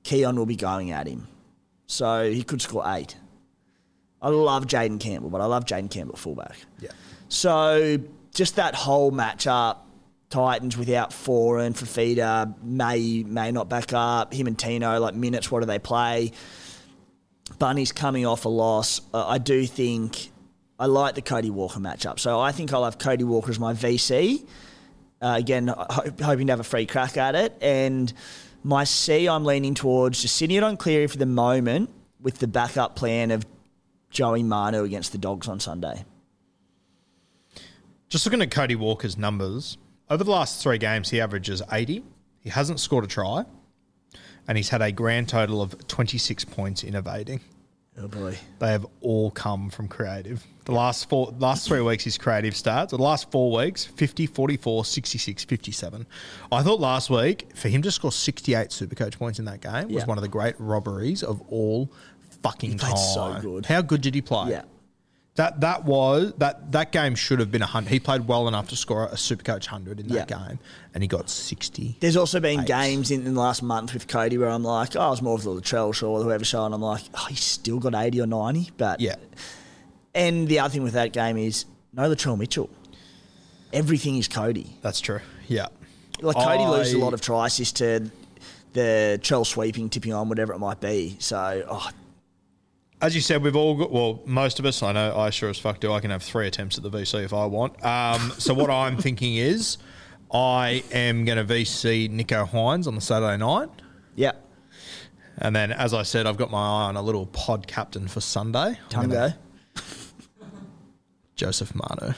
Keaon 0.02 0.38
will 0.38 0.46
be 0.46 0.56
going 0.56 0.90
at 0.90 1.06
him. 1.06 1.28
So 1.86 2.30
he 2.32 2.42
could 2.42 2.62
score 2.62 2.82
eight. 2.86 3.14
I 4.22 4.30
love 4.30 4.66
Jayden 4.66 4.98
Campbell, 4.98 5.28
but 5.28 5.42
I 5.42 5.44
love 5.44 5.66
Jayden 5.66 5.90
Campbell 5.90 6.16
fullback. 6.16 6.56
Yeah. 6.80 6.88
So 7.28 7.98
just 8.32 8.56
that 8.56 8.74
whole 8.74 9.12
matchup, 9.12 9.76
Titans 10.30 10.78
without 10.78 11.12
Foreign, 11.12 11.74
Fifita 11.74 12.54
may 12.62 13.24
may 13.24 13.52
not 13.52 13.68
back 13.68 13.92
up. 13.92 14.32
Him 14.32 14.46
and 14.46 14.58
Tino, 14.58 14.98
like 14.98 15.14
minutes, 15.14 15.50
what 15.50 15.60
do 15.60 15.66
they 15.66 15.80
play? 15.80 16.32
Bunny's 17.58 17.92
coming 17.92 18.24
off 18.24 18.46
a 18.46 18.48
loss. 18.48 19.02
I 19.12 19.36
do 19.36 19.66
think 19.66 20.31
I 20.82 20.86
like 20.86 21.14
the 21.14 21.22
Cody 21.22 21.48
Walker 21.48 21.78
matchup. 21.78 22.18
So 22.18 22.40
I 22.40 22.50
think 22.50 22.72
I'll 22.72 22.82
have 22.82 22.98
Cody 22.98 23.22
Walker 23.22 23.52
as 23.52 23.60
my 23.60 23.72
VC. 23.72 24.44
Uh, 25.20 25.36
again, 25.38 25.68
ho- 25.68 26.10
hoping 26.20 26.48
to 26.48 26.52
have 26.52 26.58
a 26.58 26.64
free 26.64 26.86
crack 26.86 27.16
at 27.16 27.36
it. 27.36 27.56
And 27.60 28.12
my 28.64 28.82
C, 28.82 29.28
I'm 29.28 29.44
leaning 29.44 29.74
towards 29.74 30.20
just 30.22 30.34
sitting 30.34 30.56
it 30.56 30.64
on 30.64 30.76
Cleary 30.76 31.06
for 31.06 31.18
the 31.18 31.26
moment 31.26 31.88
with 32.20 32.38
the 32.38 32.48
backup 32.48 32.96
plan 32.96 33.30
of 33.30 33.46
Joey 34.10 34.42
Manu 34.42 34.82
against 34.82 35.12
the 35.12 35.18
Dogs 35.18 35.46
on 35.46 35.60
Sunday. 35.60 36.04
Just 38.08 38.26
looking 38.26 38.42
at 38.42 38.50
Cody 38.50 38.74
Walker's 38.74 39.16
numbers, 39.16 39.78
over 40.10 40.24
the 40.24 40.32
last 40.32 40.60
three 40.60 40.78
games, 40.78 41.10
he 41.10 41.20
averages 41.20 41.62
80. 41.70 42.02
He 42.40 42.50
hasn't 42.50 42.80
scored 42.80 43.04
a 43.04 43.06
try, 43.06 43.44
and 44.48 44.58
he's 44.58 44.70
had 44.70 44.82
a 44.82 44.90
grand 44.90 45.28
total 45.28 45.62
of 45.62 45.86
26 45.86 46.44
points 46.46 46.82
in 46.82 46.96
evading. 46.96 47.40
Oh 48.00 48.08
boy. 48.08 48.38
They 48.58 48.68
have 48.68 48.86
all 49.02 49.30
come 49.30 49.68
from 49.68 49.86
creative. 49.86 50.44
The 50.64 50.72
last 50.72 51.08
four, 51.10 51.34
last 51.38 51.68
three 51.68 51.82
weeks, 51.82 52.04
his 52.04 52.16
creative 52.16 52.56
starts. 52.56 52.90
The 52.92 52.98
last 52.98 53.30
four 53.30 53.52
weeks, 53.52 53.84
50, 53.84 54.26
44, 54.26 54.84
66, 54.84 55.44
57. 55.44 56.06
I 56.50 56.62
thought 56.62 56.80
last 56.80 57.10
week, 57.10 57.48
for 57.54 57.68
him 57.68 57.82
to 57.82 57.90
score 57.90 58.10
68 58.12 58.68
Supercoach 58.68 59.18
points 59.18 59.38
in 59.38 59.44
that 59.44 59.60
game 59.60 59.88
was 59.88 60.02
Yeah. 60.02 60.04
one 60.06 60.16
of 60.18 60.22
the 60.22 60.28
great 60.28 60.54
robberies 60.58 61.22
of 61.22 61.42
all 61.48 61.90
fucking 62.42 62.78
played 62.78 62.96
time. 62.96 62.96
so 62.96 63.38
good. 63.42 63.66
How 63.66 63.82
good 63.82 64.00
did 64.00 64.14
he 64.14 64.22
play? 64.22 64.50
Yeah. 64.50 64.62
That 65.36 65.60
that 65.62 65.84
was 65.86 66.34
that 66.38 66.72
that 66.72 66.92
game 66.92 67.14
should 67.14 67.38
have 67.40 67.50
been 67.50 67.62
a 67.62 67.66
hundred. 67.66 67.88
He 67.90 68.00
played 68.00 68.28
well 68.28 68.48
enough 68.48 68.68
to 68.68 68.76
score 68.76 69.06
a 69.06 69.14
Supercoach 69.14 69.64
hundred 69.64 69.98
in 69.98 70.08
that 70.08 70.28
Yeah. 70.30 70.38
game, 70.48 70.58
and 70.92 71.02
he 71.02 71.08
got 71.08 71.30
sixty. 71.30 71.96
There's 72.00 72.18
also 72.18 72.38
been 72.38 72.64
games 72.66 73.10
in, 73.10 73.26
in 73.26 73.32
the 73.34 73.40
last 73.40 73.62
month 73.62 73.94
with 73.94 74.08
Cody 74.08 74.36
where 74.36 74.50
I'm 74.50 74.62
like, 74.62 74.94
oh, 74.94 75.10
it's 75.10 75.22
more 75.22 75.36
of 75.36 75.42
the 75.42 75.50
Latrell 75.50 75.94
show 75.94 76.10
or 76.12 76.22
whoever 76.22 76.44
show, 76.44 76.66
and 76.66 76.74
I'm 76.74 76.82
like, 76.82 77.04
oh, 77.14 77.26
he's 77.30 77.42
still 77.42 77.78
got 77.78 77.94
80 77.94 78.20
or 78.20 78.26
90. 78.26 78.72
But 78.76 79.00
Yeah, 79.00 79.14
And 80.14 80.48
the 80.48 80.58
other 80.58 80.70
thing 80.70 80.82
with 80.82 80.92
that 80.92 81.14
game 81.14 81.38
is 81.38 81.64
no 81.94 82.10
Latrell 82.14 82.36
Mitchell. 82.38 82.68
Everything 83.72 84.18
is 84.18 84.28
Cody. 84.28 84.76
that's 84.82 85.00
true. 85.00 85.20
Yeah, 85.48 85.68
like 86.20 86.36
Cody 86.36 86.64
loses 86.66 86.92
a 86.92 86.98
I- 86.98 87.00
lot 87.00 87.14
of 87.14 87.22
tries 87.22 87.52
assists 87.54 87.78
to 87.78 88.10
the 88.74 89.18
trail 89.22 89.46
sweeping, 89.46 89.88
tipping 89.88 90.12
on, 90.12 90.28
whatever 90.28 90.52
it 90.52 90.58
might 90.58 90.80
be. 90.80 91.16
So 91.20 91.64
oh, 91.70 91.88
As 93.02 93.16
you 93.16 93.20
said, 93.20 93.42
we've 93.42 93.56
all 93.56 93.74
got, 93.76 93.90
well, 93.90 94.22
most 94.26 94.60
of 94.60 94.64
us, 94.64 94.80
I 94.82 94.92
know 94.92 95.16
I 95.18 95.30
sure 95.30 95.50
as 95.50 95.58
fuck 95.58 95.80
do, 95.80 95.92
I 95.92 95.98
can 95.98 96.12
have 96.12 96.22
three 96.22 96.46
attempts 96.46 96.76
at 96.78 96.84
the 96.84 96.90
VC 96.90 97.24
if 97.24 97.32
I 97.34 97.46
want. 97.46 97.84
Um, 97.84 98.32
so 98.38 98.54
what 98.54 98.70
I'm 98.82 98.96
thinking 98.96 99.34
is 99.34 99.78
I 100.32 100.84
am 100.92 101.24
going 101.24 101.36
to 101.44 101.44
VC 101.52 102.08
Nicho 102.08 102.48
Hynes 102.48 102.86
on 102.86 102.94
the 102.94 103.00
Saturday 103.00 103.36
night. 103.38 103.70
yeah, 104.14 104.32
And 105.38 105.54
then, 105.56 105.72
as 105.72 105.92
I 105.94 106.02
said, 106.04 106.26
I've 106.26 106.36
got 106.36 106.52
my 106.52 106.58
eye 106.60 106.84
on 106.84 106.96
a 106.96 107.02
little 107.02 107.26
pod 107.26 107.66
captain 107.66 108.06
for 108.06 108.20
Sunday. 108.20 108.78
Tungo. 108.88 109.34
Joseph 111.34 111.74
Manu. 111.74 112.14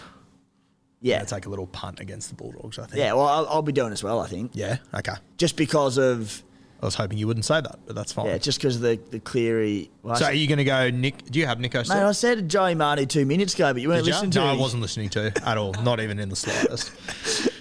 Yeah, 1.00 1.18
Gonna 1.18 1.26
take 1.30 1.46
a 1.46 1.50
little 1.50 1.66
punt 1.66 2.00
against 2.00 2.28
the 2.28 2.34
Bulldogs, 2.34 2.78
I 2.78 2.84
think. 2.86 2.98
yeah. 2.98 3.12
Well, 3.14 3.26
I'll, 3.26 3.46
I'll 3.46 3.62
be 3.62 3.72
doing 3.72 3.92
as 3.92 4.02
well. 4.04 4.20
I 4.20 4.26
think 4.26 4.50
Yeah, 4.54 4.78
okay. 4.94 5.14
just 5.38 5.56
because 5.56 5.96
of 5.98 6.42
I 6.82 6.84
was 6.84 6.94
hoping 6.96 7.16
you 7.16 7.26
wouldn't 7.26 7.46
say 7.46 7.62
that, 7.62 7.78
but 7.86 7.94
that's 7.96 8.12
fine. 8.12 8.26
yeah, 8.26 8.36
just 8.36 8.58
because 8.58 8.78
the 8.80 8.98
the 9.10 9.18
Cleary. 9.20 9.90
Well, 10.02 10.14
I 10.14 10.18
so 10.18 10.24
are 10.26 10.32
you 10.34 10.46
going 10.46 10.58
to 10.58 10.64
go, 10.64 10.90
Nick? 10.90 11.24
Do 11.30 11.38
you 11.38 11.46
have 11.46 11.58
Nicho 11.58 11.82
still? 11.84 11.96
Mate, 11.96 12.02
I 12.08 12.12
said 12.12 12.48
Joey 12.48 12.74
Manu 12.74 13.06
two 13.06 13.24
minutes 13.24 13.54
ago, 13.54 13.72
but 13.72 13.80
you 13.80 13.88
weren't 13.88 14.04
Did 14.04 14.10
listening 14.10 14.30
to 14.32 14.40
no, 14.40 14.44
me. 14.46 14.58
I 14.58 14.60
wasn't 14.60 14.82
listening 14.82 15.08
to 15.10 15.32
at 15.46 15.56
all. 15.56 15.72
Not 15.82 16.00
even 16.00 16.18
in 16.18 16.28
the 16.28 16.36
slightest. 16.36 16.92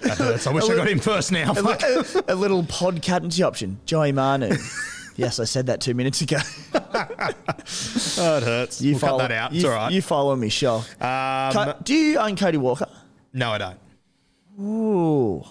That's- 0.02 0.46
I 0.46 0.52
wish 0.52 0.64
I 0.68 0.76
got 0.76 0.88
him 0.88 0.98
first 0.98 1.32
now. 1.32 1.52
A, 1.52 1.62
li- 1.62 2.04
a 2.28 2.34
little 2.34 2.64
pod 2.64 3.00
captaincy 3.00 3.42
option, 3.42 3.78
Joey 3.86 4.12
Manu. 4.12 4.54
yes, 5.16 5.40
I 5.40 5.44
said 5.44 5.66
that 5.68 5.80
two 5.80 5.94
minutes 5.94 6.20
ago. 6.20 6.36
Oh, 6.74 8.36
it 8.36 8.42
hurts. 8.42 8.82
You 8.82 8.92
we'll 8.92 8.98
follow 9.00 9.18
cut 9.20 9.28
that 9.28 9.34
out. 9.34 9.52
You, 9.52 9.56
it's 9.60 9.64
all 9.64 9.70
right. 9.74 9.92
You 9.92 10.02
follow 10.02 10.36
me, 10.36 10.50
shock. 10.50 10.84
um, 11.02 11.52
Co- 11.52 11.76
do 11.82 11.94
you 11.94 12.18
own 12.18 12.36
Cody 12.36 12.58
Walker? 12.58 12.88
no, 13.32 13.50
I 13.52 13.58
don't. 13.58 13.78
Ooh, 14.60 15.44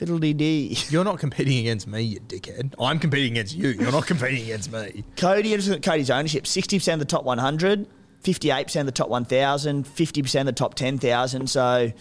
fiddly 0.00 0.36
dee. 0.36 0.78
You're 0.88 1.04
not 1.04 1.18
competing 1.18 1.58
against 1.58 1.86
me, 1.86 2.02
you 2.02 2.20
dickhead. 2.20 2.74
I'm 2.78 2.98
competing 2.98 3.32
against 3.32 3.54
you. 3.54 3.68
You're 3.70 3.92
not 3.92 4.06
competing 4.06 4.42
against 4.44 4.72
me. 4.72 5.04
Cody, 5.16 5.56
Cody's 5.80 6.10
ownership: 6.10 6.46
sixty 6.46 6.78
percent 6.78 7.00
of 7.02 7.06
the 7.06 7.10
top 7.10 7.24
one 7.24 7.38
hundred, 7.38 7.86
58 8.22 8.64
percent 8.64 8.88
of 8.88 8.94
the 8.94 8.96
top 8.96 9.08
one 9.08 9.24
thousand, 9.24 9.86
50 9.86 10.22
percent 10.22 10.48
of 10.48 10.54
the 10.54 10.58
top 10.58 10.74
ten 10.74 10.98
thousand. 10.98 11.48
So, 11.48 11.92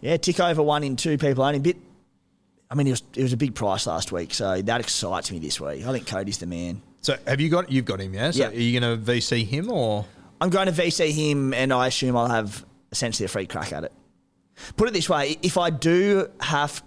yeah, 0.00 0.16
tick 0.16 0.40
over 0.40 0.62
one 0.62 0.82
in 0.84 0.96
two 0.96 1.18
people 1.18 1.44
owning. 1.44 1.62
Bit. 1.62 1.76
I 2.70 2.74
mean, 2.74 2.86
it 2.88 2.90
was 2.90 3.02
it 3.14 3.22
was 3.22 3.32
a 3.32 3.36
big 3.36 3.54
price 3.54 3.86
last 3.86 4.10
week, 4.12 4.34
so 4.34 4.60
that 4.62 4.80
excites 4.80 5.30
me 5.30 5.38
this 5.38 5.60
week. 5.60 5.86
I 5.86 5.92
think 5.92 6.06
Cody's 6.06 6.38
the 6.38 6.46
man. 6.46 6.82
So 7.02 7.16
have 7.26 7.40
you 7.40 7.48
got? 7.48 7.70
You've 7.70 7.84
got 7.84 8.00
him, 8.00 8.14
yeah. 8.14 8.30
So 8.32 8.40
Yeah. 8.40 8.48
are 8.48 8.52
you 8.54 8.80
going 8.80 8.98
to 8.98 9.12
VC 9.12 9.46
him 9.46 9.70
or? 9.70 10.04
I'm 10.40 10.50
going 10.50 10.66
to 10.66 10.72
VC 10.72 11.10
him, 11.12 11.54
and 11.54 11.72
I 11.72 11.86
assume 11.86 12.16
I'll 12.16 12.26
have 12.28 12.66
essentially 12.92 13.24
a 13.24 13.28
free 13.28 13.46
crack 13.46 13.72
at 13.72 13.84
it. 13.84 13.92
Put 14.76 14.88
it 14.88 14.94
this 14.94 15.08
way: 15.08 15.36
if 15.42 15.56
I 15.56 15.70
do 15.70 16.28
have, 16.40 16.82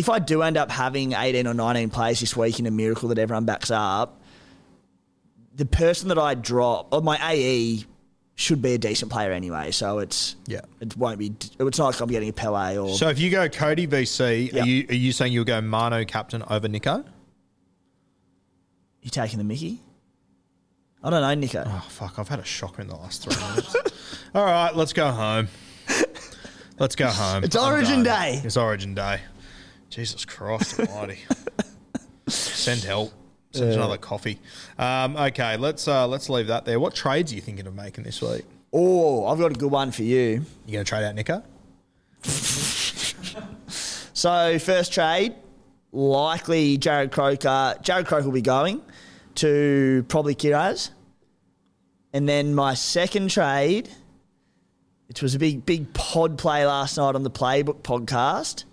if 0.00 0.08
I 0.08 0.18
do 0.18 0.42
end 0.42 0.56
up 0.56 0.70
having 0.70 1.12
18 1.12 1.46
or 1.46 1.54
19 1.54 1.90
plays 1.90 2.20
this 2.20 2.34
week 2.36 2.58
in 2.58 2.66
a 2.66 2.70
miracle 2.70 3.08
that 3.10 3.18
everyone 3.18 3.44
backs 3.44 3.70
up, 3.70 4.20
the 5.54 5.66
person 5.66 6.08
that 6.08 6.18
I 6.18 6.34
drop, 6.34 6.92
or 6.92 7.02
my 7.02 7.18
AE, 7.22 7.84
should 8.34 8.62
be 8.62 8.72
a 8.72 8.78
decent 8.78 9.12
player 9.12 9.30
anyway. 9.32 9.70
So 9.70 9.98
it's 9.98 10.36
Yeah. 10.46 10.62
it 10.80 10.96
won't 10.96 11.18
be. 11.18 11.34
It's 11.58 11.78
not 11.78 11.86
like 11.88 12.00
I'm 12.00 12.08
getting 12.08 12.30
a 12.30 12.32
Pele 12.32 12.78
or 12.78 12.96
So 12.96 13.08
if 13.10 13.18
you 13.18 13.30
go 13.30 13.46
Cody 13.50 13.86
VC, 13.86 14.50
Yeah. 14.52 14.62
are 14.62 14.66
you 14.66 14.86
are 14.88 14.94
you 14.94 15.12
saying 15.12 15.34
you'll 15.34 15.44
go 15.44 15.60
Manu 15.60 16.04
captain 16.06 16.42
over 16.48 16.66
Nicho? 16.66 17.04
you 19.02 19.10
taking 19.10 19.38
the 19.38 19.44
Mickey. 19.44 19.80
I 21.02 21.10
don't 21.10 21.20
know, 21.40 21.46
Nicho. 21.46 21.64
Oh 21.66 21.86
fuck! 21.90 22.18
I've 22.18 22.28
had 22.28 22.38
a 22.38 22.44
shocker 22.44 22.80
in 22.82 22.88
the 22.88 22.96
last 22.96 23.22
three 23.22 23.36
minutes. 23.48 23.74
All 24.34 24.44
right, 24.44 24.74
let's 24.74 24.92
go 24.94 25.10
home. 25.10 25.48
Let's 26.78 26.96
go 26.96 27.08
home. 27.08 27.44
It's 27.48 27.56
I'm 27.56 27.72
Origin 27.74 28.02
done. 28.02 28.20
Day. 28.22 28.40
It's 28.44 28.56
Origin 28.56 28.94
Day. 28.94 29.20
Jesus 29.90 30.24
Christ 30.24 30.80
Almighty! 30.80 31.18
Send 32.28 32.82
help. 32.82 33.12
Send 33.52 33.72
another 33.72 33.98
coffee. 33.98 34.38
Um, 34.78 35.16
okay, 35.16 35.56
let's 35.56 35.88
uh, 35.88 36.06
let's 36.06 36.30
leave 36.30 36.46
that 36.46 36.64
there. 36.64 36.78
What 36.78 36.94
trades 36.94 37.32
are 37.32 37.34
you 37.34 37.40
thinking 37.40 37.66
of 37.66 37.74
making 37.74 38.04
this 38.04 38.22
week? 38.22 38.44
Oh, 38.72 39.26
I've 39.26 39.38
got 39.38 39.50
a 39.50 39.54
good 39.54 39.70
one 39.70 39.90
for 39.90 40.04
you. 40.04 40.44
You 40.66 40.72
going 40.72 40.84
to 40.84 40.88
trade 40.88 41.04
out 41.04 41.16
Nicho? 41.16 41.42
So 44.20 44.58
first 44.58 44.92
trade, 44.92 45.34
likely 45.92 46.76
Jarrod 46.76 47.10
Croker. 47.10 47.78
Jarrod 47.82 48.04
Croker 48.04 48.26
will 48.26 48.32
be 48.32 48.42
going 48.42 48.82
to 49.36 50.04
probably 50.08 50.34
Kiraz. 50.34 50.90
And 52.12 52.28
then 52.28 52.54
my 52.54 52.74
second 52.74 53.30
trade, 53.30 53.88
which 55.08 55.22
was 55.22 55.34
a 55.34 55.38
big 55.38 55.64
big 55.64 55.94
pod 55.94 56.36
play 56.36 56.66
last 56.66 56.98
night 56.98 57.14
on 57.14 57.22
the 57.22 57.30
Playbook 57.30 57.80
podcast. 57.80 58.64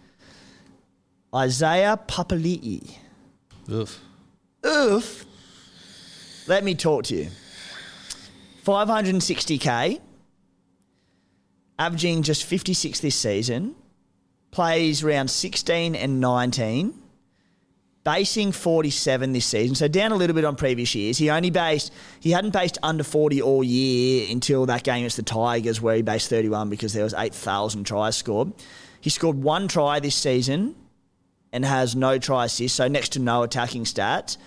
Isaiah 1.37 1.99
Papali'i. 2.07 2.97
Oof. 3.69 4.01
Oof. 4.65 5.25
Let 6.47 6.63
me 6.63 6.73
talk 6.73 7.03
to 7.05 7.15
you. 7.15 7.27
560k, 8.65 10.01
averaging 11.77 12.23
just 12.23 12.43
56 12.43 12.99
this 13.01 13.15
season, 13.15 13.75
plays 14.49 15.03
round 15.03 15.29
16 15.29 15.95
and 15.95 16.19
19, 16.19 16.93
basing 18.03 18.51
47 18.51 19.31
this 19.31 19.45
season, 19.45 19.75
so 19.75 19.87
down 19.87 20.11
a 20.11 20.15
little 20.15 20.33
bit 20.33 20.43
on 20.43 20.55
previous 20.55 20.95
years. 20.95 21.17
He 21.17 21.29
only 21.29 21.51
based, 21.51 21.93
he 22.19 22.31
hadn't 22.31 22.51
based 22.51 22.79
under 22.81 23.03
40 23.03 23.41
all 23.43 23.63
year 23.63 24.27
until 24.31 24.65
that 24.65 24.83
game 24.83 24.97
against 24.97 25.17
the 25.17 25.23
Tigers 25.23 25.79
where 25.81 25.97
he 25.97 26.01
based 26.01 26.29
31 26.29 26.69
because 26.69 26.93
there 26.93 27.03
was 27.03 27.13
8,000 27.13 27.83
tries 27.85 28.17
scored. 28.17 28.53
He 28.99 29.11
scored 29.11 29.37
one 29.37 29.67
try 29.67 29.99
this 29.99 30.15
season 30.15 30.75
and 31.57 31.65
has 31.65 31.95
no 31.95 32.19
try 32.19 32.45
assist, 32.45 32.75
so 32.75 32.87
next 32.87 33.09
to 33.13 33.19
no 33.19 33.41
attacking 33.41 33.83
stats. 33.83 34.37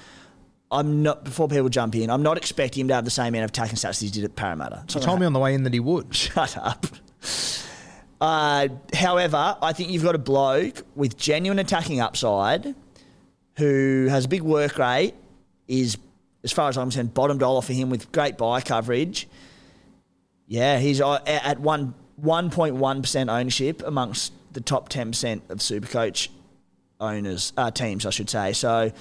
I'm 0.70 1.02
not 1.02 1.24
before 1.24 1.48
people 1.48 1.68
jump 1.68 1.96
in. 1.96 2.08
I'm 2.08 2.22
not 2.22 2.36
expecting 2.36 2.82
him 2.82 2.88
to 2.88 2.94
have 2.94 3.04
the 3.04 3.10
same 3.10 3.34
amount 3.34 3.44
of 3.46 3.50
attacking 3.50 3.74
stats 3.74 3.88
as 3.88 4.00
he 4.00 4.10
did 4.10 4.22
at 4.22 4.36
Parramatta. 4.36 4.82
It's 4.84 4.94
You 4.94 5.00
told 5.00 5.18
me 5.18 5.26
on 5.26 5.32
the 5.32 5.40
way 5.40 5.54
in 5.54 5.64
that 5.64 5.74
he 5.74 5.80
would. 5.80 6.14
Shut 6.14 6.56
up. 6.56 6.86
Uh, 8.20 8.68
however, 8.94 9.56
I 9.60 9.72
think 9.72 9.90
you've 9.90 10.04
got 10.04 10.14
a 10.14 10.18
bloke 10.18 10.82
with 10.94 11.16
genuine 11.16 11.58
attacking 11.58 11.98
upside 12.00 12.76
who 13.56 14.06
has 14.08 14.26
a 14.26 14.28
big 14.28 14.42
work 14.42 14.78
rate, 14.78 15.14
is, 15.66 15.98
as 16.44 16.52
far 16.52 16.68
as 16.68 16.78
I'm 16.78 16.86
concerned, 16.86 17.12
bottom 17.12 17.38
dollar 17.38 17.62
for 17.62 17.72
him 17.72 17.90
with 17.90 18.12
great 18.12 18.38
buy 18.38 18.60
coverage. 18.60 19.26
Yeah, 20.46 20.78
he's 20.78 21.00
uh, 21.00 21.18
at 21.26 21.58
one 21.58 21.94
1.1% 22.22 23.32
ownership 23.32 23.82
amongst 23.84 24.32
the 24.52 24.60
top 24.60 24.88
10% 24.88 25.40
of 25.48 25.58
Supercoach 25.58 26.28
owners, 27.00 27.52
uh, 27.56 27.70
teams, 27.70 28.06
I 28.06 28.10
should 28.10 28.30
say. 28.30 28.52
So 28.52 28.92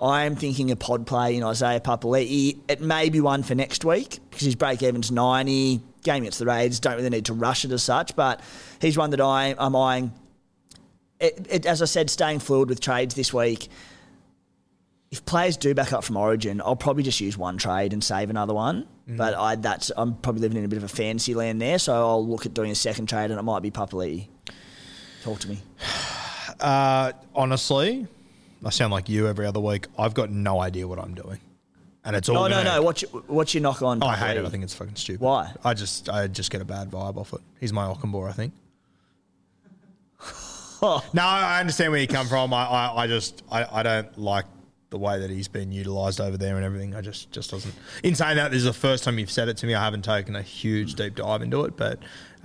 I 0.00 0.24
am 0.24 0.36
thinking 0.36 0.70
a 0.70 0.76
pod 0.76 1.06
play 1.06 1.36
in 1.36 1.42
Isaiah 1.42 1.80
Papali'i. 1.80 2.58
It 2.68 2.80
may 2.80 3.08
be 3.08 3.20
one 3.20 3.42
for 3.42 3.54
next 3.54 3.84
week 3.84 4.20
because 4.30 4.44
his 4.44 4.54
break 4.54 4.82
even's 4.82 5.10
90. 5.10 5.80
Game 6.04 6.22
against 6.22 6.38
the 6.38 6.46
Raiders, 6.46 6.78
don't 6.78 6.96
really 6.96 7.10
need 7.10 7.24
to 7.24 7.34
rush 7.34 7.64
it 7.64 7.72
as 7.72 7.82
such, 7.82 8.14
but 8.14 8.40
he's 8.80 8.96
one 8.96 9.10
that 9.10 9.20
I, 9.20 9.56
I'm 9.58 9.74
eyeing. 9.74 10.12
It, 11.18 11.46
it, 11.50 11.66
as 11.66 11.82
I 11.82 11.86
said, 11.86 12.08
staying 12.08 12.38
fluid 12.38 12.68
with 12.68 12.80
trades 12.80 13.16
this 13.16 13.34
week. 13.34 13.66
If 15.10 15.24
players 15.24 15.56
do 15.56 15.74
back 15.74 15.92
up 15.92 16.04
from 16.04 16.16
Origin, 16.16 16.62
I'll 16.64 16.76
probably 16.76 17.02
just 17.02 17.20
use 17.20 17.36
one 17.36 17.56
trade 17.56 17.92
and 17.92 18.04
save 18.04 18.30
another 18.30 18.54
one. 18.54 18.86
But 19.08 19.34
I, 19.34 19.56
that's 19.56 19.90
I'm 19.96 20.14
probably 20.16 20.42
living 20.42 20.58
in 20.58 20.64
a 20.64 20.68
bit 20.68 20.76
of 20.76 20.84
a 20.84 20.88
fancy 20.88 21.34
land 21.34 21.60
there, 21.60 21.78
so 21.78 21.94
I'll 21.94 22.26
look 22.26 22.46
at 22.46 22.54
doing 22.54 22.70
a 22.70 22.76
second 22.76 23.08
trade, 23.08 23.30
and 23.30 23.40
it 23.40 23.42
might 23.42 23.62
be 23.62 23.70
Papali'i. 23.70 24.28
Talk 25.24 25.40
to 25.40 25.48
me. 25.48 25.60
Uh, 26.60 27.12
honestly, 27.34 28.06
I 28.64 28.70
sound 28.70 28.92
like 28.92 29.08
you 29.08 29.26
every 29.28 29.46
other 29.46 29.60
week. 29.60 29.86
I've 29.98 30.14
got 30.14 30.30
no 30.30 30.60
idea 30.60 30.86
what 30.88 30.98
I'm 30.98 31.14
doing, 31.14 31.38
and 32.04 32.16
it's 32.16 32.28
all. 32.28 32.38
Oh 32.38 32.48
no 32.48 32.56
gonna- 32.62 32.76
no! 32.76 32.82
What's 32.82 33.02
your, 33.02 33.10
what's 33.26 33.54
your 33.54 33.62
knock 33.62 33.82
on? 33.82 34.02
I 34.02 34.16
hate 34.16 34.36
it. 34.36 34.44
I 34.44 34.48
think 34.48 34.64
it's 34.64 34.74
fucking 34.74 34.96
stupid. 34.96 35.20
Why? 35.20 35.52
I 35.64 35.74
just 35.74 36.08
I 36.08 36.26
just 36.26 36.50
get 36.50 36.60
a 36.60 36.64
bad 36.64 36.90
vibe 36.90 37.16
off 37.16 37.32
it. 37.32 37.40
He's 37.60 37.72
my 37.72 37.84
Okunbor, 37.86 38.28
I 38.28 38.32
think. 38.32 38.52
No, 40.80 41.02
I 41.22 41.58
understand 41.58 41.90
where 41.90 42.00
you 42.00 42.06
come 42.06 42.28
from. 42.28 42.54
I, 42.54 42.64
I, 42.64 43.02
I 43.02 43.06
just 43.08 43.42
I, 43.50 43.80
I 43.80 43.82
don't 43.82 44.16
like 44.16 44.44
the 44.90 44.98
way 44.98 45.18
that 45.18 45.28
he's 45.28 45.48
been 45.48 45.72
utilised 45.72 46.20
over 46.20 46.36
there 46.36 46.54
and 46.54 46.64
everything. 46.64 46.94
I 46.94 47.00
just 47.00 47.32
just 47.32 47.50
doesn't. 47.50 47.74
In 48.04 48.14
saying 48.14 48.36
that, 48.36 48.52
this 48.52 48.58
is 48.58 48.64
the 48.64 48.72
first 48.72 49.02
time 49.02 49.18
you've 49.18 49.30
said 49.30 49.48
it 49.48 49.56
to 49.56 49.66
me. 49.66 49.74
I 49.74 49.82
haven't 49.82 50.02
taken 50.04 50.36
a 50.36 50.42
huge 50.42 50.94
deep 50.94 51.16
dive 51.16 51.42
into 51.42 51.64
it, 51.64 51.76
but 51.76 51.98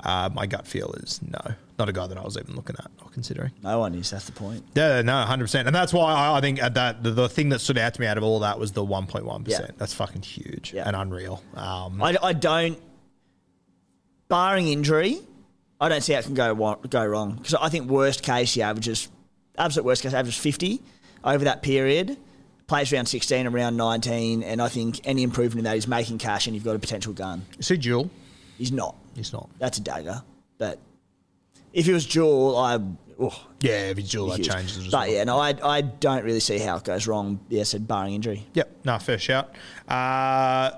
uh, 0.04 0.30
my 0.34 0.48
gut 0.48 0.66
feel 0.68 0.92
is 0.94 1.22
no, 1.22 1.54
not 1.80 1.90
a 1.90 1.92
guy 1.92 2.06
that 2.08 2.18
I 2.18 2.24
was 2.24 2.38
even 2.38 2.56
looking 2.56 2.76
at 2.80 2.92
or 3.04 3.10
considering. 3.10 3.52
No 3.64 3.80
one 3.80 3.96
is. 3.96 4.10
That's 4.12 4.26
the 4.26 4.32
point. 4.32 4.64
Yeah, 4.76 5.02
no, 5.02 5.14
hundred 5.22 5.46
percent, 5.46 5.68
and 5.68 5.76
that's 5.76 5.92
why 5.94 6.14
I, 6.14 6.38
I 6.38 6.42
think 6.42 6.62
at 6.62 6.74
that 6.76 7.04
the, 7.04 7.12
the 7.12 7.30
thing 7.30 7.50
that 7.50 7.60
stood 7.60 7.78
out 7.78 7.94
to 7.96 8.02
me 8.02 8.08
out 8.08 8.18
of 8.18 8.24
all 8.24 8.40
that 8.42 8.60
was 8.60 8.72
the 8.74 8.84
one 8.84 9.08
point 9.08 9.26
one 9.26 9.44
That's 9.44 9.94
fucking 9.94 10.22
huge 10.22 10.74
Yeah. 10.74 10.84
and 10.88 10.96
unreal. 10.96 11.44
Um, 11.56 12.02
I, 12.02 12.16
I 12.22 12.34
don't, 12.34 12.80
barring 14.30 14.68
injury, 14.68 15.20
I 15.80 15.90
don't 15.90 16.02
see 16.02 16.14
how 16.14 16.20
it 16.20 16.26
can 16.26 16.34
go 16.34 16.76
go 16.90 17.06
wrong. 17.06 17.36
Because 17.36 17.56
I 17.56 17.70
think 17.70 17.90
worst 17.90 18.24
case 18.24 18.54
he 18.54 18.62
averages, 18.62 19.10
absolute 19.58 19.86
worst 19.86 20.04
case 20.04 20.14
averages 20.14 20.40
fifty 20.40 20.82
over 21.24 21.46
that 21.46 21.62
period. 21.64 22.18
Plays 22.68 22.94
around 22.94 23.08
sixteen, 23.08 23.46
around 23.46 23.76
nineteen, 23.76 24.42
and 24.42 24.62
I 24.62 24.70
think 24.70 25.02
any 25.04 25.24
improvement 25.24 25.60
in 25.60 25.64
that 25.66 25.78
is 25.78 25.88
making 25.88 26.18
cash, 26.18 26.48
and 26.48 26.56
you've 26.56 26.64
got 26.64 26.76
a 26.76 26.80
potential 26.80 27.12
gun. 27.14 27.46
see, 27.60 27.78
Jewel, 27.78 28.10
He's 28.58 28.72
not. 28.72 28.96
he's 29.16 29.34
not. 29.34 29.50
That's 29.60 29.78
a 29.80 29.82
dagger. 29.82 30.22
But 30.58 30.80
if 31.74 31.86
he 31.86 31.92
was 31.92 32.06
Jewel, 32.06 32.58
I 32.58 32.80
oh, 33.20 33.46
Yeah, 33.60 33.90
if 33.90 33.98
you 33.98 34.04
dual 34.04 34.28
that 34.30 34.38
huge. 34.38 34.50
changes 34.50 34.78
it 34.78 34.86
as 34.86 34.92
But 34.92 35.08
well. 35.08 35.16
yeah, 35.16 35.24
no, 35.26 35.40
I, 35.40 35.56
I 35.64 35.82
don't 35.82 36.24
really 36.24 36.40
see 36.40 36.60
how 36.60 36.78
it 36.78 36.84
goes 36.84 37.08
wrong. 37.08 37.40
Yeah, 37.50 37.64
said 37.64 37.88
barring 37.88 38.14
injury. 38.14 38.46
Yep. 38.54 38.78
No, 38.86 38.98
fair 39.00 39.18
shout. 39.18 39.54
Uh, 39.88 40.72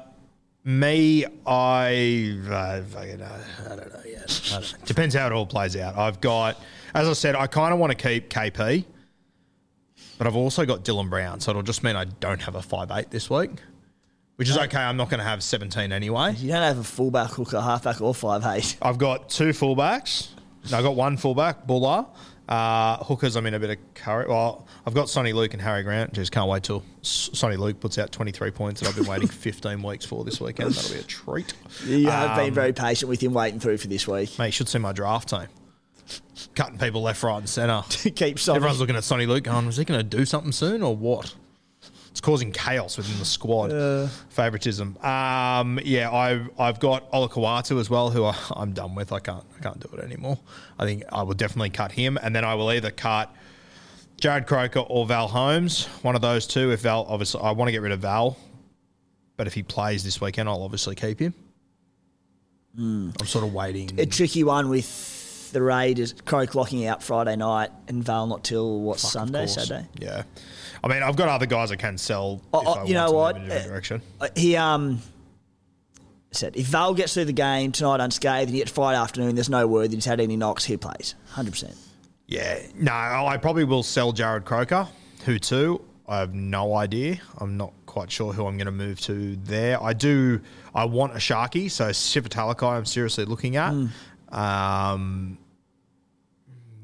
me, 0.64 1.26
I, 1.46 2.40
uh, 2.50 2.82
fucking, 2.84 3.22
uh, 3.22 3.44
I 3.66 3.68
don't 3.76 3.94
know 3.94 4.00
yet. 4.06 4.42
I 4.52 4.54
don't 4.60 4.72
know. 4.74 4.78
Depends 4.86 5.14
how 5.16 5.28
it 5.28 5.32
all 5.34 5.46
plays 5.46 5.76
out. 5.76 5.96
I've 5.98 6.20
got, 6.22 6.60
as 6.94 7.08
I 7.08 7.14
said, 7.14 7.36
I 7.36 7.48
kind 7.48 7.74
of 7.74 7.80
want 7.80 7.92
to 7.92 8.08
keep 8.08 8.30
KP, 8.30 8.86
but 10.18 10.26
I've 10.28 10.36
also 10.36 10.66
got 10.66 10.84
Dylan 10.84 11.10
Brown, 11.10 11.40
so 11.40 11.52
it'll 11.52 11.62
just 11.62 11.84
mean 11.84 11.96
I 11.96 12.06
don't 12.06 12.42
have 12.42 12.56
a 12.56 12.62
five 12.62 12.90
eight 12.92 13.12
this 13.12 13.30
week, 13.30 13.52
which 14.38 14.50
is 14.50 14.58
okay. 14.58 14.78
I'm 14.80 14.98
not 14.98 15.10
going 15.10 15.20
to 15.20 15.26
have 15.26 15.44
17 15.44 15.92
anyway. 15.92 16.34
You 16.36 16.50
don't 16.54 16.62
have 16.64 16.80
a 16.80 16.84
fullback, 16.84 17.32
hooker, 17.32 17.60
halfback, 17.62 18.02
or 18.02 18.16
five 18.16 18.44
eight. 18.46 18.78
I've 18.82 18.98
got 18.98 19.30
two 19.30 19.50
fullbacks. 19.50 20.30
No, 20.72 20.78
I've 20.78 20.84
got 20.84 20.96
one 20.96 21.18
fullback, 21.18 21.66
Bula. 21.68 22.08
Uh, 22.48 22.98
hookers, 23.04 23.36
I'm 23.36 23.46
in 23.48 23.56
a 23.56 23.60
bit 23.60 23.72
of 23.72 23.94
curry. 23.96 24.28
Well, 24.28 24.68
I've 24.86 24.94
got 24.94 25.08
Soni 25.08 25.34
Luke 25.34 25.54
and 25.54 25.62
Harry 25.62 25.82
Grant. 25.82 26.14
Just 26.14 26.32
can't 26.32 26.48
wait 26.48 26.62
till 26.64 26.84
Soni 27.02 27.58
Luke 27.58 27.80
puts 27.80 27.98
out 27.98 28.12
23 28.12 28.52
points 28.52 28.82
that 28.82 28.90
I've 28.90 28.96
been 28.96 29.06
waiting 29.08 29.28
15 29.30 29.82
weeks 29.82 30.06
for 30.06 30.24
this 30.24 30.40
weekend. 30.40 30.72
That'll 30.74 30.94
be 30.94 31.00
a 31.00 31.04
treat. 31.04 31.54
You 31.86 32.08
have 32.10 32.38
been 32.38 32.50
Um, 32.50 32.54
very 32.54 32.72
patient 32.74 33.10
with 33.10 33.22
him 33.22 33.34
waiting 33.34 33.60
through 33.60 33.78
for 33.78 33.88
this 33.88 34.08
week. 34.08 34.38
Mate, 34.38 34.48
you 34.48 34.52
should 34.52 34.70
see 34.70 34.78
my 34.78 34.92
draft 34.92 35.30
team. 35.30 35.48
Cutting 36.54 36.78
people 36.78 37.02
left, 37.02 37.24
right, 37.24 37.38
and 37.40 37.50
centre. 37.50 37.82
Keep 37.90 38.38
Soni. 38.38 38.56
Everyone's 38.58 38.80
looking 38.80 38.96
at 38.96 39.04
Sonny 39.04 39.26
Luke 39.26 39.46
going, 39.46 39.68
is 39.68 39.78
he 39.78 39.86
going 39.86 40.00
to 40.00 40.04
do 40.18 40.24
something 40.24 40.52
soon 40.52 40.84
or 40.84 40.96
what? 40.96 41.34
It's 42.16 42.22
causing 42.22 42.54
chaos 42.54 42.96
within 42.96 43.20
the 43.20 43.26
squad. 43.26 44.10
Favoritism. 44.30 44.96
Um, 45.04 45.82
yeah, 45.84 46.10
I've, 46.10 46.50
I've 46.58 46.80
got 46.80 47.12
Olakau'atu 47.12 47.78
as 47.78 47.90
well, 47.90 48.10
who 48.10 48.24
I, 48.24 48.34
I'm 48.56 48.72
done 48.72 48.96
with. 48.96 49.12
I 49.12 49.20
can't 49.20 49.44
I 49.60 49.62
can't 49.62 49.82
do 49.82 49.98
it 49.98 50.02
anymore. 50.02 50.40
I 50.80 50.86
think 50.86 51.04
I 51.12 51.24
will 51.24 51.34
definitely 51.34 51.72
cut 51.72 51.92
him, 51.92 52.18
and 52.24 52.34
then 52.34 52.46
I 52.46 52.56
will 52.56 52.72
either 52.72 52.90
cut 52.90 53.36
Jarrod 54.22 54.48
Croker 54.48 54.80
or 54.80 55.06
Val 55.06 55.28
Holmes. 55.28 55.88
One 56.04 56.16
of 56.16 56.22
those 56.22 56.48
two. 56.48 56.72
If 56.72 56.84
Val, 56.84 57.06
obviously, 57.10 57.42
I 57.42 57.52
want 57.52 57.68
to 57.68 57.74
get 57.74 57.82
rid 57.82 57.92
of 57.92 58.00
Val, 58.00 58.38
but 59.36 59.46
if 59.46 59.54
he 59.54 59.62
plays 59.62 60.02
this 60.06 60.22
weekend, 60.22 60.48
I'll 60.48 60.64
obviously 60.64 60.96
keep 60.96 61.20
him. 61.20 61.34
I'm 62.78 63.14
sort 63.26 63.44
of 63.44 63.54
waiting. 63.54 64.00
a 64.00 64.06
tricky 64.06 64.46
one 64.46 64.70
with 64.70 65.52
the 65.52 65.62
Raiders. 65.62 66.14
Croak 66.24 66.56
locking 66.56 66.86
out 66.86 67.04
Friday 67.04 67.36
night 67.36 67.72
and 67.90 68.02
Val 68.02 68.26
not 68.26 68.46
till 68.46 68.80
what 68.80 69.02
Fuck, 69.02 69.12
Sunday? 69.12 69.48
Saturday. 69.48 69.86
Yeah. 70.00 70.24
I 70.84 70.88
mean, 70.88 71.04
I've 71.04 71.16
got 71.16 71.28
other 71.30 71.46
guys 71.46 71.72
I 71.72 71.76
can 71.76 71.98
sell. 71.98 72.42
Oh, 72.54 72.62
if 72.62 72.68
oh, 72.68 72.72
I 72.74 72.84
you 72.86 72.94
know 72.94 73.08
to 73.08 73.14
what? 73.14 73.38
in 73.38 73.52
a 73.52 73.56
Uh, 73.56 73.64
direction. 73.64 74.02
Uh, 74.22 74.28
He 74.36 74.56
um 74.56 75.02
said 76.32 76.56
if 76.58 76.68
Val 76.68 76.94
gets 76.94 77.14
through 77.14 77.26
the 77.26 77.34
game 77.34 77.72
tonight 77.72 78.02
unscathed 78.02 78.50
and 78.50 78.54
he 78.56 78.60
yet 78.60 78.70
Friday 78.70 78.98
afternoon 79.00 79.36
there's 79.36 79.50
no 79.50 79.66
word 79.68 79.92
that 79.92 79.96
he's 79.96 80.06
had 80.06 80.20
any 80.20 80.36
knocks, 80.36 80.66
he 80.66 80.76
plays. 80.78 81.16
Hundred 81.30 81.52
percent. 81.52 81.76
Yeah. 82.28 82.60
No, 82.76 82.92
I 82.94 83.38
probably 83.42 83.64
will 83.64 83.84
sell 83.84 84.12
Jarrod 84.12 84.46
Croker. 84.46 84.88
Who 85.26 85.40
to? 85.40 85.82
I 86.08 86.20
have 86.20 86.34
no 86.34 86.76
idea. 86.76 87.20
I'm 87.40 87.56
not 87.58 87.72
quite 87.86 88.12
sure 88.12 88.34
who 88.34 88.46
I'm 88.46 88.58
going 88.58 88.66
to 88.66 88.72
move 88.72 89.00
to 89.02 89.36
there. 89.38 89.82
I 89.82 89.94
do. 89.94 90.40
I 90.76 90.86
want 90.86 91.14
a 91.14 91.18
Sharky, 91.18 91.72
so 91.72 91.86
Sifa 91.90 92.28
Talakai 92.28 92.74
I'm 92.78 92.86
seriously 92.86 93.26
looking 93.26 93.56
at. 93.56 93.72
Hmm. 93.72 93.88
Um, 94.38 95.38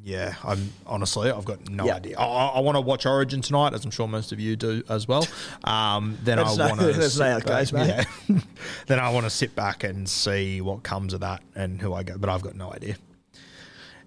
yeah, 0.03 0.35
I'm 0.43 0.71
honestly, 0.85 1.29
I've 1.29 1.45
got 1.45 1.69
no 1.69 1.85
Yeah. 1.85 1.95
idea. 1.95 2.17
I, 2.17 2.47
I, 2.47 2.59
want 2.59 2.75
to 2.75 2.81
watch 2.81 3.05
Origin 3.05 3.41
tonight, 3.41 3.73
as 3.73 3.85
I'm 3.85 3.91
sure 3.91 4.07
most 4.07 4.31
of 4.31 4.39
you 4.39 4.55
do 4.55 4.83
as 4.89 5.07
well. 5.07 5.27
Um, 5.63 6.17
then 6.23 6.39
I 6.39 6.43
want 6.43 6.79
to. 6.79 6.87
let's 6.97 7.17
know 7.17 7.31
how 7.31 7.39
goes, 7.39 7.71
mate. 7.71 8.05
Yeah. 8.27 8.39
then 8.87 8.99
I 8.99 9.09
want 9.11 9.25
to 9.25 9.29
sit 9.29 9.55
back 9.55 9.83
and 9.83 10.09
see 10.09 10.59
what 10.61 10.83
comes 10.83 11.13
of 11.13 11.19
that 11.19 11.43
and 11.55 11.81
who 11.81 11.93
I 11.93 12.03
go. 12.03 12.17
But 12.17 12.29
I've 12.29 12.41
got 12.41 12.55
no 12.55 12.73
idea. 12.73 12.95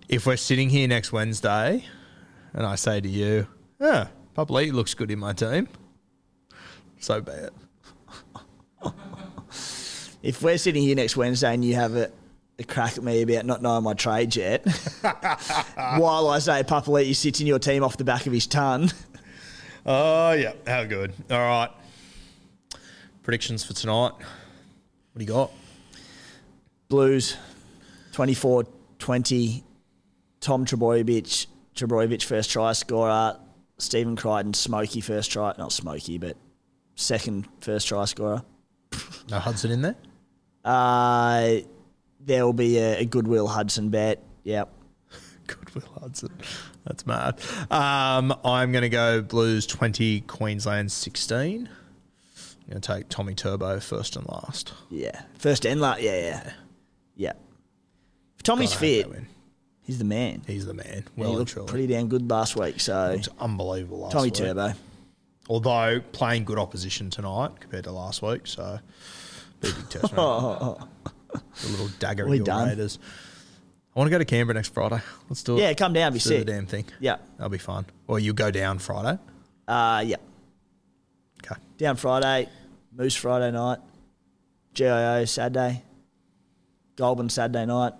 If 0.09 0.27
we're 0.27 0.37
sitting 0.37 0.69
here 0.69 0.89
next 0.89 1.12
Wednesday, 1.12 1.85
and 2.53 2.66
I 2.66 2.75
say 2.75 3.01
to 3.01 3.09
you, 3.09 3.47
"Yeah, 3.81 4.09
Papali 4.37 4.73
looks 4.73 4.95
good 4.95 5.11
in 5.11 5.19
my 5.19 5.33
team," 5.33 5.69
so 6.99 7.21
be 7.21 7.33
it. 7.33 7.53
If 10.23 10.43
we're 10.43 10.59
sitting 10.59 10.83
here 10.83 10.97
next 10.97 11.16
Wednesday 11.19 11.53
and 11.53 11.62
you 11.62 11.75
have 11.75 11.95
a, 11.97 12.11
a 12.59 12.64
crack 12.64 12.97
at 12.97 13.05
me 13.05 13.22
about 13.22 13.44
not 13.47 13.62
knowing 13.62 13.85
my 13.85 13.94
trades 13.94 14.36
yet, 14.36 14.64
while 15.98 16.28
I 16.28 16.39
say 16.39 16.62
Papali'i 16.62 17.14
sits 17.14 17.40
in 17.40 17.47
your 17.47 17.59
team 17.59 17.82
off 17.82 17.97
the 17.97 18.05
back 18.05 18.26
of 18.26 18.32
his 18.32 18.47
ton, 18.47 18.90
Oh 19.86 20.32
yeah, 20.32 20.52
how 20.66 20.85
good. 20.85 21.12
All 21.31 21.39
right. 21.39 21.70
Predictions 23.22 23.64
for 23.64 23.74
tonight. 23.74 24.12
What 24.12 25.18
do 25.18 25.24
you 25.24 25.31
got? 25.31 25.51
Blues 26.89 27.36
24-20, 28.12 29.62
Tom 30.40 30.64
Trbojevic, 30.64 31.47
Trbojevic 31.74 32.22
first 32.22 32.51
try 32.51 32.72
scorer, 32.72 33.39
Stephen 33.78 34.16
Crichton 34.16 34.55
smoky 34.55 35.01
first 35.01 35.31
try, 35.31 35.52
not 35.59 35.72
smoky, 35.72 36.18
but 36.18 36.36
second 36.94 37.47
first 37.60 37.89
try 37.89 38.05
scorer. 38.05 38.43
No 39.28 39.39
Hudson 39.39 39.70
in 39.70 39.82
there. 39.82 39.97
Uh, 40.64 41.56
there 42.25 42.45
will 42.45 42.53
be 42.53 42.79
a, 42.79 43.01
a 43.01 43.05
Goodwill 43.05 43.47
Hudson 43.47 43.91
bet. 43.91 44.23
Yep. 44.45 44.73
Goodwill 45.47 45.89
Hudson. 46.01 46.33
That's 46.85 47.07
mad. 47.07 47.41
Um, 47.71 48.35
I'm 48.45 48.73
going 48.73 48.83
to 48.83 48.89
go 48.89 49.23
Blues 49.23 49.67
20, 49.67 50.23
Queensland 50.23 50.93
16. 50.93 51.69
I'm 51.69 52.71
going 52.71 52.81
to 52.81 52.95
take 52.95 53.09
Tommy 53.09 53.35
Turbo 53.35 53.81
first 53.81 54.17
and 54.17 54.27
last. 54.29 54.73
Yeah. 54.91 55.23
First 55.39 55.65
and 55.67 55.81
last. 55.81 56.03
Yeah, 56.03 56.19
yeah. 56.19 56.53
Yeah. 57.17 57.33
If 58.37 58.43
Tommy's 58.43 58.75
fit, 58.75 59.07
he's 59.83 59.99
the 59.99 60.05
man. 60.05 60.43
He's 60.47 60.67
the 60.67 60.75
man. 60.75 61.05
Well 61.17 61.31
and 61.31 61.39
looked 61.39 61.53
truly. 61.53 61.69
pretty 61.69 61.87
damn 61.87 62.09
good 62.09 62.31
last 62.31 62.57
week. 62.57 62.81
So 62.81 63.13
Looks 63.15 63.29
unbelievable 63.39 64.01
last 64.01 64.15
week. 64.15 64.35
Tommy 64.35 64.49
week. 64.49 64.57
Turbo. 64.57 64.79
Although 65.49 66.01
playing 66.13 66.45
good 66.45 66.59
opposition 66.59 67.11
tonight 67.11 67.53
compared 67.61 67.85
to 67.85 67.93
last 67.93 68.23
week, 68.23 68.47
so 68.47 68.79
be 69.61 69.69
a 69.69 69.73
big 69.73 69.89
test. 69.91 70.15
the 71.35 71.69
little 71.69 71.89
dagger 71.98 72.27
We 72.28 72.39
done. 72.39 72.69
Raiders. 72.69 72.98
I 73.94 73.98
want 74.01 74.09
to 74.09 74.11
go 74.11 74.19
to 74.19 74.24
Canberra 74.24 74.55
next 74.55 74.74
Friday. 74.74 75.01
Let's 75.28 75.43
do 75.43 75.56
it. 75.56 75.61
Yeah, 75.61 75.73
come 75.74 75.93
down, 75.93 76.12
be 76.12 76.16
Let's 76.16 76.24
do 76.24 76.31
the 76.31 76.39
sick. 76.39 76.47
damn 76.47 76.66
thing. 76.66 76.85
Yeah. 77.01 77.16
That'll 77.36 77.48
be 77.51 77.59
fun. 77.59 77.86
Or 78.09 78.19
you 78.19 78.32
go 78.32 78.51
down 78.51 78.78
Friday. 78.81 79.19
Uh, 79.69 80.02
yeah. 80.06 80.16
Okay. 81.44 81.61
Down 81.78 81.97
Friday, 81.97 82.48
Moose 82.93 83.15
Friday 83.15 83.52
night, 83.52 83.78
GIO 84.74 85.24
Saturday, 85.27 85.82
Goulburn 86.97 87.28
Saturday 87.28 87.66
night. 87.66 87.93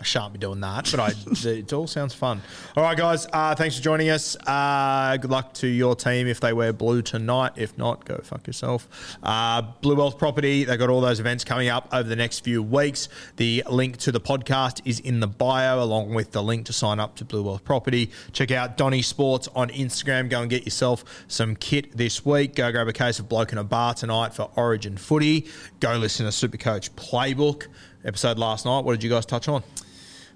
I 0.00 0.02
shan't 0.02 0.32
be 0.32 0.38
doing 0.38 0.60
that, 0.60 0.90
but 0.90 0.98
I, 0.98 1.12
it 1.50 1.74
all 1.74 1.86
sounds 1.86 2.14
fun. 2.14 2.40
All 2.74 2.82
right, 2.82 2.96
guys. 2.96 3.26
Uh, 3.30 3.54
thanks 3.54 3.76
for 3.76 3.82
joining 3.82 4.08
us. 4.08 4.34
Uh, 4.46 5.18
good 5.20 5.30
luck 5.30 5.52
to 5.54 5.66
your 5.66 5.94
team 5.94 6.26
if 6.26 6.40
they 6.40 6.54
wear 6.54 6.72
blue 6.72 7.02
tonight. 7.02 7.52
If 7.56 7.76
not, 7.76 8.06
go 8.06 8.18
fuck 8.22 8.46
yourself. 8.46 8.88
Uh, 9.22 9.60
blue 9.82 9.96
Wealth 9.96 10.16
Property. 10.16 10.64
They've 10.64 10.78
got 10.78 10.88
all 10.88 11.02
those 11.02 11.20
events 11.20 11.44
coming 11.44 11.68
up 11.68 11.86
over 11.92 12.08
the 12.08 12.16
next 12.16 12.38
few 12.38 12.62
weeks. 12.62 13.10
The 13.36 13.62
link 13.68 13.98
to 13.98 14.10
the 14.10 14.22
podcast 14.22 14.80
is 14.86 15.00
in 15.00 15.20
the 15.20 15.26
bio, 15.26 15.82
along 15.82 16.14
with 16.14 16.32
the 16.32 16.42
link 16.42 16.64
to 16.66 16.72
sign 16.72 16.98
up 16.98 17.16
to 17.16 17.26
Blue 17.26 17.42
Wealth 17.42 17.64
Property. 17.64 18.10
Check 18.32 18.52
out 18.52 18.78
Donny 18.78 19.02
Sports 19.02 19.48
on 19.54 19.68
Instagram. 19.68 20.30
Go 20.30 20.40
and 20.40 20.48
get 20.48 20.64
yourself 20.64 21.04
some 21.28 21.56
kit 21.56 21.94
this 21.94 22.24
week. 22.24 22.54
Go 22.54 22.72
grab 22.72 22.88
a 22.88 22.94
case 22.94 23.18
of 23.18 23.28
Bloke 23.28 23.52
in 23.52 23.58
a 23.58 23.64
Bar 23.64 23.92
tonight 23.92 24.32
for 24.32 24.50
Origin 24.56 24.96
Footy. 24.96 25.46
Go 25.78 25.98
listen 25.98 26.24
to 26.24 26.32
Supercoach 26.32 26.88
Playbook 26.92 27.66
episode 28.02 28.38
last 28.38 28.64
night. 28.64 28.80
What 28.84 28.92
did 28.92 29.02
you 29.02 29.10
guys 29.10 29.26
touch 29.26 29.46
on? 29.46 29.62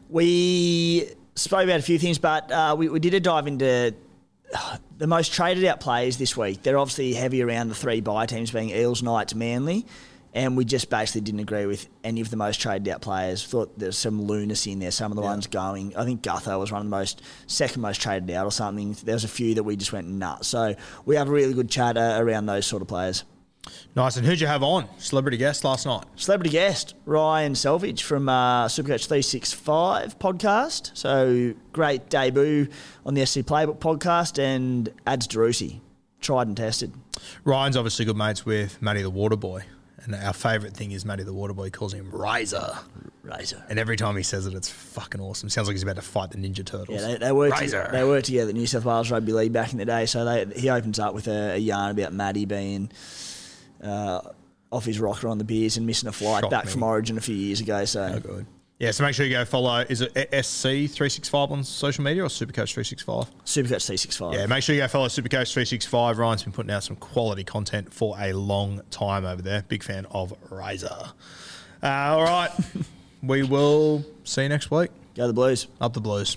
We 0.08 1.08
spoke 1.34 1.64
about 1.64 1.80
a 1.80 1.82
few 1.82 1.98
things, 1.98 2.18
but 2.18 2.50
uh, 2.50 2.74
we, 2.78 2.88
we 2.88 3.00
did 3.00 3.14
a 3.14 3.20
dive 3.20 3.46
into 3.46 3.94
the 4.98 5.06
most 5.06 5.32
traded 5.32 5.64
out 5.64 5.80
players 5.80 6.16
this 6.16 6.36
week. 6.36 6.62
They're 6.62 6.78
obviously 6.78 7.14
heavy 7.14 7.42
around 7.42 7.68
the 7.68 7.74
three 7.74 8.00
buy 8.00 8.26
teams 8.26 8.50
being 8.50 8.70
Eels, 8.70 9.02
Knights, 9.02 9.34
Manly. 9.34 9.86
And 10.36 10.56
we 10.56 10.64
just 10.64 10.90
basically 10.90 11.20
didn't 11.20 11.40
agree 11.40 11.64
with 11.64 11.88
any 12.02 12.20
of 12.20 12.28
the 12.28 12.36
most 12.36 12.60
traded 12.60 12.88
out 12.88 13.00
players. 13.00 13.44
Thought 13.46 13.78
there's 13.78 13.96
some 13.96 14.20
lunacy 14.22 14.72
in 14.72 14.80
there. 14.80 14.90
Some 14.90 15.12
of 15.12 15.16
the 15.16 15.22
ones 15.22 15.46
going. 15.46 15.96
I 15.96 16.04
think 16.04 16.22
Gutho 16.22 16.58
was 16.58 16.72
one 16.72 16.80
of 16.80 16.86
the 16.86 16.90
most 16.90 17.22
second 17.46 17.82
most 17.82 18.02
traded 18.02 18.28
out 18.32 18.44
or 18.44 18.50
something. 18.50 18.96
There 19.04 19.14
was 19.14 19.22
a 19.22 19.28
few 19.28 19.54
that 19.54 19.62
we 19.62 19.76
just 19.76 19.92
went 19.92 20.08
nuts. 20.08 20.48
So 20.48 20.74
we 21.04 21.14
have 21.14 21.28
a 21.28 21.30
really 21.30 21.54
good 21.54 21.70
chat 21.70 21.96
uh, 21.96 22.16
around 22.18 22.46
those 22.46 22.66
sort 22.66 22.82
of 22.82 22.88
players. 22.88 23.22
Nice. 23.96 24.16
And 24.16 24.26
who'd 24.26 24.40
you 24.40 24.46
have 24.46 24.62
on? 24.62 24.88
Celebrity 24.98 25.36
guest 25.36 25.64
last 25.64 25.86
night. 25.86 26.04
Celebrity 26.16 26.50
guest 26.50 26.94
Ryan 27.06 27.54
Selvage 27.54 28.02
from 28.02 28.28
uh, 28.28 28.66
Supercoach 28.66 29.06
365 29.06 30.18
podcast. 30.18 30.90
So 30.94 31.54
great 31.72 32.08
debut 32.08 32.68
on 33.06 33.14
the 33.14 33.24
SC 33.24 33.40
Playbook 33.40 33.78
podcast 33.78 34.42
and 34.42 34.92
adds 35.06 35.28
Darusi, 35.28 35.80
tried 36.20 36.48
and 36.48 36.56
tested. 36.56 36.92
Ryan's 37.44 37.76
obviously 37.76 38.04
good 38.04 38.16
mates 38.16 38.44
with 38.44 38.80
Matty 38.82 39.02
the 39.02 39.10
Water 39.10 39.36
Boy. 39.36 39.64
And 40.04 40.14
our 40.14 40.34
favourite 40.34 40.76
thing 40.76 40.92
is 40.92 41.04
Matty 41.04 41.22
the 41.22 41.32
Water 41.32 41.54
Boy 41.54 41.70
calls 41.70 41.94
him 41.94 42.10
Razor. 42.10 42.76
Razor. 43.22 43.64
And 43.70 43.78
every 43.78 43.96
time 43.96 44.16
he 44.16 44.22
says 44.22 44.46
it, 44.46 44.52
it's 44.52 44.68
fucking 44.68 45.20
awesome. 45.20 45.48
Sounds 45.48 45.66
like 45.66 45.74
he's 45.74 45.82
about 45.82 45.96
to 45.96 46.02
fight 46.02 46.30
the 46.30 46.36
Ninja 46.36 46.64
Turtles. 46.64 47.00
Yeah, 47.00 47.06
they, 47.06 47.16
they 47.16 47.32
worked. 47.32 47.58
Razor. 47.58 47.88
They 47.90 48.04
worked 48.04 48.26
together 48.26 48.50
at 48.50 48.54
New 48.54 48.66
South 48.66 48.84
Wales 48.84 49.10
Rugby 49.10 49.32
League 49.32 49.52
back 49.54 49.72
in 49.72 49.78
the 49.78 49.86
day. 49.86 50.04
So 50.04 50.26
they, 50.26 50.60
he 50.60 50.68
opens 50.68 50.98
up 50.98 51.14
with 51.14 51.26
a, 51.26 51.52
a 51.54 51.56
yarn 51.56 51.92
about 51.98 52.12
Matty 52.12 52.44
being 52.44 52.90
uh, 53.84 54.20
off 54.72 54.84
his 54.84 54.98
rocker 54.98 55.28
on 55.28 55.38
the 55.38 55.44
beers 55.44 55.76
and 55.76 55.86
missing 55.86 56.08
a 56.08 56.12
flight 56.12 56.42
Shocked 56.42 56.50
back 56.50 56.64
me. 56.66 56.70
from 56.72 56.82
Origin 56.82 57.18
a 57.18 57.20
few 57.20 57.34
years 57.36 57.60
ago. 57.60 57.84
So 57.84 58.12
So 58.12 58.20
good. 58.20 58.46
Yeah, 58.80 58.90
so 58.90 59.04
make 59.04 59.14
sure 59.14 59.24
you 59.24 59.32
go 59.32 59.44
follow. 59.44 59.84
Is 59.88 60.00
it 60.00 60.12
SC365 60.14 61.50
on 61.52 61.62
social 61.62 62.02
media 62.02 62.24
or 62.24 62.28
Supercoach365? 62.28 63.28
Supercoach 63.44 63.86
365. 63.86 64.34
Yeah, 64.34 64.46
make 64.46 64.64
sure 64.64 64.74
you 64.74 64.80
go 64.80 64.88
follow 64.88 65.06
Supercoach365. 65.06 66.18
Ryan's 66.18 66.42
been 66.42 66.52
putting 66.52 66.72
out 66.72 66.82
some 66.82 66.96
quality 66.96 67.44
content 67.44 67.94
for 67.94 68.16
a 68.18 68.32
long 68.32 68.82
time 68.90 69.24
over 69.24 69.40
there. 69.40 69.62
Big 69.68 69.84
fan 69.84 70.06
of 70.10 70.34
Razor. 70.50 71.12
Uh, 71.82 71.86
all 71.86 72.24
right. 72.24 72.50
we 73.22 73.44
will 73.44 74.04
see 74.24 74.42
you 74.42 74.48
next 74.48 74.72
week. 74.72 74.90
Go 75.14 75.28
the 75.28 75.32
Blues. 75.32 75.68
Up 75.80 75.92
the 75.94 76.00
Blues. 76.00 76.36